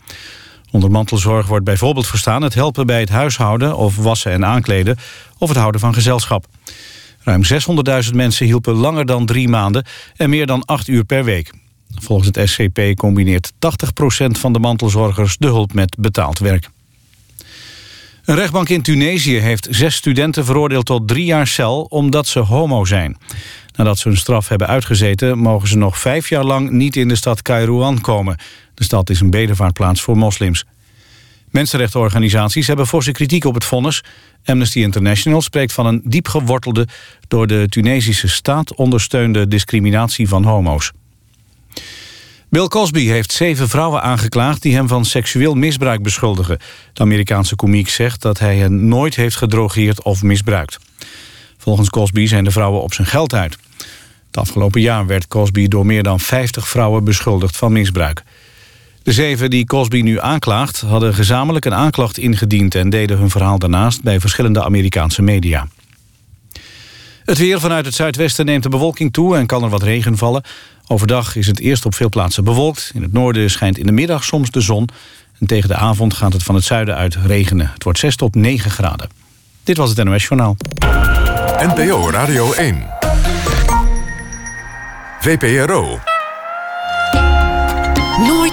Onder 0.72 0.92
mantelzorg 0.92 1.48
wordt 1.48 1.66
bijvoorbeeld 1.66 2.08
verstaan 2.08 2.42
het 2.42 2.54
helpen 2.54 2.86
bij 2.86 3.00
het 3.00 3.10
huishouden 3.10 3.78
of 3.78 3.96
wassen 3.96 4.32
en 4.32 4.46
aankleden 4.46 4.98
of 5.38 5.50
het 5.50 5.58
houden 5.58 5.82
van 5.82 5.94
gezelschap. 5.94 6.46
Ruim 7.28 7.44
600.000 8.10 8.14
mensen 8.14 8.46
hielpen 8.46 8.74
langer 8.74 9.06
dan 9.06 9.26
drie 9.26 9.48
maanden 9.48 9.86
en 10.16 10.30
meer 10.30 10.46
dan 10.46 10.66
acht 10.66 10.88
uur 10.88 11.04
per 11.04 11.24
week. 11.24 11.52
Volgens 12.02 12.30
het 12.34 12.50
SCP 12.50 12.82
combineert 12.96 13.52
80% 13.52 13.56
van 14.28 14.54
de 14.54 14.60
mantelzorgers 14.60 15.38
de 15.38 15.48
hulp 15.48 15.74
met 15.74 15.96
betaald 16.00 16.40
werk. 16.40 16.70
Een 18.26 18.36
rechtbank 18.36 18.70
in 18.70 18.82
Tunesië 18.82 19.38
heeft 19.38 19.68
zes 19.70 19.96
studenten 19.96 20.46
veroordeeld 20.46 20.86
tot 20.86 21.08
drie 21.08 21.26
jaar 21.26 21.48
cel 21.48 21.82
omdat 21.82 22.28
ze 22.28 22.40
homo 22.40 22.86
zijn. 22.86 23.18
Nadat 23.76 23.98
ze 23.98 24.08
hun 24.08 24.18
straf 24.18 24.48
hebben 24.48 24.68
uitgezeten 24.68 25.38
mogen 25.38 25.68
ze 25.68 25.78
nog 25.78 26.00
vijf 26.00 26.30
jaar 26.30 26.44
lang 26.44 26.70
niet 26.70 26.96
in 26.96 27.08
de 27.08 27.16
stad 27.16 27.42
Kairouan 27.42 28.02
komen. 28.02 28.38
De 28.74 28.84
stad 28.84 29.10
is 29.10 29.20
een 29.20 29.30
bedevaartplaats 29.30 30.02
voor 30.02 30.18
moslims. 30.18 30.66
Mensenrechtenorganisaties 31.58 32.68
hebben 32.68 32.88
forse 32.88 33.12
kritiek 33.12 33.46
op 33.46 33.54
het 33.54 33.66
vonnis. 33.66 34.04
Amnesty 34.46 34.80
International 34.80 35.42
spreekt 35.42 35.74
van 35.74 35.86
een 35.86 36.02
diep 36.04 36.28
gewortelde... 36.28 36.88
door 37.28 37.48
de 37.48 37.66
Tunesische 37.70 38.28
staat 38.28 38.76
ondersteunde 38.76 39.48
discriminatie 39.48 40.28
van 40.28 40.44
homo's. 40.44 40.92
Bill 42.50 42.68
Cosby 42.68 43.06
heeft 43.06 43.32
zeven 43.32 43.70
vrouwen 43.70 44.02
aangeklaagd 44.02 44.62
die 44.62 44.76
hem 44.76 44.88
van 44.88 45.06
seksueel 45.06 45.54
misbruik 45.54 46.04
beschuldigen. 46.04 46.58
De 46.94 47.02
Amerikaanse 47.02 47.56
komiek 47.56 47.90
zegt 47.90 48.22
dat 48.22 48.40
hij 48.40 48.58
hen 48.58 48.88
nooit 48.88 49.16
heeft 49.16 49.36
gedrogeerd 49.36 50.04
of 50.04 50.24
misbruikt. 50.24 50.78
Volgens 51.58 51.90
Cosby 51.90 52.26
zijn 52.26 52.44
de 52.44 52.52
vrouwen 52.52 52.82
op 52.82 52.94
zijn 52.94 53.08
geld 53.08 53.34
uit. 53.34 53.58
Het 54.28 54.38
afgelopen 54.38 54.82
jaar 54.82 55.06
werd 55.06 55.28
Cosby 55.28 55.68
door 55.68 55.86
meer 55.86 56.04
dan 56.04 56.20
50 56.20 56.68
vrouwen 56.68 57.04
beschuldigd 57.04 57.58
van 57.58 57.72
misbruik. 57.72 58.24
De 59.08 59.14
zeven 59.14 59.50
die 59.50 59.66
Cosby 59.66 60.02
nu 60.02 60.20
aanklaagt 60.20 60.82
hadden 60.82 61.14
gezamenlijk 61.14 61.66
een 61.66 61.74
aanklacht 61.74 62.18
ingediend... 62.18 62.76
en 62.76 62.90
deden 62.90 63.18
hun 63.18 63.30
verhaal 63.30 63.60
daarnaast 63.60 64.04
bij 64.04 64.20
verschillende 64.20 64.64
Amerikaanse 64.64 65.22
media. 65.22 65.68
Het 67.26 67.38
weer 67.38 67.60
vanuit 67.60 67.86
het 67.86 67.94
zuidwesten 67.94 68.46
neemt 68.46 68.64
de 68.64 68.70
bewolking 68.70 69.14
toe 69.14 69.38
en 69.38 69.46
kan 69.46 69.64
er 69.64 69.70
wat 69.70 69.84
regen 69.84 70.18
vallen. 70.18 70.44
Overdag 70.88 71.36
is 71.36 71.48
het 71.48 71.60
eerst 71.60 71.86
op 71.86 71.96
veel 71.96 72.10
plaatsen 72.10 72.44
bewolkt. 72.44 72.92
In 72.94 73.02
het 73.02 73.14
noorden 73.14 73.50
schijnt 73.50 73.78
in 73.78 73.86
de 73.86 73.92
middag 73.92 74.24
soms 74.24 74.52
de 74.52 74.62
zon. 74.62 74.90
En 75.40 75.48
tegen 75.48 75.70
de 75.70 75.76
avond 75.76 76.14
gaat 76.14 76.34
het 76.34 76.44
van 76.44 76.56
het 76.56 76.64
zuiden 76.64 76.96
uit 76.96 77.16
regenen. 77.16 77.70
Het 77.74 77.84
wordt 77.84 78.00
6 78.00 78.16
tot 78.16 78.36
9 78.36 78.72
graden. 78.72 79.10
Dit 79.64 79.78
was 79.78 79.90
het 79.90 80.04
NOS 80.04 80.24
Journaal. 80.24 80.58
NPO 81.60 82.10
Radio 82.10 82.54
1. 82.54 82.88
VPRO. 85.20 86.00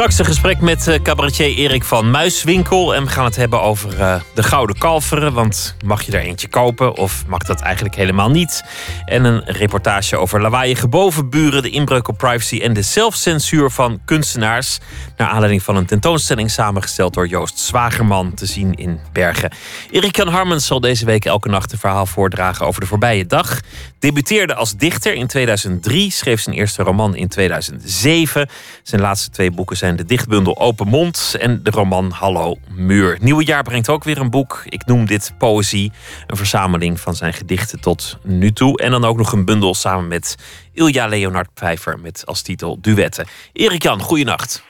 Straks 0.00 0.18
een 0.18 0.24
gesprek 0.24 0.60
met 0.60 0.86
uh, 0.86 0.94
cabaretier 1.02 1.56
Erik 1.56 1.84
van 1.84 2.10
Muiswinkel. 2.10 2.94
En 2.94 3.04
we 3.04 3.10
gaan 3.10 3.24
het 3.24 3.36
hebben 3.36 3.62
over 3.62 3.98
uh, 3.98 4.20
de 4.34 4.42
Gouden 4.42 4.78
Kalveren. 4.78 5.32
Want 5.32 5.76
mag 5.84 6.02
je 6.02 6.12
er 6.12 6.20
eentje 6.20 6.48
kopen 6.48 6.96
of 6.96 7.24
mag 7.26 7.38
dat 7.38 7.60
eigenlijk 7.60 7.94
helemaal 7.94 8.30
niet? 8.30 8.64
En 9.04 9.24
een 9.24 9.42
reportage 9.44 10.16
over 10.16 10.40
lawaaiige 10.40 10.88
bovenburen, 10.88 11.62
de 11.62 11.70
inbreuk 11.70 12.08
op 12.08 12.18
privacy 12.18 12.60
en 12.60 12.72
de 12.72 12.82
zelfcensuur 12.82 13.70
van 13.70 14.00
kunstenaars. 14.04 14.78
Naar 15.16 15.28
aanleiding 15.28 15.62
van 15.62 15.76
een 15.76 15.86
tentoonstelling 15.86 16.50
samengesteld 16.50 17.14
door 17.14 17.26
Joost 17.26 17.58
Zwagerman 17.58 18.34
te 18.34 18.46
zien 18.46 18.74
in 18.74 19.00
Bergen. 19.12 19.52
Erik 19.90 20.16
Jan 20.16 20.28
Harmens 20.28 20.66
zal 20.66 20.80
deze 20.80 21.04
week 21.04 21.24
elke 21.24 21.48
nacht 21.48 21.72
een 21.72 21.78
verhaal 21.78 22.06
voordragen 22.06 22.66
over 22.66 22.80
de 22.80 22.86
voorbije 22.86 23.26
dag. 23.26 23.60
Debuteerde 23.98 24.54
als 24.54 24.76
dichter 24.76 25.14
in 25.14 25.26
2003, 25.26 26.10
schreef 26.10 26.40
zijn 26.40 26.56
eerste 26.56 26.82
roman 26.82 27.16
in 27.16 27.28
2007. 27.28 28.48
Zijn 28.82 29.00
laatste 29.00 29.30
twee 29.30 29.50
boeken 29.50 29.76
zijn 29.76 29.88
de 29.96 30.04
dichtbundel 30.04 30.58
Open 30.58 30.86
Mond 30.86 31.36
en 31.40 31.62
de 31.62 31.70
roman 31.70 32.10
Hallo 32.10 32.56
Muur. 32.76 33.16
Nieuwe 33.20 33.44
jaar 33.44 33.62
brengt 33.62 33.88
ook 33.88 34.04
weer 34.04 34.18
een 34.18 34.30
boek. 34.30 34.62
Ik 34.64 34.86
noem 34.86 35.06
dit 35.06 35.34
Poëzie. 35.38 35.92
Een 36.26 36.36
verzameling 36.36 37.00
van 37.00 37.14
zijn 37.14 37.32
gedichten 37.32 37.80
tot 37.80 38.18
nu 38.22 38.52
toe. 38.52 38.78
En 38.78 38.90
dan 38.90 39.04
ook 39.04 39.16
nog 39.16 39.32
een 39.32 39.44
bundel 39.44 39.74
samen 39.74 40.08
met 40.08 40.36
Ilja 40.74 41.06
Leonard 41.06 41.54
Pfeiffer 41.54 41.98
met 41.98 42.22
als 42.26 42.42
titel 42.42 42.80
Duetten. 42.80 43.26
Erik 43.52 43.82
Jan, 43.82 44.00
goeienacht. 44.00 44.64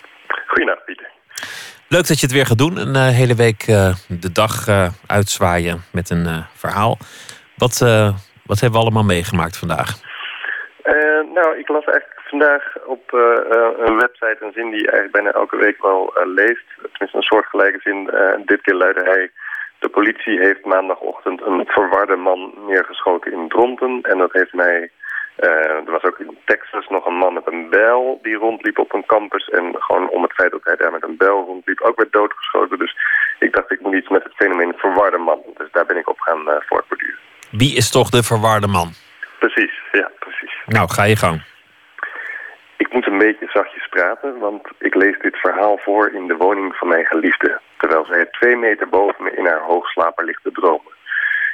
Goeienacht, 0.46 0.84
Pieter. 0.84 1.08
Leuk 1.88 2.06
dat 2.06 2.20
je 2.20 2.26
het 2.26 2.34
weer 2.34 2.46
gaat 2.46 2.58
doen. 2.58 2.76
Een 2.76 2.94
uh, 2.94 3.16
hele 3.16 3.34
week 3.34 3.66
uh, 3.68 3.94
de 4.08 4.32
dag 4.32 4.68
uh, 4.68 4.88
uitzwaaien 5.06 5.84
met 5.92 6.10
een 6.10 6.44
verhaal. 6.54 6.98
Wat, 7.56 7.78
wat 8.44 8.60
hebben 8.60 8.78
we 8.78 8.84
allemaal 8.86 9.04
meegemaakt 9.04 9.56
vandaag? 9.56 9.98
nou, 11.34 11.58
ik 11.58 11.68
las 11.68 11.84
eigenlijk 11.84 12.19
vandaag 12.30 12.62
op 12.84 13.12
uh, 13.12 13.20
een 13.86 13.98
website 13.98 14.36
een 14.40 14.52
zin 14.52 14.70
die 14.70 14.80
je 14.80 14.90
eigenlijk 14.90 15.12
bijna 15.12 15.30
elke 15.32 15.56
week 15.56 15.82
wel 15.82 16.00
uh, 16.18 16.26
leest. 16.26 16.66
Tenminste 16.76 17.16
een 17.16 17.32
soortgelijke 17.32 17.80
zin. 17.80 18.10
Uh, 18.12 18.34
dit 18.44 18.60
keer 18.60 18.74
luidde 18.74 19.04
hij... 19.04 19.30
De 19.78 19.88
politie 19.88 20.38
heeft 20.38 20.64
maandagochtend 20.64 21.42
een 21.42 21.66
verwarde 21.66 22.16
man 22.16 22.52
neergeschoten 22.66 23.32
in 23.32 23.48
Dronten. 23.48 23.98
En 24.02 24.18
dat 24.18 24.32
heeft 24.32 24.52
mij... 24.52 24.90
er 25.36 25.90
was 25.90 26.02
ook 26.02 26.18
in 26.18 26.38
Texas 26.44 26.88
nog 26.88 27.06
een 27.06 27.16
man 27.16 27.34
met 27.34 27.46
een 27.46 27.68
bijl 27.70 28.18
die 28.22 28.36
rondliep 28.36 28.78
op 28.78 28.94
een 28.94 29.06
campus. 29.06 29.48
En 29.48 29.74
gewoon 29.78 30.08
om 30.08 30.22
het 30.22 30.32
feit 30.32 30.50
dat 30.50 30.64
hij 30.64 30.76
daar 30.76 30.92
met 30.92 31.02
een 31.02 31.16
bijl 31.16 31.44
rondliep 31.44 31.80
ook 31.80 31.96
werd 31.96 32.12
doodgeschoten. 32.12 32.78
Dus 32.78 32.96
ik 33.38 33.52
dacht 33.52 33.70
ik 33.70 33.80
moet 33.80 33.94
iets 33.94 34.08
met 34.08 34.22
het 34.22 34.34
fenomeen 34.34 34.72
verwarde 34.76 35.18
man. 35.18 35.40
Dus 35.56 35.68
daar 35.72 35.86
ben 35.86 35.96
ik 35.96 36.08
op 36.08 36.20
gaan 36.20 36.62
voortborduren. 36.66 37.18
Wie 37.50 37.76
is 37.76 37.90
toch 37.90 38.08
de 38.10 38.22
verwarde 38.22 38.66
man? 38.66 38.88
Precies, 39.38 39.72
ja, 39.92 40.10
precies. 40.18 40.54
Nou, 40.66 40.88
ga 40.90 41.04
je 41.04 41.16
gang. 41.16 41.42
Ik 42.80 42.92
moet 42.92 43.06
een 43.06 43.18
beetje 43.18 43.48
zachtjes 43.48 43.88
praten, 43.88 44.38
want 44.38 44.68
ik 44.78 44.94
lees 44.94 45.18
dit 45.18 45.36
verhaal 45.36 45.78
voor 45.78 46.10
in 46.12 46.26
de 46.26 46.36
woning 46.36 46.76
van 46.76 46.88
mijn 46.88 47.04
geliefde. 47.04 47.60
Terwijl 47.76 48.04
zij 48.04 48.26
twee 48.26 48.56
meter 48.56 48.88
boven 48.88 49.24
me 49.24 49.30
in 49.30 49.46
haar 49.46 49.60
hoogslaper 49.60 50.24
ligt 50.24 50.42
te 50.42 50.52
dromen. 50.52 50.92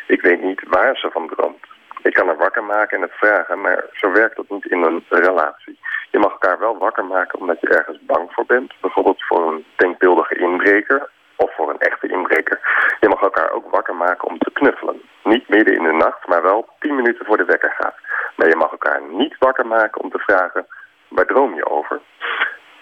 Ik 0.06 0.22
weet 0.22 0.42
niet 0.42 0.62
waar 0.68 0.96
ze 0.96 1.10
van 1.10 1.28
droomt. 1.28 1.66
Ik 2.02 2.12
kan 2.12 2.26
haar 2.26 2.36
wakker 2.36 2.64
maken 2.64 2.96
en 2.96 3.02
het 3.02 3.12
vragen, 3.12 3.60
maar 3.60 3.84
zo 3.92 4.12
werkt 4.12 4.36
dat 4.36 4.48
niet 4.48 4.66
in 4.66 4.82
een 4.82 5.04
relatie. 5.08 5.78
Je 6.10 6.18
mag 6.18 6.32
elkaar 6.32 6.58
wel 6.58 6.78
wakker 6.78 7.04
maken 7.04 7.38
omdat 7.38 7.60
je 7.60 7.68
ergens 7.68 7.98
bang 8.00 8.32
voor 8.32 8.46
bent. 8.46 8.72
Bijvoorbeeld 8.80 9.24
voor 9.24 9.52
een 9.52 9.64
denkbeeldige 9.76 10.34
inbreker 10.34 11.10
of 11.36 11.54
voor 11.54 11.70
een 11.70 11.80
echte 11.90 12.08
inbreker. 12.08 12.60
Je 13.00 13.08
mag 13.08 13.20
elkaar 13.20 13.50
ook 13.50 13.70
wakker 13.70 13.94
maken 13.94 14.28
om 14.28 14.38
te 14.38 14.50
knuffelen. 14.52 15.00
Niet 15.22 15.48
midden 15.48 15.74
in 15.76 15.82
de 15.82 15.92
nacht, 15.92 16.26
maar 16.26 16.42
wel 16.42 16.68
tien 16.78 16.94
minuten 16.94 17.26
voor 17.26 17.36
de 17.36 17.44
wekker 17.44 17.74
gaat. 17.78 17.96
Maar 18.36 18.48
je 18.48 18.56
mag 18.56 18.70
elkaar 18.70 19.02
niet 19.02 19.36
wakker 19.38 19.66
maken 19.66 20.02
om 20.02 20.10
te 20.10 20.18
vragen... 20.18 20.66
Waar 21.08 21.26
droom 21.26 21.54
je 21.54 21.66
over? 21.66 22.00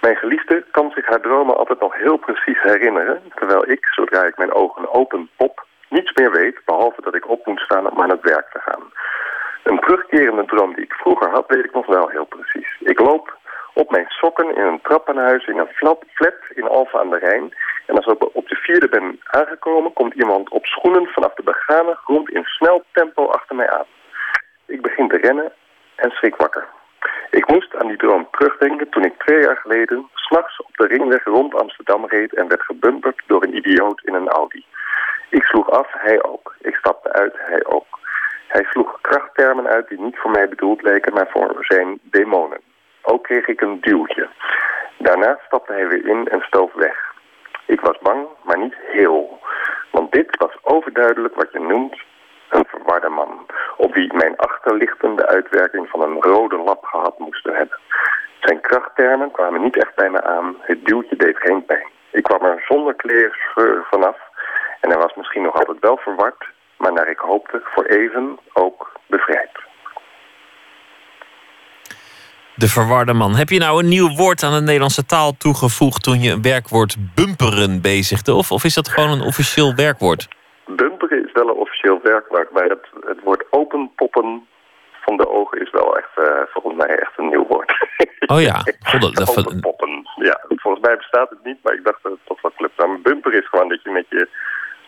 Mijn 0.00 0.16
geliefde 0.16 0.64
kan 0.70 0.90
zich 0.90 1.06
haar 1.06 1.20
dromen 1.20 1.56
altijd 1.56 1.80
nog 1.80 1.94
heel 1.94 2.16
precies 2.16 2.62
herinneren... 2.62 3.22
terwijl 3.34 3.70
ik, 3.70 3.86
zodra 3.86 4.24
ik 4.24 4.36
mijn 4.36 4.52
ogen 4.52 4.92
open 4.92 5.30
pop, 5.36 5.66
niets 5.88 6.12
meer 6.12 6.30
weet... 6.30 6.60
behalve 6.64 7.02
dat 7.02 7.14
ik 7.14 7.28
op 7.28 7.46
moet 7.46 7.60
staan 7.60 7.90
om 7.90 8.02
aan 8.02 8.10
het 8.10 8.22
werk 8.22 8.50
te 8.52 8.60
gaan. 8.60 8.82
Een 9.62 9.80
terugkerende 9.80 10.44
droom 10.44 10.74
die 10.74 10.84
ik 10.84 10.92
vroeger 10.92 11.30
had, 11.30 11.44
weet 11.46 11.64
ik 11.64 11.72
nog 11.72 11.86
wel 11.86 12.08
heel 12.08 12.24
precies. 12.24 12.76
Ik 12.80 13.00
loop 13.00 13.36
op 13.74 13.90
mijn 13.90 14.06
sokken 14.08 14.56
in 14.56 14.62
een 14.62 14.80
trappenhuis 14.82 15.46
in 15.46 15.58
een 15.58 15.72
flat, 15.74 16.04
in 16.54 16.68
Alphen 16.68 17.00
aan 17.00 17.10
de 17.10 17.18
Rijn... 17.18 17.54
En 17.86 17.96
als 17.96 18.06
ik 18.06 18.36
op 18.36 18.48
de 18.48 18.56
vierde 18.56 18.88
ben 18.88 19.20
aangekomen, 19.24 19.92
komt 19.92 20.14
iemand 20.14 20.50
op 20.50 20.66
schoenen 20.66 21.06
vanaf 21.06 21.34
de 21.34 21.42
begane 21.42 21.94
grond 21.94 22.30
in 22.30 22.44
snel 22.44 22.84
tempo 22.92 23.26
achter 23.26 23.56
mij 23.56 23.70
aan. 23.70 23.86
Ik 24.66 24.82
begin 24.82 25.08
te 25.08 25.16
rennen 25.16 25.52
en 25.94 26.10
schrik 26.10 26.36
wakker. 26.36 26.66
Ik 27.34 27.48
moest 27.48 27.76
aan 27.76 27.88
die 27.88 27.96
droom 27.96 28.28
terugdenken 28.30 28.88
toen 28.88 29.04
ik 29.04 29.18
twee 29.18 29.40
jaar 29.40 29.56
geleden 29.56 30.08
s'nachts 30.14 30.60
op 30.60 30.76
de 30.76 30.86
ringweg 30.86 31.24
rond 31.24 31.54
Amsterdam 31.54 32.06
reed 32.06 32.34
en 32.34 32.48
werd 32.48 32.62
gebumperd 32.62 33.22
door 33.26 33.42
een 33.42 33.56
idioot 33.56 34.00
in 34.04 34.14
een 34.14 34.28
Audi. 34.28 34.64
Ik 35.30 35.42
sloeg 35.42 35.70
af, 35.70 35.86
hij 35.90 36.22
ook. 36.22 36.54
Ik 36.60 36.74
stapte 36.74 37.12
uit, 37.12 37.34
hij 37.36 37.64
ook. 37.64 37.98
Hij 38.48 38.64
sloeg 38.64 38.98
krachttermen 39.00 39.66
uit 39.66 39.88
die 39.88 40.00
niet 40.00 40.18
voor 40.18 40.30
mij 40.30 40.48
bedoeld 40.48 40.82
leken, 40.82 41.12
maar 41.12 41.28
voor 41.30 41.56
zijn 41.58 41.98
demonen. 42.02 42.60
Ook 43.02 43.22
kreeg 43.22 43.46
ik 43.46 43.60
een 43.60 43.80
duwtje. 43.80 44.28
Daarna 44.98 45.38
stapte 45.46 45.72
hij 45.72 45.88
weer 45.88 46.06
in 46.06 46.28
en 46.28 46.40
stoof 46.40 46.72
weg. 46.74 47.14
Ik 47.66 47.80
was 47.80 47.98
bang, 47.98 48.26
maar 48.42 48.58
niet 48.58 48.76
heel. 48.86 49.40
Want 49.90 50.12
dit 50.12 50.36
was 50.36 50.52
overduidelijk 50.62 51.34
wat 51.34 51.52
je 51.52 51.60
noemt 51.60 52.02
een 52.84 52.90
verwarde 52.90 53.08
man, 53.08 53.46
op 53.76 53.94
wie 53.94 54.14
mijn 54.14 54.36
achterlichtende 54.36 55.26
uitwerking 55.26 55.88
van 55.88 56.00
een 56.02 56.22
rode 56.22 56.56
lap 56.56 56.84
gehad 56.84 57.18
moesten 57.18 57.54
hebben. 57.54 57.78
Zijn 58.40 58.60
krachttermen 58.60 59.30
kwamen 59.30 59.62
niet 59.62 59.76
echt 59.76 59.94
bij 59.94 60.10
me 60.10 60.22
aan, 60.22 60.56
het 60.60 60.84
duwtje 60.84 61.16
deed 61.16 61.36
geen 61.38 61.64
pijn. 61.64 61.88
Ik 62.10 62.22
kwam 62.22 62.42
er 62.42 62.64
zonder 62.68 62.94
kleerscheur 62.94 63.86
vanaf 63.90 64.16
en 64.80 64.90
hij 64.90 64.98
was 64.98 65.14
misschien 65.14 65.42
nog 65.42 65.54
altijd 65.54 65.78
wel 65.80 65.96
verward, 65.96 66.44
maar 66.76 66.92
naar 66.92 67.08
ik 67.08 67.18
hoopte 67.18 67.60
voor 67.64 67.84
even 67.84 68.38
ook 68.52 68.92
bevrijd. 69.06 69.50
De 72.56 72.68
verwarde 72.68 73.12
man. 73.12 73.34
Heb 73.34 73.48
je 73.48 73.58
nou 73.58 73.82
een 73.82 73.88
nieuw 73.88 74.14
woord 74.16 74.42
aan 74.42 74.52
de 74.52 74.60
Nederlandse 74.60 75.06
taal 75.06 75.36
toegevoegd 75.36 76.02
toen 76.02 76.20
je 76.20 76.30
een 76.30 76.42
werkwoord 76.42 76.96
bumperen 77.14 77.80
bezigde? 77.80 78.34
Of, 78.34 78.52
of 78.52 78.64
is 78.64 78.74
dat 78.74 78.88
gewoon 78.88 79.10
een 79.10 79.26
officieel 79.26 79.74
werkwoord? 79.74 80.28
Bumperen 80.66 81.24
is 81.24 81.32
wel 81.32 81.48
een 81.48 81.54
officieel 81.84 82.12
werkwoord, 82.12 82.50
maar 82.50 82.64
het, 82.64 82.86
het 83.06 83.22
woord 83.22 83.44
openpoppen 83.50 84.46
van 85.00 85.16
de 85.16 85.28
ogen 85.28 85.60
is 85.60 85.70
wel 85.70 85.96
echt, 85.96 86.18
uh, 86.18 86.42
volgens 86.52 86.74
mij 86.76 86.98
echt 86.98 87.12
een 87.16 87.28
nieuw 87.28 87.46
woord. 87.46 87.72
Oh 88.26 88.40
ja, 88.40 88.58
God, 88.88 89.00
dat, 89.00 89.14
dat, 89.14 89.38
openpoppen. 89.38 90.08
Ja, 90.14 90.40
volgens 90.48 90.86
mij 90.86 90.96
bestaat 90.96 91.30
het 91.30 91.44
niet, 91.44 91.58
maar 91.62 91.74
ik 91.74 91.84
dacht 91.84 92.02
dat 92.02 92.12
het 92.12 92.20
toch 92.24 92.42
wel 92.42 92.52
klopt. 92.56 92.76
Maar 92.76 92.88
een 92.88 93.02
bumper 93.02 93.34
is 93.34 93.48
gewoon 93.48 93.68
dat 93.68 93.82
je 93.82 93.90
met 93.90 94.06
je 94.08 94.28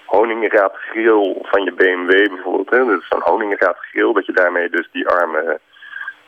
honingraadgrill 0.06 1.36
van 1.42 1.64
je 1.64 1.72
BMW 1.72 2.28
bijvoorbeeld, 2.28 2.70
hè, 2.70 2.84
dat 2.84 3.00
is 3.00 3.08
zo'n 3.08 3.22
honingraadgrill, 3.24 4.12
dat 4.12 4.26
je 4.26 4.32
daarmee 4.32 4.68
dus 4.70 4.88
die 4.92 5.08
arme 5.08 5.60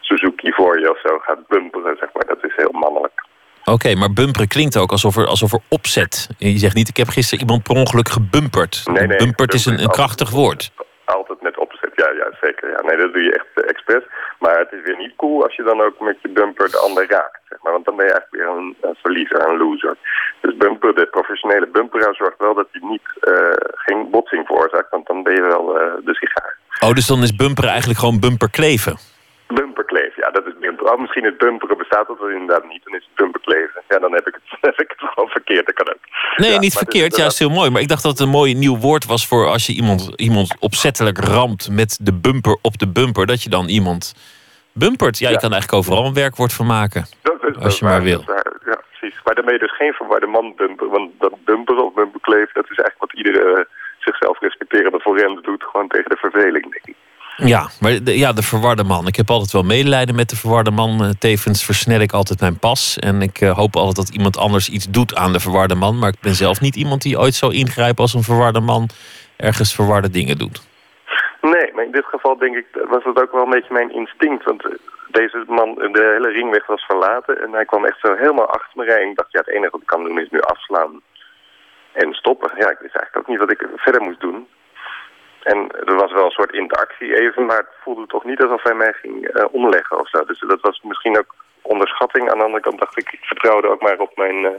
Suzuki 0.01 0.53
voor 0.53 0.81
je 0.81 0.91
of 0.91 1.01
zo 1.01 1.19
gaat 1.19 1.47
bumperen, 1.47 1.97
zeg 1.97 2.09
maar. 2.13 2.27
Dat 2.27 2.45
is 2.45 2.57
heel 2.57 2.73
mannelijk. 2.73 3.25
Oké, 3.73 3.95
maar 3.95 4.13
bumperen 4.13 4.49
klinkt 4.49 4.77
ook 4.77 4.91
alsof 4.91 5.17
er, 5.17 5.27
alsof 5.27 5.53
er 5.53 5.61
opzet. 5.69 6.29
Je 6.39 6.59
zegt 6.59 6.75
niet, 6.75 6.89
ik 6.89 6.97
heb 6.97 7.09
gisteren 7.09 7.41
iemand 7.45 7.63
per 7.63 7.77
ongeluk 7.77 8.09
gebumperd. 8.09 8.83
Nee, 8.85 9.07
nee, 9.07 9.19
bumperd 9.19 9.55
is 9.55 9.67
een, 9.67 9.83
een 9.83 9.91
krachtig 9.91 10.31
woord. 10.31 10.73
Altijd 11.05 11.43
met 11.43 11.59
opzet, 11.59 11.93
ja, 11.95 12.11
ja, 12.21 12.29
zeker. 12.41 12.71
Ja. 12.71 12.81
Nee, 12.89 12.97
dat 12.97 13.13
doe 13.13 13.23
je 13.23 13.33
echt 13.33 13.47
uh, 13.55 13.71
expres. 13.71 14.03
Maar 14.39 14.59
het 14.59 14.73
is 14.73 14.83
weer 14.85 14.97
niet 14.97 15.17
cool 15.17 15.43
als 15.43 15.57
je 15.57 15.63
dan 15.63 15.81
ook 15.81 16.01
met 16.01 16.17
je 16.23 16.29
bumper 16.29 16.71
de 16.71 16.79
ander 16.79 17.07
raakt. 17.09 17.41
Zeg 17.49 17.59
maar, 17.63 17.73
want 17.73 17.85
dan 17.85 17.97
ben 17.97 18.07
je 18.07 18.13
eigenlijk 18.13 18.43
weer 18.43 18.57
een, 18.57 18.77
een 18.81 18.99
verliezer, 19.03 19.49
een 19.49 19.59
loser. 19.59 19.97
Dus 20.41 20.57
bumper, 20.57 20.95
de 20.95 21.07
professionele 21.07 21.69
bumperaar 21.73 22.15
zorgt 22.15 22.39
wel 22.39 22.55
dat 22.55 22.69
hij 22.73 22.89
niet, 22.89 23.07
uh, 23.21 23.35
geen 23.75 24.11
botsing 24.11 24.47
veroorzaakt. 24.47 24.91
Want 24.91 25.07
dan 25.07 25.23
ben 25.23 25.35
je 25.35 25.43
wel 25.43 25.77
uh, 25.77 25.83
de 26.05 26.15
sigaar. 26.15 26.57
Oh, 26.81 26.93
dus 26.95 27.07
dan 27.07 27.23
is 27.23 27.37
bumperen 27.37 27.71
eigenlijk 27.71 28.01
gewoon 28.01 28.21
bumperkleven? 28.21 28.99
Bumperkleven, 29.47 30.23
ja, 30.25 30.31
dat 30.31 30.43
is 30.47 30.53
bumper. 30.53 30.58
Oh, 30.91 31.01
misschien 31.01 31.25
het 31.25 31.39
bumperen 31.39 31.79
bestaat 31.79 32.07
dat 32.07 32.19
inderdaad 32.21 32.65
niet. 32.65 32.85
Dan 32.85 32.95
is 32.95 33.05
het 33.05 33.15
bumperkleven. 33.15 33.83
Ja, 33.89 33.99
dan 33.99 34.13
heb 34.13 34.27
ik 34.27 34.35
het, 34.35 34.59
heb 34.71 34.81
ik 34.81 34.95
het 34.97 35.11
gewoon 35.11 35.29
verkeerd. 35.29 35.67
Dat 35.67 35.75
kan 35.75 35.89
ook. 35.89 36.05
Nee, 36.37 36.53
ja, 36.53 36.59
niet 36.59 36.77
verkeerd. 36.77 37.17
Juist 37.17 37.39
heel 37.39 37.51
mooi. 37.51 37.71
Maar 37.71 37.81
ik 37.81 37.89
dacht 37.89 38.03
dat 38.03 38.13
het 38.13 38.21
een 38.21 38.29
mooi 38.29 38.55
nieuw 38.55 38.77
woord 38.77 39.07
was 39.07 39.27
voor 39.27 39.47
als 39.47 39.67
je 39.67 39.73
iemand, 39.73 40.13
iemand 40.17 40.57
opzettelijk 40.61 41.19
ramt 41.19 41.69
met 41.71 41.99
de 42.03 42.15
bumper 42.15 42.59
op 42.63 42.79
de 42.79 42.89
bumper. 42.89 43.27
Dat 43.27 43.43
je 43.43 43.51
dan 43.51 43.69
iemand 43.69 44.15
bumpert. 44.73 45.19
Ja, 45.19 45.31
je 45.31 45.39
kan 45.39 45.53
eigenlijk 45.53 45.83
overal 45.83 46.07
een 46.07 46.15
werkwoord 46.15 46.53
van 46.53 46.67
maken. 46.67 47.07
Dat 47.23 47.45
is, 47.45 47.57
als 47.57 47.79
je 47.79 47.85
maar 47.85 48.03
wil. 48.03 48.23
Ja, 48.67 48.81
precies. 48.91 49.21
Maar 49.25 49.35
dan 49.35 49.45
ben 49.45 49.55
je 49.55 49.61
dus 49.61 49.77
geen 49.77 49.93
verwarde 49.93 50.27
man 50.27 50.53
bumper. 50.57 50.89
Want 50.89 51.11
dat 51.19 51.45
bumper 51.45 51.77
of 51.77 51.95
bumperkleven, 51.95 52.55
dat 52.55 52.71
is 52.71 52.79
eigenlijk 52.79 53.01
wat 53.01 53.13
iedere 53.13 53.67
zichzelf 53.99 54.41
respecterende 54.41 55.01
forens 55.01 55.43
doet. 55.43 55.63
Gewoon 55.63 55.89
tegen 55.89 56.11
de 56.11 56.17
verveling, 56.17 56.63
denk 56.63 56.87
ik. 56.87 56.97
Ja, 57.45 57.69
maar 57.81 58.05
de, 58.05 58.19
ja, 58.19 58.33
de 58.33 58.43
verwarde 58.43 58.85
man. 58.85 59.07
Ik 59.07 59.17
heb 59.17 59.31
altijd 59.31 59.53
wel 59.53 59.63
medelijden 59.63 60.15
met 60.15 60.31
de 60.31 60.37
verwarde 60.37 60.71
man. 60.71 61.15
Tevens 61.19 61.65
versnel 61.65 62.01
ik 62.01 62.13
altijd 62.13 62.41
mijn 62.41 62.59
pas. 62.59 62.99
En 62.99 63.23
ik 63.23 63.41
uh, 63.41 63.57
hoop 63.57 63.77
altijd 63.77 63.97
dat 63.97 64.17
iemand 64.17 64.37
anders 64.37 64.69
iets 64.69 64.91
doet 64.91 65.15
aan 65.15 65.33
de 65.33 65.41
verwarde 65.41 65.75
man. 65.75 65.99
Maar 65.99 66.09
ik 66.09 66.21
ben 66.21 66.35
zelf 66.35 66.61
niet 66.61 66.77
iemand 66.77 67.03
die 67.03 67.19
ooit 67.19 67.35
zou 67.35 67.55
ingrijpen 67.55 68.03
als 68.03 68.15
een 68.15 68.23
verwarde 68.23 68.61
man 68.61 68.89
ergens 69.37 69.75
verwarde 69.75 70.11
dingen 70.11 70.39
doet. 70.39 70.67
Nee, 71.41 71.73
maar 71.75 71.85
in 71.85 71.93
dit 71.93 72.05
geval 72.05 72.39
denk 72.39 72.57
ik, 72.57 72.67
was 72.89 73.05
het 73.05 73.23
ook 73.23 73.33
wel 73.33 73.43
een 73.43 73.57
beetje 73.57 73.73
mijn 73.73 73.95
instinct. 73.95 74.45
Want 74.45 74.63
deze 75.09 75.45
man, 75.47 75.75
de 75.75 76.11
hele 76.15 76.31
ringweg 76.31 76.67
was 76.67 76.85
verlaten. 76.85 77.43
En 77.43 77.53
hij 77.53 77.65
kwam 77.65 77.85
echt 77.85 78.01
zo 78.01 78.15
helemaal 78.15 78.51
achter 78.51 78.73
me 78.75 78.85
rijden. 78.85 79.11
Ik 79.11 79.17
dacht, 79.17 79.33
ja, 79.33 79.39
het 79.39 79.49
enige 79.49 79.71
wat 79.71 79.81
ik 79.81 79.87
kan 79.87 80.05
doen 80.05 80.21
is 80.21 80.31
nu 80.31 80.41
afslaan 80.41 81.01
en 81.93 82.13
stoppen. 82.13 82.51
Ja, 82.59 82.71
ik 82.71 82.79
wist 82.79 82.97
eigenlijk 82.97 83.17
ook 83.17 83.29
niet 83.29 83.39
wat 83.39 83.53
ik 83.53 83.67
verder 83.77 84.03
moest 84.03 84.21
doen. 84.21 84.47
En 85.53 85.59
er 85.91 85.97
was 85.97 86.13
wel 86.13 86.25
een 86.25 86.39
soort 86.41 86.53
interactie 86.53 87.21
even, 87.21 87.47
maar 87.47 87.57
het 87.57 87.83
voelde 87.83 88.07
toch 88.07 88.25
niet 88.25 88.43
alsof 88.43 88.63
hij 88.63 88.75
mij 88.75 88.93
ging 88.93 89.17
uh, 89.17 89.45
omleggen 89.51 90.01
of 90.01 90.09
zo. 90.09 90.25
Dus 90.25 90.45
dat 90.49 90.61
was 90.61 90.81
misschien 90.83 91.19
ook 91.19 91.35
onderschatting. 91.63 92.31
Aan 92.31 92.39
de 92.39 92.45
andere 92.45 92.63
kant 92.63 92.79
dacht 92.79 92.99
ik, 92.99 93.13
ik 93.13 93.23
vertrouwde 93.23 93.69
ook 93.69 93.83
maar 93.83 93.99
op 93.99 94.17
mijn 94.17 94.37
uh, 94.37 94.51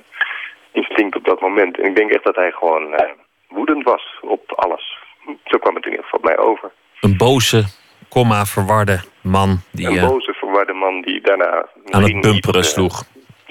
instinct 0.72 1.16
op 1.16 1.26
dat 1.26 1.42
moment. 1.42 1.80
En 1.80 1.86
ik 1.86 1.96
denk 1.96 2.12
echt 2.12 2.24
dat 2.24 2.36
hij 2.36 2.52
gewoon 2.52 2.94
uh, 2.94 3.00
woedend 3.48 3.84
was 3.84 4.20
op 4.22 4.52
alles. 4.52 4.98
Zo 5.46 5.58
kwam 5.58 5.76
het 5.76 5.86
in 5.86 5.92
ieder 5.92 6.06
geval 6.06 6.20
mij 6.24 6.38
over. 6.38 6.72
Een 7.02 7.18
boze, 7.18 7.64
komma, 8.10 8.46
verwarde 8.46 9.00
man. 9.22 9.62
Die, 9.72 9.88
een 9.88 10.08
boze, 10.08 10.34
verwarde 10.34 10.74
man 10.74 11.02
die 11.02 11.22
daarna... 11.22 11.66
Aan 11.90 12.04
het 12.04 12.22
bumperen 12.22 12.62
niet, 12.62 12.70
sloeg. 12.70 13.04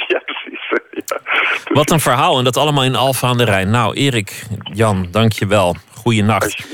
Ja, 0.06 0.18
precies. 0.24 0.72
Ja. 0.90 1.20
Wat 1.64 1.90
een 1.90 2.00
verhaal. 2.00 2.38
En 2.38 2.44
dat 2.44 2.56
allemaal 2.56 2.84
in 2.84 2.96
Alfa 2.96 3.28
aan 3.28 3.36
de 3.36 3.44
Rijn. 3.44 3.70
Nou, 3.70 3.94
Erik, 3.94 4.46
Jan, 4.72 5.08
dank 5.10 5.32
je 5.32 5.46
wel. 5.46 5.76
Goeienacht. 5.94 6.66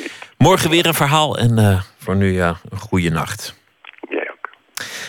Morgen 0.45 0.71
weer 0.71 0.87
een 0.87 0.95
verhaal 0.95 1.39
en 1.39 1.59
uh, 1.59 1.81
voor 1.99 2.17
nu 2.17 2.33
ja, 2.33 2.57
een 2.69 2.79
goede 2.79 3.11
nacht. 3.11 3.55
Jij 4.09 4.31
ook. 4.31 4.51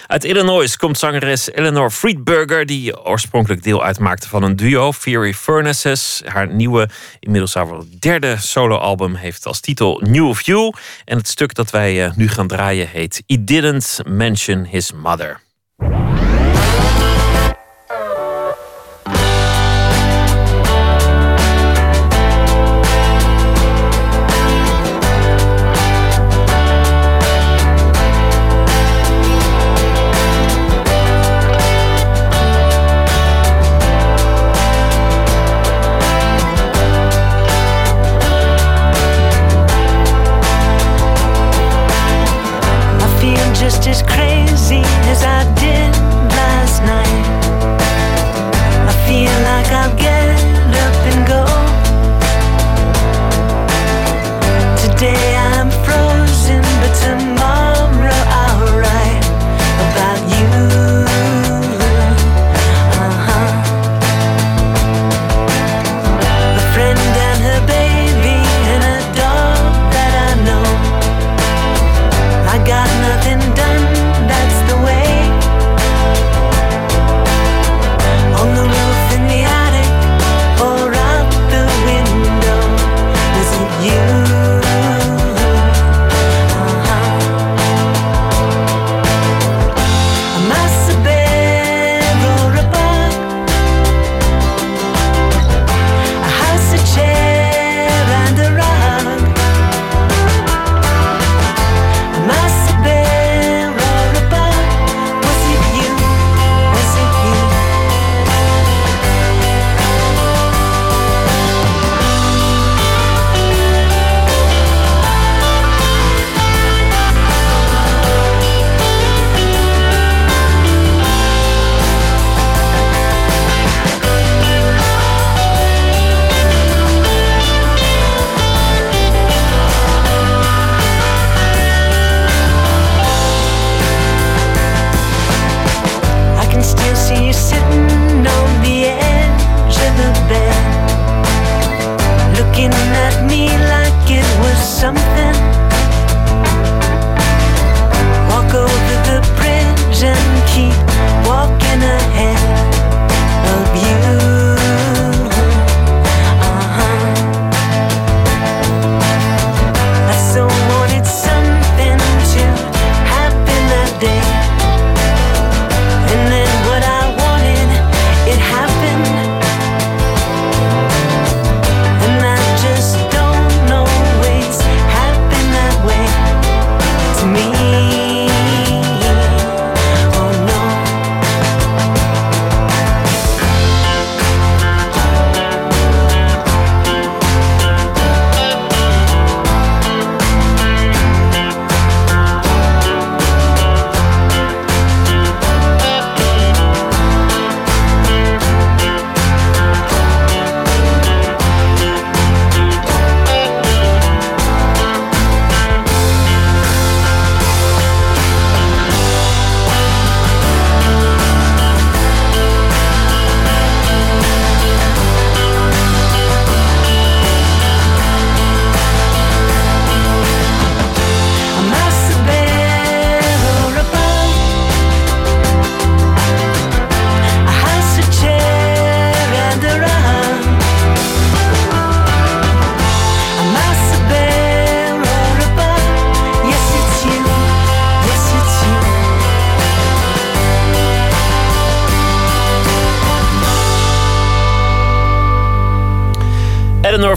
Uit 0.07 0.23
Illinois 0.23 0.77
komt 0.77 0.97
zangeres 0.97 1.51
Eleanor 1.51 1.91
Friedberger, 1.91 2.65
die 2.65 3.05
oorspronkelijk 3.05 3.63
deel 3.63 3.83
uitmaakte 3.83 4.29
van 4.29 4.43
een 4.43 4.55
duo, 4.55 4.91
Fury 4.91 5.33
Furnaces. 5.33 6.21
Haar 6.25 6.47
nieuwe, 6.47 6.89
inmiddels 7.19 7.55
al 7.55 7.85
derde 7.99 8.37
soloalbum 8.37 9.15
heeft 9.15 9.45
als 9.45 9.59
titel 9.59 10.01
New 10.03 10.27
of 10.27 10.41
You. 10.41 10.73
En 11.05 11.17
het 11.17 11.27
stuk 11.27 11.53
dat 11.53 11.71
wij 11.71 12.05
uh, 12.05 12.13
nu 12.15 12.27
gaan 12.27 12.47
draaien 12.47 12.87
heet 12.87 13.23
He 13.27 13.43
Didn't 13.43 14.01
Mention 14.05 14.63
His 14.63 14.91
Mother. 14.91 15.39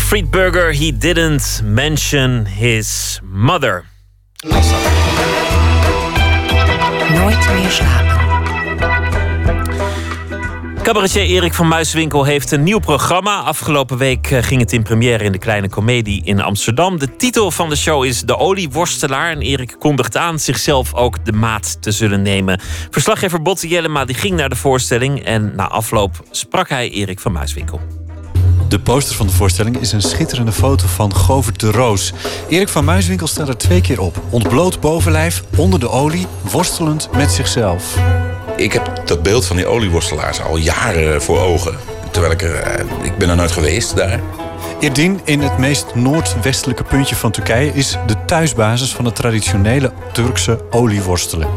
Friedberger, 0.09 0.73
he 0.73 0.97
didn't 0.97 1.61
mention 1.65 2.47
his 2.47 3.21
mother. 3.23 3.85
Nooit 7.15 7.49
meer 7.55 7.71
slapen. 7.71 8.17
Cabaretier 10.83 11.23
Erik 11.23 11.55
van 11.55 11.69
Muiswinkel 11.69 12.25
heeft 12.25 12.51
een 12.51 12.63
nieuw 12.63 12.79
programma. 12.79 13.41
Afgelopen 13.41 13.99
week 13.99 14.31
eh, 14.31 14.43
ging 14.43 14.61
het 14.61 14.73
in 14.73 14.83
première 14.83 15.25
in 15.25 15.33
de 15.33 15.39
Kleine 15.39 15.69
Comedie 15.69 16.25
in 16.25 16.41
Amsterdam. 16.41 16.99
De 16.99 17.17
titel 17.17 17.51
van 17.51 17.69
de 17.69 17.77
show 17.77 18.05
is 18.05 18.23
De 18.23 18.37
Olieworstelaar. 18.37 19.31
En 19.31 19.41
Erik 19.41 19.77
kondigt 19.79 20.17
aan 20.17 20.39
zichzelf 20.39 20.95
ook 20.95 21.25
de 21.25 21.33
maat 21.33 21.83
te 21.83 21.91
zullen 21.91 22.23
nemen. 22.23 22.61
Verslaggever 22.91 23.43
Botte 23.43 23.69
Jellema 23.69 24.05
die 24.05 24.17
ging 24.17 24.37
naar 24.37 24.49
de 24.49 24.57
voorstelling. 24.57 25.25
En 25.25 25.53
na 25.57 25.69
afloop 25.69 26.25
sprak 26.31 26.69
hij 26.69 26.91
Erik 26.91 27.21
van 27.21 27.33
Muiswinkel. 27.33 27.98
De 28.69 28.79
poster 28.81 29.17
van 29.17 29.27
de 29.27 29.33
voorstelling 29.33 29.77
is 29.77 29.93
een 29.93 30.03
schitterende 30.03 30.53
foto 30.53 30.87
van 30.87 31.15
Govert 31.15 31.61
de 31.61 31.71
Roos. 31.71 32.13
Erik 32.49 32.69
van 32.69 32.85
Muiswinkel 32.85 33.27
staat 33.27 33.49
er 33.49 33.57
twee 33.57 33.81
keer 33.81 34.01
op. 34.01 34.23
Ontbloot 34.31 34.81
bovenlijf, 34.81 35.43
onder 35.57 35.81
de 35.81 35.89
olie, 35.91 36.27
worstelend 36.51 37.09
met 37.13 37.33
zichzelf. 37.33 37.97
Ik 38.57 38.73
heb 38.73 39.03
dat 39.05 39.23
beeld 39.23 39.47
van 39.47 39.57
die 39.57 39.67
olieworstelaars 39.67 40.41
al 40.43 40.57
jaren 40.57 41.23
voor 41.23 41.41
ogen. 41.41 41.75
Terwijl 42.11 42.33
ik 42.33 42.43
er... 42.43 42.55
eh, 42.55 42.85
Ik 43.03 43.19
ben 43.19 43.29
er 43.29 43.37
nooit 43.37 43.53
geweest 43.53 43.97
daar. 43.97 44.21
Irdin, 44.81 45.21
in 45.25 45.41
het 45.41 45.59
meest 45.59 45.95
noordwestelijke 45.95 46.85
puntje 46.85 47.15
van 47.15 47.31
Turkije... 47.31 47.73
is 47.75 47.99
de 48.07 48.25
thuisbasis 48.25 48.95
van 48.95 49.05
het 49.05 49.17
traditionele 49.17 49.93
Turkse 50.13 50.61
olieworstelen. 50.71 51.49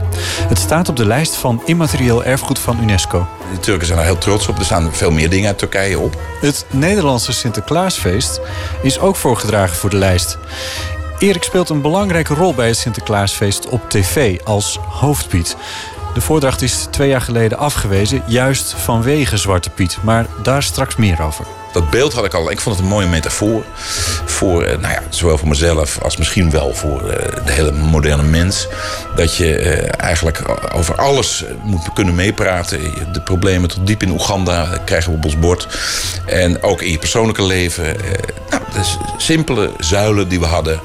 Het 0.47 0.59
staat 0.59 0.89
op 0.89 0.95
de 0.95 1.05
lijst 1.05 1.35
van 1.35 1.61
immaterieel 1.65 2.23
erfgoed 2.23 2.59
van 2.59 2.83
UNESCO. 2.83 3.27
De 3.53 3.59
Turken 3.59 3.87
zijn 3.87 3.99
er 3.99 4.05
heel 4.05 4.17
trots 4.17 4.47
op. 4.47 4.57
Er 4.57 4.65
staan 4.65 4.93
veel 4.93 5.11
meer 5.11 5.29
dingen 5.29 5.47
uit 5.47 5.57
Turkije 5.57 5.99
op. 5.99 6.21
Het 6.41 6.65
Nederlandse 6.69 7.33
Sinterklaasfeest 7.33 8.41
is 8.81 8.99
ook 8.99 9.15
voorgedragen 9.15 9.75
voor 9.75 9.89
de 9.89 9.97
lijst. 9.97 10.37
Erik 11.19 11.43
speelt 11.43 11.69
een 11.69 11.81
belangrijke 11.81 12.33
rol 12.33 12.53
bij 12.53 12.67
het 12.67 12.77
Sinterklaasfeest 12.77 13.69
op 13.69 13.89
tv 13.89 14.39
als 14.43 14.79
hoofdpiet. 14.89 15.55
De 16.13 16.21
voordracht 16.21 16.61
is 16.61 16.87
twee 16.89 17.09
jaar 17.09 17.21
geleden 17.21 17.57
afgewezen, 17.57 18.23
juist 18.25 18.73
vanwege 18.73 19.37
Zwarte 19.37 19.69
Piet. 19.69 19.97
Maar 20.03 20.25
daar 20.43 20.63
straks 20.63 20.95
meer 20.95 21.21
over. 21.21 21.45
Dat 21.71 21.89
beeld 21.89 22.13
had 22.13 22.25
ik 22.25 22.33
al. 22.33 22.51
Ik 22.51 22.59
vond 22.59 22.75
het 22.75 22.85
een 22.85 22.91
mooie 22.91 23.07
metafoor. 23.07 23.63
Voor, 24.25 24.63
eh, 24.63 24.77
nou 24.77 24.93
ja, 24.93 25.03
zowel 25.09 25.37
voor 25.37 25.47
mezelf 25.47 26.01
als 26.01 26.17
misschien 26.17 26.49
wel 26.49 26.73
voor 26.73 27.09
eh, 27.09 27.45
de 27.45 27.51
hele 27.51 27.71
moderne 27.71 28.23
mens. 28.23 28.67
Dat 29.15 29.35
je 29.35 29.57
eh, 29.57 30.03
eigenlijk 30.05 30.41
over 30.73 30.95
alles 30.95 31.45
moet 31.63 31.93
kunnen 31.93 32.15
meepraten. 32.15 32.79
De 33.13 33.21
problemen 33.21 33.69
tot 33.69 33.87
diep 33.87 34.03
in 34.03 34.11
Oeganda 34.11 34.81
krijgen 34.85 35.11
we 35.11 35.17
op 35.17 35.25
ons 35.25 35.39
bord. 35.39 35.67
En 36.25 36.63
ook 36.63 36.81
in 36.81 36.91
je 36.91 36.97
persoonlijke 36.97 37.43
leven. 37.43 37.83
nou, 38.49 38.63
de 38.73 38.95
simpele 39.17 39.71
zuilen 39.79 40.27
die 40.27 40.39
we 40.39 40.45
hadden. 40.45 40.79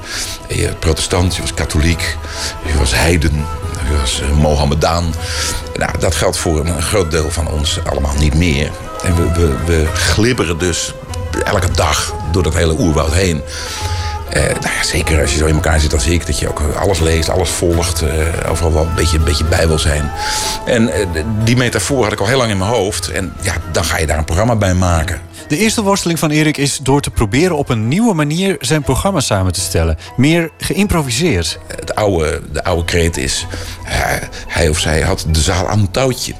Je 0.47 0.73
protestant, 0.79 1.35
je 1.35 1.41
was 1.41 1.53
katholiek, 1.53 2.17
je 2.65 2.77
was 2.77 2.95
heiden, 2.95 3.45
je 3.89 3.97
was 3.97 4.21
Mohammedaan. 4.35 5.13
Nou, 5.75 5.99
dat 5.99 6.15
geldt 6.15 6.37
voor 6.37 6.59
een 6.59 6.81
groot 6.81 7.11
deel 7.11 7.31
van 7.31 7.47
ons 7.47 7.79
allemaal 7.85 8.15
niet 8.17 8.33
meer. 8.33 8.71
En 9.03 9.15
we, 9.15 9.31
we, 9.33 9.55
we 9.65 9.85
glibberen 9.93 10.57
dus 10.57 10.93
elke 11.43 11.71
dag 11.71 12.13
door 12.31 12.43
dat 12.43 12.53
hele 12.53 12.79
oerwoud 12.79 13.13
heen. 13.13 13.41
Eh, 14.29 14.43
nou 14.43 14.75
ja, 14.75 14.83
zeker 14.83 15.21
als 15.21 15.31
je 15.31 15.37
zo 15.37 15.45
in 15.45 15.55
elkaar 15.55 15.79
zit 15.79 15.93
als 15.93 16.07
ik, 16.07 16.25
dat 16.25 16.39
je 16.39 16.49
ook 16.49 16.61
alles 16.75 16.99
leest, 16.99 17.29
alles 17.29 17.49
volgt, 17.49 18.01
eh, 18.01 18.51
overal 18.51 18.73
wel 18.73 18.83
een 18.83 18.95
beetje, 18.95 19.17
een 19.17 19.23
beetje 19.23 19.43
bij 19.43 19.67
wil 19.67 19.79
zijn. 19.79 20.11
En 20.65 20.89
eh, 20.89 21.05
die 21.43 21.57
metafoor 21.57 22.03
had 22.03 22.11
ik 22.11 22.19
al 22.19 22.27
heel 22.27 22.37
lang 22.37 22.51
in 22.51 22.57
mijn 22.57 22.69
hoofd. 22.69 23.11
En 23.11 23.33
ja, 23.41 23.53
dan 23.71 23.83
ga 23.83 23.97
je 23.97 24.07
daar 24.07 24.17
een 24.17 24.25
programma 24.25 24.55
bij 24.55 24.73
maken. 24.73 25.21
De 25.47 25.57
eerste 25.57 25.81
worsteling 25.83 26.19
van 26.19 26.29
Erik 26.31 26.57
is 26.57 26.77
door 26.81 27.01
te 27.01 27.09
proberen 27.09 27.57
op 27.57 27.69
een 27.69 27.87
nieuwe 27.87 28.13
manier 28.13 28.55
zijn 28.59 28.81
programma 28.83 29.19
samen 29.19 29.53
te 29.53 29.59
stellen. 29.59 29.97
Meer 30.17 30.49
geïmproviseerd. 30.57 31.59
Het 31.75 31.95
oude, 31.95 32.41
de 32.51 32.63
oude 32.63 32.85
kreet 32.85 33.17
is, 33.17 33.45
eh, 33.85 33.99
hij 34.47 34.69
of 34.69 34.79
zij 34.79 35.01
had 35.01 35.25
de 35.29 35.41
zaal 35.41 35.67
aan 35.67 35.79
een 35.79 35.91
touwtje. 35.91 36.33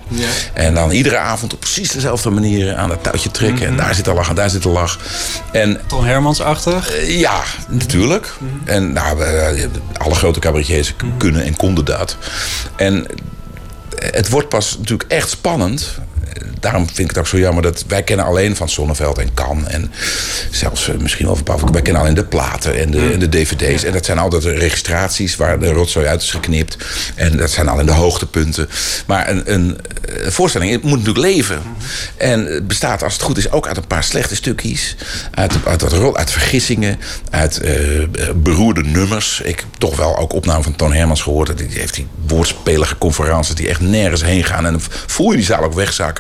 En 0.53 0.73
dan 0.73 0.91
iedere 0.91 1.17
avond 1.17 1.53
op 1.53 1.59
precies 1.59 1.91
dezelfde 1.91 2.29
manier 2.29 2.75
aan 2.75 2.89
dat 2.89 3.03
touwtje 3.03 3.31
trekken. 3.31 3.67
En 3.67 3.77
daar 3.77 3.95
zit 3.95 4.05
de 4.05 4.13
lach 4.13 4.29
en 4.29 4.35
daar 4.35 4.49
zit 4.49 4.63
de 4.63 4.69
lach. 4.69 4.99
En 5.51 5.79
Ton 5.87 6.05
Hermans-achtig? 6.05 6.91
Eh, 6.95 7.19
ja, 7.19 7.43
natuurlijk. 7.69 8.33
En 8.65 8.93
nou, 8.93 9.17
we- 9.17 9.69
alle 9.97 10.15
grote 10.15 10.39
cabaretiers 10.39 10.95
k- 10.95 11.03
kunnen 11.17 11.43
en 11.43 11.55
konden 11.55 11.85
dat. 11.85 12.17
En 12.75 13.05
het 13.95 14.29
wordt 14.29 14.49
pas 14.49 14.77
natuurlijk 14.77 15.11
echt 15.11 15.29
spannend. 15.29 15.97
Daarom 16.59 16.85
vind 16.85 16.99
ik 16.99 17.07
het 17.07 17.17
ook 17.17 17.27
zo 17.27 17.37
jammer 17.37 17.63
dat 17.63 17.83
wij 17.87 18.03
kennen 18.03 18.25
alleen 18.25 18.55
van 18.55 18.69
Sonneveld 18.69 19.17
en 19.17 19.33
Kan. 19.33 19.67
En 19.67 19.91
zelfs 20.51 20.89
eh, 20.89 20.95
misschien 20.95 21.25
wel 21.25 21.39
van. 21.43 21.71
Wij 21.71 21.81
kennen 21.81 22.01
alleen 22.01 22.13
de 22.13 22.23
platen 22.23 22.79
en 22.79 22.91
de, 22.91 23.09
en 23.13 23.19
de 23.19 23.29
dvd's. 23.29 23.83
En 23.83 23.93
dat 23.93 24.05
zijn 24.05 24.17
altijd 24.17 24.41
de 24.41 24.51
registraties 24.51 25.35
waar 25.35 25.59
de 25.59 25.71
rotzooi 25.71 26.05
uit 26.05 26.21
is 26.21 26.31
geknipt. 26.31 26.77
En 27.15 27.37
dat 27.37 27.51
zijn 27.51 27.67
alleen 27.67 27.85
de 27.85 27.91
hoogtepunten. 27.91 28.69
Maar 29.05 29.29
een, 29.29 29.53
een, 29.53 29.77
eh, 30.01 30.29
voorstelling 30.29 30.71
het 30.71 30.83
moet 30.83 30.99
natuurlijk 30.99 31.25
leven. 31.25 31.61
En 32.17 32.45
het 32.45 32.67
bestaat 32.67 33.03
als 33.03 33.13
het 33.13 33.21
goed 33.21 33.37
is 33.37 33.51
ook 33.51 33.67
uit 33.67 33.77
een 33.77 33.87
paar 33.87 34.03
slechte 34.03 34.35
stukjes. 34.35 34.95
Uit, 35.31 35.53
uit, 35.65 35.81
rol, 35.81 36.17
uit 36.17 36.31
vergissingen. 36.31 36.99
Uit 37.29 37.59
eh, 37.59 37.73
beroerde 38.35 38.83
nummers. 38.83 39.41
Ik 39.43 39.59
heb 39.59 39.69
toch 39.77 39.95
wel 39.95 40.17
ook 40.17 40.33
opname 40.33 40.63
van 40.63 40.75
Toon 40.75 40.93
Hermans 40.93 41.21
gehoord. 41.21 41.57
Die 41.57 41.67
heeft 41.69 41.93
die 41.93 42.07
woordspelige 42.27 42.97
conferences 42.97 43.55
die 43.55 43.69
echt 43.69 43.81
nergens 43.81 44.23
heen 44.23 44.43
gaan. 44.43 44.65
En 44.65 44.71
dan 44.71 44.81
voel 45.05 45.31
je 45.31 45.37
die 45.37 45.45
zaal 45.45 45.63
ook 45.63 45.73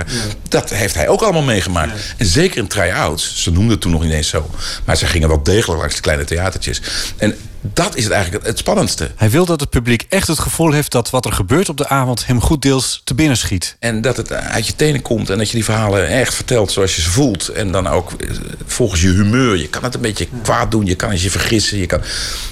wegzakken. 0.05 0.39
Dat 0.49 0.69
heeft 0.69 0.95
hij 0.95 1.07
ook 1.07 1.21
allemaal 1.21 1.41
meegemaakt. 1.41 1.91
En 2.17 2.25
zeker 2.25 2.57
in 2.57 2.67
try-outs. 2.67 3.43
Ze 3.43 3.51
noemden 3.51 3.71
het 3.71 3.81
toen 3.81 3.91
nog 3.91 4.03
niet 4.03 4.13
eens 4.13 4.29
zo. 4.29 4.49
Maar 4.85 4.97
ze 4.97 5.05
gingen 5.05 5.27
wel 5.27 5.43
degelijk 5.43 5.79
langs 5.79 5.95
de 5.95 6.01
kleine 6.01 6.23
theatertjes. 6.23 6.81
En 7.17 7.37
dat 7.61 7.95
is 7.95 8.03
het 8.03 8.13
eigenlijk 8.13 8.45
het 8.45 8.57
spannendste. 8.57 9.11
Hij 9.15 9.29
wil 9.29 9.45
dat 9.45 9.59
het 9.59 9.69
publiek 9.69 10.05
echt 10.09 10.27
het 10.27 10.39
gevoel 10.39 10.71
heeft 10.71 10.91
dat 10.91 11.09
wat 11.09 11.25
er 11.25 11.31
gebeurt 11.31 11.69
op 11.69 11.77
de 11.77 11.87
avond 11.87 12.25
hem 12.25 12.41
goed 12.41 12.61
deels 12.61 13.01
te 13.03 13.13
binnen 13.15 13.37
schiet. 13.37 13.75
En 13.79 14.01
dat 14.01 14.17
het 14.17 14.31
uit 14.33 14.67
je 14.67 14.75
tenen 14.75 15.01
komt 15.01 15.29
en 15.29 15.37
dat 15.37 15.47
je 15.49 15.53
die 15.55 15.63
verhalen 15.63 16.07
echt 16.07 16.33
vertelt 16.35 16.71
zoals 16.71 16.95
je 16.95 17.01
ze 17.01 17.09
voelt. 17.09 17.47
En 17.47 17.71
dan 17.71 17.87
ook 17.87 18.11
eh, 18.11 18.29
volgens 18.65 19.01
je 19.01 19.07
humeur. 19.09 19.57
Je 19.57 19.67
kan 19.69 19.83
het 19.83 19.95
een 19.95 20.01
beetje 20.01 20.27
kwaad 20.41 20.71
doen, 20.71 20.85
je 20.85 20.95
kan 20.95 21.09
het 21.09 21.21
je 21.21 21.29
vergissen. 21.31 21.77
Je 21.77 21.85
kan... 21.85 22.01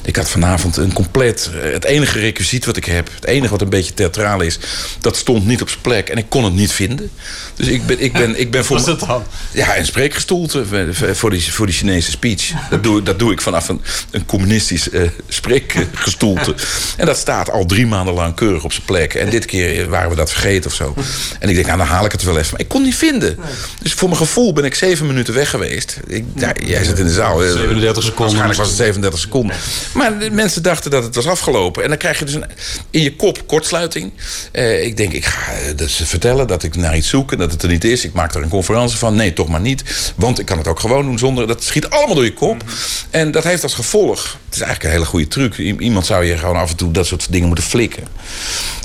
Ik 0.04 0.16
had 0.16 0.30
vanavond 0.30 0.78
een 0.78 0.94
compleet. 0.94 1.50
eh, 1.64 1.72
Het 1.74 1.84
enige 1.86 2.20
requisiet 2.20 2.66
wat 2.66 2.78
ik 2.78 2.86
heb, 2.86 3.10
het 3.16 3.26
enige 3.26 3.52
wat 3.52 3.62
een 3.62 3.70
beetje 3.70 3.94
theatraal 3.94 4.42
is, 4.42 4.60
dat 5.00 5.18
stond 5.18 5.46
niet 5.46 5.62
op 5.62 5.70
zijn 5.70 5.82
plek 5.82 6.10
en 6.10 6.18
ik 6.18 6.30
kon 6.30 6.44
het 6.44 6.54
niet 6.54 6.72
vinden. 6.72 7.10
Dus 7.56 7.68
ik 7.68 7.86
ben, 7.86 8.00
ik 8.00 8.14
ben, 8.14 8.40
ik 8.40 8.52
ben 8.52 8.66
voor. 8.66 8.78
Wat 8.78 8.88
is 8.88 8.98
dat 9.00 9.08
dan? 9.08 9.24
Ja, 9.52 9.78
een 9.78 9.86
spreekgestoelte 9.86 10.66
voor 11.14 11.30
die, 11.30 11.54
voor 11.54 11.66
die 11.66 11.76
Chinese 11.76 12.12
speech. 12.12 12.52
Dat 12.70 12.84
doe, 12.84 13.04
dat 13.04 13.20
doe 13.20 13.32
ik 13.32 13.42
vanaf 13.42 13.70
een, 13.70 13.82
een 14.12 14.26
communistisch 14.26 14.90
eh, 14.96 15.10
spreekgestoelte. 15.28 16.56
En 16.98 17.06
dat 17.06 17.18
staat 17.18 17.52
al 17.52 17.66
drie 17.66 17.88
maanden 17.88 18.14
lang 18.14 18.36
keurig 18.36 18.64
op 18.64 18.72
zijn 18.74 18.86
plek. 18.86 19.14
En 19.14 19.30
dit 19.30 19.46
keer 19.46 19.90
waren 19.90 20.10
we 20.10 20.16
dat 20.16 20.32
vergeten 20.32 20.70
of 20.70 20.76
zo. 20.76 20.94
En 21.40 21.50
ik 21.50 21.56
denk, 21.56 21.68
nou, 21.68 21.78
dan 21.78 21.88
haal 21.88 22.06
ik 22.06 22.12
het 22.12 22.24
wel 22.24 22.38
even. 22.38 22.52
Maar 22.52 22.60
ik 22.62 22.68
kon 22.68 22.80
het 22.80 22.90
niet 22.90 22.98
vinden. 23.00 23.38
Dus 23.82 23.94
voor 23.94 24.08
mijn 24.08 24.20
gevoel 24.22 24.54
ben 24.54 24.64
ik 24.64 24.76
zeven 24.76 25.08
minuten 25.08 25.34
weg 25.34 25.50
geweest. 25.50 26.00
Ik, 26.08 26.26
jij 26.66 26.84
zit 26.84 27.00
in 27.00 27.06
de 27.06 27.14
zaal. 27.14 27.44
eh, 27.44 27.52
37 27.52 28.04
seconden. 28.04 28.18
Waarschijnlijk 28.18 28.60
was 28.60 28.68
het 28.68 28.78
37 28.78 29.20
seconden. 29.20 29.56
Maar 29.94 30.20
de 30.20 30.32
mensen 30.32 30.64
dachten 30.64 30.92
dat 30.92 31.04
het 31.04 31.16
was 31.16 31.28
afgelopen. 31.28 31.84
En 31.84 31.90
dan 31.90 31.98
krijg 31.98 32.20
je 32.20 32.26
dus 32.26 32.34
een, 32.34 32.46
in 32.90 33.02
je 33.02 33.16
kop 33.16 33.48
kortsluiting. 33.48 34.12
Eh, 34.52 34.84
ik 34.86 34.98
denk, 34.98 35.14
ik 35.14 35.26
ga 35.26 35.52
eh, 35.52 35.78
dus 35.78 36.02
vertellen 36.04 36.48
dat 36.48 36.64
ik 36.64 36.76
naar 36.76 36.98
iets 36.98 37.10
zoek 37.10 37.32
en 37.32 37.38
dat 37.38 37.52
het 37.52 37.64
er 37.64 37.70
niet 37.70 37.84
is. 37.84 38.04
Ik 38.06 38.14
maak 38.14 38.34
er 38.34 38.42
een 38.42 38.50
conferentie 38.50 38.98
van. 38.98 39.16
Nee, 39.16 39.34
toch 39.34 39.48
maar 39.48 39.62
niet. 39.62 39.84
Want 40.16 40.40
ik 40.40 40.46
kan 40.46 40.58
het 40.58 40.68
ook 40.68 40.80
gewoon 40.80 41.06
doen 41.06 41.18
zonder... 41.18 41.48
Dat 41.48 41.64
schiet 41.64 41.90
allemaal 41.90 42.16
door 42.16 42.24
je 42.24 42.34
kop. 42.34 42.64
En 43.10 43.32
dat 43.32 43.44
heeft 43.44 43.64
als 43.64 43.74
gevolg... 43.74 44.38
Het 44.56 44.64
is 44.64 44.70
eigenlijk 44.70 44.84
een 44.84 45.02
hele 45.02 45.12
goede 45.12 45.28
truc. 45.28 45.80
Iemand 45.80 46.06
zou 46.06 46.26
je 46.26 46.38
gewoon 46.38 46.56
af 46.56 46.70
en 46.70 46.76
toe 46.76 46.92
dat 46.92 47.06
soort 47.06 47.32
dingen 47.32 47.48
moeten 47.48 47.66
flikken. 47.66 48.04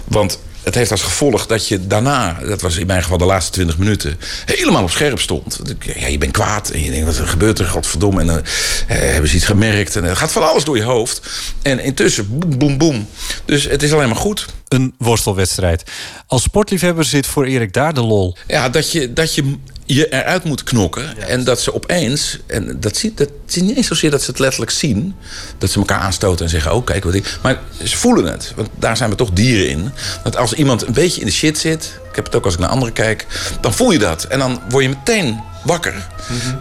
Want 0.05 0.39
het 0.63 0.75
heeft 0.75 0.91
als 0.91 1.03
gevolg 1.03 1.47
dat 1.47 1.69
je 1.69 1.87
daarna, 1.87 2.41
dat 2.47 2.61
was 2.61 2.77
in 2.77 2.87
mijn 2.87 3.03
geval 3.03 3.19
de 3.19 3.25
laatste 3.25 3.53
20 3.53 3.79
minuten, 3.79 4.19
helemaal 4.45 4.83
op 4.83 4.91
scherp 4.91 5.21
stond. 5.21 5.61
Ja, 5.95 6.07
je 6.07 6.19
bent 6.19 6.33
kwaad 6.33 6.71
en 6.71 6.83
je 6.83 6.91
denkt, 6.91 7.19
wat 7.19 7.29
gebeurt 7.29 7.59
er, 7.59 7.67
godverdomme. 7.67 8.21
En 8.21 8.27
dan 8.27 8.39
eh, 8.39 8.99
hebben 8.99 9.31
ze 9.31 9.37
iets 9.37 9.45
gemerkt. 9.45 9.97
En 9.97 10.05
er 10.05 10.17
gaat 10.17 10.33
van 10.33 10.49
alles 10.49 10.65
door 10.65 10.77
je 10.77 10.83
hoofd. 10.83 11.21
En 11.63 11.81
intussen, 11.81 12.27
boem, 12.59 12.79
boem. 12.79 13.09
Dus 13.45 13.65
het 13.65 13.83
is 13.83 13.93
alleen 13.93 14.09
maar 14.09 14.17
goed. 14.17 14.47
Een 14.71 14.95
worstelwedstrijd. 14.99 15.83
Als 16.27 16.43
sportliefhebber 16.43 17.05
zit 17.05 17.27
voor 17.27 17.45
Erik 17.45 17.73
daar 17.73 17.95
de 17.95 18.03
lol. 18.03 18.37
Ja, 18.47 18.69
dat 18.69 18.93
je, 18.93 19.13
dat 19.13 19.35
je 19.35 19.57
je 19.85 20.13
eruit 20.13 20.45
moet 20.45 20.63
knokken. 20.63 21.19
En 21.29 21.45
dat 21.45 21.61
ze 21.61 21.75
opeens, 21.75 22.39
en 22.47 22.81
dat, 22.81 22.97
ziet, 22.97 23.19
dat 23.19 23.31
is 23.49 23.55
niet 23.55 23.77
eens 23.77 23.87
zozeer 23.87 24.11
dat 24.11 24.23
ze 24.23 24.31
het 24.31 24.39
letterlijk 24.39 24.71
zien. 24.71 25.15
Dat 25.59 25.71
ze 25.71 25.79
elkaar 25.79 25.99
aanstoten 25.99 26.45
en 26.45 26.51
zeggen, 26.51 26.75
oh 26.75 26.85
kijk 26.85 27.05
wat 27.05 27.15
ik... 27.15 27.39
Maar 27.43 27.61
ze 27.85 27.97
voelen 27.97 28.25
het, 28.25 28.53
want 28.57 28.69
daar 28.77 28.97
zijn 28.97 29.11
we 29.11 29.17
toch 29.17 29.31
dieren 29.31 29.69
in. 29.69 29.91
Dat 30.25 30.37
als 30.37 30.53
iemand 30.53 30.87
een 30.87 30.93
beetje 30.93 31.21
in 31.21 31.27
de 31.27 31.33
shit 31.33 31.59
zit... 31.59 32.01
Ik 32.11 32.17
heb 32.17 32.25
het 32.25 32.35
ook 32.35 32.45
als 32.45 32.55
ik 32.55 32.61
naar 32.61 32.69
anderen 32.69 32.95
kijk. 32.95 33.27
Dan 33.61 33.75
voel 33.75 33.91
je 33.91 33.99
dat. 33.99 34.25
En 34.25 34.39
dan 34.39 34.61
word 34.69 34.85
je 34.85 34.89
meteen 34.89 35.41
wakker. 35.65 36.07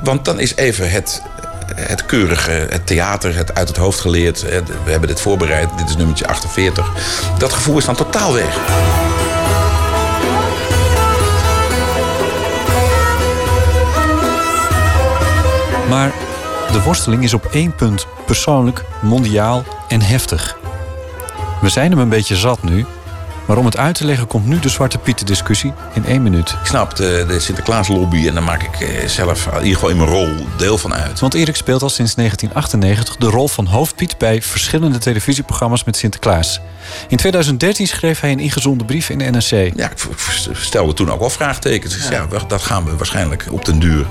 Want 0.03 0.25
dan 0.25 0.39
is 0.39 0.55
even 0.55 0.91
het, 0.91 1.21
het 1.75 2.05
keurige, 2.05 2.51
het 2.51 2.87
theater, 2.87 3.35
het 3.35 3.55
uit 3.55 3.67
het 3.67 3.77
hoofd 3.77 3.99
geleerd. 3.99 4.43
eh, 4.43 4.59
We 4.83 4.91
hebben 4.91 5.09
dit 5.09 5.21
voorbereid, 5.21 5.69
dit 5.77 5.89
is 5.89 5.95
nummertje 5.95 6.27
48. 6.27 6.91
Dat 7.37 7.53
gevoel 7.53 7.77
is 7.77 7.85
dan 7.85 7.95
totaal 7.95 8.33
weg. 8.33 8.57
Maar 15.89 16.11
de 16.71 16.81
worsteling 16.81 17.23
is 17.23 17.33
op 17.33 17.45
één 17.45 17.75
punt 17.75 18.07
persoonlijk, 18.25 18.83
mondiaal 19.01 19.63
en 19.87 20.01
heftig. 20.01 20.57
We 21.61 21.69
zijn 21.69 21.91
hem 21.91 21.99
een 21.99 22.09
beetje 22.09 22.35
zat 22.35 22.63
nu. 22.63 22.85
Maar 23.49 23.57
om 23.57 23.65
het 23.65 23.77
uit 23.77 23.95
te 23.95 24.05
leggen 24.05 24.27
komt 24.27 24.45
nu 24.45 24.59
de 24.59 24.69
Zwarte 24.69 24.97
Pieten 24.97 25.25
discussie 25.25 25.73
in 25.93 26.05
één 26.05 26.23
minuut. 26.23 26.49
Ik 26.49 26.65
snap 26.65 26.95
de, 26.95 27.25
de 27.27 27.39
Sinterklaaslobby 27.39 28.27
en 28.27 28.33
daar 28.33 28.43
maak 28.43 28.63
ik 28.63 28.79
eh, 28.79 29.07
zelf 29.07 29.45
in 29.45 29.57
ieder 29.57 29.73
geval 29.73 29.89
in 29.89 29.97
mijn 29.97 30.09
rol 30.09 30.27
deel 30.57 30.77
van 30.77 30.93
uit. 30.93 31.19
Want 31.19 31.33
Erik 31.33 31.55
speelt 31.55 31.81
al 31.81 31.89
sinds 31.89 32.15
1998 32.15 33.15
de 33.15 33.35
rol 33.35 33.47
van 33.47 33.65
hoofdpiet 33.65 34.17
bij 34.17 34.41
verschillende 34.41 34.97
televisieprogramma's 34.97 35.83
met 35.83 35.97
Sinterklaas. 35.97 36.59
In 37.07 37.17
2013 37.17 37.87
schreef 37.87 38.19
hij 38.19 38.31
een 38.31 38.39
ingezonden 38.39 38.87
brief 38.87 39.09
in 39.09 39.17
de 39.17 39.23
NRC. 39.23 39.71
Ja, 39.75 39.89
ik 39.91 39.97
stelde 40.51 40.93
toen 40.93 41.11
ook 41.11 41.19
wel 41.19 41.29
vraagtekens. 41.29 41.93
Dus 41.93 42.07
ja, 42.07 42.27
dat 42.47 42.61
gaan 42.61 42.85
we 42.85 42.95
waarschijnlijk 42.95 43.45
op 43.51 43.65
den 43.65 43.79
duur 43.79 44.05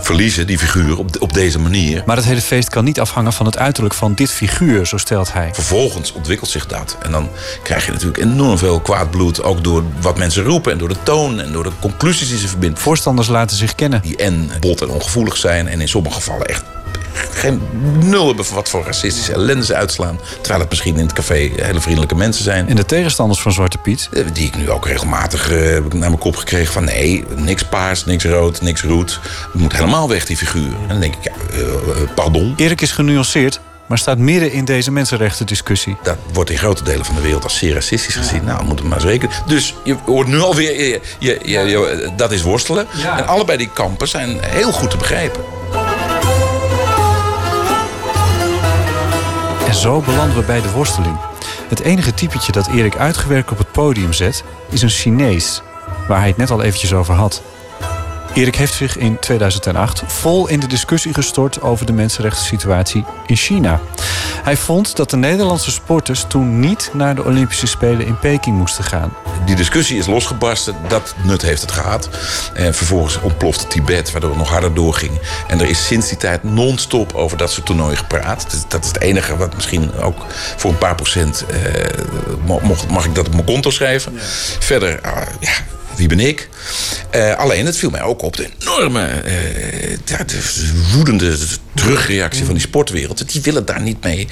verliezen, 0.00 0.46
die 0.46 0.58
figuur, 0.58 0.98
op, 0.98 1.16
op 1.18 1.32
deze 1.32 1.58
manier. 1.58 2.02
Maar 2.06 2.16
het 2.16 2.24
hele 2.24 2.40
feest 2.40 2.68
kan 2.68 2.84
niet 2.84 3.00
afhangen 3.00 3.32
van 3.32 3.46
het 3.46 3.58
uiterlijk 3.58 3.94
van 3.94 4.14
dit 4.14 4.30
figuur, 4.30 4.86
zo 4.86 4.96
stelt 4.96 5.32
hij. 5.32 5.48
Vervolgens 5.52 6.12
ontwikkelt 6.12 6.50
zich 6.50 6.66
dat. 6.66 6.96
En 7.02 7.10
dan 7.10 7.28
krijg 7.62 7.86
je 7.86 7.92
natuurlijk 7.92 8.18
enorm 8.18 8.58
veel 8.58 8.75
kwaad 8.80 9.10
bloed. 9.10 9.42
Ook 9.42 9.64
door 9.64 9.82
wat 10.00 10.18
mensen 10.18 10.44
roepen 10.44 10.72
en 10.72 10.78
door 10.78 10.88
de 10.88 11.02
toon 11.02 11.40
en 11.40 11.52
door 11.52 11.64
de 11.64 11.72
conclusies 11.80 12.28
die 12.28 12.38
ze 12.38 12.48
verbinden. 12.48 12.78
Voorstanders 12.78 13.28
laten 13.28 13.56
zich 13.56 13.74
kennen. 13.74 14.02
Die 14.02 14.16
en 14.16 14.50
bot 14.60 14.82
en 14.82 14.88
ongevoelig 14.88 15.36
zijn. 15.36 15.68
En 15.68 15.80
in 15.80 15.88
sommige 15.88 16.14
gevallen 16.14 16.46
echt 16.46 16.64
geen 17.30 17.60
nul 18.02 18.26
hebben 18.26 18.54
wat 18.54 18.68
voor 18.68 18.84
racistische 18.84 19.32
ellende 19.32 19.64
ze 19.64 19.74
uitslaan. 19.74 20.20
Terwijl 20.40 20.60
het 20.60 20.68
misschien 20.68 20.96
in 20.96 21.04
het 21.04 21.12
café 21.12 21.50
hele 21.56 21.80
vriendelijke 21.80 22.14
mensen 22.14 22.44
zijn. 22.44 22.68
En 22.68 22.76
de 22.76 22.84
tegenstanders 22.84 23.40
van 23.40 23.52
Zwarte 23.52 23.78
Piet? 23.78 24.08
Eh, 24.12 24.24
Die 24.32 24.46
ik 24.46 24.56
nu 24.56 24.70
ook 24.70 24.86
regelmatig 24.86 25.50
eh, 25.50 25.58
naar 25.70 25.90
mijn 25.90 26.18
kop 26.18 26.36
gekregen 26.36 26.72
van 26.72 26.84
nee, 26.84 27.24
niks 27.36 27.64
paars, 27.64 28.04
niks 28.04 28.24
rood, 28.24 28.60
niks 28.62 28.82
roet. 28.82 29.20
Het 29.52 29.60
moet 29.60 29.72
helemaal 29.72 30.08
weg, 30.08 30.26
die 30.26 30.36
figuur. 30.36 30.72
En 30.82 30.88
dan 30.88 31.00
denk 31.00 31.14
ik, 31.14 31.24
ja, 31.24 31.32
eh, 31.52 32.14
pardon. 32.14 32.54
Erik 32.56 32.80
is 32.80 32.92
genuanceerd, 32.92 33.60
maar 33.86 33.98
staat 33.98 34.18
midden 34.18 34.52
in 34.52 34.64
deze 34.64 34.90
mensenrechten 34.90 35.46
discussie. 35.46 35.96
Dat 36.02 36.16
wordt 36.32 36.50
in 36.50 36.58
grote 36.58 36.84
delen 36.84 37.04
van 37.04 37.14
de 37.14 37.20
wereld 37.20 37.42
als 37.44 37.58
zeer 37.58 37.74
racistisch 37.74 38.14
gezien. 38.14 38.44
Nou, 38.44 38.64
moet 38.64 38.78
het 38.78 38.88
maar 38.88 39.00
rekenen. 39.00 39.34
Dus 39.46 39.74
je 39.84 39.96
hoort 40.04 40.26
nu 40.26 40.40
alweer, 40.40 40.84
je, 40.88 41.00
je, 41.18 41.38
je, 41.44 41.58
je- 41.58 42.10
dat 42.16 42.32
is 42.32 42.42
worstelen. 42.42 42.86
En 43.16 43.26
allebei 43.26 43.58
die 43.58 43.70
kampen 43.72 44.08
zijn 44.08 44.38
heel 44.40 44.72
goed 44.72 44.90
te 44.90 44.96
begrijpen. 44.96 45.40
En 49.66 49.74
zo 49.74 50.00
belanden 50.00 50.36
we 50.36 50.42
bij 50.46 50.60
de 50.60 50.70
worsteling. 50.70 51.16
Het 51.68 51.80
enige 51.80 52.14
typetje 52.14 52.52
dat 52.52 52.66
Erik 52.66 52.96
uitgewerkt 52.96 53.50
op 53.50 53.58
het 53.58 53.72
podium 53.72 54.12
zet, 54.12 54.42
is 54.70 54.82
een 54.82 54.88
Chinees, 54.88 55.62
waar 56.08 56.18
hij 56.18 56.28
het 56.28 56.36
net 56.36 56.50
al 56.50 56.62
eventjes 56.62 56.92
over 56.92 57.14
had. 57.14 57.42
Erik 58.36 58.56
heeft 58.56 58.74
zich 58.74 58.96
in 58.96 59.18
2008 59.18 60.02
vol 60.06 60.48
in 60.48 60.60
de 60.60 60.66
discussie 60.66 61.14
gestort 61.14 61.60
over 61.60 61.86
de 61.86 61.92
mensenrechten-situatie 61.92 63.04
in 63.26 63.36
China. 63.36 63.80
Hij 64.42 64.56
vond 64.56 64.96
dat 64.96 65.10
de 65.10 65.16
Nederlandse 65.16 65.70
sporters 65.70 66.24
toen 66.28 66.60
niet 66.60 66.90
naar 66.92 67.14
de 67.14 67.24
Olympische 67.24 67.66
Spelen 67.66 68.06
in 68.06 68.18
Peking 68.18 68.56
moesten 68.56 68.84
gaan. 68.84 69.12
Die 69.46 69.56
discussie 69.56 69.98
is 69.98 70.06
losgebarsten. 70.06 70.74
Dat 70.88 71.14
nut 71.22 71.42
heeft 71.42 71.60
het 71.60 71.70
gehad. 71.70 72.08
En 72.54 72.74
vervolgens 72.74 73.20
ontplofte 73.20 73.66
Tibet, 73.66 74.12
waardoor 74.12 74.30
het 74.30 74.38
nog 74.38 74.50
harder 74.50 74.74
doorging. 74.74 75.20
En 75.46 75.60
er 75.60 75.68
is 75.68 75.86
sinds 75.86 76.08
die 76.08 76.18
tijd 76.18 76.42
non-stop 76.42 77.14
over 77.14 77.36
dat 77.36 77.50
soort 77.50 77.66
toernooien 77.66 77.96
gepraat. 77.96 78.66
Dat 78.68 78.84
is 78.84 78.88
het 78.88 79.00
enige 79.00 79.36
wat 79.36 79.54
misschien 79.54 79.94
ook 79.94 80.26
voor 80.56 80.70
een 80.70 80.78
paar 80.78 80.94
procent... 80.94 81.44
eh, 81.46 82.50
mag 82.90 83.04
ik 83.04 83.14
dat 83.14 83.26
op 83.26 83.32
mijn 83.32 83.44
konto 83.44 83.70
schrijven. 83.70 84.12
Verder, 84.58 85.00
ah, 85.00 85.22
ja, 85.40 85.52
wie 85.96 86.08
ben 86.08 86.20
ik? 86.20 86.48
Eh, 87.10 87.34
alleen, 87.34 87.66
het 87.66 87.76
viel 87.76 87.90
mij 87.90 88.02
ook 88.02 88.22
op 88.22 88.36
de 88.36 88.48
enorme, 88.58 89.22
ja, 90.04 90.24
de 90.24 90.40
woedende 90.92 91.36
terugreactie 91.74 92.44
van 92.44 92.54
die 92.54 92.62
sportwereld. 92.62 93.32
Die 93.32 93.42
willen 93.42 93.64
daar 93.64 93.82
niet 93.82 94.04
mee 94.04 94.28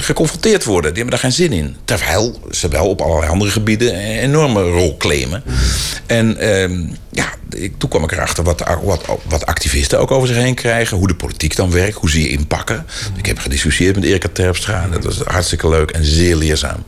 geconfronteerd 0.00 0.64
worden. 0.64 0.94
Die 0.94 1.02
hebben 1.02 1.20
daar 1.20 1.30
geen 1.30 1.48
zin 1.48 1.52
in. 1.52 1.76
Terwijl 1.84 2.40
ze 2.50 2.68
wel 2.68 2.88
op 2.88 3.00
allerlei 3.00 3.30
andere 3.30 3.50
gebieden 3.50 3.94
een 3.94 4.18
enorme 4.18 4.62
rol 4.62 4.96
claimen. 4.96 5.42
En 6.06 6.38
ehm, 6.38 6.86
ja, 7.10 7.32
toen 7.78 7.88
kwam 7.88 8.02
ik 8.02 8.12
erachter 8.12 8.44
wat, 8.44 8.62
wat, 8.82 9.04
wat 9.28 9.46
activisten 9.46 9.98
ook 9.98 10.10
over 10.10 10.28
zich 10.28 10.36
heen 10.36 10.54
krijgen. 10.54 10.96
Hoe 10.96 11.06
de 11.06 11.14
politiek 11.14 11.56
dan 11.56 11.70
werkt, 11.70 11.96
hoe 11.96 12.10
ze 12.10 12.20
je 12.20 12.28
inpakken. 12.28 12.86
Ik 13.16 13.26
heb 13.26 13.38
gediscussieerd 13.38 13.94
met 13.94 14.04
Erika 14.04 14.28
Terpstra. 14.32 14.88
Dat 14.90 15.04
was 15.04 15.18
hartstikke 15.24 15.68
leuk 15.68 15.90
en 15.90 16.04
zeer 16.04 16.36
leerzaam. 16.36 16.84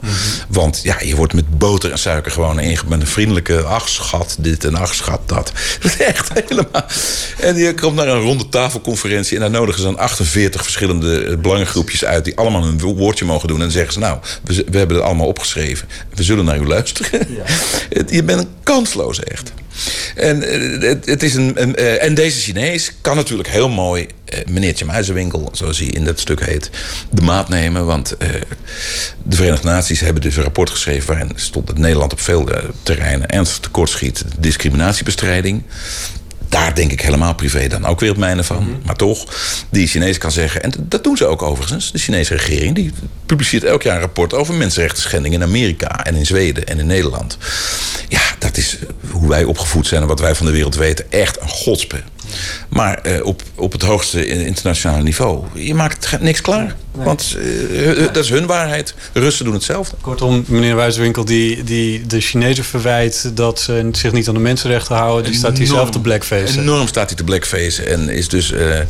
Want 0.48 0.80
ja, 0.82 0.96
je 1.00 1.16
wordt 1.16 1.32
met 1.34 1.58
boter 1.58 1.90
en 1.90 1.98
suiker 1.98 2.32
gewoon 2.32 2.60
inge- 2.60 2.88
met 2.88 3.00
een 3.00 3.06
vriendelijke... 3.06 3.62
ach 3.62 3.88
schat 3.88 4.36
dit 4.38 4.64
en 4.64 4.74
ach 4.74 4.94
schat 4.94 5.28
dat. 5.28 5.52
Dat 5.82 5.92
is 5.92 6.06
echt 6.06 6.30
helemaal... 6.32 6.84
En 7.38 7.56
je 7.56 7.74
komt 7.74 7.94
naar 7.94 8.08
een 8.08 8.20
ronde 8.20 8.48
tafelconferentie... 8.48 9.34
en 9.34 9.40
daar 9.40 9.50
nodigen 9.50 9.80
ze 9.80 9.86
dan 9.86 9.98
48 9.98 10.62
verschillende 10.62 11.24
eh, 11.24 11.36
belangengroepjes 11.36 12.04
uit... 12.04 12.27
die 12.28 12.36
allemaal 12.38 12.64
een 12.64 12.78
wo- 12.78 12.94
woordje 12.94 13.24
mogen 13.24 13.48
doen. 13.48 13.62
En 13.62 13.70
zeggen 13.70 13.92
ze, 13.92 13.98
nou, 13.98 14.18
we, 14.44 14.64
we 14.70 14.78
hebben 14.78 14.96
het 14.96 15.04
allemaal 15.06 15.26
opgeschreven. 15.26 15.88
We 16.14 16.22
zullen 16.22 16.44
naar 16.44 16.58
u 16.58 16.66
luisteren. 16.66 17.10
Het- 17.90 18.10
je 18.10 18.22
bent 18.24 18.46
kansloos 18.62 19.22
echt. 19.22 19.52
En, 20.16 20.42
eh, 20.42 20.88
het, 20.88 21.06
het 21.06 21.22
is 21.22 21.34
een, 21.34 21.62
een, 21.62 21.76
eh, 21.76 22.02
en 22.04 22.14
deze 22.14 22.38
Chinees 22.40 22.92
kan 23.00 23.16
natuurlijk 23.16 23.48
heel 23.48 23.68
mooi 23.68 24.06
eh, 24.24 24.38
meneertje 24.48 24.84
Muizenwinkel, 24.84 25.48
zoals 25.52 25.78
hij 25.78 25.86
in 25.86 26.04
dat 26.04 26.20
stuk 26.20 26.44
heet, 26.46 26.70
de 27.10 27.22
maat 27.22 27.48
nemen. 27.48 27.86
Want 27.86 28.16
eh, 28.16 28.28
de 29.22 29.36
Verenigde 29.36 29.68
Naties 29.68 30.00
hebben 30.00 30.22
dus 30.22 30.36
een 30.36 30.42
rapport 30.42 30.70
geschreven 30.70 31.06
waarin 31.08 31.30
stond 31.34 31.66
dat 31.66 31.78
Nederland 31.78 32.12
op 32.12 32.20
veel 32.20 32.48
terreinen 32.82 33.28
ernstig 33.28 33.58
tekortschiet. 33.60 34.24
Discriminatiebestrijding. 34.38 35.62
Daar 36.48 36.74
denk 36.74 36.92
ik 36.92 37.00
helemaal 37.00 37.34
privé 37.34 37.66
dan 37.66 37.86
ook 37.86 38.00
weer 38.00 38.08
het 38.08 38.18
mijne 38.18 38.44
van. 38.44 38.80
Maar 38.84 38.96
toch, 38.96 39.24
die 39.70 39.86
Chinees 39.86 40.18
kan 40.18 40.32
zeggen... 40.32 40.62
en 40.62 40.72
dat 40.78 41.04
doen 41.04 41.16
ze 41.16 41.26
ook 41.26 41.42
overigens. 41.42 41.92
De 41.92 41.98
Chinese 41.98 42.34
regering 42.34 42.74
die 42.74 42.92
publiceert 43.26 43.64
elk 43.64 43.82
jaar 43.82 43.94
een 43.94 44.00
rapport... 44.00 44.34
over 44.34 44.54
mensenrechten 44.54 45.02
schendingen 45.02 45.40
in 45.40 45.46
Amerika 45.46 46.04
en 46.04 46.14
in 46.14 46.26
Zweden 46.26 46.66
en 46.66 46.78
in 46.78 46.86
Nederland. 46.86 47.38
Ja, 48.08 48.20
dat 48.38 48.56
is 48.56 48.78
hoe 49.10 49.28
wij 49.28 49.44
opgevoed 49.44 49.86
zijn 49.86 50.02
en 50.02 50.08
wat 50.08 50.20
wij 50.20 50.34
van 50.34 50.46
de 50.46 50.52
wereld 50.52 50.74
weten. 50.74 51.12
Echt 51.12 51.40
een 51.40 51.48
godspe. 51.48 52.02
Maar 52.68 52.98
eh, 52.98 53.24
op, 53.24 53.42
op 53.54 53.72
het 53.72 53.82
hoogste 53.82 54.26
internationale 54.26 55.02
niveau, 55.02 55.44
je 55.54 55.74
maakt 55.74 56.20
niks 56.20 56.40
klaar. 56.40 56.76
Want 56.92 57.36
eh, 57.72 58.12
dat 58.12 58.24
is 58.24 58.30
hun 58.30 58.46
waarheid. 58.46 58.94
De 59.12 59.20
Russen 59.20 59.44
doen 59.44 59.54
hetzelfde. 59.54 59.96
Kortom, 60.00 60.44
meneer 60.46 60.76
Wijswinkel, 60.76 61.24
die, 61.24 61.64
die 61.64 62.06
de 62.06 62.20
Chinezen 62.20 62.64
verwijt 62.64 63.30
dat 63.36 63.60
ze 63.60 63.88
zich 63.92 64.12
niet 64.12 64.28
aan 64.28 64.34
de 64.34 64.40
mensenrechten 64.40 64.96
houden, 64.96 65.30
die 65.30 65.38
staat 65.38 65.58
hier 65.58 65.66
zelf 65.66 65.90
te 65.90 66.00
blackface. 66.00 66.60
Enorm 66.60 66.86
staat 66.86 67.08
hij 67.08 67.16
te 67.16 67.24
blackface 67.24 67.82
en 67.82 68.08
is 68.08 68.28
dus 68.28 68.52
eh, 68.52 68.80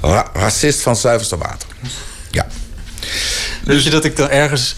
ra 0.00 0.30
racist 0.32 0.80
van 0.80 0.96
zuiverste 0.96 1.38
water. 1.38 1.68
Ja. 2.30 2.46
Weet 3.64 3.84
je 3.84 3.90
dat 3.90 4.04
ik 4.04 4.16
dan 4.16 4.28
ergens, 4.28 4.76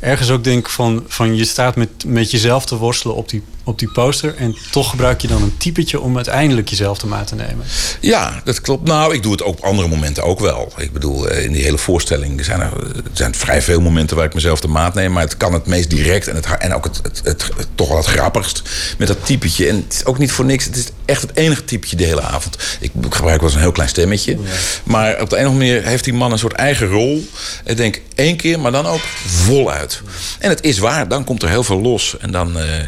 ergens 0.00 0.30
ook 0.30 0.44
denk 0.44 0.68
van, 0.68 1.04
van 1.08 1.36
je 1.36 1.44
staat 1.44 1.76
met, 1.76 1.88
met 2.06 2.30
jezelf 2.30 2.66
te 2.66 2.76
worstelen 2.76 3.16
op 3.16 3.28
die, 3.28 3.42
op 3.66 3.78
die 3.78 3.90
poster 3.90 4.36
en 4.36 4.56
toch 4.70 4.90
gebruik 4.90 5.20
je 5.20 5.28
dan 5.28 5.42
een 5.42 5.56
typetje 5.56 6.00
om 6.00 6.16
uiteindelijk 6.16 6.68
jezelf 6.68 6.98
te 6.98 7.06
maat 7.06 7.26
te 7.26 7.34
nemen. 7.34 7.64
Ja, 8.00 8.40
dat 8.44 8.60
klopt. 8.60 8.88
Nou, 8.88 9.14
ik 9.14 9.22
doe 9.22 9.32
het 9.32 9.42
ook 9.42 9.58
op 9.58 9.64
andere 9.64 9.88
momenten 9.88 10.22
ook 10.22 10.40
wel. 10.40 10.72
Ik 10.76 10.92
bedoel, 10.92 11.28
eh, 11.28 11.44
in 11.44 11.52
die 11.52 11.62
hele 11.62 11.78
voorstelling 11.78 12.44
zijn 12.44 12.60
er, 12.60 12.72
er 12.96 13.02
zijn 13.12 13.34
vrij 13.34 13.62
veel 13.62 13.80
momenten 13.80 14.16
waar 14.16 14.24
ik 14.24 14.34
mezelf 14.34 14.60
de 14.60 14.68
maat 14.68 14.94
neem. 14.94 15.12
Maar 15.12 15.22
het 15.22 15.36
kan 15.36 15.52
het 15.52 15.66
meest 15.66 15.90
direct 15.90 16.28
en, 16.28 16.36
het, 16.36 16.46
en 16.58 16.74
ook 16.74 16.84
het, 16.84 17.00
het, 17.22 17.22
het, 17.56 17.66
toch 17.74 17.88
wel 17.88 17.96
het 17.96 18.06
grappigst 18.06 18.62
met 18.98 19.08
dat 19.08 19.26
typetje. 19.26 19.68
En 19.68 19.76
het 19.76 19.94
is 19.94 20.04
ook 20.04 20.18
niet 20.18 20.32
voor 20.32 20.44
niks. 20.44 20.64
Het 20.64 20.76
is 20.76 20.86
echt 21.04 21.22
het 21.22 21.36
enige 21.36 21.64
typetje 21.64 21.96
de 21.96 22.04
hele 22.04 22.22
avond. 22.22 22.56
Ik 22.80 22.90
gebruik 23.10 23.40
wel 23.40 23.48
eens 23.48 23.54
een 23.54 23.60
heel 23.60 23.72
klein 23.72 23.88
stemmetje. 23.88 24.38
Maar 24.84 25.20
op 25.20 25.30
de 25.30 25.36
een 25.36 25.46
of 25.46 25.52
andere 25.52 25.70
manier 25.70 25.84
heeft 25.84 26.04
die 26.04 26.14
man 26.14 26.32
een 26.32 26.38
soort 26.38 26.52
eigen 26.52 26.88
rol. 26.88 27.28
Ik 27.64 27.76
denk 27.76 28.00
één 28.14 28.36
keer, 28.36 28.60
maar 28.60 28.72
dan 28.72 28.86
ook 28.86 29.02
voluit. 29.26 30.00
En 30.38 30.48
het 30.48 30.62
is 30.62 30.78
waar, 30.78 31.08
dan 31.08 31.24
komt 31.24 31.42
er 31.42 31.48
heel 31.48 31.64
veel 31.64 31.80
los. 31.80 32.16
En 32.20 32.30
dan, 32.30 32.58
eh, 32.58 32.78
eh, 32.78 32.86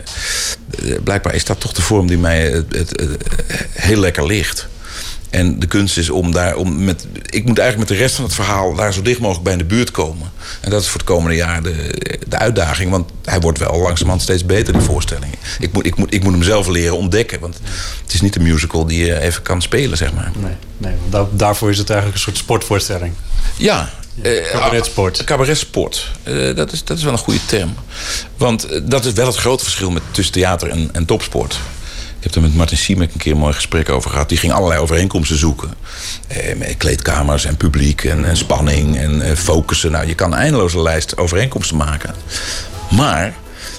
blijkbaar 1.04 1.34
is 1.34 1.44
dat 1.44 1.60
toch 1.60 1.72
de 1.72 1.82
vorm 1.82 2.06
die 2.06 2.18
mij 2.18 2.50
het, 2.50 2.76
het, 2.76 3.00
het, 3.00 3.24
heel 3.72 3.98
lekker 3.98 4.26
ligt. 4.26 4.68
En 5.30 5.58
de 5.58 5.66
kunst 5.66 5.98
is 5.98 6.10
om 6.10 6.32
daar, 6.32 6.56
om 6.56 6.84
met, 6.84 7.06
ik 7.26 7.44
moet 7.44 7.58
eigenlijk 7.58 7.88
met 7.88 7.98
de 7.98 8.04
rest 8.04 8.14
van 8.14 8.24
het 8.24 8.34
verhaal 8.34 8.74
daar 8.74 8.92
zo 8.92 9.02
dicht 9.02 9.20
mogelijk 9.20 9.44
bij 9.44 9.52
in 9.52 9.58
de 9.58 9.64
buurt 9.64 9.90
komen. 9.90 10.30
En 10.60 10.70
dat 10.70 10.82
is 10.82 10.88
voor 10.88 11.00
het 11.00 11.08
komende 11.08 11.36
jaar 11.36 11.62
de, 11.62 11.92
de 12.28 12.38
uitdaging, 12.38 12.90
want 12.90 13.10
hij 13.24 13.40
wordt 13.40 13.58
wel 13.58 13.78
langzamerhand 13.78 14.22
steeds 14.22 14.46
beter, 14.46 14.72
die 14.72 14.82
voorstellingen. 14.82 15.38
Ik 15.58 15.72
moet, 15.72 15.86
ik, 15.86 15.96
moet, 15.96 16.14
ik 16.14 16.22
moet 16.22 16.32
hem 16.32 16.42
zelf 16.42 16.66
leren 16.66 16.96
ontdekken, 16.96 17.40
want 17.40 17.60
het 18.02 18.14
is 18.14 18.20
niet 18.20 18.36
een 18.36 18.42
musical 18.42 18.86
die 18.86 19.04
je 19.04 19.20
even 19.20 19.42
kan 19.42 19.62
spelen, 19.62 19.96
zeg 19.96 20.12
maar. 20.12 20.30
Nee, 20.36 20.54
nee 20.76 20.94
want 21.10 21.38
daarvoor 21.38 21.70
is 21.70 21.78
het 21.78 21.90
eigenlijk 21.90 22.18
een 22.18 22.24
soort 22.24 22.36
sportvoorstelling. 22.36 23.12
Ja. 23.56 23.90
Cabaretsport. 24.22 25.24
cabaretsport. 25.24 26.10
Eh, 26.22 26.54
dat, 26.56 26.72
is, 26.72 26.84
dat 26.84 26.96
is 26.96 27.02
wel 27.02 27.12
een 27.12 27.18
goede 27.18 27.44
term. 27.46 27.74
Want 28.36 28.64
eh, 28.64 28.80
dat 28.84 29.04
is 29.04 29.12
wel 29.12 29.26
het 29.26 29.36
grote 29.36 29.64
verschil 29.64 29.90
met, 29.90 30.02
tussen 30.10 30.34
theater 30.34 30.68
en, 30.68 30.88
en 30.92 31.04
topsport. 31.04 31.58
Ik 32.18 32.24
heb 32.24 32.34
er 32.34 32.40
met 32.40 32.54
Martin 32.54 32.76
Siemek 32.76 33.12
een 33.12 33.18
keer 33.18 33.32
een 33.32 33.38
mooi 33.38 33.54
gesprek 33.54 33.88
over 33.88 34.10
gehad. 34.10 34.28
Die 34.28 34.38
ging 34.38 34.52
allerlei 34.52 34.80
overeenkomsten 34.80 35.38
zoeken. 35.38 35.74
Eh, 36.26 36.76
kleedkamers 36.76 37.44
en 37.44 37.56
publiek 37.56 38.04
en, 38.04 38.24
en 38.24 38.36
spanning 38.36 38.96
en 38.96 39.22
eh, 39.22 39.36
focussen. 39.36 39.90
Nou, 39.90 40.06
je 40.06 40.14
kan 40.14 40.32
een 40.32 40.38
eindeloze 40.38 40.82
lijst 40.82 41.16
overeenkomsten 41.16 41.76
maken. 41.76 42.14
Maar 42.90 43.34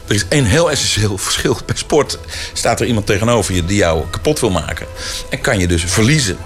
er 0.10 0.16
is 0.16 0.26
één 0.28 0.46
heel 0.46 0.72
essentieel 0.72 1.18
verschil. 1.18 1.58
Bij 1.66 1.76
sport 1.76 2.20
staat 2.54 2.80
er 2.80 2.86
iemand 2.86 3.06
tegenover 3.06 3.54
je 3.54 3.66
die 3.66 3.78
jou 3.78 4.04
kapot 4.10 4.40
wil 4.40 4.50
maken. 4.50 4.88
En 5.30 5.42
kan 5.42 5.60
je 5.60 5.68
dus 5.68 5.84
verliezen. 5.84 6.38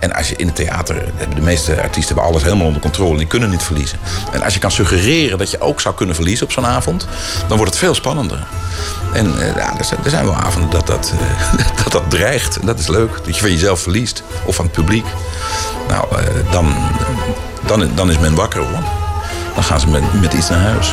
En 0.00 0.12
als 0.12 0.28
je 0.28 0.36
in 0.36 0.46
het 0.46 0.56
theater, 0.56 1.04
de 1.34 1.40
meeste 1.40 1.82
artiesten 1.82 2.14
hebben 2.14 2.32
alles 2.32 2.42
helemaal 2.42 2.66
onder 2.66 2.82
controle 2.82 3.10
en 3.10 3.18
die 3.18 3.26
kunnen 3.26 3.50
niet 3.50 3.62
verliezen. 3.62 3.98
En 4.32 4.42
als 4.42 4.54
je 4.54 4.60
kan 4.60 4.70
suggereren 4.70 5.38
dat 5.38 5.50
je 5.50 5.60
ook 5.60 5.80
zou 5.80 5.94
kunnen 5.94 6.14
verliezen 6.14 6.46
op 6.46 6.52
zo'n 6.52 6.66
avond, 6.66 7.06
dan 7.48 7.56
wordt 7.56 7.72
het 7.72 7.82
veel 7.82 7.94
spannender. 7.94 8.46
En 9.12 9.40
eh, 9.40 9.56
ja, 9.56 9.78
er, 9.78 10.10
zijn, 10.10 10.24
wel 10.24 10.34
avonden 10.34 10.70
dat 10.70 10.86
dat, 10.86 11.12
eh, 11.18 11.64
dat 11.82 11.92
dat 11.92 12.10
dreigt. 12.10 12.66
Dat 12.66 12.78
is 12.78 12.86
leuk. 12.86 13.20
Dat 13.24 13.34
je 13.34 13.40
van 13.40 13.50
jezelf 13.50 13.80
verliest. 13.80 14.22
Of 14.44 14.54
van 14.54 14.64
het 14.64 14.74
publiek. 14.74 15.06
Nou, 15.88 16.16
eh, 16.16 16.52
dan, 16.52 16.74
dan, 17.66 17.90
dan 17.94 18.10
is 18.10 18.18
men 18.18 18.34
wakker 18.34 18.60
hoor. 18.60 18.82
Dan 19.54 19.64
gaan 19.64 19.80
ze 19.80 19.86
met 20.20 20.32
iets 20.32 20.48
naar 20.48 20.60
huis. 20.60 20.92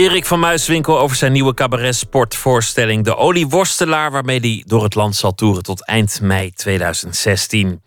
Erik 0.00 0.26
van 0.26 0.40
Muiswinkel 0.40 1.00
over 1.00 1.16
zijn 1.16 1.32
nieuwe 1.32 1.54
cabaret-sportvoorstelling 1.54 3.04
De 3.04 3.16
Olieworstelaar, 3.16 4.10
waarmee 4.10 4.40
hij 4.40 4.62
door 4.66 4.82
het 4.82 4.94
land 4.94 5.16
zal 5.16 5.34
toeren 5.34 5.62
tot 5.62 5.86
eind 5.86 6.20
mei 6.22 6.52
2016. 6.52 7.82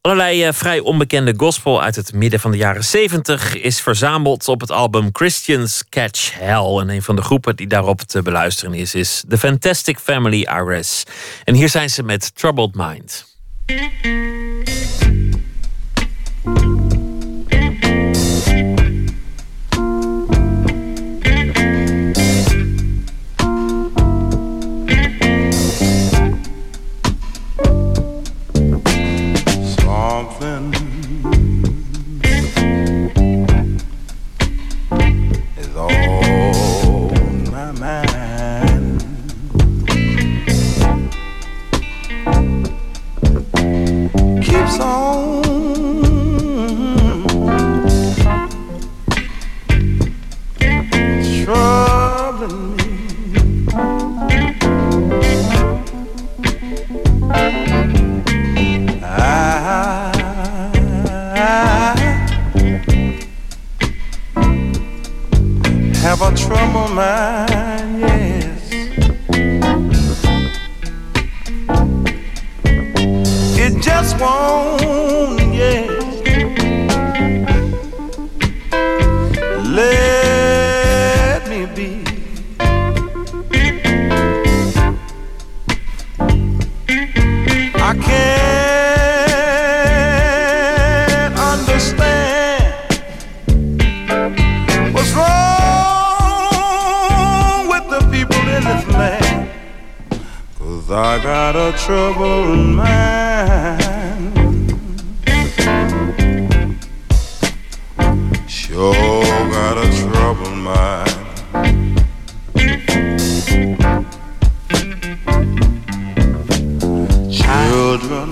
Allerlei 0.00 0.44
eh, 0.44 0.52
vrij 0.52 0.80
onbekende 0.80 1.34
gospel 1.36 1.82
uit 1.82 1.96
het 1.96 2.12
midden 2.12 2.40
van 2.40 2.50
de 2.50 2.56
jaren 2.56 2.84
70 2.84 3.56
is 3.60 3.80
verzameld 3.80 4.48
op 4.48 4.60
het 4.60 4.70
album 4.70 5.08
Christians 5.12 5.84
Catch 5.88 6.38
Hell. 6.38 6.78
En 6.78 6.88
een 6.88 7.02
van 7.02 7.16
de 7.16 7.22
groepen 7.22 7.56
die 7.56 7.66
daarop 7.66 8.00
te 8.00 8.22
beluisteren 8.22 8.74
is, 8.74 8.94
is 8.94 9.24
The 9.28 9.38
Fantastic 9.38 9.98
Family 9.98 10.42
RS. 10.42 11.02
En 11.44 11.54
hier 11.54 11.68
zijn 11.68 11.90
ze 11.90 12.02
met 12.02 12.36
Troubled 12.36 12.74
Mind. 12.74 13.30
Me. 52.48 53.66
I 59.04 60.06
have 66.02 66.22
a 66.22 66.34
trouble 66.36 66.88
mind, 66.88 68.00
yes. 68.00 68.70
It 73.58 73.82
just 73.82 74.18
won't, 74.20 75.41
I 101.14 101.18
got 101.22 101.54
a 101.56 101.72
troubled 101.76 102.58
mind. 102.58 103.12
Sure 108.48 109.22
got 109.50 109.76
a 109.76 109.90
troubled 110.00 110.56
mind. 110.56 111.10
Children 117.30 118.30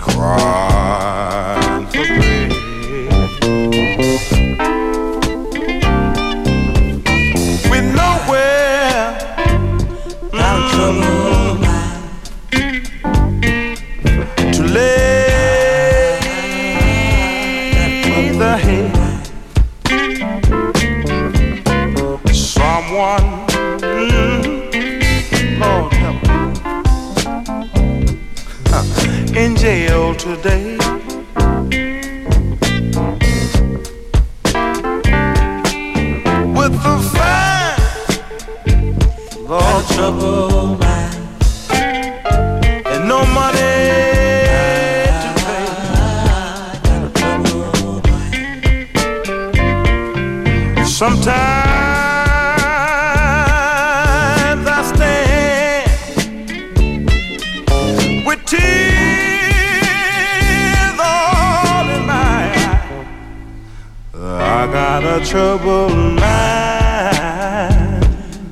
troubled 65.35 65.91
mind, 65.91 66.21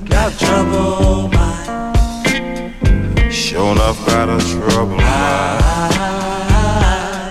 got 0.04 0.30
a 0.30 0.36
troubled 0.36 1.32
mind. 1.32 2.74
Sure 3.32 3.72
enough, 3.72 4.04
got 4.06 4.28
a 4.28 4.38
troubled 4.46 4.98
mind. 4.98 5.94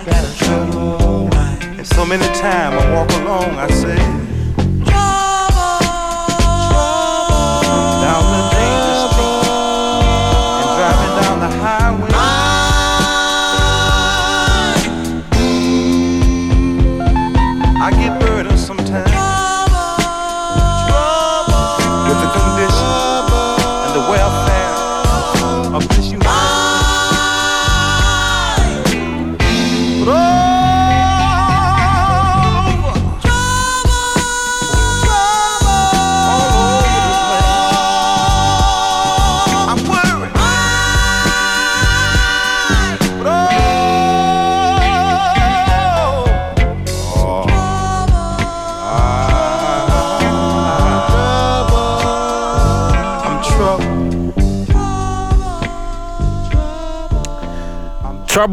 Got 0.06 0.24
a 0.24 0.34
troubled 0.36 1.34
mind. 1.34 1.62
And 1.78 1.86
so 1.86 2.04
many 2.04 2.26
times 2.34 2.82
I 2.82 2.84
walk 2.94 3.12
along, 3.12 3.50
I 3.56 3.68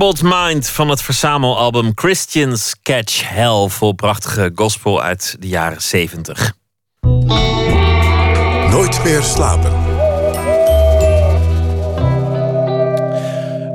Troubled 0.02 0.34
Mind 0.34 0.69
van 0.69 0.90
het 0.90 1.02
verzamelalbum 1.02 1.91
Christians 1.95 2.76
Catch 2.84 3.30
Hell. 3.30 3.68
Vol 3.69 3.94
prachtige 3.94 4.52
gospel 4.56 5.02
uit 5.02 5.36
de 5.40 5.48
jaren 5.48 5.82
70. 5.82 6.53
Nooit 8.69 9.03
meer 9.03 9.22
slapen. 9.22 9.80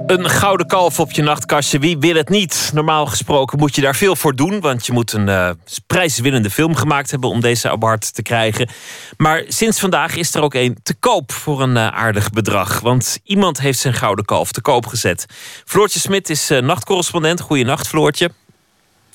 Een 0.07 0.31
gouden 0.31 0.67
kalf 0.67 1.01
op 1.01 1.13
je 1.13 1.23
nachtkastje, 1.23 1.79
wie 1.79 1.99
wil 1.99 2.15
het 2.15 2.29
niet? 2.29 2.71
Normaal 2.75 3.07
gesproken 3.07 3.59
moet 3.59 3.75
je 3.75 3.81
daar 3.81 3.95
veel 3.95 4.17
voor 4.17 4.35
doen, 4.35 4.61
want 4.61 4.87
je 4.87 4.93
moet 4.93 5.13
een 5.13 5.29
uh, 5.29 5.51
prijswinnende 5.87 6.51
film 6.51 6.75
gemaakt 6.75 7.11
hebben 7.11 7.31
om 7.31 7.41
deze 7.41 7.71
award 7.71 8.15
te 8.15 8.23
krijgen. 8.23 8.69
Maar 9.17 9.45
sinds 9.49 9.81
vandaag 9.81 10.17
is 10.17 10.35
er 10.35 10.43
ook 10.43 10.55
een 10.55 10.79
te 10.83 10.95
koop 10.95 11.33
voor 11.33 11.63
een 11.63 11.77
uh, 11.77 11.87
aardig 11.87 12.31
bedrag, 12.31 12.81
want 12.81 13.19
iemand 13.25 13.61
heeft 13.61 13.79
zijn 13.79 13.95
gouden 13.95 14.25
kalf 14.25 14.53
te 14.53 14.61
koop 14.61 14.87
gezet. 14.87 15.27
Floortje 15.65 16.01
Smit 16.01 16.31
is 16.31 16.51
uh, 16.51 16.61
nachtcorrespondent. 16.61 17.41
Goeienacht, 17.41 17.89
Floortje. 17.89 18.31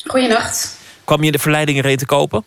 Goeienacht. 0.06 0.78
Kwam 1.04 1.24
je 1.24 1.32
de 1.32 1.40
verleiding 1.40 1.78
erin 1.78 1.98
te 1.98 2.06
kopen? 2.06 2.44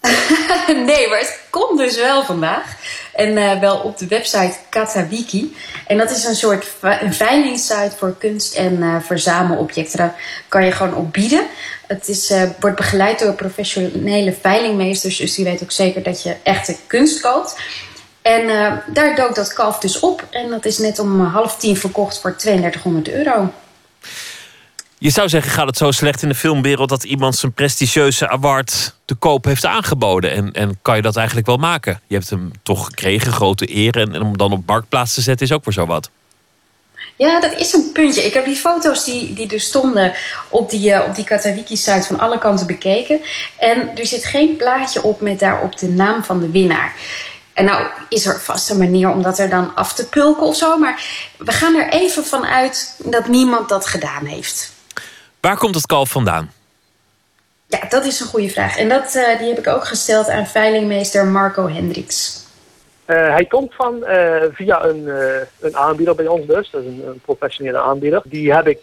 nee, 0.86 1.08
maar 1.08 1.18
het 1.18 1.40
komt 1.50 1.78
dus 1.78 1.96
wel 1.96 2.24
vandaag. 2.24 2.76
En 3.14 3.36
uh, 3.36 3.60
wel 3.60 3.76
op 3.76 3.98
de 3.98 4.06
website 4.06 4.54
Katawiki. 4.68 5.56
En 5.86 5.98
dat 5.98 6.10
is 6.10 6.24
een 6.24 6.34
soort 6.34 6.66
veilingssite 7.10 7.92
voor 7.96 8.16
kunst- 8.18 8.54
en 8.54 8.72
uh, 8.72 8.96
verzamelobjecten. 9.00 9.98
Daar 9.98 10.14
kan 10.48 10.64
je 10.64 10.72
gewoon 10.72 10.94
op 10.94 11.12
bieden. 11.12 11.46
Het 11.86 12.08
is, 12.08 12.30
uh, 12.30 12.42
wordt 12.60 12.76
begeleid 12.76 13.18
door 13.18 13.32
professionele 13.32 14.32
veilingmeesters. 14.40 15.16
Dus 15.16 15.34
die 15.34 15.44
weten 15.44 15.64
ook 15.64 15.72
zeker 15.72 16.02
dat 16.02 16.22
je 16.22 16.36
echte 16.42 16.76
kunst 16.86 17.20
koopt. 17.20 17.56
En 18.22 18.46
daar 18.86 19.16
dook 19.16 19.34
dat 19.34 19.52
kalf 19.52 19.78
dus 19.78 20.00
op. 20.00 20.26
En 20.30 20.50
dat 20.50 20.64
is 20.64 20.78
net 20.78 20.98
om 20.98 21.20
half 21.20 21.56
tien 21.56 21.76
verkocht 21.76 22.20
voor 22.20 22.36
3200 22.36 23.08
euro. 23.08 23.52
Je 25.04 25.10
zou 25.10 25.28
zeggen, 25.28 25.52
gaat 25.52 25.66
het 25.66 25.76
zo 25.76 25.90
slecht 25.90 26.22
in 26.22 26.28
de 26.28 26.34
filmwereld 26.34 26.88
dat 26.88 27.04
iemand 27.04 27.36
zijn 27.36 27.52
prestigieuze 27.52 28.28
award 28.28 28.94
te 29.04 29.14
koop 29.14 29.44
heeft 29.44 29.64
aangeboden? 29.64 30.30
En, 30.30 30.52
en 30.52 30.78
kan 30.82 30.96
je 30.96 31.02
dat 31.02 31.16
eigenlijk 31.16 31.46
wel 31.46 31.56
maken? 31.56 32.00
Je 32.06 32.14
hebt 32.14 32.30
hem 32.30 32.50
toch 32.62 32.84
gekregen, 32.84 33.32
grote 33.32 33.74
eer. 33.74 33.96
En, 33.96 34.14
en 34.14 34.22
om 34.22 34.36
dan 34.36 34.52
op 34.52 34.66
marktplaats 34.66 35.14
te 35.14 35.20
zetten 35.20 35.46
is 35.46 35.52
ook 35.52 35.64
weer 35.64 35.74
zo 35.74 35.86
wat. 35.86 36.10
Ja, 37.16 37.40
dat 37.40 37.52
is 37.52 37.72
een 37.72 37.90
puntje. 37.92 38.24
Ik 38.24 38.34
heb 38.34 38.44
die 38.44 38.56
foto's 38.56 39.04
die, 39.04 39.32
die 39.32 39.52
er 39.52 39.60
stonden 39.60 40.12
op 40.48 40.70
die, 40.70 40.90
uh, 40.90 41.04
op 41.08 41.14
die 41.14 41.24
Katawiki-site 41.24 42.06
van 42.06 42.18
alle 42.18 42.38
kanten 42.38 42.66
bekeken. 42.66 43.20
En 43.58 43.96
er 43.96 44.06
zit 44.06 44.24
geen 44.24 44.56
plaatje 44.56 45.02
op 45.02 45.20
met 45.20 45.38
daarop 45.38 45.78
de 45.78 45.88
naam 45.88 46.24
van 46.24 46.40
de 46.40 46.50
winnaar. 46.50 46.94
En 47.52 47.64
nou 47.64 47.86
is 48.08 48.26
er 48.26 48.40
vast 48.40 48.70
een 48.70 48.78
manier 48.78 49.10
om 49.10 49.22
dat 49.22 49.38
er 49.38 49.50
dan 49.50 49.74
af 49.74 49.94
te 49.94 50.08
pulken 50.08 50.46
of 50.46 50.56
zo. 50.56 50.78
Maar 50.78 51.04
we 51.38 51.52
gaan 51.52 51.74
er 51.74 51.88
even 51.88 52.24
van 52.24 52.44
uit 52.44 52.96
dat 53.04 53.28
niemand 53.28 53.68
dat 53.68 53.86
gedaan 53.86 54.26
heeft. 54.26 54.73
Waar 55.44 55.56
komt 55.56 55.74
het 55.74 55.86
kalf 55.86 56.10
vandaan? 56.10 56.52
Ja, 57.66 57.80
dat 57.88 58.04
is 58.04 58.20
een 58.20 58.26
goede 58.26 58.48
vraag. 58.48 58.76
En 58.76 58.88
dat, 58.88 59.14
uh, 59.14 59.38
die 59.38 59.48
heb 59.48 59.58
ik 59.58 59.66
ook 59.66 59.84
gesteld 59.86 60.28
aan 60.28 60.46
veilingmeester 60.46 61.26
Marco 61.26 61.68
Hendricks. 61.68 62.42
Uh, 63.06 63.16
hij 63.16 63.44
komt 63.44 63.74
van 63.74 63.96
uh, 63.96 64.42
via 64.52 64.84
een, 64.84 65.08
een 65.60 65.76
aanbieder 65.76 66.14
bij 66.14 66.26
ons 66.26 66.46
dus. 66.46 66.70
Dat 66.70 66.82
is 66.82 66.86
een, 66.86 67.02
een 67.06 67.20
professionele 67.24 67.78
aanbieder. 67.78 68.22
Die 68.24 68.52
heb 68.52 68.66
ik 68.66 68.80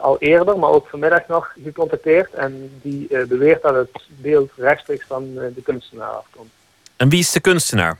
al 0.00 0.16
eerder, 0.18 0.58
maar 0.58 0.70
ook 0.70 0.88
vanmiddag 0.88 1.26
nog 1.28 1.52
gecontacteerd. 1.64 2.32
En 2.32 2.80
die 2.82 3.26
beweert 3.26 3.62
dat 3.62 3.74
het 3.74 4.02
beeld 4.08 4.50
rechtstreeks 4.56 5.04
van 5.08 5.34
de 5.34 5.62
kunstenaar 5.64 6.10
afkomt. 6.10 6.50
En 6.96 7.08
wie 7.08 7.20
is 7.20 7.32
de 7.32 7.40
kunstenaar? 7.40 7.98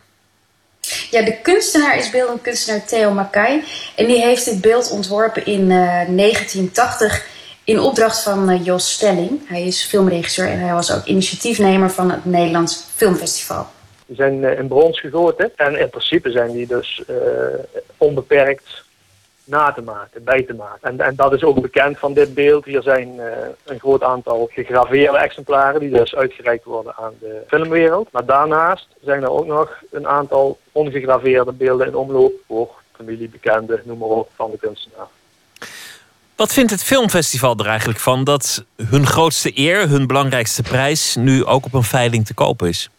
Ja, 1.11 1.23
de 1.23 1.41
kunstenaar 1.43 1.97
is 1.97 2.11
beeldend 2.11 2.41
kunstenaar 2.43 2.85
Theo 2.85 3.11
Mackay. 3.11 3.65
En 3.97 4.07
die 4.07 4.21
heeft 4.21 4.45
dit 4.45 4.61
beeld 4.61 4.91
ontworpen 4.91 5.47
in 5.47 5.69
1980 5.69 7.33
in 7.65 7.81
opdracht 7.81 8.23
van 8.23 8.51
uh, 8.51 8.65
Jos 8.65 8.93
Stelling. 8.93 9.49
Hij 9.49 9.63
is 9.63 9.85
filmregisseur 9.85 10.49
en 10.49 10.59
hij 10.59 10.73
was 10.73 10.93
ook 10.93 11.05
initiatiefnemer 11.05 11.91
van 11.91 12.11
het 12.11 12.25
Nederlands 12.25 12.87
Filmfestival. 12.95 13.67
Die 14.07 14.17
zijn 14.17 14.35
uh, 14.43 14.59
in 14.59 14.69
brons 14.69 15.01
gegoten 15.01 15.53
en 15.57 15.81
in 15.81 15.91
principe 15.91 16.31
zijn 16.31 16.53
die 16.53 16.67
dus 16.67 17.03
uh, 17.11 17.17
onbeperkt 17.97 18.85
na 19.45 19.73
te 19.73 19.83
maken, 19.83 20.25
bij 20.25 20.43
te 20.43 20.55
maken. 20.55 20.89
En, 20.89 21.01
en 21.01 21.15
dat 21.17 21.33
is 21.33 21.43
ook 21.43 21.61
bekend 21.61 21.99
van 21.99 22.13
dit 22.13 22.35
beeld. 22.35 22.65
Hier 22.65 22.83
zijn 22.83 23.21
een 23.65 23.79
groot 23.79 24.03
aantal 24.03 24.49
gegraveerde 24.53 25.19
exemplaren 25.19 25.81
die 25.81 25.91
dus 25.91 26.15
uitgereikt 26.15 26.65
worden 26.65 26.95
aan 26.97 27.13
de 27.21 27.43
filmwereld. 27.47 28.09
Maar 28.13 28.25
daarnaast 28.25 28.87
zijn 29.03 29.23
er 29.23 29.31
ook 29.31 29.47
nog 29.47 29.83
een 29.91 30.07
aantal 30.07 30.59
ongegraveerde 30.73 31.53
beelden 31.53 31.87
in 31.87 31.95
omloop 31.95 32.33
voor 32.47 32.71
familie, 32.97 33.29
bekenden, 33.29 33.83
noem 33.85 33.99
maar 33.99 34.09
op, 34.09 34.31
van 34.35 34.51
de 34.51 34.57
kunstenaar. 34.57 35.09
Wat 36.37 36.53
vindt 36.53 36.71
het 36.71 36.85
filmfestival 36.85 37.57
er 37.57 37.67
eigenlijk 37.67 37.99
van 37.99 38.25
dat 38.25 38.65
hun 38.77 39.07
grootste 39.07 39.59
eer, 39.59 39.89
hun 39.89 40.07
belangrijkste 40.07 40.63
prijs, 40.63 41.15
nu 41.15 41.45
ook 41.45 41.65
op 41.65 41.75
een 41.75 41.83
veiling 41.83 42.27
te 42.27 42.35
kopen 42.35 42.69
is? 42.69 42.91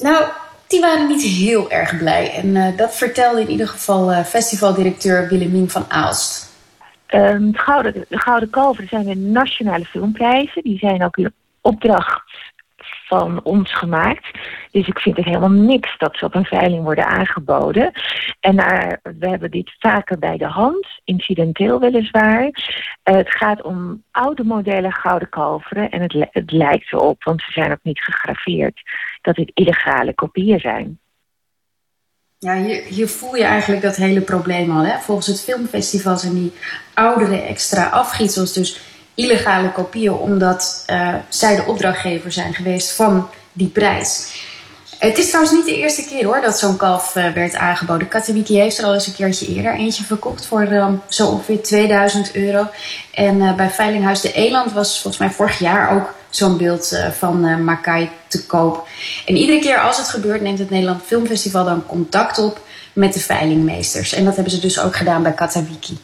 Nou, 0.00 0.24
die 0.66 0.80
waren 0.80 1.06
niet 1.06 1.22
heel 1.22 1.70
erg 1.70 1.98
blij. 1.98 2.30
En 2.30 2.46
uh, 2.46 2.76
dat 2.76 2.96
vertelde 2.96 3.40
in 3.40 3.50
ieder 3.50 3.68
geval 3.68 4.12
uh, 4.12 4.24
festivaldirecteur 4.24 5.28
Willemien 5.28 5.70
van 5.70 5.84
Aalst. 5.88 6.52
Um, 7.08 7.52
de, 7.52 7.58
Gouden, 7.58 7.92
de 8.08 8.18
Gouden 8.18 8.50
Kalver 8.50 8.86
zijn 8.88 9.04
de 9.04 9.16
nationale 9.16 9.84
filmprijzen. 9.84 10.62
Die 10.62 10.78
zijn 10.78 11.04
ook 11.04 11.16
in 11.16 11.32
opdracht 11.60 12.22
van 13.08 13.40
ons 13.42 13.74
gemaakt. 13.74 14.28
Dus 14.70 14.86
ik 14.86 14.98
vind 14.98 15.16
het 15.16 15.24
helemaal 15.24 15.50
niks 15.50 15.98
dat 15.98 16.16
ze 16.16 16.24
op 16.24 16.34
een 16.34 16.44
veiling 16.44 16.82
worden 16.82 17.06
aangeboden. 17.06 17.92
En 18.40 18.56
we 19.02 19.28
hebben 19.28 19.50
dit 19.50 19.70
vaker 19.78 20.18
bij 20.18 20.36
de 20.36 20.46
hand, 20.46 20.86
incidenteel 21.04 21.80
weliswaar. 21.80 22.44
Uh, 22.44 22.50
het 23.02 23.30
gaat 23.30 23.62
om 23.62 24.02
oude 24.10 24.44
modellen 24.44 24.92
gouden 24.92 25.28
kalveren 25.28 25.90
en 25.90 26.00
het, 26.00 26.28
het 26.30 26.52
lijkt 26.52 26.92
erop, 26.92 27.24
want 27.24 27.42
ze 27.42 27.52
zijn 27.52 27.72
ook 27.72 27.82
niet 27.82 28.00
gegraveerd, 28.00 28.80
dat 29.20 29.34
dit 29.34 29.50
illegale 29.54 30.14
kopieën 30.14 30.60
zijn. 30.60 30.98
Ja, 32.38 32.56
hier, 32.56 32.82
hier 32.82 33.08
voel 33.08 33.36
je 33.36 33.44
eigenlijk 33.44 33.82
dat 33.82 33.96
hele 33.96 34.20
probleem 34.20 34.70
al. 34.70 34.84
Hè? 34.84 34.98
Volgens 34.98 35.26
het 35.26 35.40
filmfestival 35.40 36.16
zijn 36.16 36.34
die 36.34 36.52
oudere 36.94 37.40
extra 37.40 37.88
afgietsels 37.88 38.52
dus 38.52 38.80
illegale 39.18 39.72
kopieën, 39.72 40.12
omdat 40.12 40.84
uh, 40.90 41.14
zij 41.28 41.56
de 41.56 41.64
opdrachtgever 41.66 42.32
zijn 42.32 42.54
geweest 42.54 42.92
van 42.92 43.28
die 43.52 43.68
prijs. 43.68 44.32
Het 44.98 45.18
is 45.18 45.28
trouwens 45.28 45.54
niet 45.54 45.64
de 45.64 45.76
eerste 45.76 46.04
keer 46.04 46.24
hoor 46.24 46.40
dat 46.40 46.58
zo'n 46.58 46.76
kalf 46.76 47.16
uh, 47.16 47.32
werd 47.32 47.56
aangeboden. 47.56 48.08
Katowiki 48.08 48.58
heeft 48.58 48.78
er 48.78 48.84
al 48.84 48.94
eens 48.94 49.06
een 49.06 49.14
keertje 49.14 49.46
eerder 49.46 49.74
eentje 49.74 50.04
verkocht 50.04 50.46
voor 50.46 50.62
uh, 50.62 50.88
zo 51.08 51.26
ongeveer 51.26 51.62
2000 51.62 52.34
euro. 52.34 52.66
En 53.14 53.36
uh, 53.36 53.54
bij 53.54 53.70
Veilinghuis 53.70 54.20
de 54.20 54.32
Eland 54.32 54.72
was 54.72 55.00
volgens 55.00 55.22
mij 55.22 55.30
vorig 55.30 55.58
jaar 55.58 55.96
ook 55.96 56.14
zo'n 56.30 56.56
beeld 56.56 56.98
van 57.18 57.64
Makai 57.64 58.10
te 58.28 58.46
koop. 58.46 58.88
En 59.26 59.36
iedere 59.36 59.60
keer 59.60 59.80
als 59.80 59.96
het 59.96 60.08
gebeurt 60.08 60.40
neemt 60.40 60.58
het 60.58 60.70
Nederland 60.70 61.02
Filmfestival 61.06 61.64
dan 61.64 61.86
contact 61.86 62.38
op 62.38 62.60
met 62.92 63.12
de 63.12 63.20
veilingmeesters. 63.20 64.12
En 64.12 64.24
dat 64.24 64.34
hebben 64.34 64.52
ze 64.52 64.60
dus 64.60 64.80
ook 64.80 64.96
gedaan 64.96 65.22
bij 65.22 65.32
Katawiki. 65.32 65.96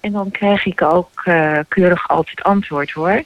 En 0.00 0.12
dan 0.12 0.30
krijg 0.30 0.66
ik 0.66 0.82
ook 0.82 1.22
uh, 1.24 1.58
keurig 1.68 2.08
altijd 2.08 2.42
antwoord 2.42 2.90
hoor. 2.90 3.22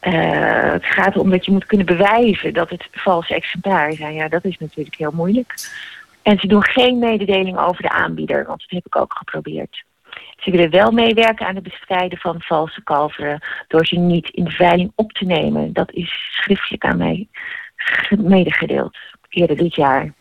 Uh, 0.00 0.72
het 0.72 0.84
gaat 0.84 1.14
erom 1.14 1.30
dat 1.30 1.44
je 1.44 1.52
moet 1.52 1.66
kunnen 1.66 1.86
bewijzen 1.86 2.54
dat 2.54 2.70
het 2.70 2.88
valse 2.92 3.34
exemplaren 3.34 3.96
zijn. 3.96 4.14
Ja, 4.14 4.28
dat 4.28 4.44
is 4.44 4.58
natuurlijk 4.58 4.96
heel 4.96 5.12
moeilijk. 5.14 5.54
En 6.22 6.38
ze 6.38 6.46
doen 6.46 6.64
geen 6.64 6.98
mededeling 6.98 7.58
over 7.58 7.82
de 7.82 7.90
aanbieder, 7.90 8.46
want 8.46 8.60
dat 8.60 8.70
heb 8.70 8.86
ik 8.86 8.96
ook 8.96 9.14
geprobeerd. 9.16 9.84
Ze 10.36 10.50
willen 10.50 10.70
wel 10.70 10.90
meewerken 10.90 11.46
aan 11.46 11.54
het 11.54 11.64
bestrijden 11.64 12.18
van 12.18 12.40
valse 12.40 12.82
kalveren 12.82 13.40
door 13.68 13.86
ze 13.86 13.96
niet 13.96 14.28
in 14.28 14.44
de 14.44 14.50
veiling 14.50 14.92
op 14.94 15.12
te 15.12 15.24
nemen. 15.24 15.72
Dat 15.72 15.92
is 15.92 16.38
schriftelijk 16.42 16.84
aan 16.84 16.96
mij 16.96 17.28
medegedeeld 18.18 18.96
eerder 19.28 19.56
dit 19.56 19.74
jaar. 19.74 20.12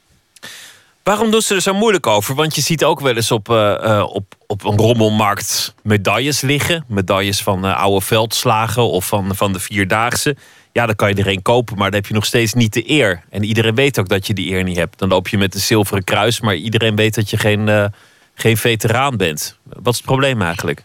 Waarom 1.06 1.32
doen 1.32 1.42
ze 1.42 1.56
er 1.56 1.62
zo 1.62 1.74
moeilijk 1.74 2.08
over? 2.08 2.36
Want 2.36 2.56
je 2.56 2.62
ziet 2.62 2.84
ook 2.84 3.00
wel 3.00 3.16
eens 3.16 3.32
op, 3.32 3.50
uh, 3.50 3.56
uh, 3.84 4.06
op, 4.10 4.36
op 4.48 4.64
een 4.64 4.78
rommelmarkt 4.78 5.76
medailles 5.84 6.42
liggen. 6.42 6.86
Medailles 6.88 7.44
van 7.44 7.66
uh, 7.66 7.78
oude 7.78 8.06
veldslagen 8.06 8.90
of 8.90 9.08
van, 9.08 9.36
van 9.36 9.54
de 9.54 9.60
Vierdaagse. 9.60 10.36
Ja, 10.72 10.86
dan 10.86 10.96
kan 10.96 11.10
je 11.10 11.16
er 11.16 11.28
een 11.28 11.42
kopen, 11.42 11.78
maar 11.78 11.92
dan 11.92 12.00
heb 12.00 12.10
je 12.10 12.14
nog 12.14 12.26
steeds 12.26 12.54
niet 12.54 12.74
de 12.74 12.90
eer. 12.90 13.24
En 13.30 13.44
iedereen 13.44 13.76
weet 13.76 14.00
ook 14.00 14.08
dat 14.08 14.28
je 14.28 14.34
die 14.34 14.52
eer 14.52 14.64
niet 14.64 14.78
hebt. 14.78 15.00
Dan 15.00 15.10
loop 15.10 15.28
je 15.28 15.38
met 15.38 15.54
een 15.56 15.60
zilveren 15.62 16.04
kruis, 16.04 16.40
maar 16.40 16.56
iedereen 16.56 16.96
weet 16.96 17.16
dat 17.16 17.30
je 17.30 17.38
geen, 17.38 17.92
geen 18.34 18.58
veteraan 18.58 19.18
bent. 19.18 19.58
Wat 19.64 19.94
is 19.94 19.98
het 19.98 20.06
probleem 20.06 20.42
eigenlijk? 20.42 20.84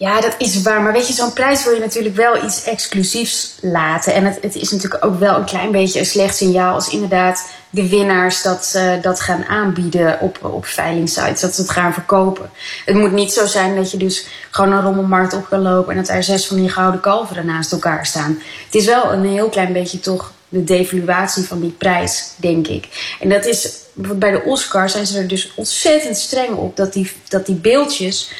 Ja, 0.00 0.20
dat 0.20 0.34
is 0.38 0.62
waar. 0.62 0.82
Maar 0.82 0.92
weet 0.92 1.06
je, 1.06 1.12
zo'n 1.12 1.32
prijs 1.32 1.64
wil 1.64 1.74
je 1.74 1.80
natuurlijk 1.80 2.16
wel 2.16 2.44
iets 2.44 2.64
exclusiefs 2.64 3.54
laten. 3.60 4.14
En 4.14 4.24
het, 4.24 4.38
het 4.40 4.54
is 4.54 4.70
natuurlijk 4.70 5.04
ook 5.04 5.18
wel 5.18 5.36
een 5.36 5.44
klein 5.44 5.70
beetje 5.70 5.98
een 5.98 6.06
slecht 6.06 6.36
signaal 6.36 6.74
als 6.74 6.88
inderdaad 6.88 7.48
de 7.70 7.88
winnaars 7.88 8.42
dat, 8.42 8.72
uh, 8.76 9.02
dat 9.02 9.20
gaan 9.20 9.44
aanbieden 9.44 10.20
op, 10.20 10.38
op 10.44 10.66
veilingsites. 10.66 11.40
Dat 11.40 11.54
ze 11.54 11.60
het 11.60 11.70
gaan 11.70 11.92
verkopen. 11.92 12.50
Het 12.84 12.94
moet 12.94 13.12
niet 13.12 13.32
zo 13.32 13.46
zijn 13.46 13.76
dat 13.76 13.90
je 13.90 13.96
dus 13.96 14.26
gewoon 14.50 14.72
een 14.72 14.82
rommelmarkt 14.82 15.32
op 15.32 15.48
kan 15.48 15.62
lopen 15.62 15.92
en 15.92 15.98
dat 15.98 16.08
er 16.08 16.22
zes 16.22 16.46
van 16.46 16.56
die 16.56 16.68
gouden 16.68 17.00
kalveren 17.00 17.46
naast 17.46 17.72
elkaar 17.72 18.06
staan. 18.06 18.38
Het 18.64 18.74
is 18.74 18.86
wel 18.86 19.12
een 19.12 19.24
heel 19.24 19.48
klein 19.48 19.72
beetje 19.72 20.00
toch 20.00 20.32
de 20.48 20.64
devaluatie 20.64 21.44
van 21.44 21.60
die 21.60 21.74
prijs, 21.78 22.32
denk 22.36 22.66
ik. 22.66 23.14
En 23.20 23.28
dat 23.28 23.46
is, 23.46 23.72
bij 23.94 24.30
de 24.30 24.42
Oscars 24.42 24.92
zijn 24.92 25.06
ze 25.06 25.18
er 25.18 25.28
dus 25.28 25.52
ontzettend 25.54 26.16
streng 26.16 26.56
op 26.56 26.76
dat 26.76 26.92
die, 26.92 27.12
dat 27.28 27.46
die 27.46 27.54
beeldjes 27.54 28.30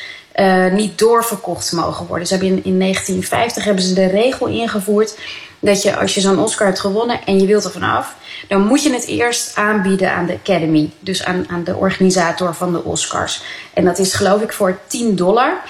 uh, 0.41 0.73
niet 0.73 0.99
doorverkocht 0.99 1.73
mogen 1.73 2.07
worden. 2.07 2.27
Ze 2.27 2.33
hebben 2.33 2.51
in, 2.51 2.65
in 2.65 2.79
1950 2.79 3.65
hebben 3.65 3.83
ze 3.83 3.95
de 3.95 4.07
regel 4.07 4.47
ingevoerd 4.47 5.19
dat 5.61 5.83
je 5.83 5.97
als 5.97 6.15
je 6.15 6.21
zo'n 6.21 6.39
Oscar 6.39 6.67
hebt 6.67 6.81
gewonnen 6.81 7.25
en 7.25 7.41
je 7.41 7.47
wilt 7.47 7.65
er 7.65 7.71
vanaf, 7.71 8.15
dan 8.49 8.67
moet 8.67 8.83
je 8.83 8.93
het 8.93 9.07
eerst 9.07 9.57
aanbieden 9.57 10.13
aan 10.13 10.27
de 10.27 10.39
Academy, 10.43 10.91
dus 11.01 11.25
aan, 11.25 11.45
aan 11.49 11.65
de 11.65 11.75
organisator 11.75 12.55
van 12.55 12.73
de 12.73 12.85
Oscars. 12.85 13.43
En 13.75 13.85
dat 13.85 13.99
is 13.99 14.15
geloof 14.15 14.43
ik 14.43 14.53
voor 14.53 14.79
10 14.87 15.17
dollar. 15.17 15.63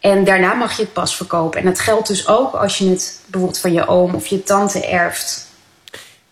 En 0.00 0.24
daarna 0.24 0.54
mag 0.54 0.76
je 0.76 0.82
het 0.82 0.92
pas 0.92 1.16
verkopen. 1.16 1.60
En 1.60 1.66
dat 1.66 1.80
geldt 1.80 2.08
dus 2.08 2.28
ook 2.28 2.54
als 2.54 2.78
je 2.78 2.88
het 2.88 3.20
bijvoorbeeld 3.26 3.60
van 3.60 3.72
je 3.72 3.86
oom 3.86 4.14
of 4.14 4.26
je 4.26 4.42
tante 4.42 4.86
erft. 4.86 5.48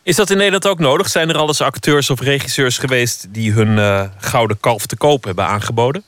Is 0.02 0.16
dat 0.16 0.31
in 0.31 0.36
Nederland 0.36 0.66
ook 0.66 0.78
nodig? 0.78 1.09
Zijn 1.09 1.28
er 1.28 1.36
al 1.36 1.47
eens 1.47 1.60
acteurs 1.60 2.10
of 2.10 2.20
regisseurs 2.20 2.78
geweest 2.78 3.27
die 3.28 3.52
hun 3.52 3.77
uh, 3.77 4.02
gouden 4.19 4.60
kalf 4.60 4.86
te 4.86 4.97
koop 4.97 5.24
hebben 5.24 5.47
aangeboden? 5.47 6.05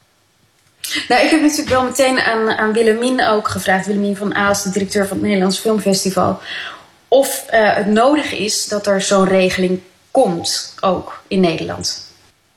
Nou, 1.08 1.24
ik 1.24 1.30
heb 1.30 1.40
natuurlijk 1.40 1.68
wel 1.68 1.84
meteen 1.84 2.20
aan, 2.20 2.50
aan 2.50 2.72
Willemien 2.72 3.26
ook 3.26 3.48
gevraagd. 3.48 3.86
Willemien 3.86 4.16
van 4.16 4.34
Aals, 4.34 4.62
de 4.62 4.70
directeur 4.70 5.06
van 5.06 5.16
het 5.16 5.26
Nederlands 5.26 5.58
Filmfestival. 5.58 6.38
Of 7.08 7.46
uh, 7.52 7.74
het 7.74 7.86
nodig 7.86 8.32
is 8.32 8.68
dat 8.68 8.86
er 8.86 9.00
zo'n 9.00 9.28
regeling 9.28 9.80
komt, 10.10 10.76
ook 10.80 11.22
in 11.28 11.40
Nederland. 11.40 12.08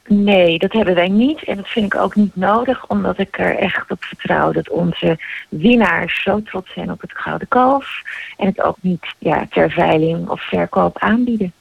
Nee, 0.08 0.60
dat 0.60 0.72
hebben 0.72 0.96
wij 0.96 1.08
niet. 1.08 1.44
En 1.44 1.56
dat 1.56 1.68
vind 1.68 1.94
ik 1.94 2.00
ook 2.00 2.16
niet 2.16 2.36
nodig, 2.36 2.88
omdat 2.88 3.20
ik 3.20 3.40
er 3.40 3.58
echt 3.58 3.92
op 3.92 4.04
vertrouw 4.04 4.52
dat 4.52 4.70
onze 4.70 5.18
winnaars 5.50 6.22
zo 6.24 6.42
trots 6.42 6.74
zijn 6.74 6.92
op 6.92 7.02
het 7.02 7.12
Gouden 7.14 7.48
Kalf. 7.48 8.02
En 8.38 8.48
het 8.48 8.62
ook 8.62 8.78
niet 8.82 9.06
ja, 9.18 9.48
ter 9.50 9.72
veiling 9.72 10.30
of 10.30 10.42
verkoop 10.42 10.98
aanbieden. 10.98 11.54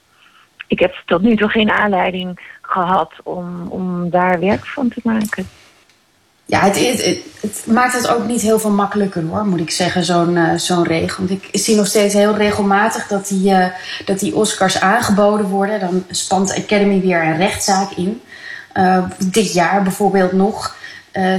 Ik 0.67 0.79
heb 0.79 1.03
tot 1.07 1.23
nu 1.23 1.37
toe 1.37 1.49
geen 1.49 1.71
aanleiding 1.71 2.57
gehad 2.63 3.13
om, 3.23 3.67
om 3.69 4.11
daar 4.11 4.41
werk 4.41 4.67
van 4.67 4.89
te 4.89 5.01
maken 5.03 5.49
ja, 6.47 6.71
het, 6.71 7.63
maakt 7.65 7.95
het 7.95 8.09
ook 8.09 8.27
niet 8.27 8.41
heel 8.41 8.59
veel 8.59 8.71
makkelijker 8.71 9.23
hoor, 9.23 9.47
moet 9.47 9.61
ik 9.61 9.71
zeggen, 9.71 10.05
zo'n 10.05 10.37
uh, 10.37 10.55
zo'n 10.57 10.85
regel. 10.85 11.27
Want 11.27 11.31
ik 11.31 11.61
zie 11.61 11.77
nog 11.77 11.87
steeds 11.87 12.15
heel 12.15 12.37
regelmatig 12.37 13.07
dat 13.07 13.29
die, 13.29 13.51
uh, 13.51 13.67
dat 14.05 14.19
die 14.19 14.37
Oscars 14.37 14.81
aangeboden 14.81 15.47
worden. 15.47 15.81
Dan 15.81 16.05
spant 16.11 16.49
de 16.49 16.63
Academy 16.63 17.01
weer 17.01 17.23
een 17.23 17.37
rechtszaak 17.37 17.91
in. 17.91 18.21
Uh, 18.75 19.05
dit 19.19 19.53
jaar 19.53 19.83
bijvoorbeeld 19.83 20.33
nog. 20.33 20.77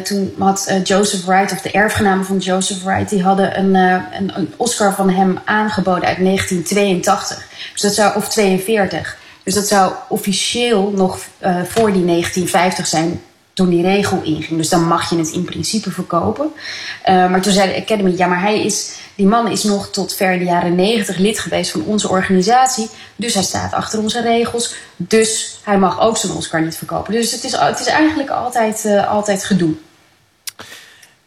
toen 0.04 0.34
had 0.38 0.80
Joseph 0.84 1.26
Wright, 1.26 1.52
of 1.52 1.62
de 1.62 1.72
erfgenamen 1.72 2.26
van 2.26 2.38
Joseph 2.38 2.84
Wright, 2.84 3.10
die 3.10 3.24
hadden 3.24 3.60
een, 3.60 3.76
een, 3.76 4.32
een, 4.36 4.54
Oscar 4.58 4.94
van 4.94 5.10
hem 5.10 5.40
aangeboden 5.46 6.08
uit 6.08 6.18
1982. 6.18 7.48
Dus 7.72 7.82
dat 7.82 7.94
zou, 7.94 8.16
of 8.16 8.30
42. 8.30 9.18
Dus 9.44 9.54
dat 9.54 9.68
zou 9.68 9.94
officieel 10.10 10.92
nog 10.96 11.18
voor 11.68 11.94
die 11.94 12.06
1950 12.06 12.88
zijn 12.88 13.22
toen 13.54 13.70
die 13.70 13.82
regel 13.82 14.22
inging. 14.22 14.58
Dus 14.58 14.70
dan 14.70 14.88
mag 14.88 15.10
je 15.10 15.18
het 15.18 15.30
in 15.30 15.44
principe 15.44 15.92
verkopen. 15.92 16.52
Uh, 17.06 17.30
maar 17.30 17.42
toen 17.42 17.54
zei 17.54 17.74
de 17.74 17.82
Academy, 17.82 18.14
ja, 18.18 18.28
maar 18.28 18.42
hij 18.42 18.64
is, 18.64 19.00
die 19.16 19.28
man 19.28 19.48
is 19.48 19.64
nog 19.64 19.90
tot 19.90 20.16
ver 20.16 20.32
in 20.32 20.40
de 20.40 20.46
jaren 20.46 20.76
negentig 20.76 21.18
lid 21.18 21.40
geweest 21.40 21.72
van 21.72 21.84
onze 21.84 22.10
organisatie. 22.10 22.90
Dus 23.16 23.34
hij 23.34 23.44
staat 23.44 23.74
achter 23.74 24.00
onze 24.00 24.22
regels. 24.22 24.76
Dus 24.96 25.60
hij 25.64 25.78
mag 25.78 26.00
ook 26.00 26.18
zijn 26.18 26.34
Oscar 26.34 26.62
niet 26.62 26.78
verkopen. 26.78 27.14
Dus 27.14 27.32
het 27.32 27.44
is, 27.44 27.52
het 27.52 27.80
is 27.80 27.86
eigenlijk 27.86 28.30
altijd, 28.30 28.84
uh, 28.86 29.08
altijd 29.12 29.44
gedoe. 29.44 29.74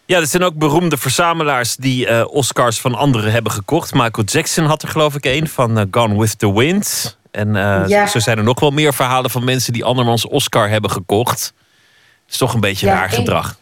Ja, 0.05 0.19
er 0.19 0.27
zijn 0.27 0.43
ook 0.43 0.55
beroemde 0.55 0.97
verzamelaars 0.97 1.77
die 1.77 2.09
uh, 2.09 2.24
Oscars 2.27 2.81
van 2.81 2.94
anderen 2.94 3.32
hebben 3.32 3.53
gekocht. 3.53 3.94
Michael 3.94 4.27
Jackson 4.27 4.65
had 4.65 4.82
er 4.82 4.89
geloof 4.89 5.15
ik 5.15 5.24
een 5.24 5.48
van 5.48 5.89
Gone 5.90 6.19
with 6.19 6.39
the 6.39 6.53
Wind. 6.53 7.16
En 7.31 7.55
ja. 7.89 8.07
zo 8.07 8.19
zijn 8.19 8.39
er 8.39 8.44
nog 8.44 8.61
wel 8.61 8.70
meer 8.70 8.94
verhalen 8.94 9.31
van 9.31 9.44
mensen 9.44 9.73
die 9.73 9.85
andermans 9.85 10.27
Oscar 10.27 10.69
hebben 10.69 10.90
gekocht 10.90 11.53
is 12.28 12.36
toch 12.36 12.55
een 12.55 12.61
beetje 12.61 12.86
ja, 12.86 12.94
raar 12.94 13.11
gedrag. 13.11 13.57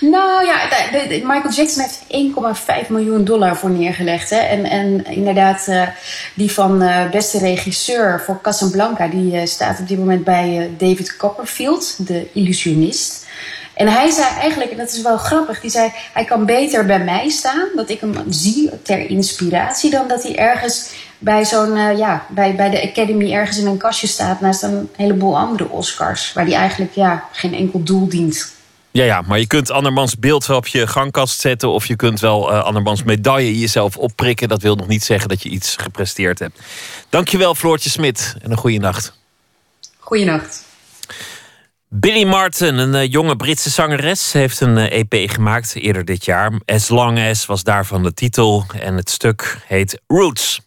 Nou 0.00 0.46
ja, 0.46 0.68
Michael 1.08 1.52
Jackson 1.54 1.82
heeft 1.82 2.04
1,5 2.84 2.88
miljoen 2.88 3.24
dollar 3.24 3.56
voor 3.56 3.70
neergelegd. 3.70 4.30
Hè? 4.30 4.36
En, 4.36 4.64
en 4.64 5.04
inderdaad, 5.04 5.66
uh, 5.68 5.88
die 6.34 6.52
van 6.52 6.82
uh, 6.82 7.10
beste 7.10 7.38
regisseur 7.38 8.22
voor 8.24 8.40
Casablanca... 8.40 9.08
die 9.08 9.32
uh, 9.32 9.46
staat 9.46 9.80
op 9.80 9.88
dit 9.88 9.98
moment 9.98 10.24
bij 10.24 10.70
David 10.78 11.16
Copperfield, 11.16 12.06
de 12.06 12.26
illusionist. 12.32 13.26
En 13.74 13.88
hij 13.88 14.10
zei 14.10 14.26
eigenlijk, 14.38 14.70
en 14.70 14.76
dat 14.76 14.92
is 14.92 15.02
wel 15.02 15.16
grappig... 15.16 15.60
die 15.60 15.70
zei, 15.70 15.92
hij 16.12 16.24
kan 16.24 16.46
beter 16.46 16.86
bij 16.86 17.04
mij 17.04 17.28
staan, 17.28 17.68
dat 17.76 17.90
ik 17.90 18.00
hem 18.00 18.14
zie 18.28 18.70
ter 18.82 19.10
inspiratie... 19.10 19.90
dan 19.90 20.08
dat 20.08 20.22
hij 20.22 20.36
ergens 20.36 20.90
bij 21.24 21.44
zo'n, 21.44 21.76
uh, 21.76 21.98
ja, 21.98 22.26
bij, 22.28 22.54
bij 22.54 22.70
de 22.70 22.90
Academy 22.90 23.32
ergens 23.32 23.58
in 23.58 23.66
een 23.66 23.76
kastje 23.76 24.06
staat 24.06 24.40
naast 24.40 24.62
een 24.62 24.88
heleboel 24.96 25.38
andere 25.38 25.68
Oscars. 25.68 26.32
Waar 26.32 26.44
die 26.44 26.54
eigenlijk 26.54 26.94
ja, 26.94 27.28
geen 27.32 27.54
enkel 27.54 27.82
doel 27.82 28.08
dient. 28.08 28.52
Ja, 28.90 29.04
ja, 29.04 29.22
maar 29.26 29.38
je 29.38 29.46
kunt 29.46 29.70
andermans 29.70 30.18
beeld 30.18 30.46
wel 30.46 30.56
op 30.56 30.66
je 30.66 30.86
gangkast 30.86 31.40
zetten. 31.40 31.68
Of 31.70 31.86
je 31.86 31.96
kunt 31.96 32.20
wel 32.20 32.52
uh, 32.52 32.62
andermans 32.62 33.02
medaille 33.02 33.58
jezelf 33.58 33.96
opprikken. 33.96 34.48
Dat 34.48 34.62
wil 34.62 34.74
nog 34.74 34.86
niet 34.86 35.04
zeggen 35.04 35.28
dat 35.28 35.42
je 35.42 35.48
iets 35.48 35.76
gepresteerd 35.76 36.38
hebt. 36.38 36.60
Dankjewel, 37.08 37.54
Floortje 37.54 37.90
Smit. 37.90 38.36
En 38.42 38.50
een 38.50 38.56
goede 38.56 38.78
nacht. 38.78 39.18
Goeienacht. 39.98 40.64
Billy 41.88 42.24
Martin, 42.24 42.78
een 42.78 42.94
uh, 42.94 43.10
jonge 43.10 43.36
Britse 43.36 43.70
zangeres, 43.70 44.32
heeft 44.32 44.60
een 44.60 44.76
uh, 44.76 44.90
EP 44.90 45.30
gemaakt 45.30 45.74
eerder 45.74 46.04
dit 46.04 46.24
jaar. 46.24 46.52
As 46.64 46.88
Long 46.88 47.28
As 47.28 47.46
was 47.46 47.62
daarvan 47.62 48.02
de 48.02 48.14
titel. 48.14 48.64
En 48.80 48.96
het 48.96 49.10
stuk 49.10 49.58
heet 49.66 50.00
Roots. 50.06 50.60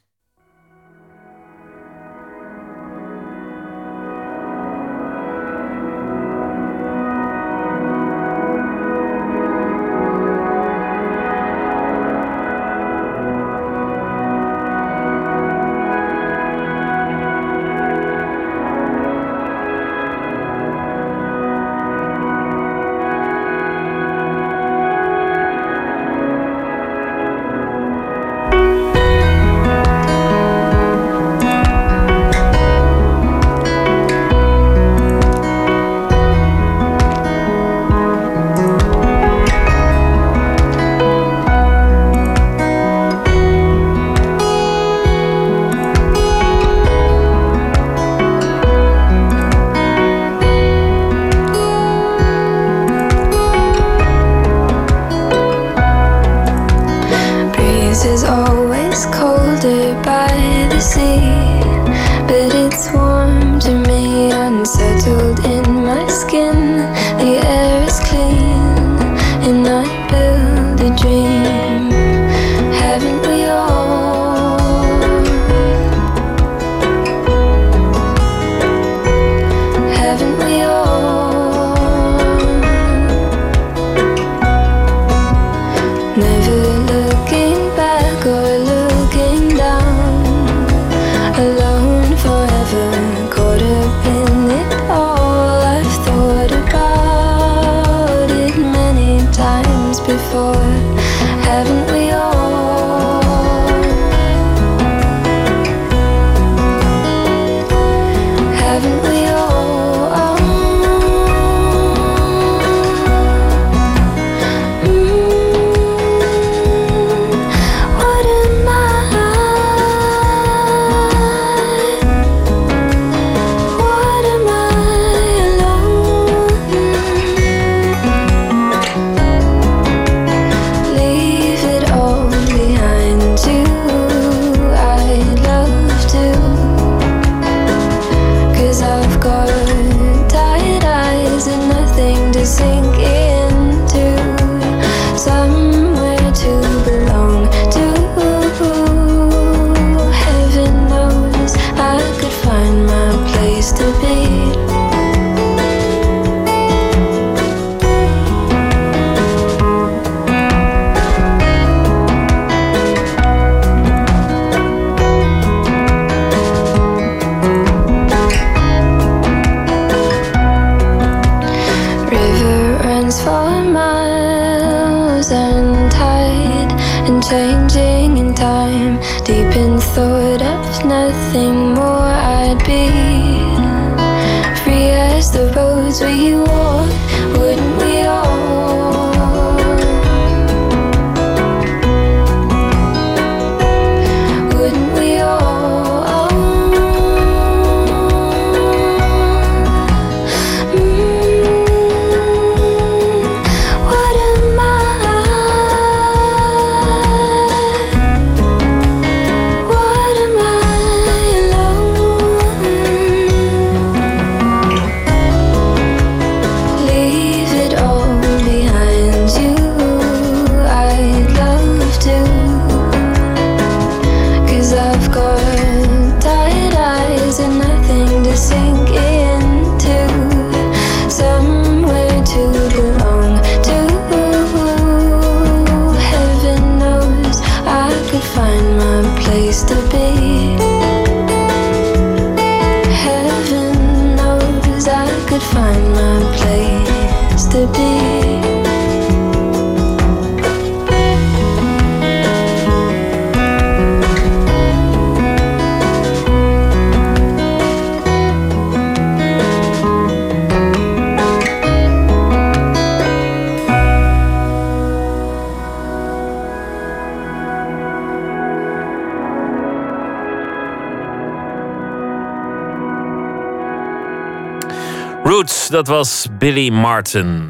Dat 275.77 275.87
was 275.87 276.27
Billy 276.39 276.69
Martin. 276.69 277.47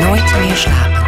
Nooit 0.00 0.38
meer 0.40 0.56
slapen. 0.56 1.04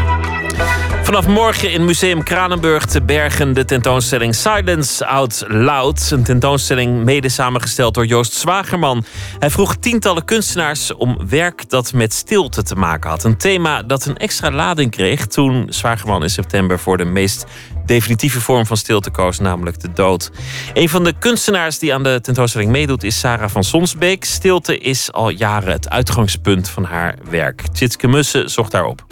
Vanaf 1.03 1.27
morgen 1.27 1.73
in 1.73 1.85
Museum 1.85 2.23
Kranenburg 2.23 2.85
te 2.85 3.03
Bergen 3.03 3.53
de 3.53 3.65
tentoonstelling 3.65 4.35
Silence 4.35 5.07
Out 5.07 5.45
Loud. 5.47 6.11
Een 6.11 6.23
tentoonstelling 6.23 7.05
mede 7.05 7.28
samengesteld 7.28 7.95
door 7.95 8.07
Joost 8.07 8.32
Zwagerman. 8.32 9.05
Hij 9.39 9.51
vroeg 9.51 9.77
tientallen 9.77 10.24
kunstenaars 10.24 10.95
om 10.95 11.19
werk 11.28 11.69
dat 11.69 11.93
met 11.93 12.12
stilte 12.12 12.62
te 12.62 12.74
maken 12.74 13.11
had. 13.11 13.24
Een 13.24 13.36
thema 13.36 13.82
dat 13.82 14.07
een 14.07 14.16
extra 14.16 14.51
lading 14.51 14.90
kreeg 14.90 15.27
toen 15.27 15.66
Zwagerman 15.69 16.23
in 16.23 16.31
september 16.31 16.78
voor 16.78 16.97
de 16.97 17.05
meest 17.05 17.47
definitieve 17.89 18.40
vorm 18.40 18.66
van 18.66 18.77
stilte 18.77 19.10
koos, 19.10 19.39
namelijk 19.39 19.81
de 19.81 19.93
dood. 19.93 20.31
Een 20.74 20.89
van 20.89 21.05
de 21.05 21.12
kunstenaars 21.19 21.78
die 21.78 21.94
aan 21.94 22.02
de 22.02 22.19
tentoonstelling 22.23 22.70
meedoet 22.70 23.05
is 23.05 23.19
Sarah 23.19 23.51
van 23.51 23.65
Sonsbeek. 23.65 24.24
Stilte 24.24 24.78
is 24.78 25.12
al 25.12 25.28
jaren 25.28 25.73
het 25.73 25.89
uitgangspunt 25.89 26.69
van 26.69 26.85
haar 26.85 27.15
werk. 27.31 27.62
Tjitske 27.73 28.09
Mussen 28.09 28.51
zocht 28.51 28.73
daarop. 28.73 29.06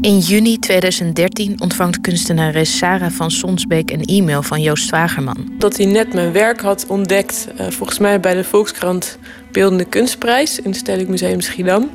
In 0.00 0.18
juni 0.18 0.58
2013 0.58 1.60
ontvangt 1.60 2.00
kunstenares 2.00 2.78
Sarah 2.78 3.10
van 3.10 3.30
Sonsbeek 3.30 3.90
een 3.90 4.04
e-mail 4.04 4.42
van 4.42 4.62
Joost 4.62 4.86
Zwagerman. 4.86 5.52
Dat 5.58 5.76
hij 5.76 5.86
net 5.86 6.14
mijn 6.14 6.32
werk 6.32 6.60
had 6.60 6.86
ontdekt, 6.86 7.48
eh, 7.56 7.66
volgens 7.70 7.98
mij 7.98 8.20
bij 8.20 8.34
de 8.34 8.44
Volkskrant 8.44 9.18
Beeldende 9.52 9.84
Kunstprijs 9.84 10.58
in 10.58 10.70
het 10.70 10.76
Stedelijk 10.76 11.10
Museum 11.10 11.40
Schiedam. 11.40 11.90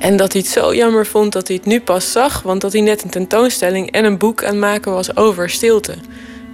En 0.00 0.16
dat 0.16 0.32
hij 0.32 0.40
het 0.40 0.50
zo 0.50 0.74
jammer 0.74 1.06
vond 1.06 1.32
dat 1.32 1.48
hij 1.48 1.56
het 1.56 1.66
nu 1.66 1.80
pas 1.80 2.12
zag, 2.12 2.42
want 2.42 2.60
dat 2.60 2.72
hij 2.72 2.80
net 2.80 3.02
een 3.02 3.10
tentoonstelling 3.10 3.90
en 3.90 4.04
een 4.04 4.18
boek 4.18 4.44
aan 4.44 4.50
het 4.50 4.60
maken 4.60 4.92
was 4.92 5.16
over 5.16 5.50
stilte. 5.50 5.94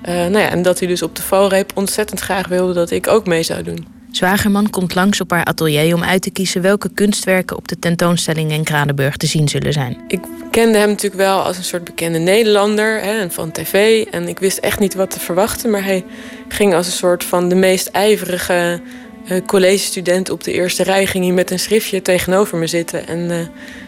Eh, 0.03 0.15
nou 0.15 0.39
ja, 0.39 0.49
en 0.49 0.63
dat 0.63 0.79
hij 0.79 0.89
dus 0.89 1.03
op 1.03 1.17
de 1.17 1.23
valreep 1.23 1.73
ontzettend 1.75 2.21
graag 2.21 2.49
wilde 2.49 2.73
dat 2.73 2.91
ik 2.91 3.07
ook 3.09 3.27
mee 3.27 3.43
zou 3.43 3.63
doen. 3.63 3.87
Zwagerman 4.11 4.71
komt 4.71 4.95
langs 4.95 5.21
op 5.21 5.31
haar 5.31 5.45
atelier 5.45 5.95
om 5.95 6.03
uit 6.03 6.23
te 6.23 6.31
kiezen 6.31 6.63
welke 6.63 6.89
kunstwerken 6.89 7.57
op 7.57 7.69
de 7.69 7.79
tentoonstelling 7.79 8.53
in 8.53 8.65
Kranenburg 8.65 9.17
te 9.17 9.27
zien 9.27 9.49
zullen 9.49 9.73
zijn. 9.73 9.99
Ik 10.09 10.21
kende 10.51 10.79
hem 10.79 10.89
natuurlijk 10.89 11.23
wel 11.23 11.43
als 11.43 11.57
een 11.57 11.65
soort 11.65 11.85
bekende 11.85 12.19
Nederlander 12.19 13.01
hè, 13.01 13.21
en 13.21 13.33
van 13.33 13.53
tv. 13.53 14.05
En 14.11 14.29
ik 14.29 14.39
wist 14.39 14.59
echt 14.59 14.79
niet 14.79 14.95
wat 14.95 15.11
te 15.11 15.21
verwachten. 15.21 15.71
Maar 15.71 15.85
hij 15.85 16.05
ging 16.49 16.75
als 16.75 16.87
een 16.87 16.93
soort 16.93 17.25
van 17.25 17.49
de 17.49 17.55
meest 17.55 17.87
ijverige 17.87 18.81
collegestudent 19.47 20.31
op 20.31 20.45
de 20.45 20.53
eerste 20.53 20.83
rij. 20.83 21.07
Ging 21.07 21.25
hij 21.25 21.33
met 21.33 21.51
een 21.51 21.59
schriftje 21.59 22.03
tegenover 22.03 22.59
me 22.59 22.67
zitten. 22.67 23.07
En 23.07 23.31
uh, 23.31 23.37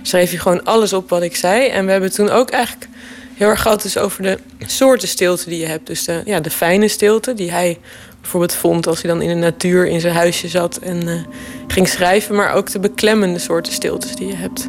schreef 0.03 0.31
hij 0.31 0.39
gewoon 0.39 0.65
alles 0.65 0.93
op 0.93 1.09
wat 1.09 1.23
ik 1.23 1.37
zei. 1.37 1.67
En 1.67 1.85
we 1.85 1.91
hebben 1.91 2.13
toen 2.13 2.31
ook 2.31 2.51
eigenlijk 2.51 2.89
heel 3.35 3.49
erg 3.49 3.63
gehad 3.63 3.83
dus 3.83 3.99
over 3.99 4.23
de 4.23 4.39
soorten 4.67 5.09
stilte 5.09 5.49
die 5.49 5.59
je 5.59 5.67
hebt. 5.67 5.87
Dus 5.87 6.05
de, 6.05 6.23
ja, 6.25 6.41
de 6.41 6.51
fijne 6.51 6.89
stilte 6.89 7.35
die 7.35 7.51
hij 7.51 7.79
bijvoorbeeld 8.21 8.55
vond 8.55 8.87
als 8.87 9.03
hij 9.03 9.11
dan 9.11 9.23
in 9.23 9.29
de 9.29 9.35
natuur 9.35 9.87
in 9.87 10.01
zijn 10.01 10.15
huisje 10.15 10.49
zat 10.49 10.77
en 10.77 11.09
uh, 11.09 11.15
ging 11.67 11.89
schrijven, 11.89 12.35
maar 12.35 12.53
ook 12.53 12.71
de 12.71 12.79
beklemmende 12.79 13.39
soorten 13.39 13.73
stiltes 13.73 14.15
die 14.15 14.27
je 14.27 14.37
hebt. 14.37 14.69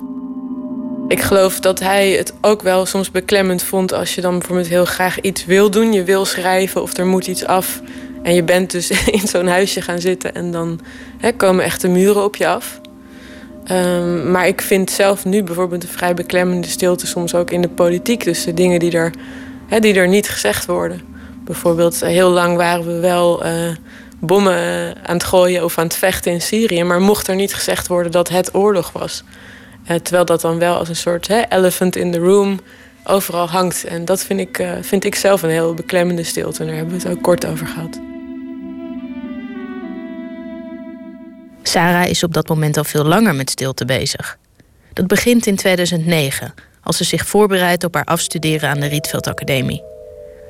Ik 1.07 1.21
geloof 1.21 1.59
dat 1.59 1.79
hij 1.79 2.11
het 2.11 2.33
ook 2.41 2.61
wel 2.61 2.85
soms 2.85 3.11
beklemmend 3.11 3.63
vond 3.63 3.93
als 3.93 4.15
je 4.15 4.21
dan 4.21 4.37
bijvoorbeeld 4.37 4.67
heel 4.67 4.85
graag 4.85 5.21
iets 5.21 5.45
wil 5.45 5.71
doen. 5.71 5.93
Je 5.93 6.03
wil 6.03 6.25
schrijven 6.25 6.81
of 6.81 6.97
er 6.97 7.05
moet 7.05 7.27
iets 7.27 7.45
af. 7.45 7.81
En 8.23 8.33
je 8.33 8.43
bent 8.43 8.71
dus 8.71 8.89
in 9.19 9.27
zo'n 9.27 9.47
huisje 9.47 9.81
gaan 9.81 9.99
zitten 9.99 10.35
en 10.35 10.51
dan 10.51 10.79
hè, 11.17 11.31
komen 11.31 11.63
echt 11.63 11.81
de 11.81 11.87
muren 11.87 12.23
op 12.23 12.35
je 12.35 12.47
af. 12.47 12.79
Um, 13.71 14.31
maar 14.31 14.47
ik 14.47 14.61
vind 14.61 14.91
zelf 14.91 15.25
nu 15.25 15.43
bijvoorbeeld 15.43 15.83
een 15.83 15.89
vrij 15.89 16.13
beklemmende 16.13 16.67
stilte 16.67 17.07
soms 17.07 17.35
ook 17.35 17.51
in 17.51 17.61
de 17.61 17.69
politiek. 17.69 18.23
Dus 18.23 18.43
de 18.43 18.53
dingen 18.53 18.79
die 18.79 18.91
er, 18.91 19.13
hè, 19.67 19.79
die 19.79 19.93
er 19.93 20.07
niet 20.07 20.29
gezegd 20.29 20.65
worden. 20.65 21.01
Bijvoorbeeld, 21.43 21.99
heel 21.99 22.29
lang 22.29 22.57
waren 22.57 22.85
we 22.85 22.99
wel 22.99 23.45
uh, 23.45 23.51
bommen 24.19 24.57
eh, 24.57 24.87
aan 25.03 25.15
het 25.15 25.23
gooien 25.23 25.63
of 25.63 25.77
aan 25.77 25.83
het 25.83 25.95
vechten 25.95 26.31
in 26.31 26.41
Syrië. 26.41 26.83
Maar 26.83 27.01
mocht 27.01 27.27
er 27.27 27.35
niet 27.35 27.53
gezegd 27.53 27.87
worden 27.87 28.11
dat 28.11 28.29
het 28.29 28.55
oorlog 28.55 28.91
was. 28.91 29.23
Eh, 29.85 29.95
terwijl 29.95 30.25
dat 30.25 30.41
dan 30.41 30.59
wel 30.59 30.77
als 30.77 30.89
een 30.89 30.95
soort 30.95 31.27
hè, 31.27 31.41
elephant 31.49 31.95
in 31.95 32.11
the 32.11 32.19
room 32.19 32.59
overal 33.03 33.49
hangt. 33.49 33.83
En 33.83 34.05
dat 34.05 34.23
vind 34.23 34.39
ik, 34.39 34.59
eh, 34.59 34.71
vind 34.81 35.03
ik 35.03 35.15
zelf 35.15 35.41
een 35.41 35.49
heel 35.49 35.73
beklemmende 35.73 36.23
stilte. 36.23 36.59
En 36.59 36.67
daar 36.67 36.75
hebben 36.75 36.99
we 36.99 37.07
het 37.07 37.17
ook 37.17 37.23
kort 37.23 37.45
over 37.45 37.67
gehad. 37.67 38.08
Sarah 41.69 42.07
is 42.07 42.23
op 42.23 42.33
dat 42.33 42.47
moment 42.47 42.77
al 42.77 42.83
veel 42.83 43.03
langer 43.03 43.35
met 43.35 43.49
stilte 43.49 43.85
bezig. 43.85 44.37
Dat 44.93 45.07
begint 45.07 45.45
in 45.45 45.55
2009, 45.55 46.53
als 46.83 46.97
ze 46.97 47.03
zich 47.03 47.25
voorbereidt 47.25 47.83
op 47.83 47.93
haar 47.93 48.03
afstuderen 48.03 48.69
aan 48.69 48.79
de 48.79 48.87
Rietveld 48.87 49.27
Academie. 49.27 49.83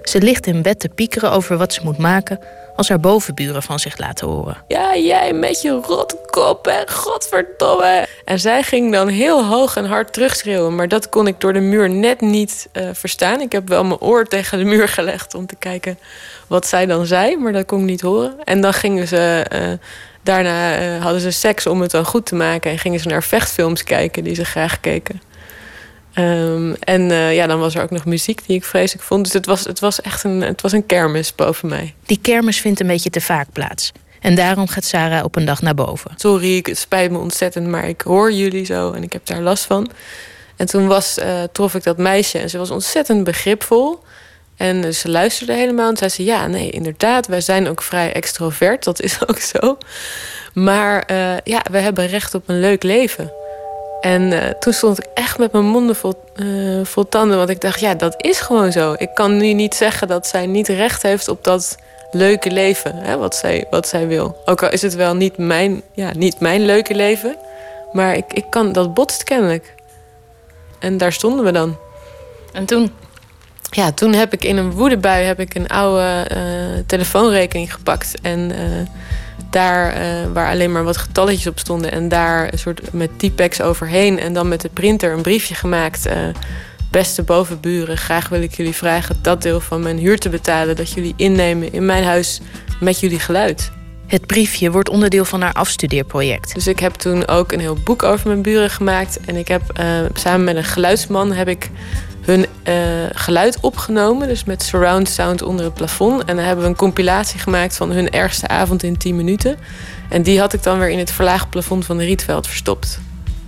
Ze 0.03 0.21
ligt 0.21 0.47
in 0.47 0.61
bed 0.61 0.79
te 0.79 0.89
piekeren 0.89 1.31
over 1.31 1.57
wat 1.57 1.73
ze 1.73 1.81
moet 1.83 1.97
maken 1.97 2.39
als 2.75 2.89
haar 2.89 2.99
bovenburen 2.99 3.63
van 3.63 3.79
zich 3.79 3.97
laten 3.97 4.27
horen. 4.27 4.57
Ja, 4.67 4.97
jij 4.97 5.33
met 5.33 5.61
je 5.61 5.69
rotkop 5.69 6.67
en 6.67 6.89
godverdomme. 6.91 8.07
En 8.25 8.39
zij 8.39 8.63
ging 8.63 8.91
dan 8.91 9.07
heel 9.07 9.45
hoog 9.45 9.75
en 9.75 9.85
hard 9.85 10.13
terugschreeuwen. 10.13 10.75
Maar 10.75 10.87
dat 10.87 11.09
kon 11.09 11.27
ik 11.27 11.39
door 11.39 11.53
de 11.53 11.59
muur 11.59 11.89
net 11.89 12.21
niet 12.21 12.69
uh, 12.73 12.89
verstaan. 12.93 13.41
Ik 13.41 13.51
heb 13.51 13.67
wel 13.67 13.83
mijn 13.83 13.99
oor 13.99 14.25
tegen 14.25 14.57
de 14.57 14.65
muur 14.65 14.87
gelegd 14.87 15.35
om 15.35 15.45
te 15.45 15.55
kijken 15.55 15.99
wat 16.47 16.67
zij 16.67 16.85
dan 16.85 17.05
zei. 17.05 17.37
Maar 17.37 17.53
dat 17.53 17.65
kon 17.65 17.79
ik 17.79 17.85
niet 17.85 18.01
horen. 18.01 18.35
En 18.43 18.61
dan 18.61 18.73
gingen 18.73 19.07
ze... 19.07 19.45
Uh, 19.53 19.59
daarna 20.29 20.81
uh, 20.81 21.03
hadden 21.03 21.21
ze 21.21 21.31
seks 21.31 21.67
om 21.67 21.81
het 21.81 21.91
dan 21.91 22.05
goed 22.05 22.25
te 22.25 22.35
maken. 22.35 22.71
En 22.71 22.79
gingen 22.79 22.99
ze 22.99 23.07
naar 23.07 23.23
vechtfilms 23.23 23.83
kijken 23.83 24.23
die 24.23 24.35
ze 24.35 24.45
graag 24.45 24.79
keken. 24.79 25.21
Um, 26.15 26.75
en 26.79 27.01
uh, 27.01 27.35
ja, 27.35 27.47
dan 27.47 27.59
was 27.59 27.75
er 27.75 27.81
ook 27.81 27.89
nog 27.91 28.05
muziek 28.05 28.45
die 28.47 28.55
ik 28.55 28.63
vreselijk 28.63 29.05
vond. 29.05 29.23
Dus 29.23 29.33
het 29.33 29.45
was, 29.45 29.63
het 29.63 29.79
was 29.79 30.01
echt 30.01 30.23
een, 30.23 30.41
het 30.41 30.61
was 30.61 30.71
een 30.71 30.85
kermis 30.85 31.35
boven 31.35 31.69
mij. 31.69 31.93
Die 32.05 32.19
kermis 32.21 32.59
vindt 32.59 32.79
een 32.79 32.87
beetje 32.87 33.09
te 33.09 33.21
vaak 33.21 33.47
plaats. 33.53 33.91
En 34.19 34.35
daarom 34.35 34.67
gaat 34.67 34.83
Sarah 34.83 35.23
op 35.23 35.35
een 35.35 35.45
dag 35.45 35.61
naar 35.61 35.75
boven. 35.75 36.11
Sorry, 36.15 36.59
het 36.63 36.77
spijt 36.77 37.11
me 37.11 37.17
ontzettend, 37.17 37.67
maar 37.67 37.87
ik 37.87 38.01
hoor 38.01 38.31
jullie 38.31 38.65
zo 38.65 38.91
en 38.91 39.03
ik 39.03 39.13
heb 39.13 39.25
daar 39.25 39.41
last 39.41 39.65
van. 39.65 39.89
En 40.55 40.65
toen 40.65 40.87
was, 40.87 41.17
uh, 41.17 41.43
trof 41.51 41.75
ik 41.75 41.83
dat 41.83 41.97
meisje 41.97 42.37
en 42.37 42.49
ze 42.49 42.57
was 42.57 42.71
ontzettend 42.71 43.23
begripvol. 43.23 43.99
En 44.59 44.93
ze 44.93 45.09
luisterde 45.09 45.53
helemaal 45.53 45.89
en 45.89 45.97
zei 45.97 46.09
ze... 46.09 46.23
ja, 46.23 46.47
nee, 46.47 46.69
inderdaad, 46.69 47.27
wij 47.27 47.41
zijn 47.41 47.67
ook 47.67 47.81
vrij 47.81 48.13
extrovert. 48.13 48.83
Dat 48.83 49.01
is 49.01 49.17
ook 49.27 49.39
zo. 49.39 49.77
Maar 50.53 51.03
uh, 51.11 51.37
ja, 51.43 51.65
we 51.71 51.77
hebben 51.77 52.07
recht 52.07 52.35
op 52.35 52.43
een 52.45 52.59
leuk 52.59 52.83
leven. 52.83 53.31
En 54.01 54.21
uh, 54.21 54.43
toen 54.59 54.73
stond 54.73 54.97
ik 54.97 55.05
echt 55.13 55.37
met 55.37 55.51
mijn 55.51 55.65
monden 55.65 55.95
vol, 55.95 56.23
uh, 56.35 56.85
vol 56.85 57.09
tanden. 57.09 57.37
Want 57.37 57.49
ik 57.49 57.61
dacht, 57.61 57.79
ja, 57.79 57.93
dat 57.93 58.15
is 58.17 58.39
gewoon 58.39 58.71
zo. 58.71 58.95
Ik 58.97 59.09
kan 59.13 59.37
nu 59.37 59.53
niet 59.53 59.75
zeggen 59.75 60.07
dat 60.07 60.27
zij 60.27 60.45
niet 60.45 60.67
recht 60.67 61.01
heeft 61.01 61.27
op 61.27 61.43
dat 61.43 61.77
leuke 62.11 62.51
leven. 62.51 62.95
Hè, 62.95 63.17
wat, 63.17 63.35
zij, 63.35 63.65
wat 63.69 63.87
zij 63.87 64.07
wil. 64.07 64.41
Ook 64.45 64.63
al 64.63 64.71
is 64.71 64.81
het 64.81 64.95
wel 64.95 65.15
niet 65.15 65.37
mijn, 65.37 65.81
ja, 65.93 66.11
niet 66.15 66.39
mijn 66.39 66.65
leuke 66.65 66.95
leven. 66.95 67.37
Maar 67.91 68.15
ik, 68.15 68.33
ik 68.33 68.45
kan, 68.49 68.71
dat 68.71 68.93
botst 68.93 69.23
kennelijk. 69.23 69.73
En 70.79 70.97
daar 70.97 71.13
stonden 71.13 71.45
we 71.45 71.51
dan. 71.51 71.77
En 72.53 72.65
toen? 72.65 72.91
Ja, 73.71 73.91
toen 73.91 74.13
heb 74.13 74.33
ik 74.33 74.43
in 74.43 74.57
een 74.57 74.71
woedebui 74.71 75.23
heb 75.23 75.39
ik 75.39 75.55
een 75.55 75.67
oude 75.67 76.27
uh, 76.33 76.83
telefoonrekening 76.85 77.73
gepakt. 77.73 78.21
En 78.21 78.51
daar 79.49 80.01
uh, 80.01 80.01
waar 80.33 80.51
alleen 80.51 80.71
maar 80.71 80.83
wat 80.83 80.97
getalletjes 80.97 81.47
op 81.47 81.59
stonden. 81.59 81.91
En 81.91 82.07
daar 82.07 82.53
een 82.53 82.59
soort 82.59 82.93
met 82.93 83.09
T-Pex 83.17 83.61
overheen. 83.61 84.19
En 84.19 84.33
dan 84.33 84.47
met 84.47 84.61
de 84.61 84.69
printer 84.69 85.13
een 85.13 85.21
briefje 85.21 85.55
gemaakt. 85.55 86.09
Beste 86.91 87.23
bovenburen, 87.23 87.97
graag 87.97 88.29
wil 88.29 88.41
ik 88.41 88.53
jullie 88.53 88.75
vragen 88.75 89.19
dat 89.21 89.41
deel 89.41 89.59
van 89.59 89.81
mijn 89.81 89.97
huur 89.97 90.19
te 90.19 90.29
betalen. 90.29 90.75
Dat 90.75 90.91
jullie 90.91 91.13
innemen 91.15 91.73
in 91.73 91.85
mijn 91.85 92.03
huis 92.03 92.41
met 92.79 92.99
jullie 92.99 93.19
geluid. 93.19 93.71
Het 94.07 94.25
briefje 94.25 94.71
wordt 94.71 94.89
onderdeel 94.89 95.25
van 95.25 95.41
haar 95.41 95.53
afstudeerproject. 95.53 96.53
Dus 96.53 96.67
ik 96.67 96.79
heb 96.79 96.93
toen 96.93 97.27
ook 97.27 97.51
een 97.51 97.59
heel 97.59 97.77
boek 97.83 98.03
over 98.03 98.27
mijn 98.27 98.41
buren 98.41 98.69
gemaakt. 98.69 99.19
En 99.25 99.35
ik 99.35 99.47
heb 99.47 99.61
samen 100.13 100.43
met 100.43 100.55
een 100.55 100.63
geluidsman 100.63 101.31
heb 101.31 101.47
ik 101.47 101.69
hun 102.29 102.45
uh, 102.63 102.75
geluid 103.11 103.59
opgenomen. 103.59 104.27
Dus 104.27 104.43
met 104.43 104.63
surround 104.63 105.09
sound 105.09 105.41
onder 105.41 105.65
het 105.65 105.73
plafond. 105.73 106.25
En 106.25 106.35
dan 106.35 106.45
hebben 106.45 106.63
we 106.63 106.69
een 106.69 106.75
compilatie 106.75 107.39
gemaakt 107.39 107.77
van 107.77 107.91
hun 107.91 108.09
ergste 108.09 108.47
avond 108.47 108.83
in 108.83 108.97
10 108.97 109.15
minuten. 109.15 109.57
En 110.09 110.21
die 110.21 110.39
had 110.39 110.53
ik 110.53 110.63
dan 110.63 110.79
weer 110.79 110.89
in 110.89 110.97
het 110.97 111.11
verlaagd 111.11 111.49
plafond 111.49 111.85
van 111.85 111.97
de 111.97 112.03
Rietveld 112.03 112.47
verstopt. 112.47 112.99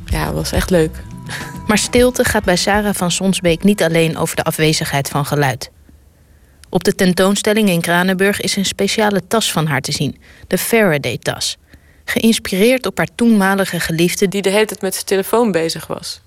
Ja, 0.06 0.34
was 0.34 0.52
echt 0.52 0.70
leuk. 0.70 0.96
Maar 1.68 1.78
stilte 1.78 2.24
gaat 2.24 2.44
bij 2.44 2.56
Sarah 2.56 2.94
van 2.94 3.12
Sonsbeek 3.12 3.64
niet 3.64 3.84
alleen 3.84 4.18
over 4.18 4.36
de 4.36 4.44
afwezigheid 4.44 5.10
van 5.10 5.26
geluid. 5.26 5.72
Op 6.70 6.84
de 6.84 6.96
tentoonstelling 6.96 7.70
in 7.70 7.82
Kranenburg 7.82 8.42
is 8.42 8.56
een 8.56 8.66
speciale 8.66 9.22
tas 9.28 9.52
van 9.52 9.68
haar 9.68 9.82
te 9.82 9.92
zien, 9.92 10.18
de 10.48 10.58
Faraday-tas. 10.58 11.58
Geïnspireerd 12.06 12.86
op 12.86 12.98
haar 12.98 13.08
toenmalige 13.16 13.80
geliefde 13.80 14.28
die 14.28 14.42
de 14.42 14.50
hele 14.50 14.66
tijd 14.66 14.82
met 14.82 14.94
zijn 14.94 15.06
telefoon 15.06 15.52
bezig 15.52 15.88
was. 15.88 16.22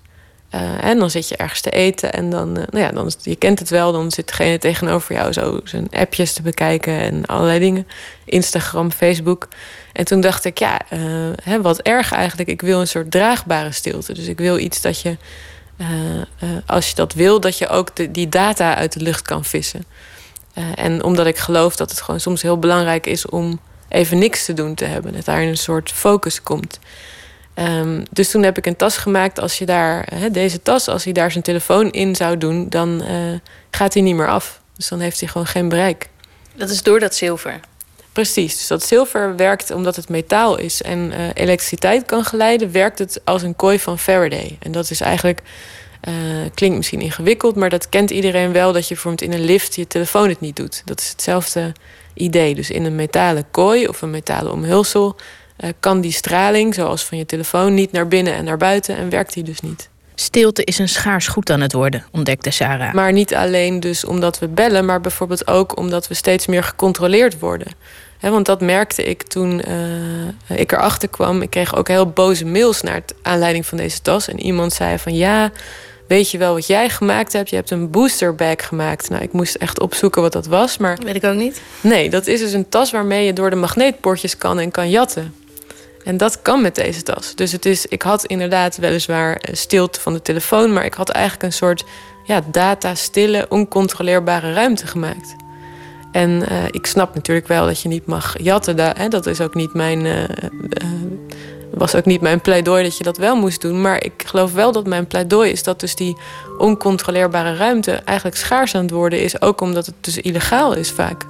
Uh, 0.55 0.83
en 0.83 0.99
dan 0.99 1.09
zit 1.09 1.29
je 1.29 1.35
ergens 1.35 1.61
te 1.61 1.69
eten 1.69 2.13
en 2.13 2.29
dan, 2.29 2.49
uh, 2.49 2.63
nou 2.69 2.83
ja, 2.83 2.91
dan, 2.91 3.11
je 3.21 3.35
kent 3.35 3.59
het 3.59 3.69
wel, 3.69 3.91
dan 3.91 4.11
zit 4.11 4.27
degene 4.27 4.57
tegenover 4.57 5.15
jou 5.15 5.33
zo 5.33 5.59
zijn 5.63 5.87
appjes 5.91 6.33
te 6.33 6.41
bekijken 6.41 6.99
en 6.99 7.25
allerlei 7.25 7.59
dingen. 7.59 7.87
Instagram, 8.25 8.91
Facebook. 8.91 9.47
En 9.93 10.05
toen 10.05 10.21
dacht 10.21 10.45
ik, 10.45 10.59
ja, 10.59 10.81
uh, 10.93 10.99
hè, 11.43 11.61
wat 11.61 11.81
erg 11.81 12.11
eigenlijk. 12.11 12.49
Ik 12.49 12.61
wil 12.61 12.79
een 12.79 12.87
soort 12.87 13.11
draagbare 13.11 13.71
stilte. 13.71 14.13
Dus 14.13 14.27
ik 14.27 14.37
wil 14.37 14.57
iets 14.57 14.81
dat 14.81 15.01
je, 15.01 15.17
als 16.65 16.89
je 16.89 16.95
dat 16.95 17.13
wil, 17.13 17.39
dat 17.39 17.57
je 17.57 17.67
ook 17.67 17.95
de, 17.95 18.11
die 18.11 18.29
data 18.29 18.75
uit 18.75 18.93
de 18.93 18.99
lucht 18.99 19.21
kan 19.21 19.45
vissen. 19.45 19.85
en 20.75 21.03
omdat 21.03 21.25
ik 21.25 21.37
geloof 21.37 21.75
dat 21.75 21.89
het 21.89 22.01
gewoon 22.01 22.19
soms 22.19 22.41
heel 22.41 22.59
belangrijk 22.59 23.05
is 23.05 23.25
om 23.25 23.59
even 23.89 24.17
niks 24.17 24.45
te 24.45 24.53
doen 24.53 24.75
te 24.75 24.85
hebben. 24.85 25.13
Dat 25.13 25.25
daar 25.25 25.41
een 25.41 25.57
soort 25.57 25.91
focus 25.91 26.41
komt. 26.43 26.79
Um, 27.59 28.03
dus 28.11 28.31
toen 28.31 28.43
heb 28.43 28.57
ik 28.57 28.65
een 28.65 28.75
tas 28.75 28.97
gemaakt. 28.97 29.39
Als 29.39 29.57
je 29.57 29.65
daar, 29.65 30.07
he, 30.13 30.31
deze 30.31 30.61
tas, 30.61 30.87
als 30.87 31.03
hij 31.03 31.13
daar 31.13 31.31
zijn 31.31 31.43
telefoon 31.43 31.91
in 31.91 32.15
zou 32.15 32.37
doen, 32.37 32.69
dan 32.69 33.01
uh, 33.01 33.09
gaat 33.71 33.93
hij 33.93 34.03
niet 34.03 34.15
meer 34.15 34.29
af. 34.29 34.61
Dus 34.75 34.87
dan 34.87 34.99
heeft 34.99 35.19
hij 35.19 35.29
gewoon 35.29 35.47
geen 35.47 35.69
bereik. 35.69 36.09
Dat 36.55 36.69
is 36.69 36.83
door 36.83 36.99
dat 36.99 37.15
zilver. 37.15 37.59
Precies. 38.11 38.57
Dus 38.57 38.67
dat 38.67 38.83
zilver 38.83 39.35
werkt 39.35 39.71
omdat 39.71 39.95
het 39.95 40.09
metaal 40.09 40.57
is 40.57 40.81
en 40.81 41.11
uh, 41.11 41.27
elektriciteit 41.33 42.05
kan 42.05 42.23
geleiden, 42.23 42.71
werkt 42.71 42.99
het 42.99 43.21
als 43.23 43.41
een 43.41 43.55
kooi 43.55 43.79
van 43.79 43.99
Faraday. 43.99 44.57
En 44.59 44.71
dat 44.71 44.89
is 44.89 45.01
eigenlijk. 45.01 45.41
Uh, 46.07 46.13
klinkt 46.53 46.77
misschien 46.77 47.01
ingewikkeld, 47.01 47.55
maar 47.55 47.69
dat 47.69 47.89
kent 47.89 48.09
iedereen 48.09 48.51
wel. 48.51 48.73
Dat 48.73 48.87
je 48.87 48.93
bijvoorbeeld 48.93 49.31
in 49.31 49.39
een 49.39 49.45
lift 49.45 49.75
je 49.75 49.87
telefoon 49.87 50.29
het 50.29 50.39
niet 50.39 50.55
doet. 50.55 50.81
Dat 50.85 50.99
is 50.99 51.09
hetzelfde 51.09 51.71
idee. 52.13 52.55
Dus 52.55 52.69
in 52.69 52.85
een 52.85 52.95
metalen 52.95 53.45
kooi 53.51 53.87
of 53.87 54.01
een 54.01 54.09
metalen 54.09 54.51
omhulsel 54.51 55.15
kan 55.79 56.01
die 56.01 56.11
straling, 56.11 56.73
zoals 56.73 57.03
van 57.03 57.17
je 57.17 57.25
telefoon, 57.25 57.73
niet 57.73 57.91
naar 57.91 58.07
binnen 58.07 58.33
en 58.33 58.43
naar 58.43 58.57
buiten 58.57 58.97
en 58.97 59.09
werkt 59.09 59.33
die 59.33 59.43
dus 59.43 59.59
niet. 59.59 59.89
Stilte 60.15 60.63
is 60.63 60.77
een 60.77 60.89
schaars 60.89 61.27
goed 61.27 61.49
aan 61.49 61.61
het 61.61 61.73
worden, 61.73 62.05
ontdekte 62.11 62.49
Sarah. 62.49 62.93
Maar 62.93 63.11
niet 63.11 63.35
alleen 63.35 63.79
dus 63.79 64.05
omdat 64.05 64.39
we 64.39 64.47
bellen, 64.47 64.85
maar 64.85 65.01
bijvoorbeeld 65.01 65.47
ook 65.47 65.77
omdat 65.77 66.07
we 66.07 66.13
steeds 66.13 66.47
meer 66.47 66.63
gecontroleerd 66.63 67.39
worden. 67.39 67.67
He, 68.17 68.29
want 68.29 68.45
dat 68.45 68.61
merkte 68.61 69.03
ik 69.03 69.23
toen 69.23 69.61
uh, 70.49 70.59
ik 70.59 70.71
erachter 70.71 71.07
kwam. 71.07 71.41
Ik 71.41 71.49
kreeg 71.49 71.75
ook 71.75 71.87
heel 71.87 72.09
boze 72.09 72.45
mails 72.45 72.81
naar 72.81 72.95
het 72.95 73.15
aanleiding 73.21 73.65
van 73.65 73.77
deze 73.77 74.01
tas. 74.01 74.27
En 74.27 74.39
iemand 74.39 74.73
zei 74.73 74.99
van 74.99 75.15
ja, 75.15 75.51
weet 76.07 76.31
je 76.31 76.37
wel 76.37 76.53
wat 76.53 76.67
jij 76.67 76.89
gemaakt 76.89 77.33
hebt? 77.33 77.49
Je 77.49 77.55
hebt 77.55 77.71
een 77.71 77.91
booster 77.91 78.35
bag 78.35 78.67
gemaakt. 78.67 79.09
Nou, 79.09 79.23
ik 79.23 79.31
moest 79.31 79.55
echt 79.55 79.79
opzoeken 79.79 80.21
wat 80.21 80.31
dat 80.31 80.45
was. 80.45 80.77
Maar... 80.77 80.97
Weet 81.03 81.15
ik 81.15 81.23
ook 81.23 81.35
niet. 81.35 81.61
Nee, 81.81 82.09
dat 82.09 82.27
is 82.27 82.39
dus 82.39 82.53
een 82.53 82.69
tas 82.69 82.91
waarmee 82.91 83.25
je 83.25 83.33
door 83.33 83.49
de 83.49 83.55
magneetpoortjes 83.55 84.37
kan 84.37 84.59
en 84.59 84.71
kan 84.71 84.89
jatten. 84.89 85.33
En 86.05 86.17
dat 86.17 86.41
kan 86.41 86.61
met 86.61 86.75
deze 86.75 87.03
tas. 87.03 87.35
Dus 87.35 87.51
het 87.51 87.65
is, 87.65 87.85
ik 87.85 88.01
had 88.01 88.25
inderdaad 88.25 88.77
weliswaar 88.77 89.41
stilte 89.51 90.01
van 90.01 90.13
de 90.13 90.21
telefoon, 90.21 90.73
maar 90.73 90.85
ik 90.85 90.93
had 90.93 91.09
eigenlijk 91.09 91.43
een 91.43 91.53
soort 91.53 91.83
ja, 92.23 92.41
data-stille, 92.51 93.45
oncontroleerbare 93.49 94.53
ruimte 94.53 94.87
gemaakt. 94.87 95.35
En 96.11 96.29
uh, 96.51 96.63
ik 96.71 96.85
snap 96.85 97.15
natuurlijk 97.15 97.47
wel 97.47 97.65
dat 97.65 97.81
je 97.81 97.87
niet 97.87 98.05
mag 98.05 98.35
jatten. 98.41 98.75
Da 98.75 98.93
hè, 98.97 99.07
dat 99.07 99.25
is 99.25 99.41
ook 99.41 99.55
niet 99.55 99.73
mijn, 99.73 100.05
uh, 100.05 100.23
was 101.73 101.95
ook 101.95 102.05
niet 102.05 102.21
mijn 102.21 102.41
pleidooi 102.41 102.83
dat 102.83 102.97
je 102.97 103.03
dat 103.03 103.17
wel 103.17 103.35
moest 103.35 103.61
doen. 103.61 103.81
Maar 103.81 104.03
ik 104.03 104.23
geloof 104.25 104.53
wel 104.53 104.71
dat 104.71 104.87
mijn 104.87 105.07
pleidooi 105.07 105.51
is 105.51 105.63
dat 105.63 105.79
dus 105.79 105.95
die 105.95 106.17
oncontroleerbare 106.57 107.55
ruimte 107.55 107.91
eigenlijk 107.91 108.37
schaars 108.37 108.75
aan 108.75 108.81
het 108.81 108.91
worden 108.91 109.21
is. 109.21 109.41
Ook 109.41 109.61
omdat 109.61 109.85
het 109.85 109.95
dus 110.01 110.17
illegaal 110.17 110.73
is 110.73 110.91
vaak. 110.91 111.25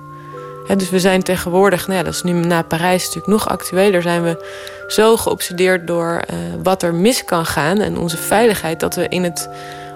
He, 0.67 0.75
dus 0.75 0.89
we 0.89 0.99
zijn 0.99 1.23
tegenwoordig, 1.23 1.87
nou 1.87 1.99
ja, 1.99 2.03
dat 2.03 2.13
is 2.13 2.23
nu 2.23 2.31
na 2.31 2.61
Parijs 2.61 3.03
natuurlijk 3.03 3.27
nog 3.27 3.49
actueler, 3.49 4.01
zijn 4.01 4.23
we 4.23 4.45
zo 4.87 5.17
geobsedeerd 5.17 5.87
door 5.87 6.21
uh, 6.33 6.37
wat 6.63 6.83
er 6.83 6.93
mis 6.93 7.25
kan 7.25 7.45
gaan 7.45 7.79
en 7.79 7.97
onze 7.97 8.17
veiligheid, 8.17 8.79
dat 8.79 8.95
we 8.95 9.07
in 9.07 9.23
het 9.23 9.49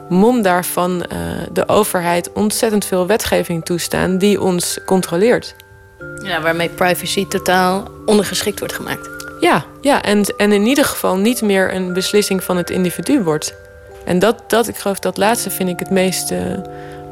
mom 0.09 0.41
daarvan 0.41 0.91
uh, 0.91 1.17
de 1.51 1.67
overheid 1.67 2.33
ontzettend 2.33 2.85
veel 2.85 3.07
wetgeving 3.07 3.65
toestaan 3.65 4.17
die 4.17 4.41
ons 4.41 4.79
controleert. 4.85 5.55
Ja, 6.23 6.41
waarmee 6.41 6.69
privacy 6.69 7.27
totaal 7.27 7.87
ondergeschikt 8.05 8.59
wordt 8.59 8.73
gemaakt. 8.73 9.09
Ja, 9.39 9.65
ja 9.81 10.01
en, 10.01 10.23
en 10.37 10.51
in 10.51 10.65
ieder 10.65 10.85
geval 10.85 11.17
niet 11.17 11.41
meer 11.41 11.73
een 11.73 11.93
beslissing 11.93 12.43
van 12.43 12.57
het 12.57 12.69
individu 12.69 13.23
wordt. 13.23 13.53
En 14.05 14.19
dat, 14.19 14.43
dat 14.47 14.67
ik 14.67 14.77
geloof, 14.77 14.99
dat 14.99 15.17
laatste 15.17 15.49
vind 15.49 15.69
ik 15.69 15.79
het 15.79 15.89
meest. 15.89 16.31
Uh, 16.31 16.39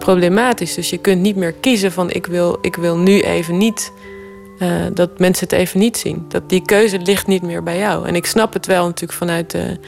problematisch. 0.08 0.74
Dus 0.74 0.90
je 0.90 0.98
kunt 0.98 1.22
niet 1.22 1.36
meer 1.36 1.54
kiezen 1.54 1.92
van 1.92 2.10
ik 2.12 2.26
wil, 2.26 2.58
ik 2.62 2.76
wil 2.76 2.98
nu 2.98 3.20
even 3.20 3.58
niet 3.58 3.92
eh, 4.60 4.70
dat 4.94 5.20
mensen 5.20 5.48
het 5.50 5.58
even 5.58 5.80
niet 5.80 5.98
zien. 5.98 6.26
Dat 6.28 6.50
die 6.50 6.62
keuze 6.62 7.00
ligt 7.00 7.28
niet 7.28 7.42
meer 7.42 7.64
bij 7.64 7.78
jou. 7.78 8.08
En 8.08 8.16
ik 8.16 8.26
snap 8.26 8.54
het 8.54 8.66
wel 8.66 8.86
natuurlijk 8.86 9.20
vanuit 9.20 9.52
de, 9.52 9.80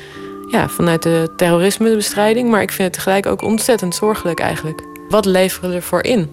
ja, 0.51 0.67
vanuit 0.69 1.03
de 1.03 1.33
terrorismebestrijding, 1.35 2.49
maar 2.49 2.61
ik 2.61 2.71
vind 2.71 2.83
het 2.83 2.93
tegelijk 2.93 3.25
ook 3.25 3.41
ontzettend 3.41 3.95
zorgelijk 3.95 4.39
eigenlijk. 4.39 4.81
Wat 5.09 5.25
leveren 5.25 5.69
we 5.69 5.75
ervoor 5.75 6.03
in? 6.03 6.29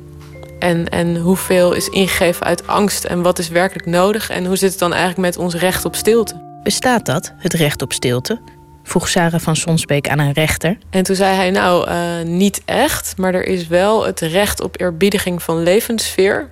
En, 0.59 0.89
en 0.89 1.17
hoeveel 1.17 1.73
is 1.73 1.89
ingegeven 1.89 2.47
uit 2.47 2.67
angst 2.67 3.05
en 3.05 3.23
wat 3.23 3.39
is 3.39 3.49
werkelijk 3.49 3.87
nodig? 3.87 4.31
En 4.31 4.47
hoe 4.47 4.57
zit 4.57 4.71
het 4.71 4.79
dan 4.79 4.93
eigenlijk 4.93 5.21
met 5.21 5.45
ons 5.45 5.55
recht 5.55 5.85
op 5.85 5.95
stilte? 5.95 6.59
Bestaat 6.63 7.07
dat, 7.07 7.33
het 7.37 7.53
recht 7.53 7.83
op 7.83 7.93
stilte? 7.93 8.41
Vroeg 8.87 9.09
Sarah 9.09 9.41
van 9.41 9.57
Sonsbeek 9.57 10.09
aan 10.09 10.19
een 10.19 10.33
rechter. 10.33 10.79
En 10.91 11.03
toen 11.03 11.17
zei 11.17 11.35
hij, 11.37 11.51
nou, 11.51 11.91
uh, 11.91 12.23
niet 12.25 12.63
echt, 12.65 13.15
maar 13.17 13.35
er 13.35 13.47
is 13.47 13.67
wel 13.67 14.07
het 14.07 14.21
recht 14.21 14.61
op 14.63 14.81
eerbiediging 14.81 15.43
van 15.43 15.63
levenssfeer. 15.63 16.47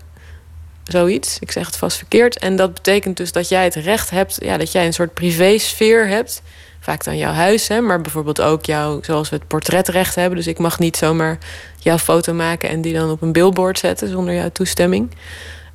Zoiets, 0.85 1.39
ik 1.39 1.51
zeg 1.51 1.67
het 1.67 1.77
vast 1.77 1.97
verkeerd. 1.97 2.39
En 2.39 2.57
dat 2.57 2.75
betekent 2.75 3.17
dus 3.17 3.33
dat 3.33 3.49
jij 3.49 3.65
het 3.65 3.75
recht 3.75 4.11
hebt, 4.11 4.37
ja, 4.43 4.57
dat 4.57 4.73
jij 4.73 4.87
een 4.87 4.93
soort 4.93 5.15
privésfeer 5.15 6.09
hebt. 6.09 6.43
Vaak 6.81 7.05
dan 7.05 7.17
jouw 7.17 7.33
huis, 7.33 7.69
hè, 7.69 7.81
maar 7.81 8.01
bijvoorbeeld 8.01 8.41
ook 8.41 8.65
jouw, 8.65 9.03
zoals 9.03 9.29
we 9.29 9.37
het 9.37 9.47
portretrecht 9.47 10.15
hebben. 10.15 10.37
Dus 10.37 10.47
ik 10.47 10.59
mag 10.59 10.79
niet 10.79 10.97
zomaar 10.97 11.39
jouw 11.79 11.99
foto 11.99 12.33
maken 12.33 12.69
en 12.69 12.81
die 12.81 12.95
dan 12.95 13.11
op 13.11 13.23
een 13.23 13.33
billboard 13.33 13.79
zetten 13.79 14.09
zonder 14.09 14.35
jouw 14.35 14.51
toestemming. 14.53 15.11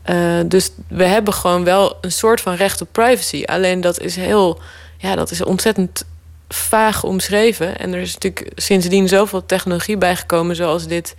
Uh, 0.05 0.39
dus 0.45 0.71
we 0.87 1.03
hebben 1.03 1.33
gewoon 1.33 1.63
wel 1.63 1.97
een 2.01 2.11
soort 2.11 2.41
van 2.41 2.53
recht 2.53 2.81
op 2.81 2.87
privacy. 2.91 3.43
Alleen 3.45 3.81
dat 3.81 3.99
is 3.99 4.15
heel, 4.15 4.59
ja, 4.97 5.15
dat 5.15 5.31
is 5.31 5.43
ontzettend 5.43 6.05
vaag 6.53 7.03
omschreven. 7.03 7.77
En 7.77 7.93
er 7.93 8.01
is 8.01 8.13
natuurlijk 8.13 8.51
sindsdien 8.55 9.07
zoveel 9.07 9.45
technologie 9.45 9.97
bijgekomen, 9.97 10.55
zoals 10.55 10.87
dit 10.87 11.15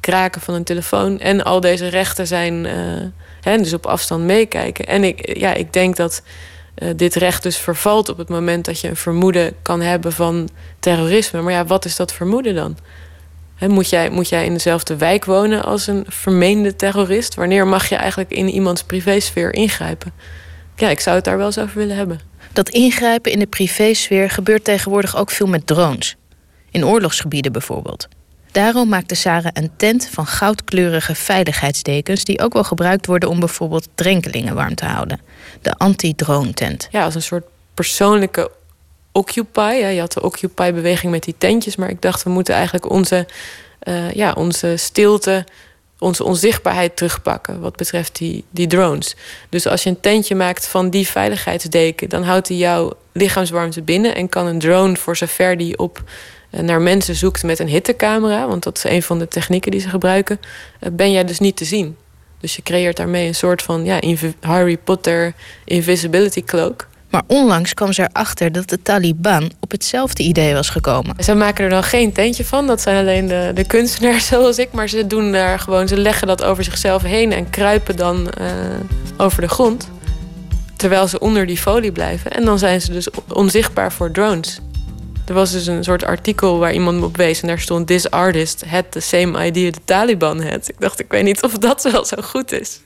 kraken 0.00 0.40
van 0.40 0.54
een 0.54 0.64
telefoon. 0.64 1.18
En 1.18 1.44
al 1.44 1.60
deze 1.60 1.88
rechten 1.88 2.26
zijn, 2.26 2.64
uh, 2.64 2.72
hè, 3.40 3.58
dus 3.58 3.72
op 3.72 3.86
afstand 3.86 4.24
meekijken. 4.24 4.86
En 4.86 5.04
ik, 5.04 5.36
ja, 5.38 5.54
ik 5.54 5.72
denk 5.72 5.96
dat 5.96 6.22
uh, 6.78 6.90
dit 6.96 7.14
recht 7.14 7.42
dus 7.42 7.56
vervalt 7.56 8.08
op 8.08 8.18
het 8.18 8.28
moment 8.28 8.64
dat 8.64 8.80
je 8.80 8.88
een 8.88 8.96
vermoeden 8.96 9.54
kan 9.62 9.80
hebben 9.80 10.12
van 10.12 10.48
terrorisme. 10.80 11.42
Maar 11.42 11.52
ja, 11.52 11.66
wat 11.66 11.84
is 11.84 11.96
dat 11.96 12.12
vermoeden 12.12 12.54
dan? 12.54 12.76
He, 13.54 13.68
moet, 13.68 13.88
jij, 13.88 14.10
moet 14.10 14.28
jij 14.28 14.44
in 14.44 14.52
dezelfde 14.52 14.96
wijk 14.96 15.24
wonen 15.24 15.64
als 15.64 15.86
een 15.86 16.04
vermeende 16.08 16.76
terrorist? 16.76 17.34
Wanneer 17.34 17.66
mag 17.66 17.88
je 17.88 17.96
eigenlijk 17.96 18.30
in 18.30 18.48
iemands 18.48 18.82
privésfeer 18.82 19.54
ingrijpen? 19.54 20.12
Ja, 20.76 20.88
ik 20.88 21.00
zou 21.00 21.16
het 21.16 21.24
daar 21.24 21.36
wel 21.36 21.46
eens 21.46 21.58
over 21.58 21.78
willen 21.78 21.96
hebben. 21.96 22.20
Dat 22.52 22.68
ingrijpen 22.68 23.32
in 23.32 23.38
de 23.38 23.46
privésfeer 23.46 24.30
gebeurt 24.30 24.64
tegenwoordig 24.64 25.16
ook 25.16 25.30
veel 25.30 25.46
met 25.46 25.66
drones. 25.66 26.16
In 26.70 26.86
oorlogsgebieden 26.86 27.52
bijvoorbeeld. 27.52 28.08
Daarom 28.52 28.88
maakte 28.88 29.14
Sarah 29.14 29.50
een 29.52 29.70
tent 29.76 30.08
van 30.08 30.26
goudkleurige 30.26 31.14
veiligheidsdekens... 31.14 32.24
die 32.24 32.40
ook 32.40 32.52
wel 32.52 32.64
gebruikt 32.64 33.06
worden 33.06 33.28
om 33.28 33.40
bijvoorbeeld 33.40 33.88
drenkelingen 33.94 34.54
warm 34.54 34.74
te 34.74 34.84
houden. 34.84 35.20
De 35.62 35.74
anti-drone 35.74 36.52
tent. 36.52 36.88
Ja, 36.90 37.04
als 37.04 37.14
een 37.14 37.22
soort 37.22 37.44
persoonlijke 37.74 38.50
Occupy. 39.12 39.72
Je 39.72 40.00
had 40.00 40.12
de 40.12 40.22
Occupy-beweging 40.22 41.12
met 41.12 41.22
die 41.22 41.34
tentjes. 41.38 41.76
Maar 41.76 41.90
ik 41.90 42.02
dacht, 42.02 42.22
we 42.22 42.30
moeten 42.30 42.54
eigenlijk 42.54 42.90
onze, 42.90 43.26
uh, 43.84 44.10
ja, 44.10 44.32
onze 44.32 44.76
stilte 44.76 45.44
onze 46.02 46.24
onzichtbaarheid 46.24 46.96
terugpakken 46.96 47.60
wat 47.60 47.76
betreft 47.76 48.16
die, 48.16 48.44
die 48.50 48.66
drones. 48.66 49.16
Dus 49.48 49.66
als 49.66 49.82
je 49.82 49.90
een 49.90 50.00
tentje 50.00 50.34
maakt 50.34 50.66
van 50.66 50.90
die 50.90 51.06
veiligheidsdeken, 51.06 52.08
dan 52.08 52.22
houdt 52.22 52.48
hij 52.48 52.56
jouw 52.56 52.92
lichaamswarmte 53.12 53.82
binnen 53.82 54.14
en 54.14 54.28
kan 54.28 54.46
een 54.46 54.58
drone, 54.58 54.96
voor 54.96 55.16
zover 55.16 55.56
die 55.56 55.78
op 55.78 56.02
eh, 56.50 56.60
naar 56.60 56.80
mensen 56.80 57.14
zoekt 57.14 57.42
met 57.42 57.58
een 57.58 57.68
hittecamera, 57.68 58.48
want 58.48 58.62
dat 58.62 58.76
is 58.76 58.84
een 58.84 59.02
van 59.02 59.18
de 59.18 59.28
technieken 59.28 59.70
die 59.70 59.80
ze 59.80 59.88
gebruiken, 59.88 60.40
eh, 60.80 60.90
ben 60.92 61.12
jij 61.12 61.24
dus 61.24 61.38
niet 61.38 61.56
te 61.56 61.64
zien. 61.64 61.96
Dus 62.40 62.56
je 62.56 62.62
creëert 62.62 62.96
daarmee 62.96 63.26
een 63.26 63.34
soort 63.34 63.62
van 63.62 63.84
ja, 63.84 64.00
Harry 64.40 64.76
Potter 64.76 65.34
invisibility 65.64 66.44
cloak. 66.44 66.88
Maar 67.12 67.22
onlangs 67.26 67.74
kwam 67.74 67.92
ze 67.92 68.02
erachter 68.02 68.52
dat 68.52 68.68
de 68.68 68.82
Taliban 68.82 69.50
op 69.60 69.70
hetzelfde 69.70 70.22
idee 70.22 70.54
was 70.54 70.68
gekomen. 70.68 71.24
Ze 71.24 71.34
maken 71.34 71.64
er 71.64 71.70
dan 71.70 71.82
geen 71.82 72.12
tentje 72.12 72.44
van. 72.44 72.66
Dat 72.66 72.80
zijn 72.80 72.96
alleen 72.96 73.26
de, 73.26 73.50
de 73.54 73.64
kunstenaars 73.64 74.26
zoals 74.32 74.58
ik. 74.58 74.72
Maar 74.72 74.88
ze 74.88 75.06
doen 75.06 75.32
daar 75.32 75.58
gewoon, 75.58 75.88
ze 75.88 75.96
leggen 75.96 76.26
dat 76.26 76.44
over 76.44 76.64
zichzelf 76.64 77.02
heen 77.02 77.32
en 77.32 77.50
kruipen 77.50 77.96
dan 77.96 78.28
uh, 78.40 78.46
over 79.16 79.40
de 79.40 79.48
grond. 79.48 79.88
Terwijl 80.76 81.08
ze 81.08 81.18
onder 81.18 81.46
die 81.46 81.56
folie 81.56 81.92
blijven. 81.92 82.30
En 82.30 82.44
dan 82.44 82.58
zijn 82.58 82.80
ze 82.80 82.92
dus 82.92 83.08
onzichtbaar 83.32 83.92
voor 83.92 84.10
drones. 84.10 84.60
Er 85.26 85.34
was 85.34 85.52
dus 85.52 85.66
een 85.66 85.84
soort 85.84 86.04
artikel 86.04 86.58
waar 86.58 86.72
iemand 86.72 87.02
op 87.02 87.16
wees 87.16 87.40
en 87.40 87.48
daar 87.48 87.60
stond: 87.60 87.86
This 87.86 88.10
artist 88.10 88.64
had 88.66 88.84
the 88.90 89.00
same 89.00 89.46
idea 89.46 89.70
the 89.70 89.80
Taliban 89.84 90.42
had. 90.42 90.68
Ik 90.68 90.76
dacht, 90.78 91.00
ik 91.00 91.10
weet 91.10 91.24
niet 91.24 91.42
of 91.42 91.58
dat 91.58 91.82
wel 91.82 92.04
zo 92.04 92.16
goed 92.22 92.52
is. 92.52 92.80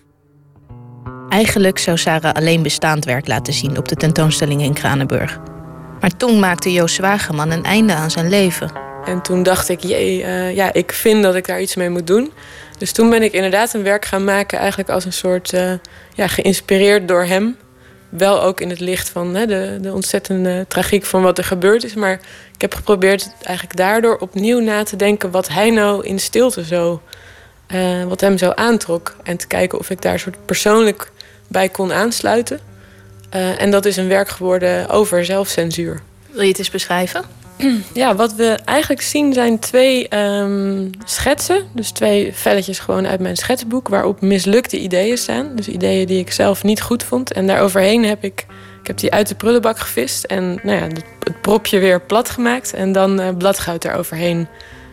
Eigenlijk 1.28 1.78
zou 1.78 1.96
Sarah 1.96 2.34
alleen 2.34 2.62
bestaand 2.62 3.04
werk 3.04 3.26
laten 3.26 3.52
zien 3.52 3.78
op 3.78 3.88
de 3.88 3.94
tentoonstelling 3.94 4.62
in 4.62 4.74
Kranenburg. 4.74 5.38
Maar 6.00 6.16
toen 6.16 6.38
maakte 6.38 6.72
Joost 6.72 6.94
Zwageman 6.94 7.50
een 7.50 7.64
einde 7.64 7.94
aan 7.94 8.10
zijn 8.10 8.28
leven. 8.28 8.70
En 9.04 9.22
toen 9.22 9.42
dacht 9.42 9.68
ik, 9.68 9.80
jee, 9.80 10.20
uh, 10.20 10.54
ja, 10.54 10.72
ik 10.72 10.92
vind 10.92 11.22
dat 11.22 11.34
ik 11.34 11.46
daar 11.46 11.60
iets 11.60 11.74
mee 11.74 11.90
moet 11.90 12.06
doen. 12.06 12.32
Dus 12.78 12.92
toen 12.92 13.10
ben 13.10 13.22
ik 13.22 13.32
inderdaad 13.32 13.74
een 13.74 13.82
werk 13.82 14.04
gaan 14.04 14.24
maken, 14.24 14.58
eigenlijk 14.58 14.88
als 14.88 15.04
een 15.04 15.12
soort, 15.12 15.52
uh, 15.52 15.72
ja, 16.14 16.26
geïnspireerd 16.26 17.08
door 17.08 17.24
hem. 17.24 17.56
Wel 18.08 18.42
ook 18.42 18.60
in 18.60 18.70
het 18.70 18.80
licht 18.80 19.08
van 19.08 19.34
hè, 19.34 19.46
de, 19.46 19.78
de 19.80 19.92
ontzettende 19.92 20.64
tragiek 20.68 21.04
van 21.04 21.22
wat 21.22 21.38
er 21.38 21.44
gebeurd 21.44 21.84
is. 21.84 21.94
Maar 21.94 22.20
ik 22.54 22.60
heb 22.60 22.74
geprobeerd 22.74 23.32
eigenlijk 23.42 23.76
daardoor 23.76 24.16
opnieuw 24.16 24.60
na 24.60 24.82
te 24.82 24.96
denken 24.96 25.30
wat 25.30 25.48
hij 25.48 25.70
nou 25.70 26.06
in 26.06 26.18
stilte 26.18 26.64
zo, 26.64 27.02
uh, 27.74 28.04
wat 28.04 28.20
hem 28.20 28.38
zo 28.38 28.50
aantrok. 28.50 29.16
En 29.22 29.36
te 29.36 29.46
kijken 29.46 29.78
of 29.78 29.90
ik 29.90 30.02
daar 30.02 30.12
een 30.12 30.18
soort 30.18 30.46
persoonlijk 30.46 31.10
bij 31.48 31.68
kon 31.68 31.92
aansluiten. 31.92 32.60
Uh, 33.34 33.60
en 33.60 33.70
dat 33.70 33.84
is 33.84 33.96
een 33.96 34.08
werk 34.08 34.28
geworden 34.28 34.88
over 34.88 35.24
zelfcensuur. 35.24 36.02
Wil 36.30 36.42
je 36.42 36.48
het 36.48 36.58
eens 36.58 36.70
beschrijven? 36.70 37.24
Ja, 37.92 38.14
wat 38.14 38.34
we 38.34 38.58
eigenlijk 38.64 39.02
zien 39.02 39.32
zijn 39.32 39.58
twee 39.58 40.16
um, 40.16 40.90
schetsen. 41.04 41.64
Dus 41.72 41.90
twee 41.90 42.34
velletjes 42.34 42.78
gewoon 42.78 43.06
uit 43.06 43.20
mijn 43.20 43.36
schetsboek... 43.36 43.88
waarop 43.88 44.20
mislukte 44.20 44.78
ideeën 44.78 45.18
staan. 45.18 45.50
Dus 45.54 45.68
ideeën 45.68 46.06
die 46.06 46.18
ik 46.18 46.32
zelf 46.32 46.62
niet 46.62 46.82
goed 46.82 47.02
vond. 47.02 47.32
En 47.32 47.46
daaroverheen 47.46 48.04
heb 48.04 48.24
ik, 48.24 48.46
ik 48.80 48.86
heb 48.86 48.98
die 48.98 49.12
uit 49.12 49.28
de 49.28 49.34
prullenbak 49.34 49.78
gevist... 49.78 50.24
en 50.24 50.60
nou 50.62 50.78
ja, 50.78 50.86
het 51.20 51.40
propje 51.40 51.78
weer 51.78 52.00
plat 52.00 52.30
gemaakt... 52.30 52.72
en 52.72 52.92
dan 52.92 53.20
uh, 53.20 53.28
bladgoud 53.38 53.84
eroverheen 53.84 54.48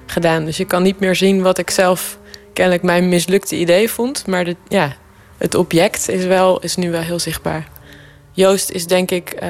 gedaan. 0.06 0.46
Dus 0.46 0.58
je 0.58 0.66
kan 0.66 0.84
niet 0.84 1.00
meer 1.00 1.16
zien 1.16 1.42
wat 1.42 1.58
ik 1.58 1.70
zelf 1.70 2.18
kennelijk 2.54 2.84
mijn 2.84 3.10
mislukte 3.10 3.56
idee 3.56 3.90
vond. 3.90 4.28
Maar 4.28 4.46
de, 4.46 4.56
ja, 4.68 4.96
het 5.44 5.56
object 5.56 6.10
is, 6.10 6.26
wel, 6.26 6.60
is 6.60 6.76
nu 6.76 6.92
wel 6.92 7.02
heel 7.02 7.20
zichtbaar. 7.20 7.68
Joost 8.32 8.70
is 8.70 8.88
denk 8.88 9.12
ik 9.12 9.40
uh, 9.44 9.50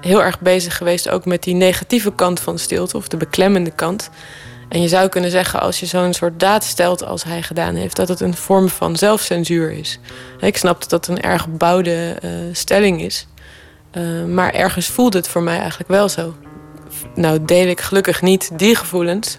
heel 0.00 0.22
erg 0.22 0.40
bezig 0.40 0.76
geweest 0.76 1.08
ook 1.08 1.24
met 1.24 1.42
die 1.42 1.54
negatieve 1.54 2.12
kant 2.14 2.40
van 2.40 2.58
stilte, 2.58 2.96
of 2.96 3.08
de 3.08 3.16
beklemmende 3.16 3.70
kant. 3.70 4.10
En 4.68 4.82
je 4.82 4.88
zou 4.88 5.08
kunnen 5.08 5.30
zeggen, 5.30 5.60
als 5.60 5.80
je 5.80 5.86
zo'n 5.86 6.12
soort 6.12 6.40
daad 6.40 6.64
stelt 6.64 7.04
als 7.04 7.24
hij 7.24 7.42
gedaan 7.42 7.74
heeft, 7.74 7.96
dat 7.96 8.08
het 8.08 8.20
een 8.20 8.34
vorm 8.34 8.68
van 8.68 8.96
zelfcensuur 8.96 9.70
is. 9.72 9.98
Ik 10.40 10.56
snap 10.56 10.80
dat 10.80 10.90
dat 10.90 11.06
een 11.06 11.20
erg 11.20 11.48
bouwde 11.48 12.16
uh, 12.24 12.30
stelling 12.52 13.02
is. 13.02 13.26
Uh, 13.92 14.24
maar 14.24 14.52
ergens 14.52 14.86
voelt 14.86 15.14
het 15.14 15.28
voor 15.28 15.42
mij 15.42 15.58
eigenlijk 15.58 15.90
wel 15.90 16.08
zo. 16.08 16.34
Nou 17.14 17.44
deel 17.44 17.66
ik 17.66 17.80
gelukkig 17.80 18.22
niet 18.22 18.50
die 18.58 18.74
gevoelens, 18.74 19.38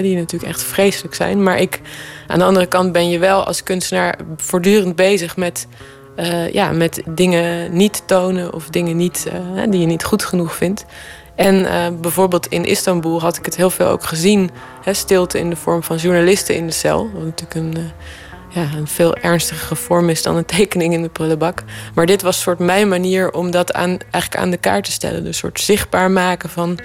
die 0.00 0.16
natuurlijk 0.16 0.52
echt 0.52 0.62
vreselijk 0.62 1.14
zijn. 1.14 1.42
Maar 1.42 1.58
ik, 1.58 1.80
aan 2.26 2.38
de 2.38 2.44
andere 2.44 2.66
kant 2.66 2.92
ben 2.92 3.08
je 3.08 3.18
wel 3.18 3.44
als 3.44 3.62
kunstenaar 3.62 4.18
voortdurend 4.36 4.96
bezig 4.96 5.36
met, 5.36 5.66
uh, 6.16 6.52
ja, 6.52 6.70
met 6.70 7.02
dingen 7.08 7.76
niet 7.76 8.02
tonen 8.06 8.54
of 8.54 8.68
dingen 8.68 8.96
niet, 8.96 9.26
uh, 9.56 9.62
die 9.70 9.80
je 9.80 9.86
niet 9.86 10.04
goed 10.04 10.24
genoeg 10.24 10.54
vindt. 10.54 10.84
En 11.34 11.54
uh, 11.54 11.86
bijvoorbeeld 12.00 12.46
in 12.46 12.64
Istanbul 12.64 13.20
had 13.20 13.36
ik 13.36 13.44
het 13.44 13.56
heel 13.56 13.70
veel 13.70 13.86
ook 13.86 14.04
gezien. 14.04 14.50
Hè, 14.82 14.94
stilte 14.94 15.38
in 15.38 15.50
de 15.50 15.56
vorm 15.56 15.82
van 15.82 15.96
journalisten 15.96 16.54
in 16.54 16.66
de 16.66 16.72
cel. 16.72 17.10
Wat 17.14 17.24
natuurlijk 17.24 17.54
een, 17.54 17.90
ja, 18.52 18.68
een 18.76 18.86
veel 18.86 19.16
ernstigere 19.16 19.76
vorm 19.76 20.08
is 20.08 20.22
dan 20.22 20.36
een 20.36 20.44
tekening 20.44 20.92
in 20.92 21.02
de 21.02 21.08
prullenbak. 21.08 21.62
Maar 21.94 22.06
dit 22.06 22.22
was 22.22 22.40
soort 22.40 22.58
mijn 22.58 22.88
manier 22.88 23.32
om 23.32 23.50
dat 23.50 23.72
aan, 23.72 23.98
eigenlijk 24.10 24.36
aan 24.36 24.50
de 24.50 24.56
kaart 24.56 24.84
te 24.84 24.92
stellen. 24.92 25.24
Dus 25.24 25.36
soort 25.36 25.60
zichtbaar 25.60 26.10
maken 26.10 26.50
van 26.50 26.78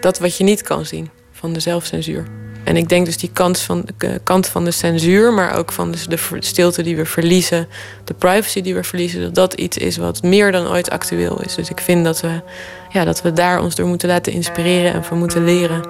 dat 0.00 0.18
wat 0.18 0.36
je 0.36 0.44
niet 0.44 0.62
kan 0.62 0.86
zien. 0.86 1.10
Van 1.32 1.52
de 1.52 1.60
zelfcensuur. 1.60 2.24
En 2.64 2.76
ik 2.76 2.88
denk 2.88 3.06
dus 3.06 3.16
die 3.16 3.30
kant 3.32 3.58
van, 3.58 3.84
de 3.96 4.20
kant 4.22 4.46
van 4.46 4.64
de 4.64 4.70
censuur, 4.70 5.32
maar 5.32 5.56
ook 5.56 5.72
van 5.72 5.90
dus 5.90 6.06
de 6.06 6.18
stilte 6.38 6.82
die 6.82 6.96
we 6.96 7.04
verliezen, 7.04 7.68
de 8.04 8.14
privacy 8.14 8.60
die 8.60 8.74
we 8.74 8.84
verliezen, 8.84 9.20
dat 9.20 9.34
dat 9.34 9.54
iets 9.54 9.76
is 9.76 9.96
wat 9.96 10.22
meer 10.22 10.52
dan 10.52 10.68
ooit 10.68 10.90
actueel 10.90 11.42
is. 11.42 11.54
Dus 11.54 11.70
ik 11.70 11.80
vind 11.80 12.04
dat 12.04 12.20
we, 12.20 12.40
ja, 12.88 13.04
dat 13.04 13.22
we 13.22 13.32
daar 13.32 13.62
ons 13.62 13.74
door 13.74 13.86
moeten 13.86 14.08
laten 14.08 14.32
inspireren 14.32 14.92
en 14.92 15.04
van 15.04 15.18
moeten 15.18 15.44
leren. 15.44 15.82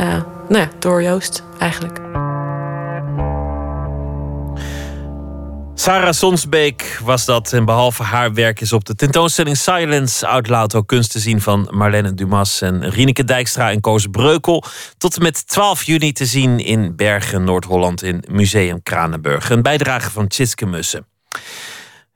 Uh, 0.00 0.22
nou 0.48 0.62
ja, 0.62 0.68
door 0.78 1.02
Joost 1.02 1.42
eigenlijk. 1.58 2.29
Sarah 5.80 6.12
Sonsbeek 6.12 6.98
was 7.02 7.24
dat. 7.24 7.52
En 7.52 7.64
behalve 7.64 8.02
haar 8.02 8.34
werk 8.34 8.60
is 8.60 8.72
op 8.72 8.84
de 8.84 8.94
tentoonstelling 8.94 9.56
Silence 9.56 10.42
Loud 10.42 10.74
ook 10.74 10.86
kunst 10.86 11.10
te 11.10 11.18
zien 11.18 11.40
van 11.40 11.68
Marlene 11.70 12.14
Dumas 12.14 12.60
en 12.60 12.90
Rieneke 12.90 13.24
Dijkstra 13.24 13.70
en 13.70 13.80
Koos 13.80 14.06
Breukel. 14.06 14.64
Tot 14.98 15.16
en 15.16 15.22
met 15.22 15.46
12 15.46 15.82
juni 15.82 16.12
te 16.12 16.26
zien 16.26 16.58
in 16.58 16.96
Bergen, 16.96 17.44
Noord-Holland 17.44 18.02
in 18.02 18.24
Museum 18.28 18.82
Kranenburg. 18.82 19.50
Een 19.50 19.62
bijdrage 19.62 20.10
van 20.10 20.26
Tjitske 20.26 20.66
Mussen. 20.66 21.06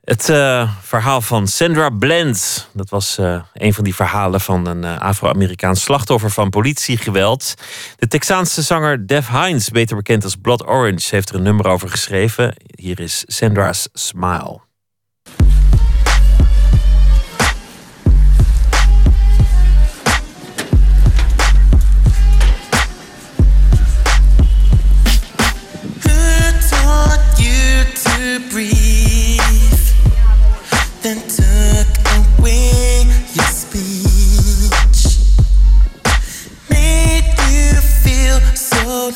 Het 0.04 0.28
uh, 0.28 0.70
verhaal 0.80 1.20
van 1.20 1.46
Sandra 1.46 1.90
Bland. 1.90 2.68
Dat 2.72 2.90
was 2.90 3.18
uh, 3.18 3.42
een 3.52 3.74
van 3.74 3.84
die 3.84 3.94
verhalen 3.94 4.40
van 4.40 4.66
een 4.66 4.82
uh, 4.82 4.98
Afro-Amerikaans 4.98 5.82
slachtoffer 5.82 6.30
van 6.30 6.50
politiegeweld. 6.50 7.54
De 7.96 8.08
Texaanse 8.08 8.62
zanger 8.62 9.06
Def 9.06 9.28
Hines, 9.28 9.68
beter 9.68 9.96
bekend 9.96 10.24
als 10.24 10.36
Blood 10.36 10.66
Orange, 10.66 11.14
heeft 11.14 11.28
er 11.28 11.34
een 11.34 11.42
nummer 11.42 11.66
over 11.66 11.88
geschreven. 11.88 12.54
Hier 12.76 13.00
is 13.00 13.24
Sandra's 13.26 13.88
Smile. 13.92 14.63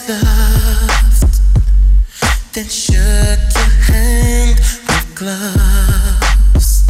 Loved, 0.09 1.41
then 2.55 2.65
shook 2.65 2.97
your 2.97 3.75
hand 3.85 4.59
with 4.59 5.15
gloves. 5.15 6.87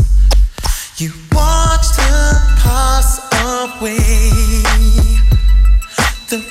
You 0.98 1.10
watched 1.32 1.96
her 1.96 2.32
pass 2.58 3.18
away. 3.42 4.30
The 6.30 6.44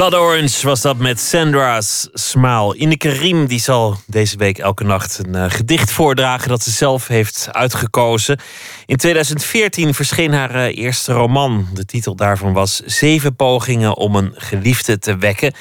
Blood 0.00 0.14
Orange 0.14 0.66
was 0.66 0.80
dat 0.80 0.98
met 0.98 1.20
Sandra's 1.20 2.08
Smile. 2.12 2.76
Ineke 2.76 3.08
Riem 3.08 3.46
die 3.46 3.60
zal 3.60 3.96
deze 4.06 4.36
week 4.36 4.58
elke 4.58 4.84
nacht 4.84 5.18
een 5.18 5.34
eh, 5.34 5.44
gedicht 5.48 5.90
voordragen 5.90 6.48
dat 6.48 6.62
ze 6.62 6.70
zelf 6.70 7.06
heeft 7.06 7.48
uitgekozen. 7.52 8.38
In 8.86 8.96
2014 8.96 9.94
verscheen 9.94 10.32
haar 10.32 10.54
eh, 10.54 10.76
eerste 10.76 11.12
roman. 11.12 11.66
De 11.74 11.84
titel 11.84 12.14
daarvan 12.14 12.52
was 12.52 12.80
Zeven 12.84 13.36
pogingen 13.36 13.96
om 13.96 14.16
een 14.16 14.32
geliefde 14.34 14.98
te 14.98 15.16
wekken. 15.16 15.52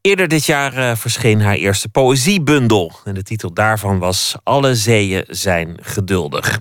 Eerder 0.00 0.28
dit 0.28 0.46
jaar 0.46 0.74
eh, 0.74 0.96
verscheen 0.96 1.40
haar 1.40 1.54
eerste 1.54 1.88
poëziebundel. 1.88 2.92
En 3.04 3.14
de 3.14 3.22
titel 3.22 3.52
daarvan 3.52 3.98
was 3.98 4.34
Alle 4.42 4.74
zeeën 4.74 5.24
zijn 5.28 5.76
geduldig. 5.80 6.60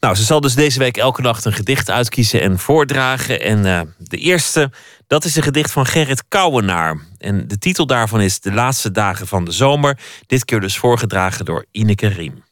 Nou, 0.00 0.14
ze 0.14 0.22
zal 0.22 0.40
dus 0.40 0.54
deze 0.54 0.78
week 0.78 0.96
elke 0.96 1.22
nacht 1.22 1.44
een 1.44 1.52
gedicht 1.52 1.90
uitkiezen 1.90 2.40
en 2.40 2.58
voordragen. 2.58 3.40
En 3.40 3.94
de 4.08 4.16
eerste, 4.16 4.70
dat 5.06 5.24
is 5.24 5.36
een 5.36 5.42
gedicht 5.42 5.72
van 5.72 5.86
Gerrit 5.86 6.24
Kouwenaar. 6.28 7.00
En 7.18 7.48
de 7.48 7.58
titel 7.58 7.86
daarvan 7.86 8.20
is 8.20 8.40
De 8.40 8.52
laatste 8.52 8.90
dagen 8.90 9.26
van 9.26 9.44
de 9.44 9.52
zomer. 9.52 9.98
Dit 10.26 10.44
keer 10.44 10.60
dus 10.60 10.78
voorgedragen 10.78 11.44
door 11.44 11.64
Ineke 11.70 12.06
Riem. 12.06 12.42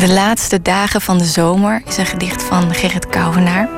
De 0.00 0.08
laatste 0.08 0.62
dagen 0.62 1.00
van 1.00 1.18
de 1.18 1.24
zomer 1.24 1.82
is 1.86 1.96
een 1.96 2.06
gedicht 2.06 2.42
van 2.42 2.74
Gerrit 2.74 3.06
Kouwenaar. 3.06 3.68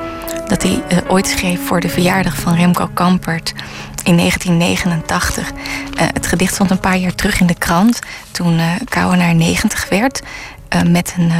Dat 0.47 0.63
hij 0.63 0.83
eh, 0.87 0.97
ooit 1.07 1.27
schreef 1.27 1.65
voor 1.65 1.79
de 1.79 1.89
verjaardag 1.89 2.35
van 2.35 2.55
Remco 2.55 2.89
Kampert 2.93 3.53
in 4.03 4.17
1989. 4.17 5.51
Eh, 5.95 6.07
het 6.13 6.27
gedicht 6.27 6.53
stond 6.53 6.71
een 6.71 6.79
paar 6.79 6.97
jaar 6.97 7.15
terug 7.15 7.39
in 7.39 7.47
de 7.47 7.57
krant 7.57 7.99
toen 8.31 8.59
eh 8.59 8.71
Kouwenaar 8.89 9.35
90 9.35 9.89
werd. 9.89 10.21
eh, 10.69 10.81
met 10.81 11.13
een, 11.17 11.31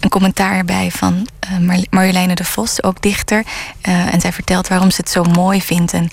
een 0.00 0.08
commentaar 0.08 0.56
erbij 0.56 0.90
van 0.90 1.26
Mar- 1.60 1.86
Marjoleine 1.90 2.34
de 2.34 2.44
Vos, 2.44 2.82
ook 2.82 3.02
dichter. 3.02 3.44
En 3.82 4.20
zij 4.20 4.32
vertelt 4.32 4.68
waarom 4.68 4.90
ze 4.90 5.00
het 5.00 5.10
zo 5.10 5.22
mooi 5.24 5.62
vindt. 5.62 5.92
En 5.92 6.10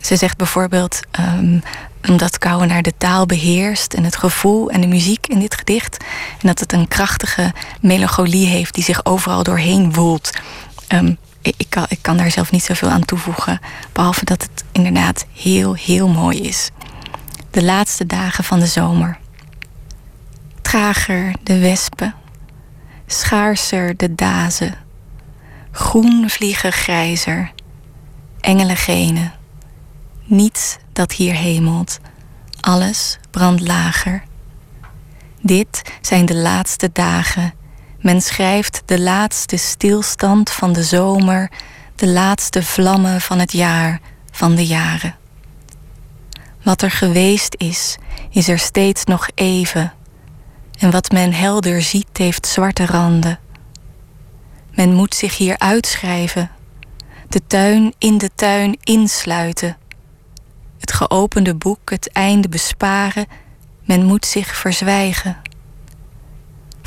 ze 0.00 0.16
zegt 0.16 0.36
bijvoorbeeld 0.36 1.00
ehm, 1.10 1.58
omdat 2.08 2.38
Kouwenaar 2.38 2.82
de 2.82 2.92
taal 2.98 3.26
beheerst 3.26 3.94
en 3.94 4.04
het 4.04 4.16
gevoel 4.16 4.70
en 4.70 4.80
de 4.80 4.86
muziek 4.86 5.26
in 5.26 5.38
dit 5.38 5.54
gedicht. 5.54 6.04
En 6.40 6.46
dat 6.48 6.58
het 6.58 6.72
een 6.72 6.88
krachtige 6.88 7.52
melancholie 7.80 8.46
heeft 8.46 8.74
die 8.74 8.84
zich 8.84 9.04
overal 9.04 9.42
doorheen 9.42 9.92
woelt. 9.92 10.30
Ehm, 10.86 11.14
ik, 11.42 11.66
kan, 11.68 11.86
ik 11.88 11.98
kan 12.00 12.16
daar 12.16 12.30
zelf 12.30 12.50
niet 12.50 12.64
zoveel 12.64 12.88
aan 12.88 13.04
toevoegen, 13.04 13.60
behalve 13.92 14.24
dat 14.24 14.42
het 14.42 14.64
inderdaad 14.72 15.26
heel, 15.32 15.74
heel 15.74 16.08
mooi 16.08 16.40
is. 16.40 16.70
De 17.50 17.64
laatste 17.64 18.06
dagen 18.06 18.44
van 18.44 18.60
de 18.60 18.66
zomer. 18.66 19.18
Trager 20.62 21.34
de 21.42 21.58
wespen. 21.58 22.14
Schaarser 23.06 23.96
de 23.96 24.14
dazen. 24.14 24.74
Groen 25.70 26.30
vliegen 26.30 26.72
grijzer. 26.72 27.52
Engelen 28.40 28.76
gene. 28.76 29.30
Niets 30.24 30.76
dat 30.92 31.12
hier 31.12 31.34
hemelt. 31.34 31.98
Alles 32.60 33.18
brandt 33.30 33.60
lager. 33.60 34.22
Dit 35.40 35.82
zijn 36.00 36.26
de 36.26 36.36
laatste 36.36 36.90
dagen. 36.92 37.52
Men 38.00 38.22
schrijft 38.22 38.82
de 38.84 39.00
laatste 39.00 39.56
stilstand 39.56 40.50
van 40.50 40.72
de 40.72 40.82
zomer, 40.82 41.50
de 41.94 42.08
laatste 42.08 42.62
vlammen 42.62 43.20
van 43.20 43.38
het 43.38 43.52
jaar, 43.52 44.00
van 44.30 44.54
de 44.54 44.66
jaren. 44.66 45.14
Wat 46.62 46.82
er 46.82 46.90
geweest 46.90 47.54
is, 47.58 47.96
is 48.30 48.48
er 48.48 48.58
steeds 48.58 49.04
nog 49.04 49.28
even. 49.34 49.92
En 50.78 50.90
wat 50.90 51.10
men 51.10 51.32
helder 51.32 51.82
ziet, 51.82 52.08
heeft 52.12 52.46
zwarte 52.46 52.86
randen. 52.86 53.38
Men 54.74 54.94
moet 54.94 55.14
zich 55.14 55.36
hier 55.36 55.58
uitschrijven, 55.58 56.50
de 57.28 57.46
tuin 57.46 57.94
in 57.98 58.18
de 58.18 58.30
tuin 58.34 58.78
insluiten. 58.82 59.76
Het 60.78 60.92
geopende 60.92 61.54
boek, 61.54 61.90
het 61.90 62.12
einde 62.12 62.48
besparen, 62.48 63.26
men 63.84 64.04
moet 64.04 64.26
zich 64.26 64.56
verzwijgen. 64.56 65.36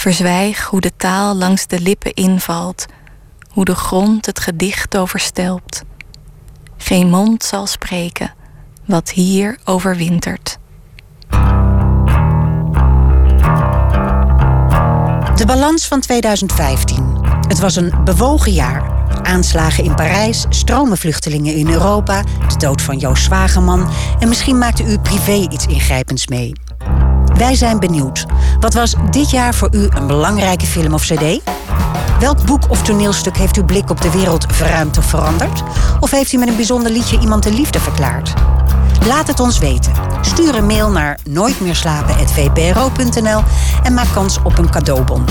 Verzwijg 0.03 0.63
hoe 0.63 0.81
de 0.81 0.91
taal 0.97 1.35
langs 1.35 1.67
de 1.67 1.79
lippen 1.79 2.13
invalt, 2.13 2.85
hoe 3.49 3.65
de 3.65 3.75
grond 3.75 4.25
het 4.25 4.39
gedicht 4.39 4.97
overstelpt. 4.97 5.83
Geen 6.77 7.09
mond 7.09 7.43
zal 7.43 7.67
spreken 7.67 8.33
wat 8.85 9.09
hier 9.09 9.57
overwintert. 9.63 10.57
De 15.35 15.43
balans 15.45 15.87
van 15.87 15.99
2015. 15.99 17.17
Het 17.47 17.59
was 17.59 17.75
een 17.75 17.93
bewogen 18.03 18.51
jaar. 18.51 18.91
Aanslagen 19.21 19.83
in 19.83 19.95
Parijs, 19.95 20.45
stromen 20.49 20.97
vluchtelingen 20.97 21.55
in 21.55 21.69
Europa, 21.69 22.21
de 22.21 22.57
dood 22.57 22.81
van 22.81 22.97
Joost 22.97 23.23
Zwageman 23.23 23.89
en 24.19 24.27
misschien 24.27 24.57
maakte 24.57 24.83
u 24.83 24.99
privé 24.99 25.47
iets 25.51 25.65
ingrijpends 25.65 26.27
mee. 26.27 26.53
Wij 27.43 27.55
zijn 27.55 27.79
benieuwd. 27.79 28.25
Wat 28.59 28.73
was 28.73 28.95
dit 29.11 29.29
jaar 29.29 29.55
voor 29.55 29.69
u 29.71 29.87
een 29.89 30.07
belangrijke 30.07 30.65
film 30.65 30.93
of 30.93 31.01
cd? 31.01 31.41
Welk 32.19 32.45
boek 32.45 32.69
of 32.69 32.81
toneelstuk 32.81 33.37
heeft 33.37 33.57
uw 33.57 33.65
blik 33.65 33.89
op 33.89 34.01
de 34.01 34.11
wereld 34.11 34.45
verruimd 34.49 34.97
of 34.97 35.05
veranderd? 35.05 35.63
Of 35.99 36.11
heeft 36.11 36.33
u 36.33 36.37
met 36.37 36.47
een 36.47 36.55
bijzonder 36.55 36.91
liedje 36.91 37.19
iemand 37.19 37.43
de 37.43 37.53
liefde 37.53 37.79
verklaard? 37.79 38.33
Laat 39.07 39.27
het 39.27 39.39
ons 39.39 39.59
weten. 39.59 39.93
Stuur 40.21 40.55
een 40.55 40.65
mail 40.65 40.89
naar 40.89 41.19
nooitmeerslapen.vpro.nl 41.29 43.41
en 43.83 43.93
maak 43.93 44.13
kans 44.13 44.39
op 44.43 44.57
een 44.57 44.69
cadeaubon. 44.69 45.25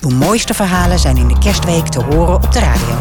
Uw 0.00 0.10
mooiste 0.10 0.54
verhalen 0.54 0.98
zijn 0.98 1.16
in 1.16 1.28
de 1.28 1.38
kerstweek 1.38 1.86
te 1.86 2.02
horen 2.02 2.34
op 2.34 2.52
de 2.52 2.58
radio. 2.58 2.96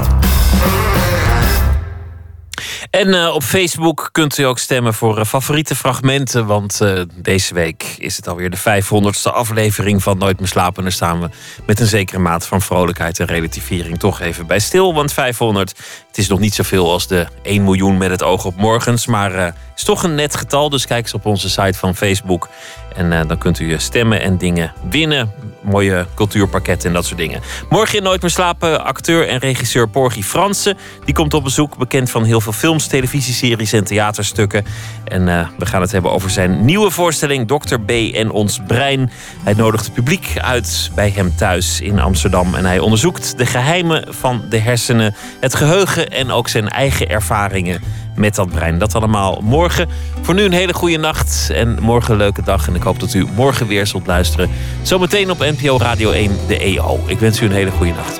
En 2.93 3.07
uh, 3.07 3.33
op 3.33 3.43
Facebook 3.43 4.09
kunt 4.11 4.37
u 4.37 4.43
ook 4.43 4.59
stemmen 4.59 4.93
voor 4.93 5.19
uh, 5.19 5.25
favoriete 5.25 5.75
fragmenten. 5.75 6.45
Want 6.45 6.79
uh, 6.81 7.01
deze 7.15 7.53
week 7.53 7.95
is 7.97 8.15
het 8.15 8.27
alweer 8.27 8.49
de 8.49 8.57
500ste 8.57 9.33
aflevering 9.33 10.03
van 10.03 10.17
Nooit 10.17 10.39
meer 10.39 10.47
slapen. 10.47 10.77
En 10.77 10.83
daar 10.83 10.91
staan 10.91 11.21
we 11.21 11.29
met 11.65 11.79
een 11.79 11.87
zekere 11.87 12.19
mate 12.19 12.47
van 12.47 12.61
vrolijkheid 12.61 13.19
en 13.19 13.25
relativering 13.25 13.99
toch 13.99 14.19
even 14.19 14.47
bij 14.47 14.59
stil. 14.59 14.93
Want 14.93 15.13
500, 15.13 15.69
het 16.07 16.17
is 16.17 16.27
nog 16.27 16.39
niet 16.39 16.53
zoveel 16.53 16.91
als 16.91 17.07
de 17.07 17.27
1 17.43 17.63
miljoen 17.63 17.97
met 17.97 18.09
het 18.09 18.23
oog 18.23 18.45
op 18.45 18.55
morgens. 18.55 19.05
Maar 19.05 19.33
het 19.33 19.55
is 19.75 19.83
toch 19.83 20.03
een 20.03 20.15
net 20.15 20.35
getal. 20.35 20.69
Dus 20.69 20.85
kijk 20.85 21.03
eens 21.03 21.13
op 21.13 21.25
onze 21.25 21.49
site 21.49 21.77
van 21.77 21.95
Facebook. 21.95 22.49
En 22.95 23.27
dan 23.27 23.37
kunt 23.37 23.59
u 23.59 23.75
stemmen 23.77 24.21
en 24.21 24.37
dingen 24.37 24.73
winnen. 24.89 25.31
Mooie 25.61 26.05
cultuurpakketten 26.15 26.87
en 26.87 26.95
dat 26.95 27.05
soort 27.05 27.19
dingen. 27.19 27.41
Morgen 27.69 27.97
in 27.97 28.03
Nooit 28.03 28.21
meer 28.21 28.31
slapen 28.31 28.85
acteur 28.85 29.27
en 29.27 29.37
regisseur 29.37 29.89
Porgy 29.89 30.21
Fransen. 30.21 30.77
Die 31.05 31.13
komt 31.13 31.33
op 31.33 31.43
bezoek, 31.43 31.77
bekend 31.77 32.09
van 32.09 32.23
heel 32.23 32.41
veel 32.41 32.51
films, 32.51 32.87
televisieseries 32.87 33.73
en 33.73 33.83
theaterstukken. 33.83 34.65
En 35.03 35.27
uh, 35.27 35.47
we 35.57 35.65
gaan 35.65 35.81
het 35.81 35.91
hebben 35.91 36.11
over 36.11 36.29
zijn 36.29 36.65
nieuwe 36.65 36.91
voorstelling 36.91 37.47
Dr. 37.47 37.79
B 37.79 37.89
en 37.89 38.31
ons 38.31 38.59
brein. 38.67 39.11
Hij 39.43 39.53
nodigt 39.53 39.85
het 39.85 39.93
publiek 39.93 40.33
uit 40.37 40.91
bij 40.95 41.09
hem 41.15 41.35
thuis 41.35 41.81
in 41.81 41.99
Amsterdam. 41.99 42.55
En 42.55 42.65
hij 42.65 42.79
onderzoekt 42.79 43.37
de 43.37 43.45
geheimen 43.45 44.13
van 44.13 44.41
de 44.49 44.57
hersenen, 44.57 45.15
het 45.39 45.55
geheugen 45.55 46.09
en 46.09 46.31
ook 46.31 46.47
zijn 46.47 46.69
eigen 46.69 47.09
ervaringen 47.09 47.81
met 48.15 48.35
dat 48.35 48.49
brein. 48.49 48.77
Dat 48.77 48.95
allemaal 48.95 49.41
morgen. 49.41 49.89
Voor 50.21 50.33
nu 50.33 50.43
een 50.43 50.51
hele 50.51 50.73
goede 50.73 50.97
nacht 50.97 51.49
en 51.49 51.77
morgen 51.81 52.11
een 52.11 52.17
leuke 52.17 52.41
dag. 52.41 52.67
En 52.67 52.75
ik 52.75 52.83
hoop 52.83 52.99
dat 52.99 53.13
u 53.13 53.27
morgen 53.35 53.67
weer 53.67 53.87
zult 53.87 54.07
luisteren. 54.07 54.49
Zometeen 54.81 55.31
op 55.31 55.39
NPO 55.39 55.77
Radio 55.77 56.11
1, 56.11 56.31
de 56.47 56.57
EO. 56.57 56.99
Ik 57.05 57.19
wens 57.19 57.41
u 57.41 57.45
een 57.45 57.51
hele 57.51 57.71
goede 57.71 57.93
nacht. 57.93 58.19